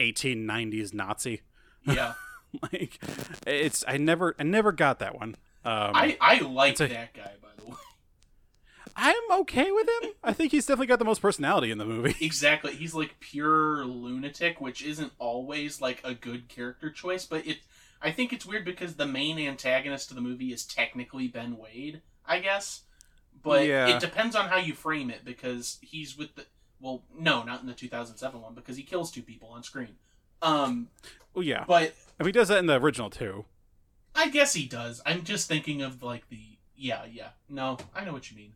1890s 0.00 0.92
Nazi. 0.94 1.42
Yeah, 1.84 2.14
like 2.72 2.98
it's 3.46 3.84
I 3.86 3.96
never 3.96 4.34
I 4.38 4.42
never 4.42 4.72
got 4.72 4.98
that 5.00 5.14
one. 5.18 5.36
Um, 5.64 5.92
I 5.94 6.16
I 6.20 6.38
like 6.40 6.76
that 6.78 7.12
guy 7.14 7.32
by 7.42 7.48
the 7.56 7.70
way. 7.70 7.76
I'm 8.96 9.30
okay 9.40 9.70
with 9.70 9.88
him. 10.02 10.10
I 10.22 10.32
think 10.32 10.52
he's 10.52 10.66
definitely 10.66 10.86
got 10.88 10.98
the 10.98 11.04
most 11.04 11.22
personality 11.22 11.70
in 11.70 11.78
the 11.78 11.84
movie. 11.86 12.14
Exactly. 12.24 12.74
He's 12.74 12.94
like 12.94 13.18
pure 13.20 13.84
lunatic, 13.84 14.60
which 14.60 14.82
isn't 14.82 15.12
always 15.18 15.80
like 15.80 16.00
a 16.04 16.14
good 16.14 16.48
character 16.48 16.90
choice, 16.90 17.24
but 17.26 17.46
it 17.46 17.58
I 18.02 18.10
think 18.12 18.32
it's 18.32 18.46
weird 18.46 18.64
because 18.64 18.94
the 18.94 19.06
main 19.06 19.38
antagonist 19.38 20.10
of 20.10 20.16
the 20.16 20.22
movie 20.22 20.52
is 20.52 20.64
technically 20.64 21.28
Ben 21.28 21.56
Wade, 21.58 22.00
I 22.26 22.38
guess. 22.40 22.82
But 23.42 23.66
Yeah. 23.66 23.88
it 23.88 24.00
depends 24.00 24.34
on 24.36 24.48
how 24.48 24.56
you 24.56 24.74
frame 24.74 25.10
it 25.10 25.24
because 25.24 25.78
he's 25.82 26.16
with 26.16 26.34
the 26.34 26.46
well, 26.80 27.02
no, 27.18 27.42
not 27.42 27.60
in 27.60 27.66
the 27.66 27.74
2007 27.74 28.40
one 28.40 28.54
because 28.54 28.76
he 28.76 28.82
kills 28.82 29.10
two 29.10 29.22
people 29.22 29.50
on 29.50 29.62
screen. 29.62 29.96
Um, 30.42 30.88
Oh 31.36 31.40
yeah, 31.42 31.64
but 31.68 31.94
if 32.18 32.26
he 32.26 32.32
does 32.32 32.48
that 32.48 32.58
in 32.58 32.66
the 32.66 32.80
original 32.80 33.10
too. 33.10 33.44
I 34.14 34.28
guess 34.28 34.54
he 34.54 34.66
does. 34.66 35.00
I'm 35.06 35.22
just 35.24 35.46
thinking 35.46 35.82
of 35.82 36.02
like 36.02 36.28
the 36.28 36.40
yeah, 36.76 37.04
yeah. 37.04 37.28
No, 37.48 37.76
I 37.94 38.04
know 38.04 38.12
what 38.12 38.30
you 38.30 38.36
mean. 38.36 38.54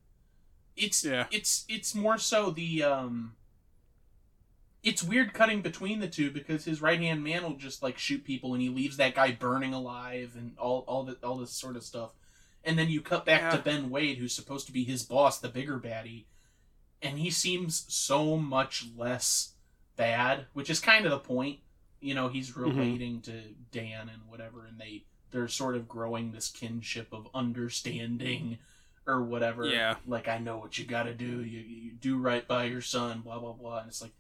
It's 0.77 1.05
Yeah. 1.05 1.27
it's 1.31 1.65
it's 1.69 1.95
more 1.95 2.19
so 2.19 2.51
the 2.51 2.83
um 2.83 3.37
it's 4.83 5.03
weird 5.03 5.33
cutting 5.33 5.63
between 5.63 6.01
the 6.01 6.09
two 6.09 6.31
because 6.31 6.65
his 6.65 6.83
right 6.83 7.01
hand 7.01 7.25
man 7.25 7.43
will 7.43 7.55
just 7.55 7.83
like 7.83 7.97
shoot 7.99 8.23
people 8.25 8.53
and 8.53 8.63
he 8.63 8.69
leaves 8.69 8.99
that 8.99 9.15
guy 9.15 9.33
burning 9.33 9.73
alive 9.73 10.33
and 10.37 10.57
all 10.59 10.85
all 10.87 11.05
the 11.05 11.15
all 11.23 11.39
this 11.39 11.53
sort 11.53 11.77
of 11.77 11.83
stuff. 11.83 12.11
And 12.67 12.79
then 12.79 12.89
you 12.89 13.01
cut 13.03 13.27
back 13.27 13.51
to 13.51 13.59
Ben 13.59 13.91
Wade, 13.91 14.17
who's 14.17 14.35
supposed 14.35 14.67
to 14.67 14.73
be 14.73 14.85
his 14.85 15.03
boss, 15.03 15.39
the 15.39 15.51
bigger 15.51 15.79
baddie, 15.79 16.25
and 17.03 17.19
he 17.19 17.31
seems 17.31 17.85
so 17.89 18.39
much 18.39 18.87
less 18.97 19.53
bad, 19.97 20.47
which 20.55 20.71
is 20.71 20.81
kind 20.81 21.05
of 21.05 21.11
the 21.11 21.19
point. 21.19 21.59
You 22.01 22.15
know, 22.15 22.29
he's 22.29 22.57
relating 22.57 23.21
to 23.23 23.33
Dan 23.71 24.09
and 24.11 24.23
whatever, 24.29 24.65
and 24.67 24.79
they 24.79 25.05
they're 25.31 25.49
sort 25.49 25.77
of 25.77 25.89
growing 25.89 26.33
this 26.33 26.51
kinship 26.51 27.09
of 27.13 27.29
understanding 27.35 28.59
or 29.07 29.23
whatever. 29.23 29.67
Yeah. 29.67 29.97
Like 30.07 30.29
I 30.29 30.39
know 30.39 30.59
what 30.59 30.79
you 30.79 30.85
got 30.85 31.05
to 31.05 31.15
do. 31.15 31.43
You 31.43 31.61
you 31.61 31.93
do 31.93 32.19
right 32.19 32.47
by 32.47 32.65
your 32.65 32.81
son. 32.81 33.21
Blah 33.21 33.39
blah 33.39 33.53
blah. 33.53 33.79
And 33.79 33.89
it's 33.89 34.03
like, 34.03 34.13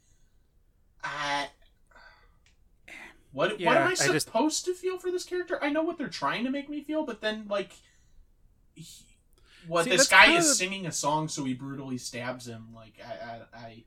I. 1.02 1.48
What, 3.32 3.58
what 3.60 3.76
am 3.76 3.88
I 3.88 3.90
I 3.90 3.94
just- 3.94 4.26
supposed 4.26 4.64
to 4.66 4.74
feel 4.74 4.96
for 4.98 5.10
this 5.10 5.24
character? 5.24 5.58
I 5.62 5.68
know 5.70 5.82
what 5.82 5.98
they're 5.98 6.06
trying 6.08 6.44
to 6.44 6.50
make 6.50 6.68
me 6.70 6.84
feel, 6.84 7.04
but 7.04 7.20
then 7.20 7.46
like, 7.48 7.72
he, 8.76 8.86
what 9.66 9.84
See, 9.84 9.90
this 9.90 10.06
guy 10.06 10.26
kinda 10.26 10.38
is 10.38 10.56
singing 10.56 10.86
a 10.86 10.92
song, 10.92 11.26
so 11.26 11.42
he 11.44 11.52
brutally 11.52 11.98
stabs 11.98 12.46
him. 12.46 12.68
Like 12.72 12.94
I, 13.04 13.12
I, 13.56 13.58
I 13.58 13.84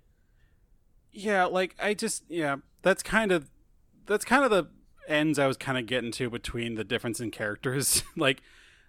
Yeah, 1.13 1.45
like 1.45 1.75
I 1.79 1.93
just 1.93 2.23
yeah, 2.27 2.57
that's 2.81 3.01
kind 3.03 3.31
of 3.31 3.49
that's 4.05 4.25
kind 4.25 4.43
of 4.43 4.51
the 4.51 4.65
ends 5.07 5.39
I 5.39 5.47
was 5.47 5.55
kind 5.55 5.77
of 5.77 5.85
getting 5.85 6.11
to 6.13 6.29
between 6.29 6.75
the 6.75 6.83
difference 6.83 7.21
in 7.21 7.31
characters. 7.31 8.03
like 8.17 8.41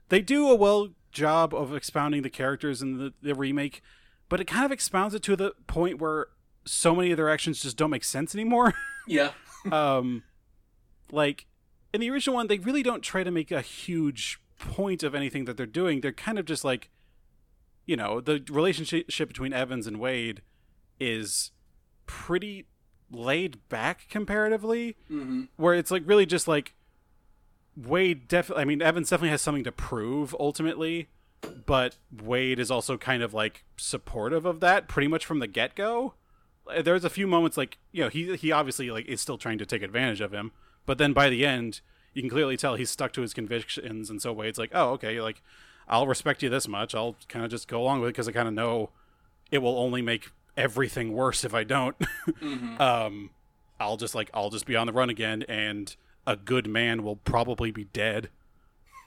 they 0.08 0.20
do 0.20 0.48
a 0.50 0.56
well 0.56 0.88
job 1.18 1.54
of 1.54 1.74
expounding 1.74 2.22
the 2.22 2.30
characters 2.30 2.80
in 2.80 2.98
the, 2.98 3.12
the 3.20 3.34
remake, 3.34 3.82
but 4.28 4.40
it 4.40 4.46
kind 4.46 4.64
of 4.64 4.72
expounds 4.72 5.14
it 5.14 5.22
to 5.24 5.36
the 5.36 5.52
point 5.66 6.00
where 6.00 6.28
so 6.64 6.94
many 6.94 7.10
of 7.10 7.16
their 7.16 7.28
actions 7.28 7.62
just 7.62 7.76
don't 7.76 7.90
make 7.90 8.04
sense 8.04 8.34
anymore. 8.34 8.74
yeah, 9.06 9.32
um 9.72 10.22
like 11.10 11.46
in 11.92 12.00
the 12.00 12.10
original 12.10 12.36
one 12.36 12.46
they 12.46 12.58
really 12.58 12.82
don't 12.82 13.02
try 13.02 13.24
to 13.24 13.30
make 13.30 13.50
a 13.50 13.60
huge 13.60 14.40
point 14.58 15.02
of 15.02 15.14
anything 15.14 15.44
that 15.46 15.56
they're 15.56 15.66
doing 15.66 16.00
they're 16.00 16.12
kind 16.12 16.38
of 16.38 16.44
just 16.44 16.64
like 16.64 16.90
you 17.86 17.96
know 17.96 18.20
the 18.20 18.44
relationship 18.50 19.28
between 19.28 19.52
evans 19.52 19.86
and 19.86 19.98
wade 19.98 20.42
is 21.00 21.52
pretty 22.06 22.66
laid 23.10 23.66
back 23.68 24.06
comparatively 24.10 24.96
mm-hmm. 25.10 25.44
where 25.56 25.74
it's 25.74 25.90
like 25.90 26.02
really 26.06 26.26
just 26.26 26.46
like 26.46 26.74
wade 27.86 28.26
definitely 28.28 28.62
i 28.62 28.64
mean 28.64 28.82
evans 28.82 29.10
definitely 29.10 29.30
has 29.30 29.42
something 29.42 29.64
to 29.64 29.72
prove 29.72 30.34
ultimately 30.40 31.08
but 31.66 31.96
wade 32.22 32.58
is 32.58 32.70
also 32.70 32.96
kind 32.96 33.22
of 33.22 33.32
like 33.32 33.64
supportive 33.76 34.44
of 34.44 34.60
that 34.60 34.88
pretty 34.88 35.06
much 35.06 35.24
from 35.24 35.38
the 35.38 35.46
get-go. 35.46 36.14
Uh, 36.66 36.82
there's 36.82 37.04
a 37.04 37.10
few 37.10 37.26
moments 37.26 37.56
like 37.56 37.78
you 37.92 38.02
know 38.02 38.08
he 38.08 38.34
he 38.36 38.50
obviously 38.50 38.90
like 38.90 39.06
is 39.06 39.20
still 39.20 39.38
trying 39.38 39.58
to 39.58 39.64
take 39.66 39.82
advantage 39.82 40.20
of 40.20 40.32
him 40.32 40.50
but 40.84 40.98
then 40.98 41.12
by 41.12 41.28
the 41.28 41.46
end 41.46 41.80
you 42.14 42.22
can 42.22 42.28
clearly 42.28 42.56
tell 42.56 42.74
he's 42.74 42.90
stuck 42.90 43.12
to 43.12 43.20
his 43.22 43.32
convictions 43.32 44.10
and 44.10 44.20
so 44.20 44.32
wade's 44.32 44.58
like 44.58 44.70
oh 44.74 44.90
okay 44.90 45.20
like 45.20 45.40
i'll 45.86 46.06
respect 46.06 46.42
you 46.42 46.48
this 46.48 46.66
much. 46.66 46.94
I'll 46.94 47.16
kind 47.28 47.44
of 47.44 47.50
just 47.50 47.68
go 47.68 47.80
along 47.80 48.00
with 48.00 48.08
it 48.08 48.12
because 48.12 48.26
i 48.28 48.32
kind 48.32 48.48
of 48.48 48.54
know 48.54 48.90
it 49.50 49.58
will 49.58 49.78
only 49.78 50.02
make 50.02 50.30
everything 50.56 51.12
worse 51.12 51.44
if 51.44 51.54
i 51.54 51.62
don't. 51.64 51.96
Mm-hmm. 52.42 52.80
um 52.80 53.30
i'll 53.80 53.96
just 53.96 54.14
like 54.14 54.28
i'll 54.34 54.50
just 54.50 54.66
be 54.66 54.76
on 54.76 54.86
the 54.86 54.92
run 54.92 55.08
again 55.08 55.44
and 55.48 55.96
a 56.28 56.36
good 56.36 56.66
man 56.68 57.02
will 57.02 57.16
probably 57.16 57.70
be 57.70 57.84
dead. 57.84 58.28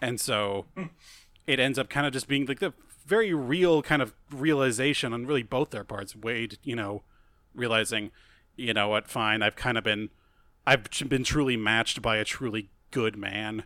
And 0.02 0.20
so 0.20 0.66
it 1.48 1.60
ends 1.60 1.78
up 1.78 1.88
kind 1.88 2.08
of 2.08 2.12
just 2.12 2.28
being 2.28 2.48
like 2.48 2.60
the 2.60 2.74
very 3.06 3.32
real 3.32 3.84
kind 3.84 4.02
of 4.02 4.16
realization 4.32 5.14
on 5.14 5.28
really 5.28 5.44
both 5.44 5.70
their 5.70 5.84
parts. 5.84 6.16
Wade 6.16 6.58
you 6.64 6.76
know 6.76 7.04
realizing 7.54 8.10
you 8.56 8.74
know 8.74 8.88
what 8.88 9.10
fine 9.10 9.42
i've 9.42 9.56
kind 9.58 9.78
of 9.78 9.84
been 9.84 10.10
i've 10.66 10.88
been 11.10 11.24
truly 11.24 11.58
matched 11.58 12.02
by 12.02 12.18
a 12.18 12.26
truly 12.26 12.70
good 12.90 13.16
man. 13.16 13.64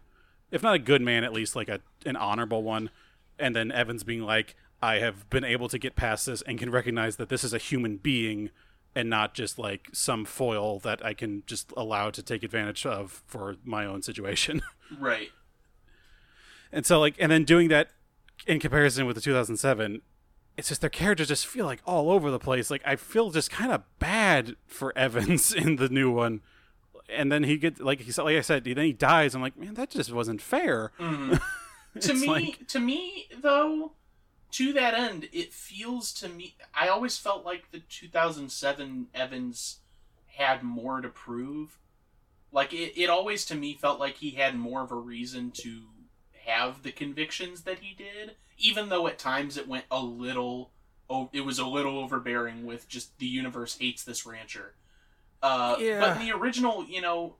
If 0.51 0.61
not 0.61 0.75
a 0.75 0.79
good 0.79 1.01
man 1.01 1.23
at 1.23 1.33
least 1.33 1.55
like 1.55 1.69
a 1.69 1.79
an 2.05 2.17
honorable 2.17 2.61
one. 2.61 2.89
And 3.39 3.55
then 3.55 3.71
evans 3.71 4.03
being 4.03 4.21
like 4.21 4.55
i 4.81 4.95
have 4.95 5.29
been 5.29 5.45
able 5.45 5.69
to 5.69 5.79
get 5.79 5.95
past 5.95 6.25
this 6.25 6.41
and 6.41 6.59
can 6.59 6.71
recognize 6.71 7.15
that 7.15 7.29
this 7.29 7.45
is 7.45 7.53
a 7.53 7.57
human 7.57 7.97
being 7.97 8.49
and 8.95 9.09
not 9.09 9.33
just 9.33 9.59
like 9.59 9.89
some 9.93 10.23
foil 10.25 10.79
that 10.79 11.03
i 11.05 11.13
can 11.13 11.43
just 11.45 11.71
allow 11.75 12.09
to 12.09 12.23
take 12.23 12.43
advantage 12.43 12.85
of 12.85 13.23
for 13.27 13.55
my 13.63 13.85
own 13.85 14.01
situation. 14.01 14.61
Right. 14.99 15.29
and 16.71 16.85
so 16.85 16.99
like 16.99 17.15
and 17.19 17.31
then 17.31 17.43
doing 17.43 17.69
that 17.69 17.89
in 18.45 18.59
comparison 18.59 19.05
with 19.05 19.15
the 19.15 19.21
2007 19.21 20.01
it's 20.57 20.69
just 20.69 20.79
their 20.81 20.89
characters 20.89 21.27
just 21.27 21.45
feel 21.47 21.65
like 21.65 21.81
all 21.85 22.09
over 22.11 22.31
the 22.31 22.39
place. 22.39 22.69
Like 22.71 22.81
i 22.85 22.95
feel 22.95 23.31
just 23.31 23.49
kind 23.51 23.71
of 23.71 23.81
bad 23.99 24.55
for 24.67 24.93
evans 24.97 25.51
in 25.53 25.75
the 25.77 25.89
new 25.89 26.11
one. 26.11 26.41
And 27.09 27.31
then 27.31 27.43
he 27.43 27.57
gets 27.57 27.79
like 27.81 28.01
he 28.01 28.11
said 28.11 28.23
like 28.23 28.37
i 28.37 28.41
said 28.41 28.63
then 28.63 28.77
he 28.77 28.93
dies. 28.93 29.35
I'm 29.35 29.41
like 29.41 29.57
man 29.57 29.73
that 29.73 29.89
just 29.89 30.13
wasn't 30.13 30.41
fair. 30.41 30.91
Mm-hmm. 30.99 31.35
To 32.01 32.13
me 32.13 32.27
like- 32.27 32.67
to 32.67 32.79
me 32.79 33.27
though 33.41 33.93
to 34.55 34.71
that 34.71 34.93
end 34.93 35.27
it 35.33 35.51
feels 35.53 36.13
to 36.13 36.29
me 36.29 36.55
i 36.73 36.87
always 36.87 37.17
felt 37.17 37.43
like 37.45 37.71
the 37.71 37.79
2007 37.79 39.07
evans 39.13 39.79
had 40.37 40.63
more 40.63 41.01
to 41.01 41.09
prove 41.09 41.77
like 42.51 42.71
it, 42.73 42.97
it 42.97 43.09
always 43.09 43.45
to 43.45 43.55
me 43.55 43.73
felt 43.73 43.99
like 43.99 44.15
he 44.15 44.31
had 44.31 44.55
more 44.55 44.81
of 44.81 44.91
a 44.91 44.95
reason 44.95 45.51
to 45.51 45.81
have 46.45 46.83
the 46.83 46.91
convictions 46.91 47.63
that 47.63 47.79
he 47.79 47.93
did 47.95 48.35
even 48.57 48.87
though 48.89 49.07
at 49.07 49.19
times 49.19 49.57
it 49.57 49.67
went 49.67 49.83
a 49.91 50.01
little 50.01 50.71
oh 51.09 51.29
it 51.33 51.41
was 51.41 51.59
a 51.59 51.67
little 51.67 51.99
overbearing 51.99 52.65
with 52.65 52.87
just 52.87 53.17
the 53.19 53.25
universe 53.25 53.77
hates 53.77 54.03
this 54.05 54.25
rancher 54.25 54.73
uh, 55.43 55.75
Yeah. 55.79 55.99
but 55.99 56.21
in 56.21 56.27
the 56.27 56.33
original 56.33 56.85
you 56.85 57.01
know 57.01 57.35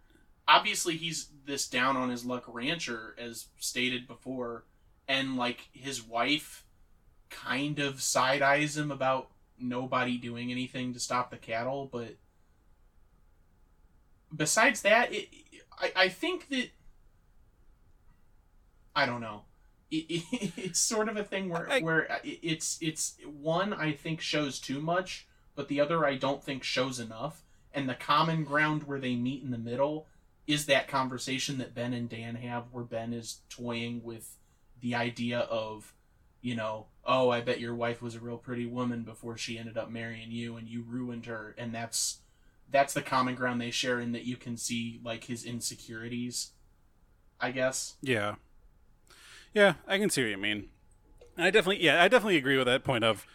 obviously 0.48 0.98
he's 0.98 1.30
this 1.46 1.68
down 1.68 1.96
on 1.96 2.10
his 2.10 2.26
luck 2.26 2.44
rancher 2.48 3.16
as 3.18 3.46
stated 3.58 4.06
before 4.06 4.66
and 5.08 5.38
like 5.38 5.70
his 5.72 6.04
wife 6.04 6.65
kind 7.30 7.80
of 7.80 8.02
side 8.02 8.42
eyes 8.42 8.78
him 8.78 8.92
about 8.92 9.30
nobody 9.60 10.18
doing 10.18 10.52
anything 10.52 10.94
to 10.94 11.00
stop 11.00 11.30
the 11.32 11.38
cattle 11.38 11.90
but 11.92 12.16
besides 14.36 14.82
that, 14.82 15.14
it, 15.14 15.30
I 15.80 15.92
I 15.96 16.10
think 16.10 16.50
that 16.50 16.70
I 18.96 19.06
don't 19.06 19.22
know. 19.22 19.44
It, 19.92 20.06
it, 20.10 20.24
it's 20.58 20.80
sort 20.80 21.10
of 21.10 21.18
a 21.18 21.24
thing 21.24 21.50
where 21.50 21.70
I- 21.72 21.82
where 21.82 22.20
it's 22.24 22.78
it's 22.82 23.18
one 23.26 23.74
I 23.74 23.94
think 23.94 24.22
shows 24.22 24.60
too 24.60 24.82
much, 24.82 25.28
but 25.56 25.68
the 25.68 25.80
other 25.80 26.06
I 26.06 26.16
don't 26.16 26.44
think 26.44 26.64
shows 26.64 27.00
enough. 27.00 27.44
And 27.74 27.90
the 27.90 27.96
common 27.96 28.46
ground 28.46 28.84
where 28.84 29.00
they 29.02 29.16
meet 29.16 29.44
in 29.44 29.52
the 29.52 29.58
middle 29.58 30.08
is 30.48 30.66
that 30.68 30.88
conversation 30.88 31.58
that 31.58 31.76
Ben 31.76 31.94
and 31.94 32.08
Dan 32.08 32.36
have, 32.36 32.66
where 32.72 32.86
Ben 32.86 33.12
is 33.12 33.42
toying 33.50 34.02
with 34.02 34.38
the 34.80 34.96
idea 34.96 35.40
of, 35.40 35.94
you 36.46 36.56
know, 36.56 36.86
oh, 37.04 37.32
I 37.32 37.42
bet 37.42 37.60
your 37.60 37.74
wife 37.74 38.04
was 38.04 38.14
a 38.14 38.20
real 38.20 38.38
pretty 38.38 38.68
woman 38.68 39.02
before 39.02 39.36
she 39.36 39.58
ended 39.58 39.78
up 39.78 39.90
marrying 39.90 40.30
you, 40.32 40.58
and 40.58 40.68
you 40.68 40.84
ruined 40.88 41.26
her, 41.26 41.56
and 41.58 41.74
that's 41.74 42.20
that's 42.72 42.94
the 42.94 43.02
common 43.02 43.34
ground 43.34 43.60
they 43.60 43.72
share 43.72 44.00
in 44.00 44.12
that 44.12 44.26
you 44.26 44.38
can 44.38 44.58
see 44.58 45.00
like 45.04 45.26
his 45.26 45.46
insecurities 45.46 46.50
i 47.40 47.52
guess 47.52 47.94
Yeah. 48.02 48.36
Yeah, 49.54 49.76
I 49.88 49.98
can 49.98 50.10
see 50.10 50.24
what 50.24 50.32
you 50.32 50.38
mean. 50.38 50.68
And 51.38 51.46
I 51.46 51.50
definitely, 51.50 51.82
yeah, 51.84 52.04
I 52.04 52.10
definitely 52.10 52.38
agree 52.38 52.58
with 52.58 52.68
that 52.68 52.84
point 52.84 53.06
of 53.06 53.26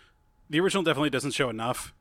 the 0.50 0.60
original 0.60 0.82
definitely 0.82 1.08
doesn't 1.08 1.30
show 1.30 1.48
enough. 1.48 1.94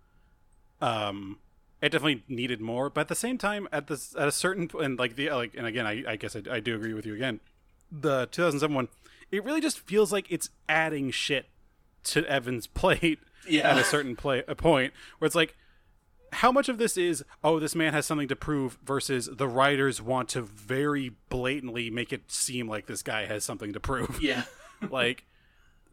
Um, 0.81 1.37
it 1.81 1.89
definitely 1.89 2.23
needed 2.27 2.59
more, 2.59 2.89
but 2.89 3.01
at 3.01 3.07
the 3.07 3.15
same 3.15 3.37
time, 3.37 3.69
at 3.71 3.87
this 3.87 4.15
at 4.17 4.27
a 4.27 4.31
certain 4.31 4.69
and 4.77 4.99
like 4.99 5.15
the 5.15 5.29
like, 5.29 5.55
and 5.55 5.65
again, 5.65 5.87
I, 5.87 6.03
I 6.05 6.15
guess 6.17 6.35
I, 6.35 6.41
I 6.51 6.59
do 6.59 6.75
agree 6.75 6.93
with 6.93 7.05
you 7.05 7.15
again. 7.15 7.39
The 7.91 8.27
2007 8.31 8.75
one, 8.75 8.89
it 9.31 9.43
really 9.43 9.61
just 9.61 9.79
feels 9.79 10.11
like 10.11 10.25
it's 10.29 10.49
adding 10.67 11.11
shit 11.11 11.47
to 12.05 12.25
Evans' 12.25 12.67
plate 12.81 13.19
Yeah. 13.47 13.69
at 13.71 13.77
a 13.77 13.83
certain 13.83 14.15
play 14.15 14.43
a 14.47 14.55
point 14.55 14.93
where 15.19 15.25
it's 15.27 15.35
like 15.35 15.55
how 16.31 16.51
much 16.51 16.69
of 16.69 16.77
this 16.77 16.95
is 16.95 17.23
oh 17.43 17.59
this 17.59 17.73
man 17.75 17.91
has 17.93 18.05
something 18.05 18.27
to 18.27 18.35
prove 18.35 18.77
versus 18.83 19.27
the 19.31 19.47
writers 19.47 19.99
want 20.01 20.29
to 20.29 20.41
very 20.43 21.11
blatantly 21.29 21.89
make 21.89 22.13
it 22.13 22.31
seem 22.31 22.67
like 22.69 22.85
this 22.85 23.01
guy 23.01 23.25
has 23.25 23.43
something 23.43 23.73
to 23.73 23.79
prove? 23.79 24.19
Yeah. 24.21 24.43
Like 24.89 25.25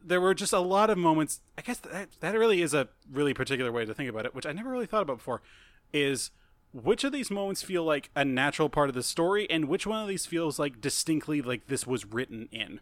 there 0.04 0.20
were 0.20 0.34
just 0.34 0.52
a 0.52 0.60
lot 0.60 0.90
of 0.90 0.96
moments 0.96 1.40
i 1.58 1.62
guess 1.62 1.78
that, 1.78 2.08
that 2.20 2.38
really 2.38 2.62
is 2.62 2.72
a 2.72 2.86
really 3.10 3.34
particular 3.34 3.72
way 3.72 3.84
to 3.84 3.92
think 3.92 4.08
about 4.08 4.24
it 4.24 4.32
which 4.32 4.46
i 4.46 4.52
never 4.52 4.70
really 4.70 4.86
thought 4.86 5.02
about 5.02 5.16
before 5.16 5.42
is 5.92 6.30
which 6.72 7.02
of 7.02 7.10
these 7.10 7.28
moments 7.28 7.62
feel 7.62 7.82
like 7.82 8.10
a 8.14 8.24
natural 8.24 8.68
part 8.68 8.88
of 8.88 8.94
the 8.94 9.02
story 9.02 9.50
and 9.50 9.64
which 9.64 9.84
one 9.88 10.00
of 10.00 10.06
these 10.06 10.24
feels 10.26 10.60
like 10.60 10.80
distinctly 10.80 11.42
like 11.42 11.66
this 11.66 11.84
was 11.84 12.04
written 12.04 12.48
in 12.52 12.78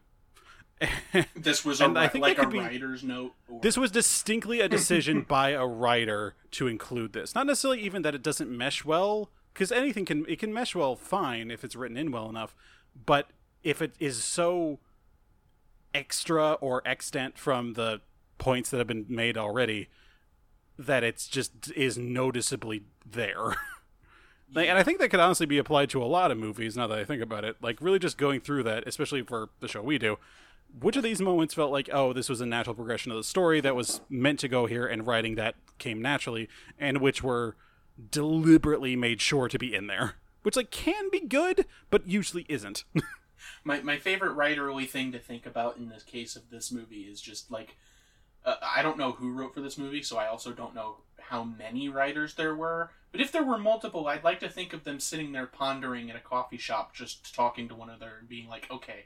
this 1.36 1.64
was 1.64 1.80
a, 1.80 1.86
I 1.96 2.08
think 2.08 2.22
like 2.22 2.38
a 2.38 2.46
be- 2.46 2.58
writer's 2.58 3.02
note 3.02 3.32
or... 3.48 3.60
this 3.60 3.76
was 3.76 3.90
distinctly 3.90 4.60
a 4.60 4.68
decision 4.68 5.22
by 5.28 5.50
a 5.50 5.66
writer 5.66 6.34
to 6.52 6.66
include 6.66 7.12
this. 7.12 7.34
Not 7.34 7.46
necessarily 7.46 7.80
even 7.80 8.02
that 8.02 8.14
it 8.14 8.22
doesn't 8.22 8.50
mesh 8.50 8.84
well, 8.84 9.30
because 9.52 9.70
anything 9.70 10.04
can 10.04 10.26
it 10.28 10.38
can 10.38 10.52
mesh 10.52 10.74
well 10.74 10.96
fine 10.96 11.50
if 11.50 11.64
it's 11.64 11.76
written 11.76 11.96
in 11.96 12.10
well 12.10 12.28
enough, 12.28 12.54
but 13.06 13.28
if 13.62 13.80
it 13.80 13.92
is 13.98 14.22
so 14.22 14.78
extra 15.94 16.54
or 16.54 16.82
extant 16.84 17.38
from 17.38 17.74
the 17.74 18.00
points 18.38 18.70
that 18.70 18.78
have 18.78 18.86
been 18.86 19.06
made 19.08 19.38
already, 19.38 19.88
that 20.78 21.04
it's 21.04 21.28
just 21.28 21.70
is 21.76 21.96
noticeably 21.96 22.82
there. 23.06 23.56
Like, 24.54 24.68
and 24.68 24.78
I 24.78 24.84
think 24.84 25.00
that 25.00 25.08
could 25.08 25.20
honestly 25.20 25.46
be 25.46 25.58
applied 25.58 25.90
to 25.90 26.02
a 26.02 26.06
lot 26.06 26.30
of 26.30 26.38
movies 26.38 26.76
now 26.76 26.86
that 26.86 26.98
I 26.98 27.04
think 27.04 27.20
about 27.20 27.44
it. 27.44 27.56
Like, 27.60 27.80
really 27.80 27.98
just 27.98 28.16
going 28.16 28.40
through 28.40 28.62
that, 28.64 28.86
especially 28.86 29.22
for 29.22 29.48
the 29.60 29.66
show 29.66 29.82
we 29.82 29.98
do. 29.98 30.18
Which 30.80 30.96
of 30.96 31.02
these 31.02 31.20
moments 31.20 31.54
felt 31.54 31.70
like, 31.70 31.88
oh, 31.92 32.12
this 32.12 32.28
was 32.28 32.40
a 32.40 32.46
natural 32.46 32.74
progression 32.74 33.12
of 33.12 33.16
the 33.16 33.24
story 33.24 33.60
that 33.60 33.76
was 33.76 34.00
meant 34.08 34.40
to 34.40 34.48
go 34.48 34.66
here, 34.66 34.86
and 34.86 35.06
writing 35.06 35.36
that 35.36 35.54
came 35.78 36.02
naturally, 36.02 36.48
and 36.78 36.98
which 36.98 37.22
were 37.22 37.56
deliberately 38.10 38.96
made 38.96 39.20
sure 39.20 39.48
to 39.48 39.58
be 39.58 39.74
in 39.74 39.86
there? 39.86 40.14
Which, 40.42 40.56
like, 40.56 40.70
can 40.70 41.10
be 41.10 41.20
good, 41.20 41.64
but 41.90 42.06
usually 42.06 42.44
isn't. 42.48 42.84
my, 43.64 43.80
my 43.80 43.98
favorite 43.98 44.36
writerly 44.36 44.88
thing 44.88 45.12
to 45.12 45.18
think 45.18 45.46
about 45.46 45.76
in 45.76 45.88
the 45.88 46.00
case 46.06 46.36
of 46.36 46.50
this 46.50 46.70
movie 46.70 47.02
is 47.02 47.20
just 47.20 47.50
like 47.50 47.76
uh, 48.44 48.56
i 48.62 48.82
don't 48.82 48.98
know 48.98 49.12
who 49.12 49.32
wrote 49.32 49.54
for 49.54 49.60
this 49.60 49.78
movie 49.78 50.02
so 50.02 50.16
i 50.16 50.26
also 50.26 50.52
don't 50.52 50.74
know 50.74 50.96
how 51.18 51.42
many 51.42 51.88
writers 51.88 52.34
there 52.34 52.54
were 52.54 52.90
but 53.12 53.20
if 53.20 53.32
there 53.32 53.44
were 53.44 53.58
multiple 53.58 54.06
i'd 54.08 54.24
like 54.24 54.40
to 54.40 54.48
think 54.48 54.72
of 54.72 54.84
them 54.84 55.00
sitting 55.00 55.32
there 55.32 55.46
pondering 55.46 56.08
in 56.08 56.16
a 56.16 56.20
coffee 56.20 56.58
shop 56.58 56.94
just 56.94 57.34
talking 57.34 57.68
to 57.68 57.74
one 57.74 57.88
another 57.88 58.12
and 58.18 58.28
being 58.28 58.48
like 58.48 58.70
okay 58.70 59.04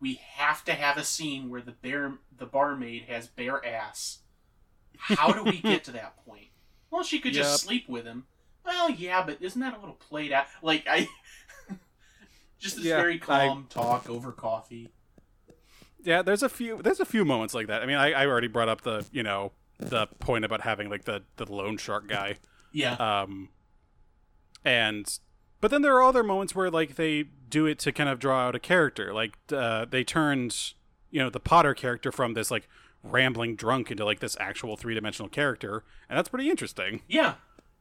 we 0.00 0.14
have 0.36 0.64
to 0.64 0.72
have 0.72 0.96
a 0.96 1.04
scene 1.04 1.48
where 1.50 1.60
the 1.60 1.72
bear 1.72 2.14
the 2.36 2.46
barmaid 2.46 3.04
has 3.08 3.26
bare 3.28 3.64
ass 3.66 4.18
how 4.98 5.32
do 5.32 5.42
we 5.44 5.58
get 5.60 5.84
to 5.84 5.92
that 5.92 6.16
point 6.24 6.48
well 6.90 7.02
she 7.02 7.18
could 7.20 7.32
just 7.32 7.62
sleep 7.62 7.88
with 7.88 8.04
him 8.04 8.24
well 8.64 8.90
yeah 8.90 9.22
but 9.24 9.40
isn't 9.40 9.60
that 9.60 9.74
a 9.76 9.78
little 9.80 9.94
played 9.94 10.32
out 10.32 10.46
like 10.62 10.84
i 10.88 11.08
just 12.58 12.76
this 12.76 12.84
Yeah, 12.86 12.96
very 12.96 13.14
I- 13.14 13.18
calm 13.48 13.66
talk 13.70 14.08
over 14.10 14.32
coffee 14.32 14.90
yeah, 16.02 16.22
there's 16.22 16.42
a 16.42 16.48
few. 16.48 16.80
There's 16.80 16.98
a 17.00 17.04
few 17.04 17.26
moments 17.26 17.52
like 17.52 17.66
that. 17.66 17.82
I 17.82 17.86
mean, 17.86 17.98
I, 17.98 18.12
I 18.12 18.26
already 18.26 18.46
brought 18.48 18.70
up 18.70 18.80
the 18.80 19.04
you 19.12 19.22
know 19.22 19.52
the 19.78 20.06
point 20.18 20.46
about 20.46 20.62
having 20.62 20.88
like 20.88 21.04
the 21.04 21.22
the 21.36 21.44
loan 21.52 21.76
shark 21.76 22.08
guy. 22.08 22.36
yeah 22.72 22.94
um 22.94 23.50
and 24.64 25.18
but 25.60 25.70
then 25.70 25.82
there 25.82 25.94
are 25.96 26.02
other 26.02 26.22
moments 26.22 26.54
where 26.54 26.70
like 26.70 26.96
they 26.96 27.24
do 27.48 27.66
it 27.66 27.78
to 27.80 27.92
kind 27.92 28.08
of 28.08 28.18
draw 28.18 28.46
out 28.46 28.54
a 28.54 28.60
character. 28.60 29.12
Like 29.12 29.36
uh, 29.52 29.84
they 29.84 30.04
turned 30.04 30.74
you 31.10 31.20
know 31.20 31.30
the 31.30 31.40
potter 31.40 31.74
character 31.74 32.12
from 32.12 32.34
this 32.34 32.50
like 32.50 32.68
rambling 33.02 33.56
drunk 33.56 33.90
into 33.90 34.04
like 34.04 34.20
this 34.20 34.36
actual 34.38 34.76
three-dimensional 34.76 35.28
character 35.28 35.84
and 36.08 36.16
that's 36.16 36.28
pretty 36.28 36.50
interesting. 36.50 37.02
Yeah. 37.08 37.34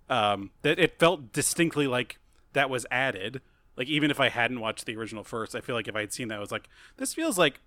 Um 0.10 0.52
that 0.64 0.80
it 0.80 1.00
felt 1.00 1.32
distinctly 1.32 1.88
like 1.88 2.20
that 2.54 2.70
was 2.70 2.86
added. 2.90 3.42
Like 3.78 3.88
even 3.88 4.12
if 4.12 4.20
i 4.20 4.30
hadn't 4.30 4.60
watched 4.60 4.86
the 4.86 4.96
original 4.98 5.24
first 5.24 5.56
i 5.56 5.62
feel 5.62 5.76
like 5.76 5.88
if 5.88 5.96
I 5.96 6.02
had 6.02 6.12
seen 6.12 6.28
that 6.30 6.38
i 6.38 6.40
was 6.40 6.52
like 6.52 6.68
this 6.98 7.14
feels 7.14 7.38
like 7.38 7.62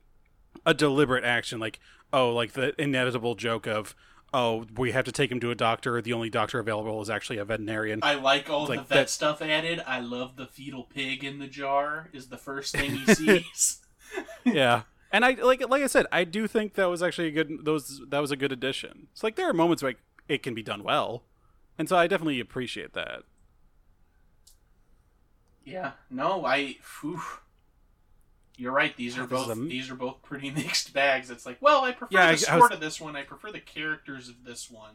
a 0.66 0.74
deliberate 0.74 1.24
action. 1.24 1.58
Like 1.60 1.78
oh 2.12 2.32
like 2.32 2.52
the 2.52 2.80
inevitable 2.80 3.34
joke 3.34 3.66
of 3.66 3.94
oh 4.34 4.64
we 4.76 4.92
have 4.92 5.04
to 5.04 5.12
take 5.12 5.30
him 5.30 5.40
to 5.40 5.50
a 5.50 5.54
doctor 5.54 6.00
the 6.02 6.12
only 6.12 6.30
doctor 6.30 6.58
available 6.58 7.00
is 7.02 7.10
actually 7.10 7.38
a 7.38 7.44
veterinarian 7.44 8.00
I 8.02 8.14
like 8.14 8.48
all 8.50 8.62
It's 8.62 8.70
the 8.70 8.76
like 8.78 8.86
vet 8.88 8.96
that- 8.98 9.10
stuff 9.10 9.42
added. 9.42 9.82
I 9.86 10.00
love 10.00 10.36
the 10.36 10.46
fetal 10.46 10.84
pig 10.84 11.22
in 11.24 11.38
the 11.38 11.46
jar 11.46 12.08
is 12.12 12.28
the 12.28 12.38
first 12.38 12.74
thing 12.74 12.90
he 12.92 13.14
sees. 13.14 13.80
yeah 14.44 14.82
and 15.10 15.24
i 15.24 15.32
like 15.32 15.66
like 15.68 15.82
i 15.82 15.86
said 15.86 16.06
i 16.12 16.22
do 16.24 16.46
think 16.46 16.74
that 16.74 16.86
was 16.86 17.02
actually 17.02 17.28
a 17.28 17.30
good 17.30 17.64
those 17.64 18.00
that 18.08 18.18
was 18.20 18.30
a 18.30 18.36
good 18.36 18.52
addition 18.52 19.08
it's 19.12 19.22
like 19.22 19.36
there 19.36 19.48
are 19.48 19.52
moments 19.54 19.82
where 19.82 19.94
it 20.28 20.42
can 20.42 20.54
be 20.54 20.62
done 20.62 20.82
well 20.82 21.22
and 21.78 21.88
so 21.88 21.96
i 21.96 22.06
definitely 22.06 22.38
appreciate 22.40 22.92
that 22.94 23.22
yeah, 25.64 25.92
no, 26.10 26.44
I. 26.44 26.76
Whew. 27.00 27.20
You're 28.56 28.72
right. 28.72 28.94
These 28.96 29.18
are 29.18 29.26
both 29.26 29.50
a- 29.50 29.54
these 29.54 29.90
are 29.90 29.94
both 29.94 30.22
pretty 30.22 30.50
mixed 30.62 30.92
bags. 30.92 31.30
It's 31.30 31.46
like, 31.46 31.58
well, 31.60 31.82
I 31.84 31.92
prefer 31.92 32.08
Yeah, 32.16 32.20
I- 32.20 32.24
I 32.24 32.26
the 32.26 32.32
was- 32.32 32.46
sport 32.46 32.72
of 32.72 32.80
this 32.80 33.00
one. 33.00 33.16
I 33.16 33.22
prefer 33.22 33.50
the 33.50 33.60
characters 33.60 34.28
of 34.28 34.44
this 34.44 34.70
one. 34.70 34.94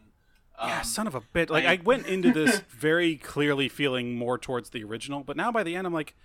yeah 0.60 0.78
Um, 0.78 0.84
son 0.84 1.06
of 1.06 1.14
a 1.14 1.20
bit 1.20 1.50
like 1.50 1.64
I- 1.64 1.74
I, 1.74 1.80
went 1.82 2.06
into 2.06 2.32
this 2.32 2.60
very 2.70 3.16
clearly 3.16 3.68
feeling 3.68 4.16
more 4.16 4.38
towards 4.38 4.70
the 4.70 4.82
original 4.82 5.22
but 5.22 5.36
now 5.36 5.52
by 5.52 5.62
the 5.62 5.76
end 5.76 5.86
i'm 5.86 5.92
like 5.94 6.16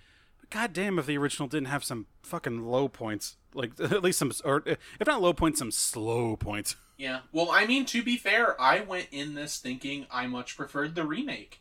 god 0.50 0.72
damn 0.72 0.98
if 0.98 1.06
the 1.06 1.16
original 1.16 1.48
didn't 1.48 1.68
have 1.68 1.84
some 1.84 2.06
fucking 2.24 2.64
low 2.66 2.88
points 2.88 3.36
like 3.54 3.78
at 3.80 4.02
least 4.02 4.18
some 4.18 4.32
or 4.44 4.64
if 4.66 5.06
not 5.06 5.22
low 5.22 5.32
points 5.32 5.60
some 5.60 5.70
slow 5.70 6.34
points 6.36 6.74
Yeah. 6.96 7.20
Well, 7.32 7.48
I 7.52 7.64
mean, 7.66 7.84
to 7.86 8.02
be 8.02 8.16
fair, 8.16 8.60
I 8.60 8.80
went 8.80 9.08
in 9.12 9.34
this 9.34 9.58
thinking 9.58 10.06
I 10.12 10.26
much 10.28 10.56
preferred 10.56 10.94
the 10.96 11.04
remake, 11.04 11.60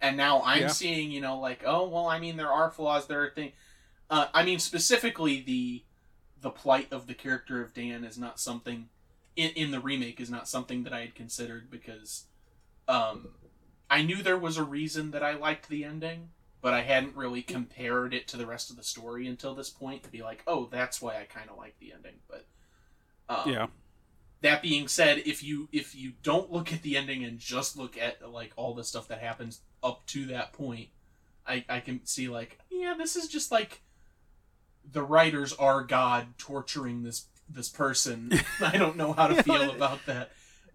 and 0.00 0.16
now 0.16 0.42
I'm 0.44 0.62
Yeah. 0.62 0.68
seeing, 0.68 1.10
you 1.10 1.20
know, 1.20 1.38
like, 1.38 1.62
oh, 1.66 1.86
well, 1.88 2.06
I 2.08 2.18
mean, 2.18 2.36
there 2.38 2.50
are 2.50 2.70
flaws. 2.70 3.06
There 3.06 3.22
are 3.22 3.30
things. 3.30 3.52
Uh, 4.12 4.26
I 4.34 4.44
mean, 4.44 4.58
specifically 4.58 5.40
the 5.40 5.84
the 6.42 6.50
plight 6.50 6.92
of 6.92 7.06
the 7.06 7.14
character 7.14 7.62
of 7.62 7.72
Dan 7.72 8.04
is 8.04 8.18
not 8.18 8.38
something 8.38 8.90
in 9.36 9.52
in 9.52 9.70
the 9.70 9.80
remake 9.80 10.20
is 10.20 10.30
not 10.30 10.46
something 10.46 10.84
that 10.84 10.92
I 10.92 11.00
had 11.00 11.14
considered 11.14 11.70
because, 11.70 12.26
um, 12.86 13.30
I 13.88 14.02
knew 14.02 14.22
there 14.22 14.36
was 14.36 14.58
a 14.58 14.64
reason 14.64 15.12
that 15.12 15.22
I 15.22 15.32
liked 15.32 15.70
the 15.70 15.84
ending, 15.84 16.28
but 16.60 16.74
I 16.74 16.82
hadn't 16.82 17.16
really 17.16 17.40
compared 17.40 18.12
it 18.12 18.28
to 18.28 18.36
the 18.36 18.44
rest 18.46 18.68
of 18.68 18.76
the 18.76 18.82
story 18.84 19.26
until 19.26 19.54
this 19.54 19.70
point 19.70 20.02
to 20.02 20.10
be 20.10 20.22
like, 20.22 20.42
oh, 20.46 20.68
that's 20.70 21.00
why 21.00 21.16
I 21.16 21.24
kind 21.24 21.48
of 21.48 21.56
like 21.56 21.78
the 21.80 21.94
ending, 21.94 22.16
but. 22.28 22.46
Um, 23.30 23.48
yeah 23.50 23.66
that 24.42 24.60
being 24.60 24.88
said 24.88 25.22
if 25.24 25.42
you 25.42 25.68
if 25.72 25.94
you 25.94 26.12
don't 26.22 26.52
look 26.52 26.72
at 26.72 26.82
the 26.82 26.96
ending 26.96 27.24
and 27.24 27.38
just 27.38 27.76
look 27.76 27.96
at 27.96 28.28
like 28.28 28.52
all 28.56 28.74
the 28.74 28.82
stuff 28.82 29.06
that 29.06 29.20
happens 29.20 29.60
up 29.84 30.04
to 30.06 30.26
that 30.26 30.52
point 30.52 30.88
i 31.46 31.64
i 31.68 31.78
can 31.78 32.04
see 32.04 32.28
like 32.28 32.58
yeah 32.68 32.92
this 32.98 33.14
is 33.14 33.28
just 33.28 33.52
like 33.52 33.80
the 34.90 35.02
writers 35.02 35.52
are 35.54 35.82
god 35.82 36.38
torturing 36.38 37.02
this 37.02 37.26
this 37.48 37.68
person. 37.68 38.32
I 38.60 38.76
don't 38.76 38.96
know 38.96 39.12
how 39.12 39.28
to 39.28 39.34
Yeah, 39.34 39.42
feel 39.42 39.70
about 39.70 40.04
that. 40.06 40.30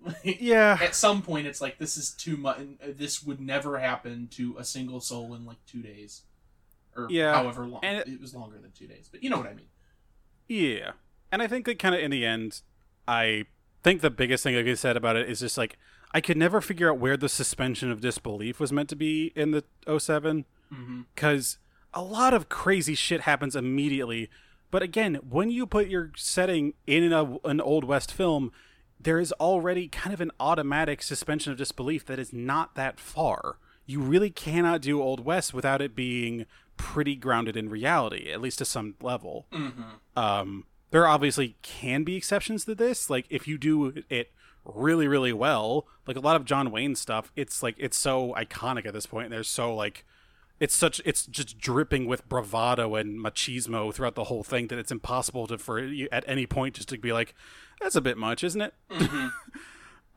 Like, 0.06 0.38
yeah. 0.40 0.78
at 0.80 0.94
some 0.96 1.22
point 1.24 1.48
it's 1.48 1.60
like 1.60 1.80
this 1.80 1.98
is 1.98 2.12
too 2.12 2.38
much 2.38 2.58
uh, 2.60 2.88
this 2.96 3.24
would 3.24 3.42
never 3.42 3.80
happen 3.80 4.28
to 4.32 4.56
a 4.58 4.64
single 4.64 5.02
soul 5.02 5.34
in 5.34 5.46
like 5.46 5.58
two 5.66 5.82
days. 5.82 6.22
Or 6.96 7.08
Yeah, 7.10 7.34
however 7.34 7.66
long. 7.66 7.82
And 7.84 7.98
it, 8.00 8.08
it- 8.08 8.22
was 8.22 8.36
longer 8.36 8.58
than 8.60 8.72
two 8.72 8.88
days 8.88 9.10
but 9.12 9.24
you 9.24 9.30
know 9.30 9.38
what 9.38 9.48
i 9.48 9.54
mean. 9.54 9.68
Yeah. 10.48 10.92
And 11.32 11.42
I 11.42 11.48
think 11.48 11.66
that 11.66 11.80
kind 11.80 11.94
of 11.94 12.00
in 12.02 12.12
the 12.12 12.26
end, 12.26 12.62
I 13.08 13.46
think 13.84 14.02
the 14.02 14.10
biggest 14.10 14.44
thing, 14.44 14.56
like 14.56 14.66
I 14.66 14.76
said 14.76 14.96
about 14.96 15.16
it, 15.18 15.30
is 15.30 15.40
just 15.42 15.58
like, 15.58 15.78
I 16.14 16.22
could 16.22 16.38
never 16.38 16.62
figure 16.62 16.90
out 16.90 17.00
where 17.00 17.18
the 17.18 17.28
suspension 17.28 17.92
of 17.92 18.00
disbelief 18.00 18.60
was 18.60 18.72
meant 18.72 18.88
to 18.90 18.96
be 18.96 19.34
in 19.36 19.52
the 19.52 19.64
7 20.00 20.46
mm-hmm. 20.74 21.02
because 21.14 21.58
a 21.98 22.04
lot 22.04 22.32
of 22.32 22.48
crazy 22.48 22.94
shit 22.94 23.22
happens 23.22 23.56
immediately. 23.56 24.30
But 24.70 24.84
again, 24.84 25.16
when 25.28 25.50
you 25.50 25.66
put 25.66 25.88
your 25.88 26.12
setting 26.16 26.74
in 26.86 27.12
a, 27.12 27.40
an 27.44 27.60
old 27.60 27.84
west 27.84 28.14
film, 28.14 28.52
there 29.00 29.20
is 29.20 29.32
already 29.34 29.88
kind 29.88 30.14
of 30.14 30.22
an 30.22 30.30
automatic 30.40 31.02
suspension 31.02 31.52
of 31.52 31.58
disbelief 31.58 32.06
that 32.06 32.20
is 32.20 32.32
not 32.32 32.76
that 32.76 33.00
far. 33.00 33.58
You 33.88 34.00
really 34.02 34.30
cannot 34.30 34.82
do 34.82 35.02
old 35.02 35.26
west 35.26 35.56
without 35.56 35.82
it 35.82 35.96
being 35.96 36.46
pretty 36.76 37.16
grounded 37.16 37.58
in 37.58 37.68
reality, 37.68 38.30
at 38.32 38.42
least 38.42 38.60
to 38.60 38.66
some 38.66 38.94
level. 39.02 39.48
Um, 40.16 40.66
there 40.92 41.08
obviously 41.08 41.56
can 41.64 42.04
be 42.04 42.16
exceptions 42.16 42.66
to 42.66 42.76
this. 42.76 43.10
Like 43.10 43.26
if 43.32 43.48
you 43.48 43.58
do 43.58 44.04
it 44.08 44.32
really, 44.64 45.08
really 45.08 45.34
well, 45.34 45.88
like 46.06 46.16
a 46.18 46.20
lot 46.20 46.36
of 46.36 46.46
John 46.46 46.70
Wayne 46.70 46.94
stuff, 46.96 47.32
it's 47.36 47.64
like 47.64 47.74
it's 47.80 47.98
so 47.98 48.36
iconic 48.38 48.86
at 48.86 48.94
this 48.94 49.08
point. 49.08 49.26
And 49.26 49.34
there's 49.34 49.50
so 49.50 49.74
like 49.74 50.06
it's 50.60 50.76
such 50.76 51.02
it's 51.06 51.26
just 51.26 51.58
dripping 51.58 52.08
with 52.08 52.28
bravado 52.28 52.96
and 52.96 53.20
machismo 53.20 53.94
throughout 53.94 54.16
the 54.16 54.26
whole 54.26 54.44
thing 54.44 54.68
that 54.68 54.80
it's 54.80 54.92
impossible 54.92 55.48
to 55.48 55.58
for 55.58 55.80
you 55.80 56.08
at 56.12 56.24
any 56.28 56.46
point 56.46 56.76
just 56.76 56.90
to 56.90 56.98
be 56.98 57.14
like 57.14 57.36
that's 57.80 57.96
a 57.96 58.02
bit 58.02 58.18
much 58.18 58.44
isn't 58.44 58.62
it? 58.62 58.74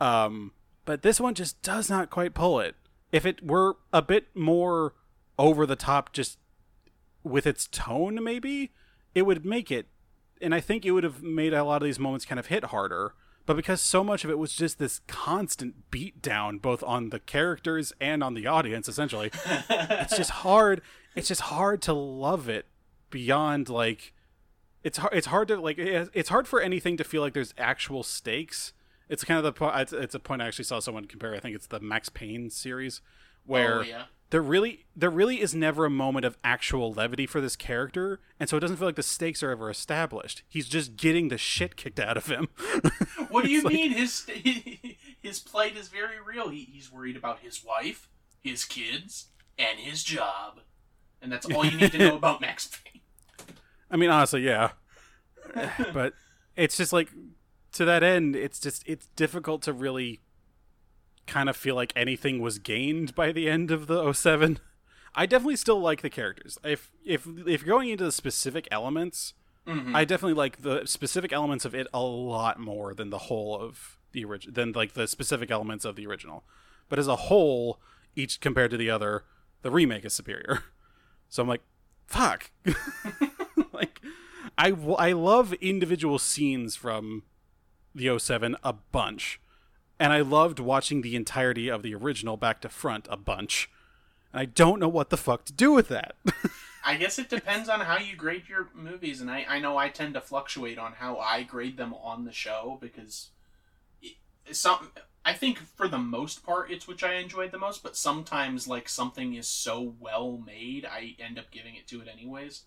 Um 0.00 0.52
but 0.86 1.02
this 1.02 1.20
one 1.20 1.34
just 1.34 1.60
does 1.60 1.90
not 1.90 2.08
quite 2.08 2.32
pull 2.32 2.58
it. 2.58 2.74
If 3.12 3.26
it 3.26 3.44
were 3.44 3.76
a 3.92 4.00
bit 4.00 4.28
more 4.34 4.94
over 5.38 5.66
the 5.66 5.76
top 5.76 6.12
just 6.12 6.38
with 7.22 7.46
its 7.46 7.66
tone 7.66 8.22
maybe 8.22 8.72
it 9.14 9.22
would 9.22 9.44
make 9.44 9.70
it 9.70 9.86
and 10.40 10.54
i 10.54 10.60
think 10.60 10.84
it 10.84 10.90
would 10.92 11.04
have 11.04 11.22
made 11.22 11.52
a 11.52 11.64
lot 11.64 11.82
of 11.82 11.86
these 11.86 11.98
moments 11.98 12.24
kind 12.24 12.38
of 12.38 12.46
hit 12.46 12.64
harder 12.64 13.14
but 13.46 13.56
because 13.56 13.80
so 13.80 14.04
much 14.04 14.24
of 14.24 14.30
it 14.30 14.38
was 14.38 14.52
just 14.52 14.78
this 14.78 15.00
constant 15.08 15.90
beat 15.90 16.22
down 16.22 16.58
both 16.58 16.82
on 16.84 17.10
the 17.10 17.18
characters 17.20 17.92
and 18.00 18.22
on 18.22 18.34
the 18.34 18.46
audience 18.46 18.88
essentially 18.88 19.30
it's 19.70 20.16
just 20.16 20.30
hard 20.30 20.82
it's 21.16 21.28
just 21.28 21.40
hard 21.42 21.82
to 21.82 21.92
love 21.92 22.48
it 22.48 22.66
beyond 23.10 23.68
like 23.68 24.12
it's 24.84 24.98
hard 24.98 25.12
it's 25.14 25.26
hard 25.26 25.48
to 25.48 25.56
like 25.60 25.76
it's 25.78 26.28
hard 26.28 26.46
for 26.46 26.60
anything 26.60 26.96
to 26.96 27.04
feel 27.04 27.22
like 27.22 27.34
there's 27.34 27.54
actual 27.58 28.02
stakes 28.02 28.72
it's 29.08 29.24
kind 29.24 29.38
of 29.38 29.44
the 29.44 29.52
po- 29.52 29.72
it's, 29.76 29.92
it's 29.92 30.14
a 30.14 30.20
point 30.20 30.40
i 30.40 30.46
actually 30.46 30.64
saw 30.64 30.78
someone 30.78 31.04
compare 31.04 31.34
i 31.34 31.40
think 31.40 31.54
it's 31.56 31.66
the 31.66 31.80
max 31.80 32.08
payne 32.08 32.48
series 32.50 33.00
where 33.46 33.80
Oh, 33.80 33.82
yeah. 33.82 34.04
There 34.30 34.42
really 34.42 34.86
there 34.96 35.10
really 35.10 35.40
is 35.40 35.54
never 35.54 35.84
a 35.84 35.90
moment 35.90 36.24
of 36.24 36.38
actual 36.42 36.92
levity 36.92 37.26
for 37.26 37.40
this 37.40 37.56
character 37.56 38.20
and 38.38 38.48
so 38.48 38.56
it 38.56 38.60
doesn't 38.60 38.76
feel 38.76 38.88
like 38.88 38.96
the 38.96 39.02
stakes 39.02 39.42
are 39.42 39.50
ever 39.50 39.68
established 39.68 40.42
he's 40.48 40.68
just 40.68 40.96
getting 40.96 41.28
the 41.28 41.38
shit 41.38 41.76
kicked 41.76 42.00
out 42.00 42.16
of 42.16 42.26
him 42.26 42.48
What 43.30 43.44
do 43.44 43.50
you 43.50 43.62
mean? 43.62 43.92
His 43.92 44.26
his 45.20 45.40
plight 45.40 45.76
is 45.76 45.88
very 45.88 46.20
real. 46.24 46.48
He, 46.48 46.68
he's 46.70 46.92
worried 46.92 47.16
about 47.16 47.40
his 47.40 47.64
wife, 47.64 48.08
his 48.42 48.64
kids, 48.64 49.28
and 49.58 49.78
his 49.78 50.02
job, 50.02 50.60
and 51.22 51.32
that's 51.32 51.46
all 51.46 51.64
you 51.64 51.78
need 51.78 51.92
to 51.92 51.98
know 51.98 52.16
about 52.16 52.40
Max 52.40 52.68
Payne. 52.68 53.02
I 53.90 53.96
mean, 53.96 54.10
honestly, 54.10 54.42
yeah. 54.42 54.72
but 55.92 56.14
it's 56.56 56.76
just 56.76 56.92
like 56.92 57.08
to 57.72 57.84
that 57.84 58.02
end, 58.02 58.36
it's 58.36 58.60
just 58.60 58.82
it's 58.86 59.06
difficult 59.16 59.62
to 59.62 59.72
really 59.72 60.20
kind 61.26 61.48
of 61.48 61.56
feel 61.56 61.74
like 61.74 61.92
anything 61.94 62.40
was 62.40 62.58
gained 62.58 63.14
by 63.14 63.32
the 63.32 63.48
end 63.48 63.70
of 63.70 63.86
the 63.86 64.12
07. 64.12 64.58
I 65.14 65.26
definitely 65.26 65.56
still 65.56 65.80
like 65.80 66.02
the 66.02 66.10
characters. 66.10 66.58
If 66.64 66.92
if 67.04 67.26
if 67.46 67.62
you're 67.62 67.76
going 67.76 67.88
into 67.88 68.04
the 68.04 68.12
specific 68.12 68.68
elements, 68.70 69.34
mm-hmm. 69.66 69.94
I 69.94 70.04
definitely 70.04 70.34
like 70.34 70.62
the 70.62 70.86
specific 70.86 71.32
elements 71.32 71.64
of 71.64 71.74
it 71.74 71.86
a 71.92 72.00
lot 72.00 72.60
more 72.60 72.94
than 72.94 73.10
the 73.10 73.18
whole 73.18 73.58
of 73.58 73.98
the 74.12 74.24
original 74.24 74.54
than 74.54 74.72
like 74.72 74.94
the 74.94 75.08
specific 75.08 75.50
elements 75.50 75.84
of 75.84 75.96
the 75.96 76.06
original. 76.06 76.44
But 76.88 76.98
as 76.98 77.08
a 77.08 77.16
whole, 77.16 77.80
each 78.14 78.40
compared 78.40 78.70
to 78.72 78.76
the 78.76 78.90
other, 78.90 79.24
the 79.62 79.70
remake 79.70 80.04
is 80.04 80.14
superior. 80.14 80.64
So 81.32 81.44
I'm 81.44 81.48
like, 81.48 81.62
fuck. 82.08 82.50
like 83.72 84.00
I 84.58 84.74
I 84.98 85.12
love 85.12 85.52
individual 85.54 86.18
scenes 86.18 86.74
from 86.74 87.22
the 87.94 88.18
07 88.18 88.56
a 88.64 88.72
bunch 88.72 89.40
and 90.00 90.12
i 90.12 90.20
loved 90.20 90.58
watching 90.58 91.02
the 91.02 91.14
entirety 91.14 91.68
of 91.68 91.82
the 91.82 91.94
original 91.94 92.36
back 92.36 92.60
to 92.60 92.68
front 92.68 93.06
a 93.10 93.16
bunch 93.16 93.70
and 94.32 94.40
i 94.40 94.44
don't 94.44 94.80
know 94.80 94.88
what 94.88 95.10
the 95.10 95.16
fuck 95.16 95.44
to 95.44 95.52
do 95.52 95.70
with 95.72 95.86
that 95.88 96.16
I 96.82 96.96
guess 96.96 97.18
it 97.18 97.28
depends 97.28 97.68
on 97.68 97.80
how 97.80 97.98
you 97.98 98.16
grade 98.16 98.48
your 98.48 98.70
movies, 98.74 99.20
and 99.20 99.30
I, 99.30 99.44
I 99.48 99.58
know 99.58 99.76
I 99.76 99.88
tend 99.88 100.14
to 100.14 100.20
fluctuate 100.20 100.78
on 100.78 100.92
how 100.94 101.18
I 101.18 101.42
grade 101.42 101.76
them 101.76 101.94
on 101.94 102.24
the 102.24 102.32
show 102.32 102.78
because 102.80 103.28
it, 104.00 104.14
some 104.52 104.90
I 105.24 105.34
think 105.34 105.58
for 105.58 105.88
the 105.88 105.98
most 105.98 106.42
part 106.42 106.70
it's 106.70 106.88
which 106.88 107.04
I 107.04 107.14
enjoyed 107.14 107.52
the 107.52 107.58
most, 107.58 107.82
but 107.82 107.96
sometimes 107.96 108.66
like 108.66 108.88
something 108.88 109.34
is 109.34 109.46
so 109.46 109.94
well 110.00 110.42
made, 110.44 110.86
I 110.86 111.16
end 111.18 111.38
up 111.38 111.50
giving 111.50 111.74
it 111.74 111.86
to 111.88 112.00
it 112.00 112.08
anyways. 112.08 112.62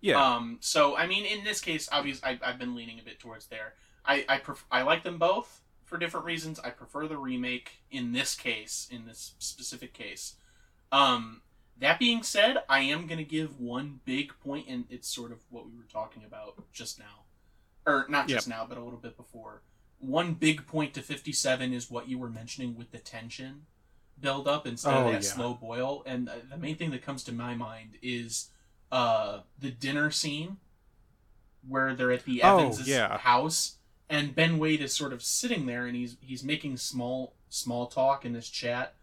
yeah 0.00 0.24
Um, 0.24 0.58
so 0.60 0.96
I 0.96 1.06
mean, 1.06 1.24
in 1.24 1.42
this 1.42 1.60
case, 1.60 1.88
obviously, 1.90 2.28
I, 2.28 2.38
I've 2.44 2.58
been 2.58 2.76
leaning 2.76 3.00
a 3.00 3.04
bit 3.04 3.18
towards 3.18 3.46
there. 3.46 3.74
I 4.06 4.24
I, 4.28 4.38
pref- 4.38 4.66
I 4.70 4.82
like 4.82 5.02
them 5.02 5.18
both 5.18 5.61
for 5.92 5.98
different 5.98 6.24
reasons. 6.24 6.58
I 6.58 6.70
prefer 6.70 7.06
the 7.06 7.18
remake 7.18 7.82
in 7.90 8.12
this 8.12 8.34
case, 8.34 8.88
in 8.90 9.04
this 9.04 9.34
specific 9.38 9.92
case. 9.92 10.36
Um, 10.90 11.42
that 11.78 11.98
being 11.98 12.22
said, 12.22 12.62
I 12.66 12.80
am 12.80 13.06
gonna 13.06 13.24
give 13.24 13.60
one 13.60 14.00
big 14.06 14.32
point, 14.42 14.66
and 14.68 14.86
it's 14.88 15.06
sort 15.06 15.32
of 15.32 15.40
what 15.50 15.66
we 15.66 15.76
were 15.76 15.84
talking 15.84 16.24
about 16.24 16.54
just 16.72 16.98
now, 16.98 17.24
or 17.86 18.06
not 18.08 18.26
just 18.26 18.48
now, 18.48 18.64
but 18.66 18.78
a 18.78 18.82
little 18.82 18.98
bit 18.98 19.18
before. 19.18 19.60
One 19.98 20.32
big 20.32 20.66
point 20.66 20.94
to 20.94 21.02
fifty 21.02 21.32
seven 21.32 21.74
is 21.74 21.90
what 21.90 22.08
you 22.08 22.18
were 22.18 22.30
mentioning 22.30 22.74
with 22.74 22.90
the 22.90 22.98
tension 22.98 23.66
build 24.18 24.46
up 24.48 24.66
instead 24.66 24.94
Oh, 24.94 25.06
of 25.06 25.12
that 25.12 25.22
yeah. 25.24 25.28
slow 25.28 25.52
boil, 25.54 26.02
and 26.06 26.30
the 26.50 26.56
main 26.56 26.76
thing 26.76 26.90
that 26.92 27.02
comes 27.02 27.22
to 27.24 27.32
my 27.32 27.54
mind 27.54 27.98
is 28.02 28.48
uh, 28.90 29.40
the 29.58 29.70
dinner 29.70 30.10
scene 30.10 30.56
where 31.68 31.94
they're 31.94 32.12
at 32.12 32.24
the 32.24 32.42
Oh, 32.42 32.58
Evans' 32.70 32.88
yeah. 32.88 33.18
house, 33.18 33.76
and 34.12 34.34
Ben 34.34 34.58
Wade 34.58 34.82
is 34.82 34.94
sort 34.94 35.14
of 35.14 35.22
sitting 35.22 35.64
there, 35.64 35.86
and 35.86 35.96
he's 35.96 36.16
he's 36.20 36.44
making 36.44 36.76
small 36.76 37.34
small 37.48 37.86
talk 37.86 38.26
in 38.26 38.34
this 38.34 38.50
chat, 38.50 38.94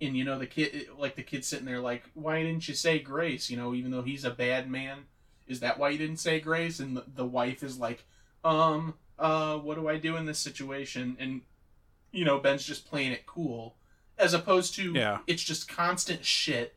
and 0.00 0.16
you 0.16 0.24
know 0.24 0.38
the 0.38 0.46
kid 0.46 0.88
like 0.98 1.14
the 1.14 1.22
kid 1.22 1.44
sitting 1.44 1.66
there 1.66 1.80
like, 1.80 2.02
why 2.14 2.42
didn't 2.42 2.66
you 2.66 2.74
say 2.74 2.98
grace? 2.98 3.48
You 3.48 3.56
know, 3.56 3.74
even 3.74 3.92
though 3.92 4.02
he's 4.02 4.24
a 4.24 4.30
bad 4.30 4.68
man, 4.68 5.04
is 5.46 5.60
that 5.60 5.78
why 5.78 5.90
you 5.90 5.98
didn't 5.98 6.16
say 6.16 6.40
grace? 6.40 6.80
And 6.80 6.96
the, 6.96 7.04
the 7.14 7.24
wife 7.24 7.62
is 7.62 7.78
like, 7.78 8.04
um, 8.42 8.94
uh, 9.20 9.56
what 9.58 9.76
do 9.76 9.88
I 9.88 9.98
do 9.98 10.16
in 10.16 10.26
this 10.26 10.40
situation? 10.40 11.16
And 11.20 11.42
you 12.10 12.24
know, 12.24 12.38
Ben's 12.38 12.64
just 12.64 12.90
playing 12.90 13.12
it 13.12 13.24
cool, 13.24 13.76
as 14.18 14.34
opposed 14.34 14.74
to 14.76 14.92
Yeah. 14.92 15.18
it's 15.28 15.44
just 15.44 15.68
constant 15.68 16.24
shit 16.24 16.74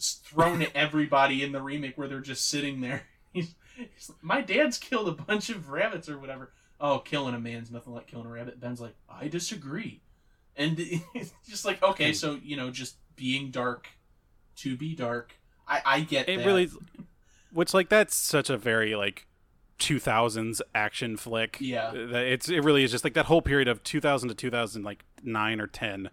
thrown 0.00 0.62
at 0.62 0.70
everybody 0.76 1.42
in 1.42 1.50
the 1.50 1.60
remake 1.60 1.98
where 1.98 2.06
they're 2.06 2.20
just 2.20 2.46
sitting 2.46 2.80
there. 2.80 3.02
He's, 3.32 3.54
he's 3.76 4.12
my 4.22 4.40
dad's 4.40 4.78
killed 4.78 5.08
a 5.08 5.12
bunch 5.12 5.50
of 5.50 5.68
rabbits 5.68 6.08
or 6.08 6.18
whatever. 6.18 6.52
Oh, 6.80 7.00
killing 7.00 7.34
a 7.34 7.40
man's 7.40 7.70
nothing 7.70 7.92
like 7.92 8.06
killing 8.06 8.26
a 8.26 8.30
rabbit. 8.30 8.60
Ben's 8.60 8.80
like, 8.80 8.94
I 9.10 9.28
disagree. 9.28 10.02
And 10.56 10.76
it's 11.14 11.32
just 11.48 11.64
like, 11.64 11.82
okay, 11.82 12.12
so, 12.12 12.38
you 12.42 12.56
know, 12.56 12.70
just 12.70 12.96
being 13.16 13.50
dark 13.50 13.88
to 14.56 14.76
be 14.76 14.94
dark. 14.94 15.34
I, 15.66 15.82
I 15.84 16.00
get 16.00 16.28
it 16.28 16.38
that. 16.38 16.46
really 16.46 16.70
which 17.52 17.74
like 17.74 17.88
that's 17.88 18.14
such 18.14 18.50
a 18.50 18.56
very 18.56 18.94
like 18.94 19.26
2000s 19.78 20.60
action 20.74 21.16
flick 21.16 21.58
Yeah. 21.60 21.90
That 21.90 22.24
it's 22.24 22.48
it 22.48 22.64
really 22.64 22.84
is 22.84 22.90
just 22.90 23.04
like 23.04 23.14
that 23.14 23.26
whole 23.26 23.42
period 23.42 23.68
of 23.68 23.82
2000 23.84 24.28
to 24.30 24.34
2000 24.34 24.82
like 24.82 25.04
9 25.22 25.60
or 25.60 25.66
10 25.66 26.10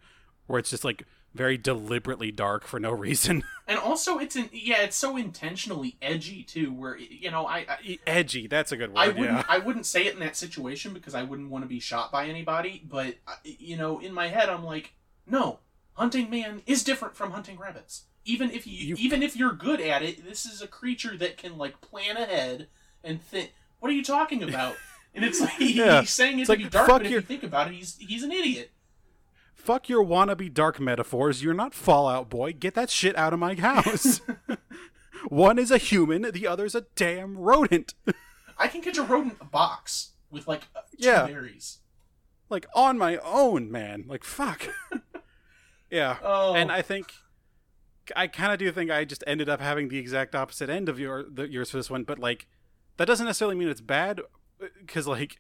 where 0.48 0.60
it's 0.60 0.70
just 0.70 0.84
like 0.86 1.04
very 1.36 1.58
deliberately 1.58 2.32
dark 2.32 2.66
for 2.66 2.80
no 2.80 2.92
reason 2.92 3.44
And 3.68 3.80
also, 3.80 4.20
it's 4.20 4.36
in, 4.36 4.48
yeah, 4.54 4.84
it's 4.84 4.96
so 4.96 5.18
intentionally 5.18 5.98
edgy 6.00 6.44
too. 6.44 6.72
Where 6.72 6.98
you 7.00 7.32
know, 7.32 7.48
I, 7.48 7.66
I 7.68 8.00
edgy 8.06 8.46
that's 8.46 8.72
a 8.72 8.78
good 8.78 8.92
word 8.92 9.00
I 9.00 9.08
wouldn't 9.08 9.26
yeah 9.40 9.44
I 9.50 9.58
wouldn't 9.58 9.88
say 9.88 10.06
it 10.06 10.14
in 10.14 10.20
that 10.20 10.36
situation 10.36 10.94
because 10.94 11.16
I 11.16 11.24
wouldn't 11.24 11.50
want 11.50 11.64
to 11.64 11.68
be 11.68 11.80
shot 11.80 12.12
by 12.12 12.28
anybody. 12.28 12.84
But 12.88 13.16
uh, 13.28 13.34
you 13.44 13.76
know, 13.76 13.98
in 14.00 14.14
my 14.14 14.28
head, 14.28 14.50
I'm 14.50 14.64
like, 14.64 14.94
no, 15.26 15.62
hunting 15.94 16.30
man 16.30 16.62
is 16.68 16.84
different 16.84 17.16
from 17.16 17.32
hunting 17.32 17.58
rabbits. 17.58 18.04
Even 18.24 18.52
if 18.52 18.68
you, 18.68 18.74
You- 18.74 18.96
even 19.00 19.24
if 19.24 19.36
you're 19.36 19.54
good 19.54 19.82
at 19.82 20.04
it, 20.04 20.24
this 20.24 20.46
is 20.46 20.62
a 20.62 20.68
creature 20.68 21.18
that 21.18 21.38
can 21.38 21.58
like 21.58 21.82
plan 21.82 22.18
ahead 22.18 22.68
and 23.04 23.20
think. 23.20 23.52
What 23.80 23.90
are 23.90 23.96
you 23.96 24.04
talking 24.04 24.44
about? 24.44 24.76
And 25.16 25.24
it's 25.24 25.40
like 25.40 25.54
he- 25.54 25.74
Yeah. 25.74 26.02
he's 26.02 26.10
saying 26.12 26.40
it 26.40 26.42
It's 26.42 26.48
to 26.50 26.52
like, 26.52 26.60
be 26.64 26.70
dark, 26.70 26.88
but 26.90 27.06
if 27.06 27.12
you 27.12 27.22
think 27.22 27.42
about 27.44 27.70
it, 27.70 27.74
he's 27.74 27.96
he's 27.98 28.22
an 28.22 28.32
idiot. 28.34 28.70
Fuck 29.66 29.90
your 29.90 30.06
wannabe 30.06 30.54
dark 30.54 30.80
metaphors. 30.80 31.42
You're 31.42 31.56
not 31.56 31.74
Fall 31.74 32.08
Out 32.08 32.30
Boy. 32.30 32.54
Get 32.54 32.76
that 32.76 32.92
shit 32.92 33.18
out 33.18 33.34
of 33.34 33.40
my 33.40 33.56
house. 33.56 34.22
One 35.30 35.58
is 35.58 35.72
a 35.72 35.80
human 35.80 36.22
the 36.22 36.46
other's 36.46 36.76
a 36.76 36.86
damn 36.96 37.36
rodent. 37.36 37.96
I 38.60 38.68
can 38.68 38.82
catch 38.82 39.00
a 39.00 39.02
rodent 39.04 39.34
in 39.34 39.42
a 39.42 39.50
box 39.50 40.12
with 40.30 40.48
like 40.48 40.68
uh, 40.76 40.82
Yeah. 41.00 41.26
berries. 41.26 41.80
like 42.48 42.68
on 42.76 43.00
my 43.00 43.18
own 43.18 43.72
man. 43.72 44.06
Like 44.08 44.24
fuck. 44.24 44.68
Yeah. 45.92 46.18
Oh. 46.24 46.56
and 46.56 46.72
i 46.72 46.82
think 46.82 47.14
i 48.16 48.28
kind 48.28 48.52
of 48.52 48.60
do 48.60 48.70
think 48.72 48.92
i 48.92 49.06
just 49.06 49.24
ended 49.28 49.48
up 49.48 49.62
having 49.62 49.88
the 49.88 49.98
exact 49.98 50.36
opposite 50.36 50.70
end 50.70 50.90
of 50.90 51.00
your 51.00 51.24
the, 51.24 51.48
yours 51.48 51.70
for 51.72 51.78
this 51.78 51.90
one 51.90 52.04
but 52.04 52.20
like 52.20 52.48
that 52.98 53.06
doesn't 53.06 53.26
necessarily 53.28 53.56
mean 53.56 53.70
it's 53.70 53.82
bad 53.82 54.20
because 54.82 55.08
like 55.08 55.40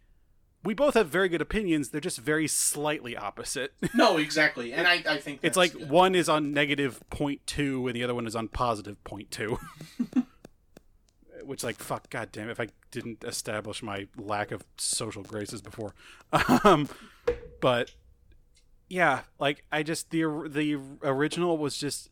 we 0.65 0.73
both 0.73 0.95
have 0.95 1.07
very 1.07 1.29
good 1.29 1.41
opinions. 1.41 1.89
They're 1.89 2.01
just 2.01 2.17
very 2.17 2.47
slightly 2.47 3.15
opposite. 3.15 3.73
No, 3.93 4.17
exactly, 4.17 4.73
and 4.73 4.85
I, 4.87 5.01
I 5.07 5.17
think 5.19 5.39
it's 5.41 5.55
like 5.55 5.71
good. 5.71 5.89
one 5.89 6.15
is 6.15 6.27
on 6.27 6.51
negative 6.51 7.01
point 7.09 7.45
two 7.47 7.87
and 7.87 7.95
the 7.95 8.03
other 8.03 8.13
one 8.13 8.27
is 8.27 8.35
on 8.35 8.49
positive 8.49 9.01
point 9.05 9.31
two. 9.31 9.57
Which, 11.45 11.63
like, 11.63 11.77
fuck, 11.77 12.09
goddamn! 12.09 12.49
If 12.49 12.59
I 12.59 12.69
didn't 12.91 13.23
establish 13.23 13.83
my 13.83 14.07
lack 14.17 14.51
of 14.51 14.65
social 14.77 15.23
graces 15.23 15.61
before, 15.61 15.93
um, 16.63 16.89
but 17.61 17.93
yeah, 18.89 19.21
like 19.39 19.63
I 19.71 19.83
just 19.83 20.09
the 20.09 20.23
the 20.49 20.77
original 21.03 21.57
was 21.57 21.77
just 21.77 22.09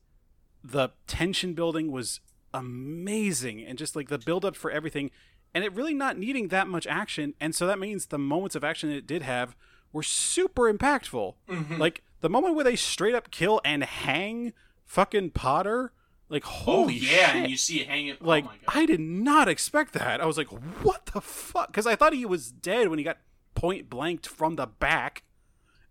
the 0.63 0.89
tension 1.07 1.53
building 1.53 1.91
was 1.91 2.21
amazing 2.53 3.63
and 3.65 3.77
just 3.77 3.95
like 3.95 4.09
the 4.09 4.19
build 4.19 4.45
up 4.45 4.55
for 4.55 4.71
everything 4.71 5.09
and 5.53 5.63
it 5.63 5.73
really 5.73 5.93
not 5.93 6.17
needing 6.17 6.47
that 6.49 6.67
much 6.67 6.87
action 6.87 7.33
and 7.39 7.53
so 7.55 7.67
that 7.67 7.79
means 7.79 8.07
the 8.07 8.17
moments 8.17 8.55
of 8.55 8.63
action 8.63 8.89
it 8.91 9.05
did 9.07 9.21
have 9.21 9.55
were 9.91 10.03
super 10.03 10.71
impactful 10.73 11.35
Mhm. 11.49 11.77
like 11.77 12.01
the 12.21 12.29
moment 12.29 12.55
where 12.55 12.63
they 12.63 12.75
straight 12.75 13.13
up 13.15 13.29
kill 13.31 13.61
and 13.65 13.83
hang 13.83 14.53
fucking 14.85 15.31
potter 15.31 15.91
like 16.29 16.43
holy 16.45 16.75
Oh 16.75 16.81
holy 16.83 16.93
yeah, 16.95 17.27
shit 17.27 17.35
and 17.35 17.49
you 17.51 17.57
see 17.57 17.81
it 17.81 17.87
hanging. 17.87 18.17
like 18.19 18.45
oh 18.45 18.47
my 18.47 18.57
god. 18.65 18.77
I 18.79 18.85
did 18.85 18.99
not 18.99 19.47
expect 19.47 19.93
that. 19.93 20.19
I 20.21 20.25
was 20.25 20.37
like, 20.37 20.47
"What 20.81 21.05
the 21.13 21.21
fuck?" 21.21 21.67
Because 21.67 21.85
I 21.85 21.95
thought 21.95 22.13
he 22.13 22.25
was 22.25 22.51
dead 22.51 22.87
when 22.87 22.97
he 22.97 23.03
got 23.05 23.17
point 23.53 23.87
blanked 23.89 24.25
from 24.27 24.55
the 24.55 24.65
back, 24.65 25.23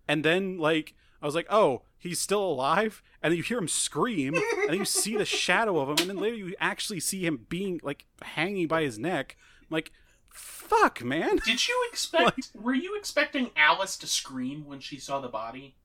and 0.09 0.24
then 0.24 0.59
like 0.59 0.94
I 1.20 1.26
was 1.26 1.34
like, 1.36 1.47
"Oh, 1.48 1.82
he's 1.97 2.18
still 2.18 2.43
alive," 2.43 3.02
and 3.22 3.30
then 3.30 3.36
you 3.36 3.44
hear 3.44 3.59
him 3.59 3.68
scream, 3.68 4.34
and 4.34 4.68
then 4.70 4.78
you 4.78 4.84
see 4.84 5.16
the 5.16 5.24
shadow 5.44 5.78
of 5.78 5.89
him, 5.90 5.97
and 6.01 6.09
then 6.10 6.16
later 6.16 6.34
you 6.34 6.55
actually 6.59 6.98
see 6.98 7.24
him 7.24 7.47
being 7.48 7.78
like 7.84 8.06
hanging 8.22 8.66
by 8.66 8.82
his 8.82 8.98
neck. 8.98 9.36
Like, 9.73 9.90
fuck, 10.28 11.03
man. 11.03 11.39
Did 11.44 11.66
you 11.66 11.86
expect? 11.90 12.51
were 12.55 12.74
you 12.74 12.97
expecting 12.97 13.51
Alice 13.57 13.97
to 13.99 14.07
scream 14.07 14.66
when 14.66 14.81
she 14.81 14.99
saw 14.99 15.20
the 15.20 15.28
body? 15.28 15.77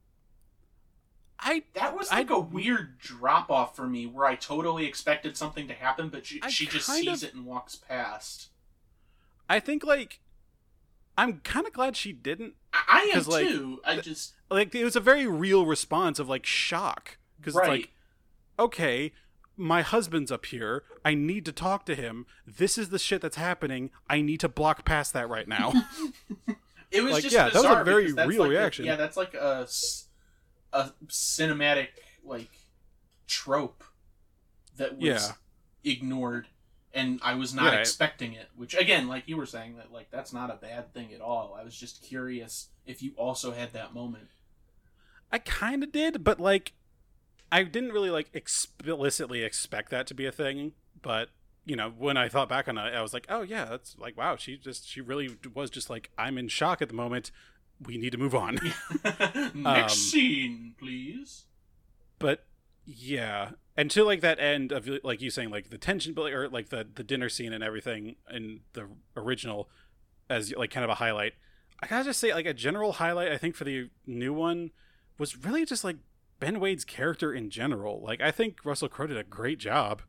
I 1.39 1.63
That 1.73 1.95
was 1.95 2.11
like 2.11 2.29
a 2.29 2.39
weird 2.39 2.97
drop 2.97 3.51
off 3.51 3.75
for 3.75 3.87
me, 3.87 4.07
where 4.07 4.25
I 4.25 4.35
totally 4.35 4.85
expected 4.85 5.37
something 5.37 5.67
to 5.67 5.73
happen, 5.73 6.09
but 6.09 6.25
she, 6.25 6.41
she 6.49 6.65
just 6.65 6.87
sees 6.87 7.23
of- 7.23 7.29
it 7.29 7.35
and 7.35 7.45
walks 7.45 7.75
past. 7.75 8.49
I 9.49 9.59
think 9.59 9.83
like 9.85 10.19
I'm 11.17 11.39
kind 11.39 11.65
of 11.65 11.73
glad 11.73 11.95
she 11.95 12.11
didn't. 12.11 12.53
I, 12.73 13.09
I 13.13 13.17
am 13.17 13.23
like, 13.25 13.47
too. 13.47 13.79
I 13.85 13.97
just 13.97 14.33
Like 14.49 14.73
it 14.75 14.83
was 14.83 14.95
a 14.95 14.99
very 14.99 15.25
real 15.25 15.65
response 15.65 16.19
of 16.19 16.27
like 16.29 16.45
shock 16.45 17.17
because 17.37 17.55
right. 17.55 17.63
it's 17.63 17.69
like 17.69 17.91
okay, 18.59 19.13
my 19.57 19.81
husband's 19.81 20.31
up 20.31 20.45
here. 20.45 20.83
I 21.03 21.13
need 21.15 21.43
to 21.45 21.51
talk 21.51 21.85
to 21.87 21.95
him. 21.95 22.25
This 22.45 22.77
is 22.77 22.89
the 22.89 22.99
shit 22.99 23.21
that's 23.21 23.37
happening. 23.37 23.89
I 24.09 24.21
need 24.21 24.39
to 24.41 24.49
block 24.49 24.85
past 24.85 25.13
that 25.13 25.27
right 25.29 25.47
now. 25.47 25.73
It 26.89 27.01
was 27.01 27.11
Like, 27.15 27.23
just 27.23 27.35
yeah, 27.35 27.49
that 27.49 27.55
was 27.55 27.65
a 27.65 27.83
very 27.83 28.13
that's 28.13 28.29
real 28.29 28.43
like 28.43 28.47
a- 28.47 28.51
reaction. 28.51 28.85
yeah, 28.85 28.95
that's 28.95 29.17
like 29.17 29.33
a 29.33 29.59
s- 29.63 30.05
a 30.71 30.91
cinematic 31.07 31.89
like 32.23 32.49
trope 33.27 33.83
that 34.77 34.93
was 34.95 35.03
Yeah. 35.03 35.31
ignored, 35.83 36.47
and 36.93 37.19
I 37.21 37.33
was 37.35 37.53
not 37.53 37.73
Yeah. 37.73 37.79
expecting 37.79 38.31
it. 38.33 38.47
Which 38.55 38.73
again, 38.73 39.09
like 39.09 39.27
you 39.27 39.35
were 39.35 39.45
saying, 39.45 39.75
that 39.75 39.91
like 39.91 40.11
that's 40.11 40.31
not 40.31 40.49
a 40.49 40.55
bad 40.55 40.93
thing 40.93 41.13
at 41.13 41.19
all. 41.19 41.57
I 41.59 41.63
was 41.65 41.77
just 41.77 42.01
curious 42.01 42.69
if 42.85 43.03
you 43.03 43.11
also 43.17 43.51
had 43.51 43.73
that 43.73 43.93
moment. 43.93 44.29
I 45.29 45.39
kind 45.39 45.83
of 45.83 45.91
did, 45.91 46.23
but 46.23 46.39
like 46.39 46.71
I 47.51 47.63
didn't 47.63 47.91
really 47.91 48.09
like 48.09 48.29
explicitly 48.33 49.43
expect 49.43 49.89
that 49.91 50.07
to 50.07 50.13
be 50.13 50.25
a 50.25 50.31
thing, 50.31 50.73
but 51.01 51.29
you 51.65 51.75
know, 51.75 51.89
when 51.97 52.15
I 52.17 52.29
thought 52.29 52.47
back 52.49 52.67
on 52.67 52.77
it, 52.77 52.93
I 52.93 53.01
was 53.01 53.13
like, 53.13 53.25
"Oh 53.29 53.41
yeah, 53.41 53.65
that's 53.65 53.97
like 53.97 54.17
wow, 54.17 54.35
she 54.35 54.57
just 54.57 54.87
she 54.87 55.01
really 55.01 55.37
was 55.53 55.69
just 55.69 55.89
like 55.89 56.09
I'm 56.17 56.37
in 56.37 56.47
shock 56.47 56.81
at 56.81 56.87
the 56.89 56.95
moment. 56.95 57.31
We 57.85 57.97
need 57.97 58.11
to 58.11 58.17
move 58.17 58.33
on." 58.35 58.55
Next 59.53 59.55
Um, 59.65 59.89
scene, 59.89 60.75
please. 60.79 61.45
but 62.19 62.45
yeah 62.89 63.49
and 63.75 63.91
to 63.91 64.01
like 64.05 64.21
that 64.21 64.39
end 64.39 64.71
of 64.71 64.87
like 65.03 65.21
you 65.21 65.29
saying 65.29 65.49
like 65.49 65.69
the 65.69 65.77
tension 65.77 66.13
building 66.13 66.33
or 66.33 66.47
like 66.47 66.69
the 66.69 66.87
the 66.95 67.03
dinner 67.03 67.27
scene 67.27 67.51
and 67.51 67.61
everything 67.61 68.15
in 68.31 68.61
the 68.71 68.87
original 69.17 69.67
as 70.29 70.53
like 70.55 70.71
kind 70.71 70.85
of 70.85 70.89
a 70.89 70.95
highlight 70.95 71.33
i 71.81 71.87
gotta 71.87 72.05
just 72.05 72.17
say 72.17 72.33
like 72.33 72.45
a 72.45 72.53
general 72.53 72.93
highlight 72.93 73.29
i 73.29 73.37
think 73.37 73.55
for 73.55 73.65
the 73.65 73.89
new 74.05 74.31
one 74.31 74.71
was 75.17 75.35
really 75.35 75.65
just 75.65 75.83
like 75.83 75.97
ben 76.39 76.59
wade's 76.59 76.85
character 76.85 77.33
in 77.33 77.49
general 77.49 78.01
like 78.01 78.21
i 78.21 78.31
think 78.31 78.63
russell 78.63 78.89
crowe 78.89 79.07
did 79.07 79.17
a 79.17 79.23
great 79.23 79.59
job. 79.59 80.01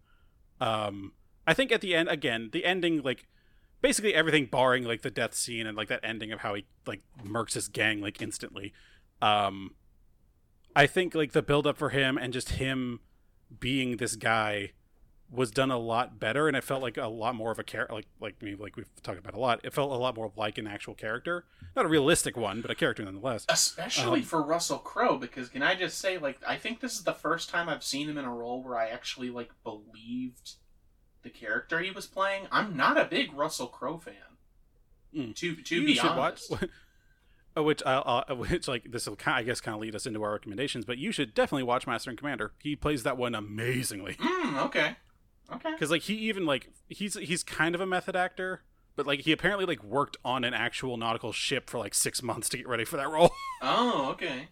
Um 0.61 1.13
i 1.47 1.55
think 1.55 1.73
at 1.73 1.81
the 1.81 1.95
end 1.95 2.09
again 2.09 2.51
the 2.53 2.65
ending 2.65 3.03
like 3.03 3.27
basically 3.81 4.15
everything 4.15 4.47
barring 4.47 4.85
like 4.85 5.03
the 5.03 5.11
death 5.11 5.35
scene 5.35 5.67
and 5.67 5.77
like 5.77 5.89
that 5.89 6.01
ending 6.03 6.33
of 6.33 6.41
how 6.41 6.55
he 6.55 6.67
like 6.87 7.03
murks 7.25 7.55
his 7.55 7.69
gang 7.69 8.01
like 8.01 8.21
instantly. 8.21 8.73
Um 9.23 9.75
I 10.75 10.87
think 10.87 11.15
like 11.15 11.33
the 11.33 11.43
build 11.43 11.67
up 11.67 11.77
for 11.77 11.91
him 11.91 12.19
and 12.19 12.33
just 12.33 12.51
him 12.51 13.01
being 13.59 13.97
this 13.97 14.17
guy 14.17 14.73
was 15.31 15.51
done 15.51 15.71
a 15.71 15.79
lot 15.79 16.19
better 16.19 16.49
and 16.49 16.57
it 16.57 16.65
felt 16.65 16.81
like 16.83 16.97
a 16.97 17.07
lot 17.07 17.35
more 17.35 17.51
of 17.51 17.59
a 17.59 17.63
character 17.65 17.95
like 17.95 18.07
like 18.19 18.35
I 18.41 18.45
mean 18.47 18.57
like 18.59 18.77
we've 18.77 18.89
talked 19.03 19.19
about 19.19 19.35
a 19.35 19.39
lot 19.39 19.61
it 19.63 19.75
felt 19.75 19.93
a 19.93 19.97
lot 19.97 20.17
more 20.17 20.33
like 20.37 20.57
an 20.57 20.67
actual 20.67 20.95
character 20.95 21.45
not 21.77 21.85
a 21.85 21.89
realistic 21.89 22.35
one 22.35 22.63
but 22.63 22.71
a 22.71 22.75
character 22.75 23.05
nonetheless 23.05 23.45
Especially 23.49 24.21
Um, 24.21 24.25
for 24.25 24.43
Russell 24.43 24.79
Crowe, 24.79 25.19
because 25.19 25.49
can 25.51 25.63
I 25.63 25.75
just 25.75 25.99
say, 25.99 26.17
like, 26.19 26.39
I 26.47 26.57
think 26.57 26.81
this 26.81 26.95
is 26.95 27.05
the 27.05 27.13
first 27.13 27.51
time 27.51 27.69
I've 27.69 27.85
seen 27.85 28.09
him 28.09 28.17
in 28.17 28.25
a 28.25 28.33
role 28.35 28.63
where 28.63 28.77
I 28.79 28.89
actually 28.89 29.29
like 29.31 29.51
believed 29.65 30.53
the 31.23 31.31
character 31.31 31.81
he 31.81 31.91
was 31.91 32.07
playing. 32.07 32.47
I'm 32.51 32.77
not 32.77 32.99
a 32.99 33.05
big 33.05 33.33
Russell 33.35 33.67
Crowe 33.67 33.99
fan. 33.99 34.15
Mm. 35.15 35.35
To 35.37 35.57
to 35.57 35.75
you 35.77 35.87
be 35.87 35.95
should 35.95 36.07
honest, 36.07 36.51
watch 36.51 36.65
uh, 37.57 37.63
which 37.63 37.83
uh, 37.85 38.03
uh, 38.29 38.35
which 38.35 38.67
like 38.69 38.91
this 38.91 39.07
will 39.07 39.17
kind, 39.17 39.37
I 39.39 39.43
guess 39.43 39.61
kind 39.61 39.75
of 39.75 39.81
lead 39.81 39.95
us 39.95 40.07
into 40.07 40.23
our 40.23 40.33
recommendations 40.33 40.85
but 40.85 40.99
you 40.99 41.13
should 41.13 41.35
definitely 41.35 41.63
watch 41.65 41.87
Master 41.87 42.11
and 42.11 42.19
Commander 42.19 42.53
he 42.61 42.77
plays 42.77 43.03
that 43.05 43.17
one 43.17 43.35
amazingly 43.35 44.15
mm, 44.15 44.63
okay, 44.67 44.97
okay. 45.55 45.73
because 45.73 45.91
like 45.91 46.03
he 46.03 46.15
even 46.15 46.47
like 46.47 46.71
he's 46.89 47.15
he's 47.15 47.43
kind 47.43 47.75
of 47.75 47.81
a 47.81 47.87
method 47.87 48.15
actor 48.17 48.63
but 48.97 49.07
like 49.07 49.21
he 49.21 49.33
apparently 49.33 49.65
like 49.65 49.83
worked 49.83 50.17
on 50.25 50.45
an 50.45 50.55
actual 50.55 50.97
nautical 50.97 51.33
ship 51.33 51.69
for 51.71 51.79
like 51.79 51.95
six 51.95 52.23
months 52.23 52.49
to 52.49 52.57
get 52.57 52.69
ready 52.69 52.85
for 52.85 52.97
that 52.97 53.09
role 53.11 53.31
Oh, 53.63 54.11
okay. 54.13 54.49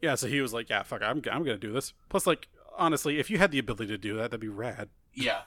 Yeah, 0.00 0.14
so 0.14 0.28
he 0.28 0.40
was 0.40 0.52
like, 0.52 0.70
"Yeah, 0.70 0.82
fuck, 0.82 1.02
I'm 1.02 1.22
I'm 1.30 1.42
gonna 1.42 1.56
do 1.56 1.72
this." 1.72 1.92
Plus, 2.08 2.26
like, 2.26 2.48
honestly, 2.76 3.18
if 3.18 3.30
you 3.30 3.38
had 3.38 3.50
the 3.50 3.58
ability 3.58 3.88
to 3.88 3.98
do 3.98 4.14
that, 4.16 4.30
that'd 4.30 4.40
be 4.40 4.48
rad. 4.48 4.90
Yeah. 5.12 5.40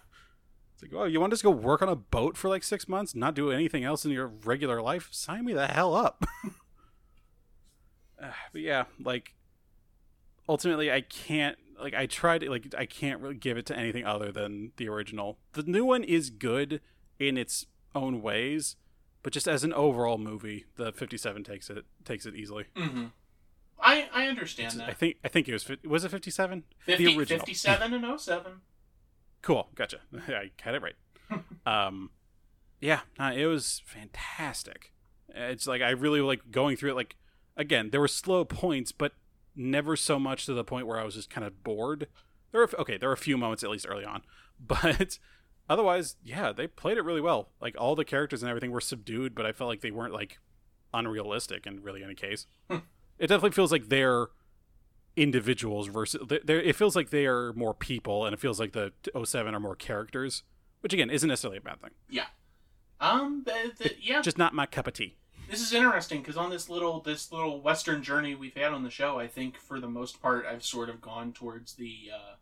It's 0.73 0.83
like, 0.83 0.91
oh, 0.93 1.05
you 1.05 1.19
want 1.19 1.31
to 1.31 1.35
just 1.35 1.43
go 1.43 1.51
work 1.51 1.81
on 1.81 1.87
a 1.89 1.95
boat 1.95 2.35
for 2.35 2.49
like 2.49 2.63
six 2.63 2.87
months, 2.89 3.15
not 3.15 3.33
do 3.33 3.51
anything 3.51 3.83
else 3.83 4.03
in 4.03 4.11
your 4.11 4.27
regular 4.27 4.81
life? 4.81 5.07
Sign 5.11 5.45
me 5.45 5.53
the 5.53 5.67
hell 5.67 5.95
up. 5.95 6.25
Uh, 8.21 8.31
but 8.51 8.61
yeah, 8.61 8.85
like, 9.01 9.33
ultimately, 10.49 10.91
I 10.91 11.01
can't. 11.01 11.57
Like, 11.81 11.93
I 11.93 12.05
tried. 12.05 12.43
Like, 12.47 12.73
I 12.77 12.85
can't 12.85 13.21
really 13.21 13.35
give 13.35 13.57
it 13.57 13.65
to 13.67 13.77
anything 13.77 14.05
other 14.05 14.31
than 14.31 14.71
the 14.77 14.87
original. 14.89 15.37
The 15.53 15.63
new 15.63 15.83
one 15.85 16.03
is 16.03 16.29
good 16.29 16.81
in 17.19 17.37
its 17.37 17.65
own 17.93 18.21
ways, 18.21 18.75
but 19.23 19.33
just 19.33 19.47
as 19.47 19.63
an 19.63 19.73
overall 19.73 20.17
movie, 20.17 20.65
the 20.75 20.91
57 20.91 21.43
takes 21.43 21.69
it 21.69 21.85
takes 22.05 22.25
it 22.25 22.35
easily. 22.35 22.65
hmm 22.75 23.05
I 23.83 24.07
I 24.13 24.27
understand 24.27 24.79
I 24.81 24.87
that. 24.87 24.97
think 24.97 25.17
I 25.23 25.27
think 25.27 25.47
it 25.49 25.53
was 25.53 25.67
was 25.83 26.05
it 26.05 26.09
57? 26.09 26.63
50, 26.85 27.03
the 27.05 27.17
original. 27.17 27.39
57 27.39 27.93
and 27.93 28.19
07. 28.19 28.53
Cool, 29.41 29.69
gotcha. 29.73 29.97
I 30.27 30.51
had 30.61 30.75
it 30.75 30.83
right. 30.83 30.95
um, 31.65 32.11
yeah, 32.79 32.99
no, 33.17 33.31
it 33.31 33.45
was 33.47 33.81
fantastic. 33.87 34.93
It's 35.29 35.65
like 35.65 35.81
I 35.81 35.89
really 35.91 36.21
like 36.21 36.51
going 36.51 36.77
through 36.77 36.91
it. 36.91 36.95
Like 36.95 37.15
again, 37.57 37.89
there 37.89 37.99
were 37.99 38.07
slow 38.07 38.45
points, 38.45 38.91
but 38.91 39.13
never 39.55 39.95
so 39.95 40.17
much 40.19 40.45
to 40.45 40.53
the 40.53 40.63
point 40.63 40.87
where 40.87 40.99
I 40.99 41.03
was 41.03 41.15
just 41.15 41.29
kind 41.29 41.45
of 41.45 41.63
bored. 41.63 42.07
There 42.51 42.61
were 42.61 42.69
okay, 42.79 42.97
there 42.97 43.09
were 43.09 43.13
a 43.13 43.17
few 43.17 43.37
moments 43.37 43.63
at 43.63 43.69
least 43.69 43.85
early 43.89 44.05
on, 44.05 44.21
but 44.59 45.17
otherwise, 45.69 46.15
yeah, 46.23 46.51
they 46.51 46.67
played 46.67 46.97
it 46.97 47.03
really 47.05 47.21
well. 47.21 47.49
Like 47.61 47.75
all 47.77 47.95
the 47.95 48.05
characters 48.05 48.41
and 48.43 48.49
everything 48.49 48.71
were 48.71 48.81
subdued, 48.81 49.33
but 49.35 49.45
I 49.45 49.51
felt 49.51 49.69
like 49.69 49.81
they 49.81 49.91
weren't 49.91 50.13
like 50.13 50.39
unrealistic 50.93 51.65
in 51.65 51.81
really 51.81 52.03
any 52.03 52.15
case. 52.15 52.45
it 52.69 53.27
definitely 53.27 53.51
feels 53.51 53.71
like 53.71 53.87
they're 53.89 54.27
individuals 55.17 55.87
versus 55.87 56.21
they're- 56.27 56.59
it 56.61 56.75
feels 56.75 56.95
like 56.95 57.09
they 57.09 57.25
are 57.25 57.51
more 57.53 57.73
people 57.73 58.25
and 58.25 58.33
it 58.33 58.39
feels 58.39 58.59
like 58.61 58.71
the 58.71 58.93
07 59.25 59.53
are 59.53 59.59
more 59.59 59.75
characters 59.75 60.43
which 60.79 60.93
again 60.93 61.09
isn't 61.09 61.27
necessarily 61.27 61.57
a 61.57 61.61
bad 61.61 61.81
thing 61.81 61.89
yeah 62.09 62.27
Um, 63.01 63.43
the, 63.45 63.73
the, 63.77 63.95
yeah, 63.99 64.21
just 64.21 64.37
not 64.37 64.53
my 64.53 64.65
cup 64.65 64.87
of 64.87 64.93
tea 64.93 65.17
this 65.51 65.61
is 65.61 65.73
interesting 65.73 66.21
because 66.21 66.37
on 66.37 66.49
this 66.49 66.69
little 66.69 67.01
this 67.01 67.31
little 67.31 67.61
western 67.61 68.01
journey 68.01 68.35
we've 68.35 68.55
had 68.55 68.71
on 68.71 68.83
the 68.83 68.89
show, 68.89 69.19
I 69.19 69.27
think 69.27 69.57
for 69.57 69.81
the 69.81 69.89
most 69.89 70.21
part 70.21 70.45
I've 70.45 70.63
sort 70.63 70.89
of 70.89 71.01
gone 71.01 71.33
towards 71.33 71.73
the 71.73 72.09
uh, 72.15 72.35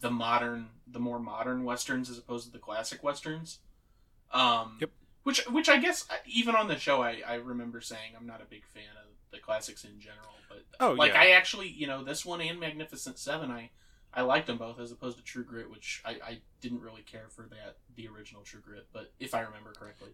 the 0.00 0.10
modern, 0.10 0.68
the 0.90 0.98
more 0.98 1.18
modern 1.18 1.64
westerns 1.64 2.08
as 2.08 2.16
opposed 2.16 2.46
to 2.46 2.52
the 2.52 2.58
classic 2.58 3.02
westerns. 3.04 3.58
Um, 4.32 4.78
Yep. 4.80 4.90
Which 5.24 5.46
which 5.48 5.68
I 5.68 5.76
guess 5.76 6.06
uh, 6.10 6.14
even 6.24 6.54
on 6.54 6.68
the 6.68 6.78
show 6.78 7.02
I, 7.02 7.20
I 7.26 7.34
remember 7.34 7.82
saying 7.82 8.12
I'm 8.18 8.26
not 8.26 8.40
a 8.40 8.46
big 8.46 8.64
fan 8.64 8.96
of 8.96 9.10
the 9.30 9.38
classics 9.38 9.84
in 9.84 10.00
general, 10.00 10.32
but 10.48 10.64
Oh, 10.80 10.92
like 10.92 11.12
yeah. 11.12 11.20
I 11.20 11.26
actually 11.30 11.68
you 11.68 11.86
know 11.86 12.02
this 12.02 12.24
one 12.24 12.40
and 12.40 12.58
Magnificent 12.58 13.18
Seven 13.18 13.50
I. 13.50 13.70
I 14.14 14.22
liked 14.22 14.46
them 14.46 14.56
both 14.56 14.80
as 14.80 14.90
opposed 14.90 15.18
to 15.18 15.22
True 15.22 15.44
Grit, 15.44 15.70
which 15.70 16.00
I, 16.02 16.12
I 16.24 16.38
didn't 16.62 16.80
really 16.80 17.02
care 17.02 17.26
for 17.28 17.42
that 17.50 17.76
the 17.94 18.08
original 18.08 18.40
True 18.40 18.62
Grit, 18.64 18.86
but 18.90 19.12
if 19.20 19.34
I 19.34 19.40
remember 19.40 19.74
correctly, 19.78 20.12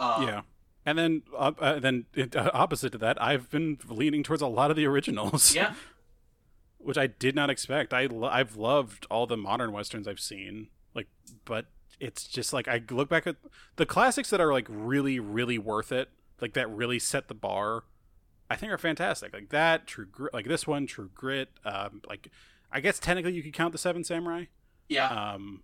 um, 0.00 0.22
yeah 0.26 0.40
And 0.84 0.98
then, 0.98 1.22
uh, 1.36 1.52
uh, 1.58 1.78
then 1.78 2.06
uh, 2.34 2.50
opposite 2.52 2.90
to 2.92 2.98
that, 2.98 3.22
I've 3.22 3.48
been 3.50 3.78
leaning 3.88 4.22
towards 4.22 4.42
a 4.42 4.48
lot 4.48 4.70
of 4.70 4.76
the 4.76 4.86
originals. 4.86 5.54
Yeah. 5.54 5.74
which 6.82 6.98
I 6.98 7.06
did 7.06 7.34
not 7.34 7.50
expect. 7.50 7.94
I 7.94 8.06
lo- 8.06 8.28
I've 8.28 8.56
loved 8.56 9.06
all 9.10 9.26
the 9.26 9.36
modern 9.36 9.72
westerns 9.72 10.08
I've 10.08 10.20
seen, 10.20 10.68
like, 10.94 11.06
but 11.44 11.66
it's 12.00 12.26
just 12.26 12.52
like 12.52 12.66
I 12.68 12.82
look 12.90 13.08
back 13.08 13.26
at 13.26 13.36
the 13.76 13.86
classics 13.86 14.30
that 14.30 14.40
are 14.40 14.52
like 14.52 14.66
really, 14.68 15.20
really 15.20 15.58
worth 15.58 15.92
it, 15.92 16.10
like 16.40 16.54
that 16.54 16.68
really 16.68 16.98
set 16.98 17.28
the 17.28 17.34
bar. 17.34 17.84
I 18.50 18.56
think 18.56 18.72
are 18.72 18.78
fantastic, 18.78 19.32
like 19.32 19.48
that 19.50 19.86
True 19.86 20.06
Grit, 20.06 20.34
like 20.34 20.46
this 20.46 20.66
one, 20.66 20.86
True 20.86 21.10
Grit. 21.14 21.48
Um, 21.64 22.02
like, 22.08 22.28
I 22.70 22.80
guess 22.80 22.98
technically 22.98 23.32
you 23.32 23.42
could 23.42 23.54
count 23.54 23.72
the 23.72 23.78
Seven 23.78 24.04
Samurai. 24.04 24.44
Yeah. 24.88 25.08
Um, 25.08 25.62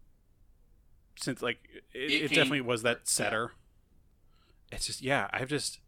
since 1.17 1.43
like 1.43 1.59
it, 1.93 2.11
It 2.11 2.23
it, 2.23 2.29
definitely 2.29 2.61
was 2.61 2.83
that 2.83 3.09
setter. 3.09 3.53
It's 4.71 4.87
just 4.87 5.03
yeah, 5.03 5.29
I've 5.33 5.49
just 5.49 5.81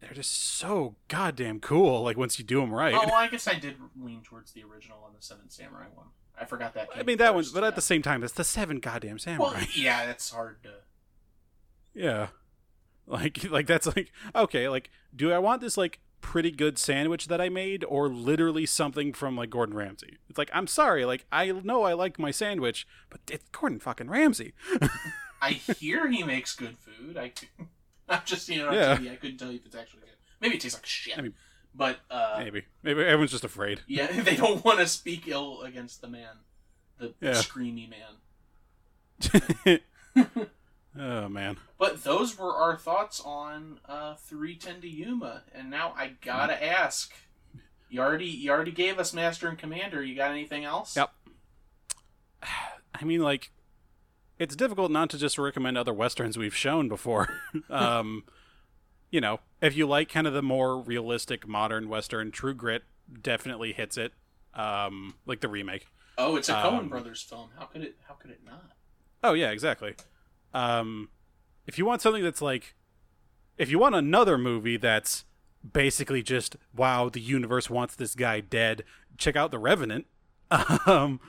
they're 0.00 0.12
just 0.12 0.32
so 0.32 0.96
goddamn 1.08 1.60
cool. 1.60 2.02
Like 2.02 2.16
once 2.16 2.38
you 2.38 2.44
do 2.44 2.60
them 2.60 2.72
right. 2.72 2.94
Oh, 2.94 3.06
well, 3.06 3.14
I 3.14 3.28
guess 3.28 3.46
I 3.46 3.54
did 3.54 3.76
lean 4.00 4.22
towards 4.22 4.52
the 4.52 4.62
original 4.64 4.98
on 5.04 5.12
the 5.14 5.22
Seven 5.22 5.48
Samurai 5.48 5.86
one. 5.94 6.06
I 6.38 6.44
forgot 6.44 6.74
that. 6.74 6.88
I 6.96 7.02
mean 7.02 7.18
that 7.18 7.34
one, 7.34 7.44
but 7.52 7.62
at 7.62 7.68
yeah. 7.68 7.76
the 7.76 7.82
same 7.82 8.02
time, 8.02 8.24
it's 8.24 8.32
the 8.32 8.44
seven 8.44 8.80
goddamn 8.80 9.18
samurai. 9.18 9.52
Well, 9.52 9.66
yeah, 9.74 10.06
that's 10.06 10.30
hard 10.30 10.62
to. 10.64 10.70
yeah, 11.94 12.28
like 13.06 13.44
like 13.50 13.66
that's 13.66 13.86
like 13.86 14.12
okay, 14.34 14.68
like 14.68 14.90
do 15.14 15.32
I 15.32 15.38
want 15.38 15.60
this 15.60 15.76
like 15.76 16.00
pretty 16.20 16.50
good 16.50 16.78
sandwich 16.78 17.28
that 17.28 17.40
I 17.40 17.48
made, 17.48 17.84
or 17.84 18.08
literally 18.08 18.66
something 18.66 19.12
from 19.12 19.36
like 19.36 19.50
Gordon 19.50 19.76
Ramsay? 19.76 20.18
It's 20.28 20.38
like 20.38 20.50
I'm 20.52 20.66
sorry, 20.66 21.04
like 21.04 21.26
I 21.30 21.52
know 21.52 21.82
I 21.82 21.92
like 21.92 22.18
my 22.18 22.30
sandwich, 22.30 22.86
but 23.10 23.20
it's 23.30 23.48
Gordon 23.50 23.78
fucking 23.78 24.08
Ramsay. 24.08 24.54
I 25.42 25.52
hear 25.52 26.08
he 26.08 26.22
makes 26.22 26.54
good 26.54 26.76
food. 26.78 27.16
I, 27.16 27.32
I'm 28.16 28.22
just 28.24 28.46
seen 28.46 28.60
it 28.60 28.68
on 28.68 28.74
Yeah. 28.74 28.96
TV. 28.96 29.10
I 29.12 29.16
couldn't 29.16 29.38
tell 29.38 29.50
you 29.50 29.58
if 29.58 29.66
it's 29.66 29.74
actually 29.76 30.00
good. 30.00 30.10
Maybe 30.40 30.56
it 30.56 30.60
tastes 30.60 30.78
like 30.78 30.86
shit. 30.86 31.16
Mean, 31.22 31.34
but 31.74 31.98
uh, 32.10 32.36
Maybe 32.38 32.64
maybe 32.82 33.00
everyone's 33.02 33.30
just 33.30 33.44
afraid. 33.44 33.80
yeah, 33.86 34.06
they 34.22 34.36
don't 34.36 34.64
want 34.64 34.78
to 34.80 34.86
speak 34.86 35.26
ill 35.28 35.62
against 35.62 36.00
the 36.02 36.08
man, 36.08 36.36
the 36.98 37.14
Yeah. 37.20 37.30
screamy 37.32 37.88
man. 37.88 39.80
oh 40.98 41.28
man, 41.28 41.56
But 41.78 42.02
those 42.04 42.36
were 42.38 42.54
our 42.54 42.76
thoughts 42.76 43.20
on 43.24 43.78
uh, 43.88 44.14
310 44.16 44.80
to 44.82 44.88
Yuma, 44.88 45.42
and 45.54 45.70
now 45.70 45.94
I 45.96 46.14
gotta 46.20 46.62
ask. 46.62 47.12
You 47.88 48.00
already 48.00 48.26
you 48.26 48.50
already 48.50 48.72
gave 48.72 48.98
us 48.98 49.12
Master 49.12 49.48
and 49.48 49.56
Commander. 49.58 50.02
You 50.02 50.16
got 50.16 50.30
anything 50.30 50.64
else? 50.64 50.96
Yep. 50.96 51.10
I 52.94 53.04
mean, 53.04 53.20
like, 53.20 53.52
it's 54.42 54.56
difficult 54.56 54.90
not 54.90 55.08
to 55.10 55.18
just 55.18 55.38
recommend 55.38 55.78
other 55.78 55.92
westerns 55.92 56.36
we've 56.36 56.56
shown 56.56 56.88
before. 56.88 57.28
um, 57.70 58.24
you 59.08 59.20
know, 59.20 59.38
if 59.60 59.76
you 59.76 59.86
like 59.86 60.08
kind 60.08 60.26
of 60.26 60.32
the 60.32 60.42
more 60.42 60.80
realistic 60.80 61.46
modern 61.46 61.88
western, 61.88 62.32
True 62.32 62.52
Grit 62.52 62.82
definitely 63.22 63.72
hits 63.72 63.96
it. 63.96 64.12
Um, 64.52 65.14
like 65.26 65.40
the 65.40 65.48
remake. 65.48 65.86
Oh, 66.18 66.34
it's 66.34 66.48
a 66.48 66.54
Coen 66.54 66.78
Um, 66.80 66.88
Brothers 66.88 67.22
film. 67.22 67.50
How 67.56 67.66
could 67.66 67.82
it? 67.82 67.96
How 68.08 68.14
could 68.14 68.32
it 68.32 68.40
not? 68.44 68.72
Oh 69.22 69.34
yeah, 69.34 69.50
exactly. 69.50 69.94
Um, 70.52 71.08
if 71.66 71.78
you 71.78 71.86
want 71.86 72.02
something 72.02 72.24
that's 72.24 72.42
like, 72.42 72.74
if 73.56 73.70
you 73.70 73.78
want 73.78 73.94
another 73.94 74.36
movie 74.36 74.76
that's 74.76 75.24
basically 75.72 76.22
just 76.22 76.56
wow, 76.74 77.08
the 77.08 77.20
universe 77.20 77.70
wants 77.70 77.94
this 77.94 78.16
guy 78.16 78.40
dead, 78.40 78.82
check 79.18 79.36
out 79.36 79.52
The 79.52 79.58
Revenant. 79.60 80.06
Um, 80.86 81.20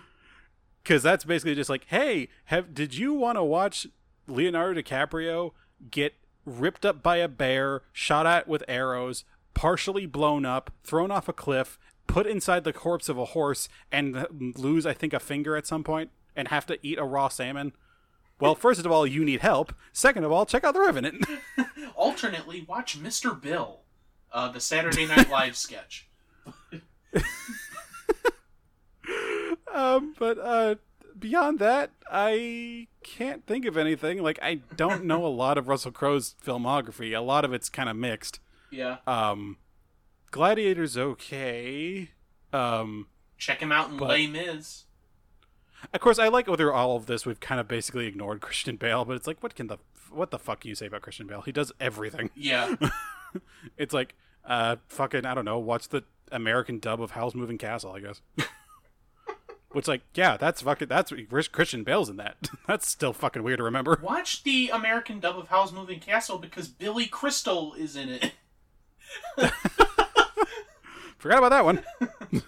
because 0.83 1.01
that's 1.01 1.23
basically 1.23 1.55
just 1.55 1.69
like, 1.69 1.85
hey, 1.87 2.27
have 2.45 2.73
did 2.73 2.95
you 2.95 3.13
want 3.13 3.37
to 3.37 3.43
watch 3.43 3.87
Leonardo 4.27 4.81
DiCaprio 4.81 5.51
get 5.89 6.13
ripped 6.45 6.85
up 6.85 7.01
by 7.01 7.17
a 7.17 7.27
bear, 7.27 7.81
shot 7.91 8.25
at 8.25 8.47
with 8.47 8.63
arrows, 8.67 9.23
partially 9.53 10.05
blown 10.05 10.45
up, 10.45 10.71
thrown 10.83 11.11
off 11.11 11.29
a 11.29 11.33
cliff, 11.33 11.79
put 12.07 12.27
inside 12.27 12.63
the 12.63 12.73
corpse 12.73 13.07
of 13.07 13.17
a 13.17 13.25
horse, 13.25 13.69
and 13.91 14.53
lose, 14.57 14.85
I 14.85 14.93
think, 14.93 15.13
a 15.13 15.19
finger 15.19 15.55
at 15.55 15.67
some 15.67 15.83
point, 15.83 16.11
and 16.35 16.49
have 16.49 16.65
to 16.67 16.77
eat 16.85 16.99
a 16.99 17.05
raw 17.05 17.29
salmon? 17.29 17.73
Well, 18.39 18.55
first 18.55 18.79
of 18.81 18.91
all, 18.91 19.07
you 19.07 19.23
need 19.23 19.39
help. 19.39 19.73
Second 19.93 20.25
of 20.25 20.31
all, 20.31 20.45
check 20.45 20.65
out 20.65 20.73
The 20.73 20.81
Revenant. 20.81 21.25
Alternately, 21.95 22.65
watch 22.67 23.01
Mr. 23.01 23.39
Bill, 23.39 23.81
uh, 24.33 24.51
the 24.51 24.59
Saturday 24.59 25.05
Night 25.05 25.29
Live 25.29 25.55
sketch. 25.55 26.09
um, 29.73 30.15
but 30.19 30.37
uh, 30.39 30.75
beyond 31.17 31.59
that, 31.59 31.91
I 32.11 32.87
can't 33.03 33.45
think 33.45 33.65
of 33.65 33.77
anything. 33.77 34.21
Like, 34.21 34.39
I 34.41 34.55
don't 34.75 35.05
know 35.05 35.25
a 35.25 35.27
lot 35.27 35.57
of 35.57 35.67
Russell 35.67 35.91
Crowe's 35.91 36.35
filmography. 36.45 37.15
A 37.17 37.21
lot 37.21 37.43
of 37.45 37.53
it's 37.53 37.69
kind 37.69 37.89
of 37.89 37.95
mixed. 37.95 38.39
Yeah, 38.71 38.97
Um, 39.05 39.57
Gladiator's 40.31 40.97
okay. 40.97 42.09
Um, 42.51 43.07
check 43.37 43.59
him 43.61 43.71
out 43.71 43.89
in 43.91 43.97
But- 43.97 44.09
Les 44.09 44.27
Mis. 44.27 44.85
of 45.93 45.99
course, 45.99 46.17
I 46.17 46.27
like 46.29 46.45
through 46.47 46.71
all 46.73 46.95
of 46.95 47.05
this. 47.05 47.25
We've 47.25 47.39
kind 47.39 47.59
of 47.61 47.67
basically 47.67 48.07
ignored 48.07 48.41
Christian 48.41 48.75
Bale, 48.77 49.05
but 49.05 49.15
it's 49.15 49.27
like, 49.27 49.41
what 49.43 49.53
can 49.55 49.67
the 49.67 49.77
what 50.11 50.29
the 50.31 50.37
fuck 50.39 50.59
can 50.61 50.69
you 50.69 50.75
say 50.75 50.85
about 50.85 51.01
Christian 51.01 51.25
Bale? 51.27 51.41
He 51.41 51.51
does 51.51 51.71
everything. 51.79 52.29
Yeah, 52.35 52.75
It's 53.77 53.93
like, 53.95 54.13
uh, 54.45 54.75
fucking, 54.87 55.25
I 55.25 55.33
don't 55.33 55.45
know. 55.45 55.57
Watch 55.57 55.89
the 55.89 56.03
American 56.31 56.77
dub 56.79 57.01
of 57.01 57.11
Howl's 57.11 57.33
Moving 57.33 57.57
Castle, 57.57 57.91
I 57.93 57.99
guess. 57.99 58.21
Which, 59.73 59.87
like, 59.87 60.01
yeah, 60.13 60.37
that's 60.37 60.61
fucking. 60.61 60.87
That's 60.87 61.11
where's 61.29 61.47
Christian 61.47 61.83
Bale's 61.83 62.07
in 62.07 62.17
that. 62.17 62.49
that's 62.67 62.87
still 62.87 63.11
fucking 63.11 63.41
weird 63.41 63.57
to 63.57 63.63
remember. 63.63 63.99
watch 64.01 64.43
the 64.43 64.69
American 64.71 65.19
dub 65.19 65.37
of 65.37 65.47
Howl's 65.47 65.73
Moving 65.73 65.99
Castle 65.99 66.37
because 66.37 66.67
Billy 66.67 67.07
Crystal 67.07 67.73
is 67.73 67.95
in 67.95 68.09
it. 68.09 68.33
Forgot 71.17 71.39
about 71.39 71.49
that 71.49 71.65
one. 71.65 71.83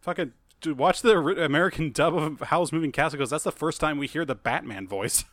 fucking, 0.00 0.32
dude, 0.60 0.78
watch 0.78 1.02
the 1.02 1.16
American 1.16 1.92
dub 1.92 2.16
of 2.16 2.40
Howl's 2.40 2.72
Moving 2.72 2.90
Castle 2.90 3.18
because 3.18 3.30
that's 3.30 3.44
the 3.44 3.52
first 3.52 3.80
time 3.80 3.96
we 3.98 4.08
hear 4.08 4.24
the 4.24 4.34
Batman 4.34 4.88
voice. 4.88 5.24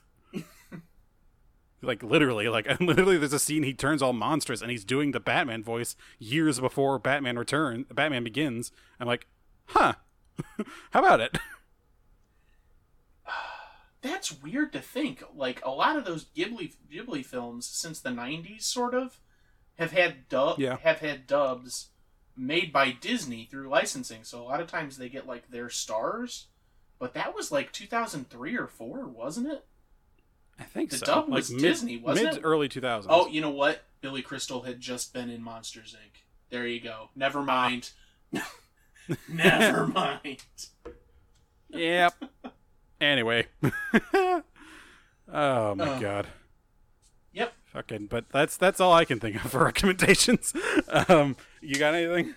like 1.81 2.03
literally, 2.03 2.47
like 2.47 2.79
literally, 2.79 3.17
there's 3.17 3.33
a 3.33 3.39
scene 3.39 3.63
he 3.63 3.73
turns 3.73 4.03
all 4.03 4.13
monstrous 4.13 4.61
and 4.61 4.69
he's 4.69 4.85
doing 4.85 5.13
the 5.13 5.19
Batman 5.19 5.63
voice 5.63 5.95
years 6.19 6.59
before 6.59 6.99
Batman 6.99 7.39
return. 7.39 7.87
Batman 7.91 8.23
begins. 8.23 8.71
I'm 8.99 9.07
like, 9.07 9.25
huh? 9.67 9.93
How 10.91 10.99
about 10.99 11.21
it? 11.21 11.37
That's 14.01 14.41
weird 14.41 14.71
to 14.73 14.79
think. 14.79 15.23
Like 15.35 15.63
a 15.65 15.71
lot 15.71 15.97
of 15.97 16.05
those 16.05 16.25
Ghibli 16.35 16.73
Ghibli 16.91 17.25
films 17.25 17.65
since 17.65 17.99
the 17.99 18.09
'90s, 18.09 18.61
sort 18.63 18.93
of, 18.93 19.19
have 19.77 19.91
had 19.91 20.29
dub 20.29 20.59
Yeah. 20.59 20.77
have 20.83 20.99
had 20.99 21.27
dubs 21.27 21.87
made 22.35 22.71
by 22.71 22.91
Disney 22.91 23.45
through 23.49 23.67
licensing. 23.69 24.23
So 24.23 24.41
a 24.41 24.45
lot 24.45 24.61
of 24.61 24.67
times 24.67 24.97
they 24.97 25.09
get 25.09 25.27
like 25.27 25.49
their 25.49 25.69
stars. 25.69 26.47
But 26.99 27.13
that 27.13 27.35
was 27.35 27.51
like 27.51 27.71
2003 27.71 28.57
or 28.57 28.65
four, 28.67 29.05
wasn't 29.05 29.47
it? 29.51 29.65
I 30.59 30.63
think 30.63 30.89
The 30.89 30.97
so. 30.97 31.05
dub 31.05 31.29
was 31.29 31.51
mid, 31.51 31.61
Disney, 31.61 31.97
wasn't 31.97 32.27
mid 32.29 32.37
it? 32.37 32.41
early 32.43 32.67
2000s. 32.69 33.05
Oh, 33.09 33.27
you 33.27 33.39
know 33.41 33.51
what? 33.51 33.83
Billy 34.01 34.23
Crystal 34.23 34.63
had 34.63 34.79
just 34.79 35.13
been 35.13 35.29
in 35.29 35.43
Monsters 35.43 35.95
Inc. 35.95 36.21
There 36.49 36.65
you 36.65 36.79
go. 36.79 37.09
Never 37.15 37.43
mind. 37.43 37.91
Never 39.29 39.87
mind. 39.87 40.43
Yep. 41.69 42.13
anyway. 43.01 43.47
oh 44.13 44.43
my 45.75 45.89
Uh. 45.89 45.99
god. 45.99 46.27
Yep. 47.33 47.53
Fucking. 47.65 48.07
But 48.07 48.25
that's 48.31 48.57
that's 48.57 48.79
all 48.79 48.93
I 48.93 49.05
can 49.05 49.19
think 49.19 49.43
of 49.43 49.51
for 49.51 49.63
recommendations. 49.63 50.53
Um, 51.07 51.35
you 51.61 51.75
got 51.75 51.93
anything? 51.95 52.35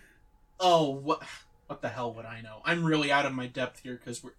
Oh, 0.58 0.90
what? 0.90 1.22
What 1.66 1.82
the 1.82 1.88
hell 1.88 2.12
would 2.14 2.26
I 2.26 2.40
know? 2.40 2.60
I'm 2.64 2.84
really 2.84 3.12
out 3.12 3.26
of 3.26 3.32
my 3.32 3.46
depth 3.46 3.80
here 3.80 3.94
because 3.94 4.22
we're. 4.22 4.32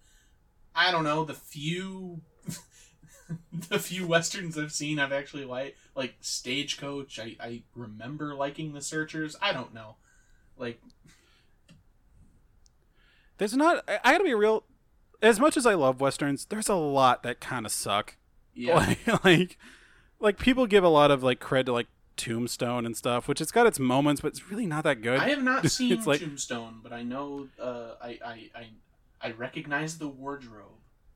I 0.74 0.90
don't 0.90 1.04
know 1.04 1.24
the 1.24 1.34
few, 1.34 2.20
the 3.68 3.78
few 3.78 4.06
westerns 4.06 4.56
I've 4.56 4.72
seen. 4.72 4.98
I've 4.98 5.12
actually 5.12 5.44
like 5.44 5.76
like 5.96 6.14
Stagecoach. 6.20 7.18
I 7.18 7.36
I 7.40 7.62
remember 7.74 8.34
liking 8.34 8.72
The 8.72 8.80
Searchers. 8.82 9.36
I 9.42 9.52
don't 9.52 9.74
know, 9.74 9.96
like 10.56 10.80
There's 13.38 13.56
not. 13.56 13.84
I, 13.88 14.12
gotta 14.12 14.24
be 14.24 14.34
real. 14.34 14.64
As 15.20 15.38
much 15.40 15.56
as 15.56 15.66
I 15.66 15.74
love 15.74 16.00
westerns, 16.00 16.44
there's 16.46 16.68
a 16.68 16.74
lot 16.74 17.22
that 17.22 17.40
kind 17.40 17.64
of 17.66 17.72
suck. 17.72 18.16
yeah. 18.54 18.74
Like, 18.76 19.24
like, 19.24 19.58
like 20.20 20.38
people 20.38 20.66
give 20.66 20.84
a 20.84 20.88
lot 20.88 21.10
of 21.10 21.22
like 21.22 21.40
cred 21.40 21.66
to 21.66 21.72
like 21.72 21.86
Tombstone 22.16 22.84
and 22.86 22.96
stuff, 22.96 23.26
which 23.28 23.40
it's 23.40 23.50
got 23.52 23.66
its 23.66 23.78
moments, 23.78 24.20
but 24.20 24.28
it's 24.28 24.50
really 24.50 24.66
not 24.66 24.84
that 24.84 25.00
good. 25.00 25.18
I 25.20 25.28
have 25.30 25.42
not 25.42 25.70
seen 25.70 26.02
like- 26.04 26.20
Tombstone, 26.20 26.80
but 26.82 26.92
I 26.92 27.02
know. 27.02 27.48
Uh, 27.60 27.92
I 28.02 28.18
I 28.24 28.50
I 28.54 28.66
I 29.22 29.30
recognize 29.32 29.98
the 29.98 30.08
wardrobe. 30.08 30.68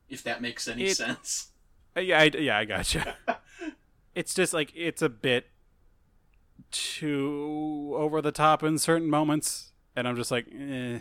If 0.09 0.22
that 0.24 0.40
makes 0.40 0.66
any 0.68 0.84
It- 0.84 0.97
sense. 0.97 1.51
Uh, 1.97 2.01
yeah, 2.01 2.20
I, 2.20 2.24
yeah, 2.38 2.59
I 2.59 2.64
gotcha. 2.64 3.16
it's 4.14 4.34
just 4.34 4.52
like 4.52 4.72
it's 4.76 5.02
a 5.02 5.09
bit 5.09 5.47
too 6.70 7.93
over 7.97 8.20
the 8.20 8.32
top 8.32 8.62
in 8.62 8.78
certain 8.78 9.09
moments, 9.10 9.72
and 9.94 10.06
I'm 10.06 10.16
just 10.16 10.30
like, 10.30 10.47
eh. 10.56 10.98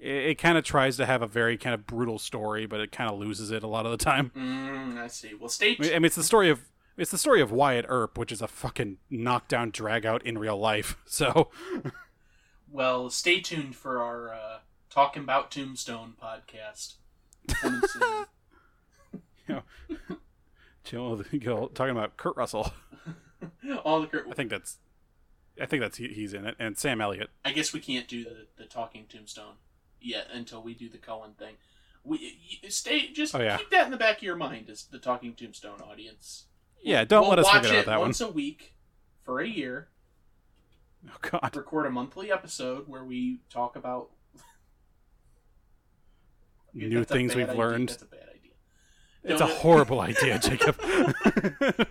It, 0.00 0.10
it 0.30 0.34
kind 0.38 0.56
of 0.58 0.64
tries 0.64 0.96
to 0.98 1.06
have 1.06 1.22
a 1.22 1.26
very 1.26 1.56
kind 1.58 1.74
of 1.74 1.86
brutal 1.86 2.18
story, 2.18 2.66
but 2.66 2.80
it 2.80 2.92
kind 2.92 3.10
of 3.10 3.18
loses 3.18 3.50
it 3.50 3.62
a 3.62 3.66
lot 3.66 3.84
of 3.86 3.90
the 3.92 3.98
time. 4.02 4.30
Mm, 4.36 4.98
I 4.98 5.08
see. 5.08 5.34
Well, 5.34 5.48
Stage. 5.48 5.78
I 5.80 5.82
mean, 5.82 5.92
I 5.92 5.98
mean, 5.98 6.04
it's 6.06 6.16
the 6.16 6.22
story 6.24 6.48
of 6.50 6.62
It's 6.96 7.10
the 7.10 7.18
story 7.18 7.40
of 7.40 7.50
Wyatt 7.52 7.86
Earp, 7.88 8.16
which 8.18 8.32
is 8.32 8.40
a 8.42 8.48
fucking 8.48 8.98
knockdown 9.10 9.70
drag 9.70 10.04
out 10.06 10.24
in 10.24 10.38
real 10.38 10.58
life. 10.58 10.96
So, 11.06 11.50
Well, 12.70 13.08
stay 13.10 13.40
tuned 13.40 13.76
for 13.76 14.02
our 14.02 14.32
uh, 14.34 14.58
Talking 14.90 15.22
About 15.22 15.50
Tombstone 15.50 16.14
podcast. 16.22 16.94
You 19.48 19.54
know, 19.54 19.62
chill, 20.84 21.16
talking 21.68 21.90
about 21.90 22.18
Kurt 22.18 22.36
Russell. 22.36 22.70
All 23.82 24.02
the 24.02 24.06
Kurt- 24.06 24.26
I 24.30 24.34
think 24.34 24.50
that's, 24.50 24.76
I 25.58 25.64
think 25.64 25.80
that's 25.80 25.96
he, 25.96 26.08
he's 26.08 26.34
in 26.34 26.44
it, 26.44 26.54
and 26.58 26.76
Sam 26.76 27.00
Elliott. 27.00 27.30
I 27.46 27.52
guess 27.52 27.72
we 27.72 27.80
can't 27.80 28.06
do 28.06 28.24
the, 28.24 28.46
the 28.58 28.64
talking 28.66 29.06
tombstone 29.08 29.54
yet 30.00 30.26
until 30.32 30.62
we 30.62 30.74
do 30.74 30.88
the 30.88 30.98
Cullen 30.98 31.32
thing. 31.38 31.54
We 32.04 32.38
stay 32.68 33.12
just 33.12 33.34
Oh, 33.34 33.40
yeah. 33.40 33.56
keep 33.58 33.70
that 33.70 33.84
in 33.86 33.90
the 33.90 33.96
back 33.96 34.18
of 34.18 34.22
your 34.22 34.36
mind 34.36 34.70
as 34.70 34.84
the 34.84 34.98
talking 34.98 35.34
tombstone 35.34 35.80
audience. 35.80 36.44
Yeah, 36.82 37.04
don't 37.04 37.22
we'll 37.22 37.30
let 37.30 37.38
us 37.40 37.44
watch 37.46 37.56
forget 37.56 37.74
it 37.74 37.78
about 37.82 37.86
that 37.92 37.98
one. 37.98 38.08
once 38.08 38.20
a 38.20 38.30
week 38.30 38.74
for 39.24 39.40
a 39.40 39.46
year. 39.48 39.88
Oh 41.08 41.16
God, 41.20 41.54
Record 41.56 41.86
a 41.86 41.90
monthly 41.90 42.30
episode 42.32 42.88
where 42.88 43.04
we 43.04 43.40
talk 43.50 43.76
about 43.76 44.10
new 46.74 47.04
things 47.04 47.34
we've 47.34 47.48
idea. 47.48 47.58
learned. 47.58 47.88
That's 47.90 48.02
a 48.02 48.06
bad 48.06 48.20
idea. 48.34 48.52
It's 49.24 49.40
No, 49.40 49.46
a 49.46 49.48
that- 49.48 49.58
horrible 49.58 50.00
idea, 50.00 50.38
Jacob. 50.38 50.76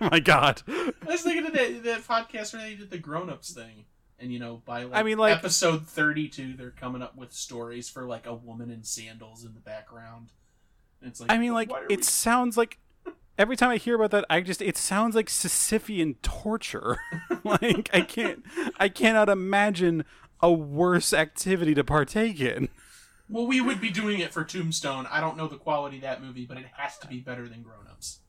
My 0.00 0.20
God. 0.20 0.62
I 0.66 0.92
was 1.06 1.22
thinking 1.22 1.46
of 1.46 1.52
that, 1.52 1.82
that 1.84 2.00
podcast 2.02 2.52
where 2.54 2.62
they 2.62 2.74
did 2.74 2.90
the 2.90 2.98
grown 2.98 3.30
ups 3.30 3.52
thing. 3.52 3.84
And, 4.20 4.32
you 4.32 4.38
know, 4.38 4.62
by 4.64 4.84
like, 4.84 4.98
I 4.98 5.02
mean, 5.02 5.18
like- 5.18 5.36
episode 5.36 5.86
32, 5.86 6.54
they're 6.54 6.70
coming 6.70 7.02
up 7.02 7.16
with 7.16 7.32
stories 7.32 7.88
for 7.88 8.04
like 8.06 8.26
a 8.26 8.34
woman 8.34 8.70
in 8.70 8.82
sandals 8.82 9.44
in 9.44 9.54
the 9.54 9.60
background. 9.60 10.30
And 11.00 11.10
it's 11.10 11.20
like, 11.20 11.30
I 11.30 11.38
mean, 11.38 11.52
like 11.54 11.70
it 11.88 11.98
we- 11.98 12.02
sounds 12.02 12.56
like 12.56 12.78
every 13.38 13.56
time 13.56 13.70
I 13.70 13.76
hear 13.76 13.94
about 13.94 14.10
that, 14.10 14.24
I 14.28 14.40
just 14.40 14.60
it 14.60 14.76
sounds 14.76 15.14
like 15.14 15.26
Sisyphean 15.26 16.16
torture. 16.22 16.98
like 17.44 17.90
I 17.92 18.00
can't, 18.00 18.42
I 18.78 18.88
cannot 18.88 19.28
imagine 19.28 20.04
a 20.40 20.52
worse 20.52 21.12
activity 21.12 21.74
to 21.74 21.84
partake 21.84 22.40
in. 22.40 22.68
Well, 23.30 23.46
we 23.46 23.60
would 23.60 23.80
be 23.80 23.90
doing 23.90 24.20
it 24.20 24.32
for 24.32 24.42
Tombstone. 24.42 25.06
I 25.10 25.20
don't 25.20 25.36
know 25.36 25.48
the 25.48 25.58
quality 25.58 25.96
of 25.98 26.02
that 26.02 26.22
movie, 26.22 26.46
but 26.46 26.56
it 26.56 26.66
has 26.72 26.96
to 26.98 27.06
be 27.06 27.20
better 27.20 27.46
than 27.48 27.62
grown 27.62 27.86
ups. 27.90 28.20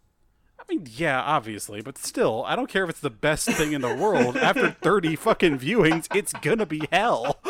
Mean, 0.69 0.87
yeah, 0.91 1.19
obviously, 1.21 1.81
but 1.81 1.97
still, 1.97 2.43
I 2.45 2.55
don't 2.55 2.69
care 2.69 2.83
if 2.83 2.91
it's 2.91 2.99
the 2.99 3.09
best 3.09 3.49
thing 3.49 3.73
in 3.73 3.81
the 3.81 3.95
world. 3.95 4.37
After 4.37 4.69
thirty 4.69 5.15
fucking 5.15 5.57
viewings, 5.57 6.07
it's 6.15 6.31
gonna 6.33 6.67
be 6.67 6.83
hell. 6.91 7.39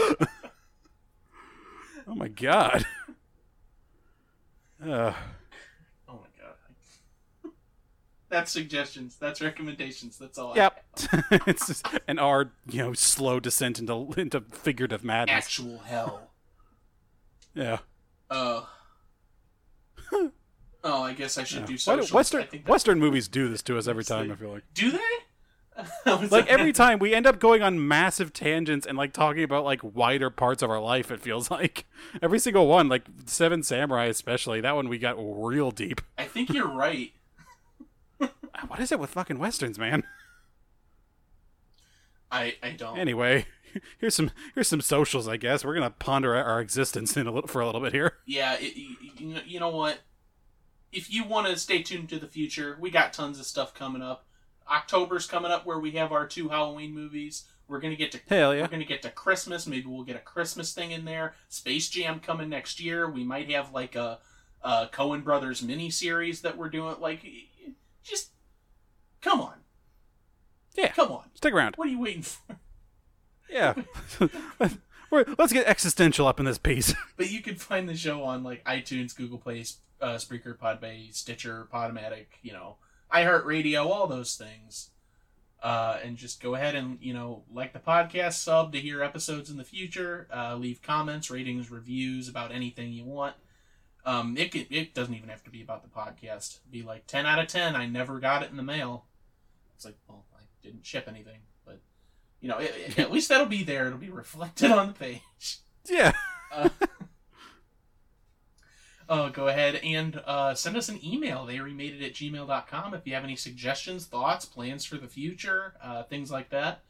oh 2.08 2.16
my 2.16 2.30
god. 2.30 2.86
Uh, 4.82 5.12
Oh 6.08 6.14
my 6.14 6.30
god. 6.42 6.56
That's 8.30 8.52
suggestions. 8.52 9.18
That's 9.20 9.42
recommendations. 9.42 10.18
That's 10.18 10.38
all 10.38 10.54
I 10.54 10.56
yep, 10.56 10.86
it's 11.46 11.68
just 11.68 11.86
an 12.08 12.20
our 12.20 12.54
you 12.70 12.84
know 12.84 12.94
slow 12.94 13.42
descent 13.42 13.80
into 13.80 14.14
into 14.16 14.40
figurative 14.40 15.04
madness. 15.04 15.36
Actual 15.36 15.80
hell. 15.80 16.32
Yeah. 17.54 17.80
Uh. 18.30 18.62
Oh, 20.84 21.04
I 21.04 21.14
guess 21.14 21.38
I 21.38 21.44
should 21.44 21.66
do 21.66 21.74
Why 21.74 21.76
do- 21.76 21.78
socials. 21.78 22.12
Western 22.14 22.48
that- 22.52 22.68
Western 22.68 23.00
movies 23.00 23.28
do 23.28 23.48
this 23.50 23.62
to 23.64 23.78
us 23.78 23.88
every 23.88 24.04
time. 24.04 24.32
I 24.32 24.36
feel 24.36 24.52
like, 24.54 24.64
Do 24.74 24.92
they? 24.92 25.00
Like 26.30 26.48
every 26.48 26.74
time 26.84 27.00
we 27.00 27.14
end 27.14 27.26
up 27.26 27.40
going 27.40 27.62
on 27.62 27.88
massive 27.88 28.34
tangents 28.34 28.86
and 28.86 28.98
like 28.98 29.14
talking 29.14 29.44
about 29.44 29.64
like 29.64 29.80
wider 29.82 30.30
parts 30.30 30.62
of 30.62 30.70
our 30.70 30.80
life. 30.82 31.10
It 31.12 31.22
feels 31.22 31.50
like 31.60 31.86
every 32.22 32.40
single 32.40 32.68
one, 32.68 32.90
like 32.90 33.04
Seven 33.26 33.64
Samurai, 33.64 34.06
especially 34.06 34.60
that 34.62 34.76
one, 34.76 34.90
we 34.90 34.98
got 34.98 35.16
real 35.18 35.72
deep. 35.72 36.02
I 36.18 36.26
think 36.26 36.50
you're 36.54 36.68
right. 36.68 37.12
Ah, 38.22 38.30
what 38.68 38.80
is 38.82 38.92
it 38.92 39.00
with 39.00 39.12
fucking 39.12 39.40
westerns, 39.40 39.80
man? 39.80 40.04
I 42.32 42.56
I 42.62 42.72
don't. 42.72 42.98
Anyway, 42.98 43.46
here's 44.00 44.16
some 44.16 44.32
here's 44.54 44.68
some 44.68 44.82
socials. 44.82 45.28
I 45.28 45.38
guess 45.38 45.64
we're 45.66 45.74
gonna 45.76 45.90
ponder 45.92 46.36
our- 46.36 46.60
existence 46.62 47.16
in 47.18 47.26
a 47.28 47.32
little 47.32 47.48
for 47.48 47.62
a 47.62 47.66
little 47.66 47.82
bit 47.82 47.94
here. 47.94 48.18
Yeah, 48.26 48.56
it, 48.60 48.76
you, 48.76 49.38
you 49.46 49.60
know 49.60 49.70
what? 49.70 50.00
If 50.92 51.12
you 51.12 51.24
want 51.24 51.48
to 51.48 51.58
stay 51.58 51.84
tuned 51.84 52.10
to 52.10 52.20
the 52.20 52.28
future, 52.28 52.78
we 52.80 52.90
got 52.90 53.14
tons 53.14 53.40
of 53.40 53.46
stuff 53.46 53.74
coming 53.74 54.02
up. 54.02 54.26
October's 54.70 55.26
coming 55.28 55.52
up 55.52 55.66
where 55.66 55.80
we 55.80 55.92
have 55.92 56.12
our 56.12 56.28
two 56.28 56.50
Halloween 56.50 56.94
movies. 56.94 57.46
We're 57.68 57.80
gonna 57.80 57.96
get 57.96 58.12
to 58.14 58.20
Hell 58.28 58.56
yeah. 58.56 58.62
We're 58.64 58.68
gonna 58.70 58.84
get 58.86 59.04
to 59.04 59.10
Christmas. 59.12 59.68
Maybe 59.68 59.86
we'll 59.86 60.04
get 60.04 60.16
a 60.16 60.20
Christmas 60.20 60.74
thing 60.74 60.92
in 60.92 61.06
there. 61.06 61.36
Space 61.50 61.88
Jam 61.90 62.20
coming 62.20 62.50
next 62.50 62.80
year. 62.80 63.08
We 63.10 63.24
might 63.24 63.50
have 63.52 63.72
like 63.74 63.96
a, 63.96 64.20
a 64.64 64.88
Coen 64.88 65.24
Brothers 65.24 65.62
mini 65.62 65.92
series 65.92 66.42
that 66.42 66.58
we're 66.58 66.70
doing. 66.70 66.96
Like, 67.00 67.24
just 68.04 68.30
come 69.22 69.40
on, 69.42 69.54
Yeah, 70.76 70.92
come 70.92 71.12
on. 71.12 71.26
stick 71.36 71.54
around. 71.54 71.76
What 71.76 71.88
are 71.88 71.92
you 71.92 72.00
waiting 72.00 72.24
for? 72.24 72.58
Yeah, 73.52 73.74
We're, 75.12 75.26
let's 75.38 75.54
get 75.54 75.68
existential 75.68 76.28
up 76.28 76.40
in 76.40 76.46
this 76.46 76.58
piece. 76.58 76.94
But 77.18 77.32
you 77.32 77.42
can 77.42 77.56
find 77.56 77.90
the 77.90 77.98
show 77.98 78.24
on 78.24 78.44
like 78.44 78.64
iTunes, 78.64 79.16
Google 79.16 79.38
Play, 79.38 79.66
uh, 80.02 80.16
Spreaker, 80.16 80.58
Podbay, 80.58 81.14
Stitcher, 81.14 81.68
Podomatic, 81.74 82.28
you 82.42 82.54
know, 82.54 82.78
iHeartRadio, 83.14 83.86
all 83.86 84.08
those 84.08 84.36
things. 84.36 84.92
Uh, 85.62 85.98
and 86.04 86.16
just 86.16 86.42
go 86.42 86.56
ahead 86.56 86.74
and 86.74 86.98
you 87.02 87.14
know 87.14 87.44
like 87.52 87.74
the 87.74 87.80
podcast, 87.80 88.34
sub 88.36 88.72
to 88.72 88.80
hear 88.80 89.04
episodes 89.04 89.50
in 89.50 89.58
the 89.58 89.66
future. 89.66 90.28
Uh, 90.34 90.56
leave 90.56 90.82
comments, 90.82 91.30
ratings, 91.30 91.70
reviews 91.70 92.30
about 92.30 92.54
anything 92.54 92.94
you 92.94 93.04
want. 93.04 93.36
Um, 94.06 94.38
it 94.38 94.54
can, 94.54 94.66
it 94.70 94.94
doesn't 94.94 95.14
even 95.14 95.28
have 95.28 95.44
to 95.44 95.50
be 95.50 95.62
about 95.62 95.84
the 95.84 95.90
podcast. 95.90 96.60
Be 96.72 96.82
like 96.82 97.08
ten 97.08 97.26
out 97.26 97.40
of 97.40 97.48
ten. 97.48 97.76
I 97.76 97.88
never 97.88 98.20
got 98.20 98.42
it 98.42 98.52
in 98.52 98.58
the 98.58 98.64
mail. 98.64 99.06
It's 99.76 99.84
like, 99.84 99.98
well, 100.08 100.24
I 100.34 100.44
didn't 100.64 100.86
ship 100.86 101.06
anything, 101.10 101.40
you 102.42 102.48
know, 102.50 102.58
it, 102.58 102.74
it- 102.88 103.00
at 103.00 103.12
least 103.12 103.30
that'll 103.30 103.46
be 103.48 103.64
there. 103.64 103.88
It'll 103.88 103.98
be 104.00 104.10
reflected 104.10 104.72
on 104.72 104.88
the 104.88 104.94
page. 104.94 105.58
yeah, 105.90 106.14
Uh, 106.52 106.70
oh, 109.08 109.30
go 109.34 109.48
ahead 109.48 109.76
and 109.76 110.22
uh, 110.26 110.54
send 110.56 110.78
us 110.78 110.90
an 110.90 111.00
email. 111.04 111.46
They 111.46 111.60
remade 111.60 112.02
it 112.02 112.06
at 112.06 112.14
gmail.com 112.14 112.94
if 112.94 113.06
you 113.06 113.14
have 113.14 113.24
any 113.24 113.36
suggestions, 113.36 114.06
thoughts, 114.06 114.46
plans 114.46 114.86
for 114.86 114.98
the 114.98 115.08
future, 115.08 115.74
uh, 115.84 116.04
things 116.04 116.32
like 116.32 116.50
that. 116.50 116.82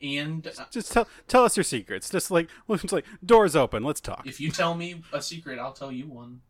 And 0.00 0.46
uh, 0.48 0.64
just 0.72 0.90
tell 0.92 1.06
tell 1.28 1.44
us 1.44 1.56
your 1.56 1.62
secrets. 1.62 2.10
Just 2.10 2.30
like 2.32 2.48
like 2.90 3.04
doors 3.24 3.54
open. 3.54 3.84
Let's 3.84 4.00
talk. 4.00 4.26
if 4.26 4.40
you 4.40 4.50
tell 4.50 4.74
me 4.74 5.02
a 5.12 5.22
secret, 5.22 5.60
I'll 5.60 5.72
tell 5.72 5.92
you 5.92 6.06
one. 6.08 6.40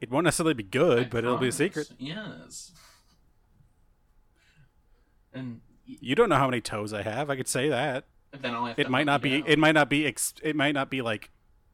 It 0.00 0.08
won't 0.10 0.24
necessarily 0.24 0.54
be 0.54 0.62
good, 0.62 1.06
I 1.06 1.08
but 1.08 1.24
it'll 1.24 1.36
be 1.38 1.48
a 1.48 1.52
secret. 1.52 1.90
Yes. 1.98 2.70
And 5.32 5.60
You 6.00 6.14
don't 6.14 6.28
know 6.28 6.36
how 6.36 6.48
many 6.48 6.60
toes 6.60 6.92
I 6.92 7.02
have. 7.02 7.30
I 7.30 7.36
could 7.36 7.48
say 7.48 7.68
that. 7.68 8.04
then 8.40 8.54
I'll 8.54 8.66
have 8.66 8.78
It 8.78 8.88
might 8.90 9.06
not 9.06 9.22
be. 9.22 9.40
down. 9.40 9.48
It 9.48 9.58
might 9.58 9.72
not 9.72 9.88
be. 9.88 10.06
Ex- 10.06 10.34
it 10.42 10.56
might 10.56 10.72
not 10.72 10.90
be 10.90 11.02
like, 11.02 11.30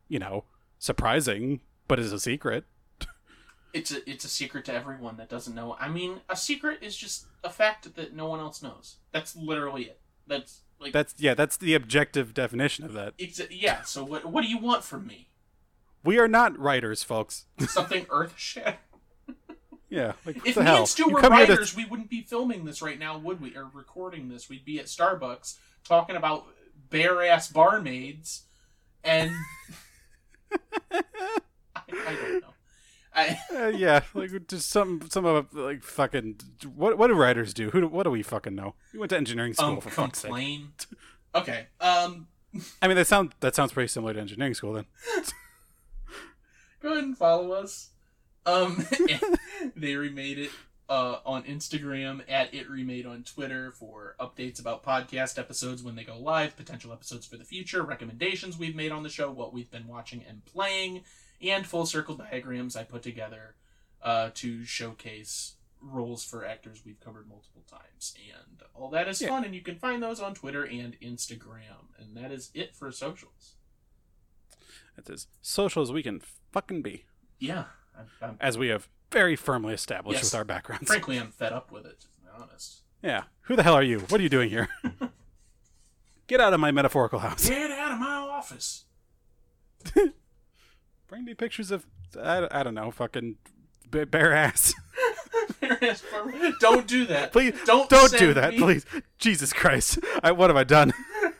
you 0.08 0.18
know, 0.18 0.44
surprising, 0.78 1.60
but 1.86 1.98
it's 1.98 2.12
a 2.12 2.20
secret. 2.20 2.64
It's 3.74 3.92
a 3.92 4.08
it's 4.10 4.24
a 4.24 4.28
secret 4.28 4.64
to 4.64 4.72
everyone 4.72 5.18
that 5.18 5.28
doesn't 5.28 5.54
know. 5.54 5.76
I 5.78 5.88
mean, 5.88 6.20
a 6.30 6.36
secret 6.36 6.78
is 6.80 6.96
just 6.96 7.26
a 7.44 7.50
fact 7.50 7.94
that 7.96 8.14
no 8.14 8.26
one 8.26 8.40
else 8.40 8.62
knows. 8.62 8.96
That's 9.12 9.36
literally 9.36 9.82
it. 9.84 10.00
That's 10.26 10.62
like 10.80 10.92
That's 10.94 11.14
yeah. 11.18 11.34
That's 11.34 11.56
the 11.58 11.74
objective 11.74 12.32
definition 12.32 12.86
of 12.86 12.94
that. 12.94 13.12
Yeah. 13.50 13.82
So 13.82 14.02
what 14.04 14.24
what 14.24 14.42
do 14.42 14.48
you 14.48 14.56
want 14.58 14.84
from 14.84 15.06
me? 15.06 15.28
We 16.02 16.18
are 16.18 16.28
not 16.28 16.58
writers, 16.58 17.02
folks. 17.02 17.44
Something 17.68 18.06
earth 18.08 18.34
shattering. 18.38 18.78
Yeah. 19.90 20.12
Like, 20.26 20.36
If 20.46 20.56
me 20.56 20.62
hell? 20.64 20.78
and 20.78 20.88
Stu 20.88 21.04
were 21.08 21.20
here 21.20 21.28
to- 21.30 21.34
writers, 21.34 21.74
we 21.76 21.84
wouldn't 21.86 22.10
be 22.10 22.22
filming 22.22 22.64
this 22.64 22.82
right 22.82 22.98
now, 22.98 23.16
would 23.18 23.40
we? 23.40 23.56
Or 23.56 23.70
recording 23.72 24.28
this? 24.28 24.48
We'd 24.48 24.64
be 24.64 24.78
at 24.78 24.86
Starbucks 24.86 25.56
talking 25.84 26.14
about 26.16 26.46
bare 26.90 27.24
ass 27.26 27.48
barmaids, 27.50 28.42
and 29.02 29.32
I, 30.90 31.02
I 31.90 32.14
don't 32.14 32.40
know. 32.42 32.48
I, 33.14 33.38
Uh, 33.54 33.66
yeah, 33.68 34.02
like 34.14 34.30
just 34.46 34.68
some 34.70 35.00
some 35.10 35.24
of 35.24 35.52
like 35.54 35.82
fucking 35.82 36.36
what 36.76 36.96
what 36.98 37.08
do 37.08 37.14
writers 37.14 37.52
do? 37.54 37.70
Who 37.70 37.80
do, 37.80 37.88
what 37.88 38.04
do 38.04 38.10
we 38.10 38.22
fucking 38.22 38.54
know? 38.54 38.74
We 38.92 38.98
went 38.98 39.10
to 39.10 39.16
engineering 39.16 39.54
school 39.54 39.70
um, 39.70 39.80
for 39.80 39.90
fuck's 39.90 40.20
sake. 40.20 40.28
complain. 40.30 40.68
Okay. 41.34 41.66
Um, 41.80 42.28
I 42.80 42.86
mean, 42.88 42.96
that 42.96 43.06
sound 43.06 43.32
that 43.40 43.54
sounds 43.54 43.72
pretty 43.72 43.88
similar 43.88 44.14
to 44.14 44.20
engineering 44.20 44.54
school 44.54 44.72
then. 44.74 44.86
go 46.80 46.92
ahead 46.92 47.04
and 47.04 47.16
follow 47.18 47.52
us. 47.52 47.90
Um, 48.48 48.86
they 49.76 49.94
remade 49.96 50.38
it 50.38 50.50
uh, 50.88 51.18
on 51.26 51.42
Instagram 51.44 52.22
at 52.28 52.52
it 52.54 52.68
remade 52.70 53.06
on 53.06 53.22
Twitter 53.22 53.72
for 53.72 54.16
updates 54.18 54.58
about 54.58 54.82
podcast 54.82 55.38
episodes 55.38 55.82
when 55.82 55.96
they 55.96 56.04
go 56.04 56.18
live, 56.18 56.56
potential 56.56 56.92
episodes 56.92 57.26
for 57.26 57.36
the 57.36 57.44
future, 57.44 57.82
recommendations 57.82 58.58
we've 58.58 58.74
made 58.76 58.90
on 58.92 59.02
the 59.02 59.08
show, 59.10 59.30
what 59.30 59.52
we've 59.52 59.70
been 59.70 59.86
watching 59.86 60.24
and 60.26 60.44
playing, 60.46 61.02
and 61.42 61.66
full 61.66 61.84
circle 61.86 62.14
diagrams 62.16 62.74
I 62.74 62.84
put 62.84 63.02
together 63.02 63.54
uh, 64.02 64.30
to 64.34 64.64
showcase 64.64 65.54
roles 65.80 66.24
for 66.24 66.44
actors 66.44 66.82
we've 66.84 67.00
covered 67.00 67.28
multiple 67.28 67.62
times. 67.70 68.14
And 68.34 68.62
all 68.74 68.88
that 68.90 69.08
is 69.08 69.20
Yeah. 69.20 69.28
fun, 69.28 69.44
and 69.44 69.54
you 69.54 69.60
can 69.60 69.76
find 69.76 70.02
those 70.02 70.20
on 70.20 70.34
Twitter 70.34 70.64
and 70.64 70.98
Instagram. 71.00 71.92
And 71.98 72.16
that 72.16 72.32
is 72.32 72.50
it 72.54 72.74
for 72.74 72.90
socials. 72.90 73.54
That's 74.96 75.10
as 75.10 75.26
social 75.42 75.82
as 75.82 75.92
we 75.92 76.02
can 76.02 76.20
fucking 76.50 76.82
be. 76.82 77.04
Yeah, 77.38 77.64
I'm, 78.22 78.36
as 78.40 78.56
we 78.58 78.68
have 78.68 78.88
very 79.10 79.36
firmly 79.36 79.74
established 79.74 80.18
Yes. 80.18 80.24
with 80.32 80.34
our 80.34 80.44
backgrounds. 80.44 80.86
frankly, 80.88 81.18
I'm 81.18 81.30
fed 81.30 81.52
up 81.52 81.70
with 81.72 81.86
it. 81.86 82.00
To 82.00 82.06
be 82.22 82.28
honest. 82.42 82.82
Yeah. 83.02 83.24
Who 83.42 83.56
the 83.56 83.62
hell 83.62 83.74
are 83.74 83.82
you? 83.82 84.00
What 84.00 84.20
are 84.20 84.22
you 84.22 84.28
doing 84.28 84.50
here? 84.50 84.68
Get 86.26 86.40
out 86.40 86.52
of 86.52 86.60
my 86.60 86.70
metaphorical 86.70 87.20
house. 87.20 87.48
Get 87.48 87.70
out 87.70 87.92
of 87.92 87.98
my 87.98 88.06
office. 88.16 88.84
Bring 91.08 91.24
me 91.24 91.32
pictures 91.34 91.70
of 91.70 91.86
I, 92.22 92.46
I 92.50 92.62
don't 92.62 92.74
know, 92.74 92.90
fucking 92.90 93.36
ba- 93.90 94.06
bare 94.06 94.32
ass. 94.34 94.74
don't 96.60 96.86
do 96.86 97.06
that. 97.06 97.30
please 97.32 97.54
don't 97.64 97.88
don't 97.88 98.12
do 98.18 98.34
that, 98.34 98.52
me- 98.52 98.58
please. 98.58 98.84
Jesus 99.18 99.52
Christ. 99.52 99.98
I, 100.22 100.32
what 100.32 100.50
have 100.50 100.56
I 100.56 100.64
done? 100.64 100.92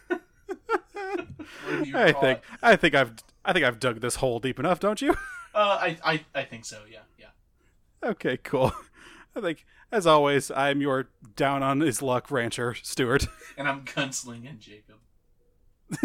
Have 0.09 1.95
I 1.95 2.13
caught? 2.13 2.21
think 2.23 2.41
I 2.63 2.77
think 2.77 2.95
I've 2.95 3.13
I 3.45 3.53
think 3.53 3.65
I've 3.65 3.79
dug 3.81 4.01
this 4.01 4.17
hole 4.17 4.39
deep 4.41 4.59
enough, 4.59 4.81
don't 4.81 5.01
you? 5.03 5.15
Uh, 5.59 5.77
I, 5.81 5.97
I, 6.05 6.25
I 6.37 6.45
think 6.45 6.65
so. 6.65 6.83
Yeah, 6.89 7.01
yeah. 7.19 8.11
Okay, 8.11 8.37
cool. 8.37 8.73
I 9.37 9.41
think 9.41 9.67
as 9.91 10.07
always, 10.07 10.53
I'm 10.53 10.81
your 10.81 11.09
down 11.35 11.65
on 11.65 11.81
his 11.81 12.01
luck 12.01 12.31
rancher, 12.31 12.75
Stuart. 12.75 13.27
And 13.59 13.67
I'm 13.67 13.85
gunslinging 13.85 14.61
Jacob. 14.61 14.99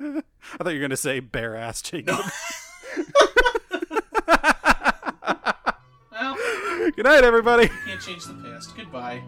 I 0.00 0.22
thought 0.56 0.72
you 0.72 0.78
were 0.78 0.80
gonna 0.80 0.96
say 0.96 1.20
bare 1.20 1.54
ass 1.54 1.82
Jacob. 1.82 2.16
Well, 6.10 6.36
Good 6.96 7.04
night, 7.04 7.24
everybody. 7.24 7.64
You 7.64 7.70
can't 7.84 8.00
change 8.00 8.24
the 8.24 8.32
past. 8.32 8.74
Goodbye. 8.74 9.22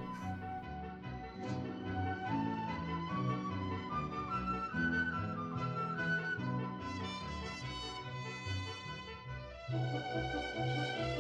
That 9.75 11.14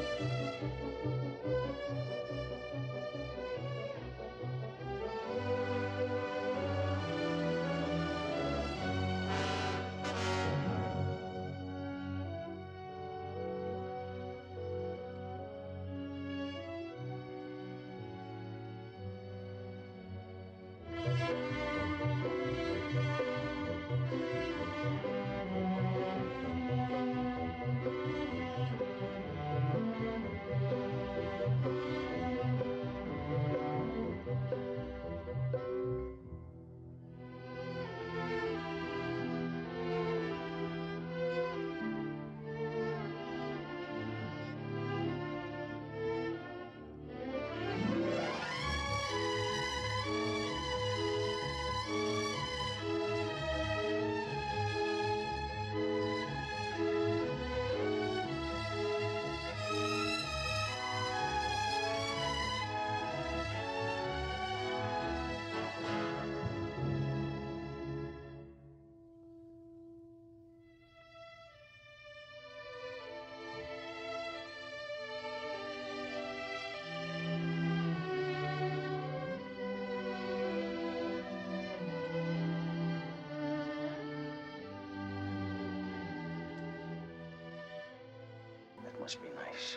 must 89.04 89.20
be 89.20 89.28
nice. 89.36 89.76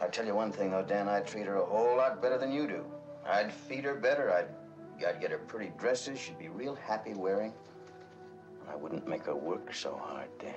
I 0.00 0.06
tell 0.06 0.24
you 0.24 0.34
one 0.34 0.50
thing, 0.50 0.70
though, 0.70 0.82
Dan, 0.82 1.06
I'd 1.06 1.26
treat 1.26 1.44
her 1.44 1.56
a 1.56 1.66
whole 1.66 1.98
lot 1.98 2.22
better 2.22 2.38
than 2.38 2.50
you 2.50 2.66
do. 2.66 2.82
I'd 3.26 3.52
feed 3.52 3.84
her 3.84 3.94
better. 3.94 4.32
I'd, 4.32 5.06
I'd 5.06 5.20
get 5.20 5.30
her 5.30 5.36
pretty 5.36 5.70
dresses 5.76 6.18
she'd 6.18 6.38
be 6.38 6.48
real 6.48 6.74
happy 6.74 7.12
wearing. 7.12 7.52
And 8.62 8.70
I 8.70 8.74
wouldn't 8.74 9.06
make 9.06 9.24
her 9.26 9.36
work 9.36 9.74
so 9.74 10.00
hard, 10.02 10.30
Dan. 10.38 10.54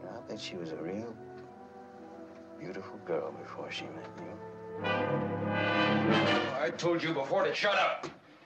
And 0.00 0.10
I'll 0.10 0.22
bet 0.22 0.40
she 0.40 0.56
was 0.56 0.72
a 0.72 0.76
real 0.76 1.14
beautiful 2.58 2.98
girl 3.04 3.30
before 3.30 3.70
she 3.70 3.84
met 3.84 4.10
you. 4.18 4.88
I 6.58 6.70
told 6.76 7.00
you 7.00 7.14
before 7.14 7.44
to 7.44 7.54
shut 7.54 7.78
up. 7.78 8.08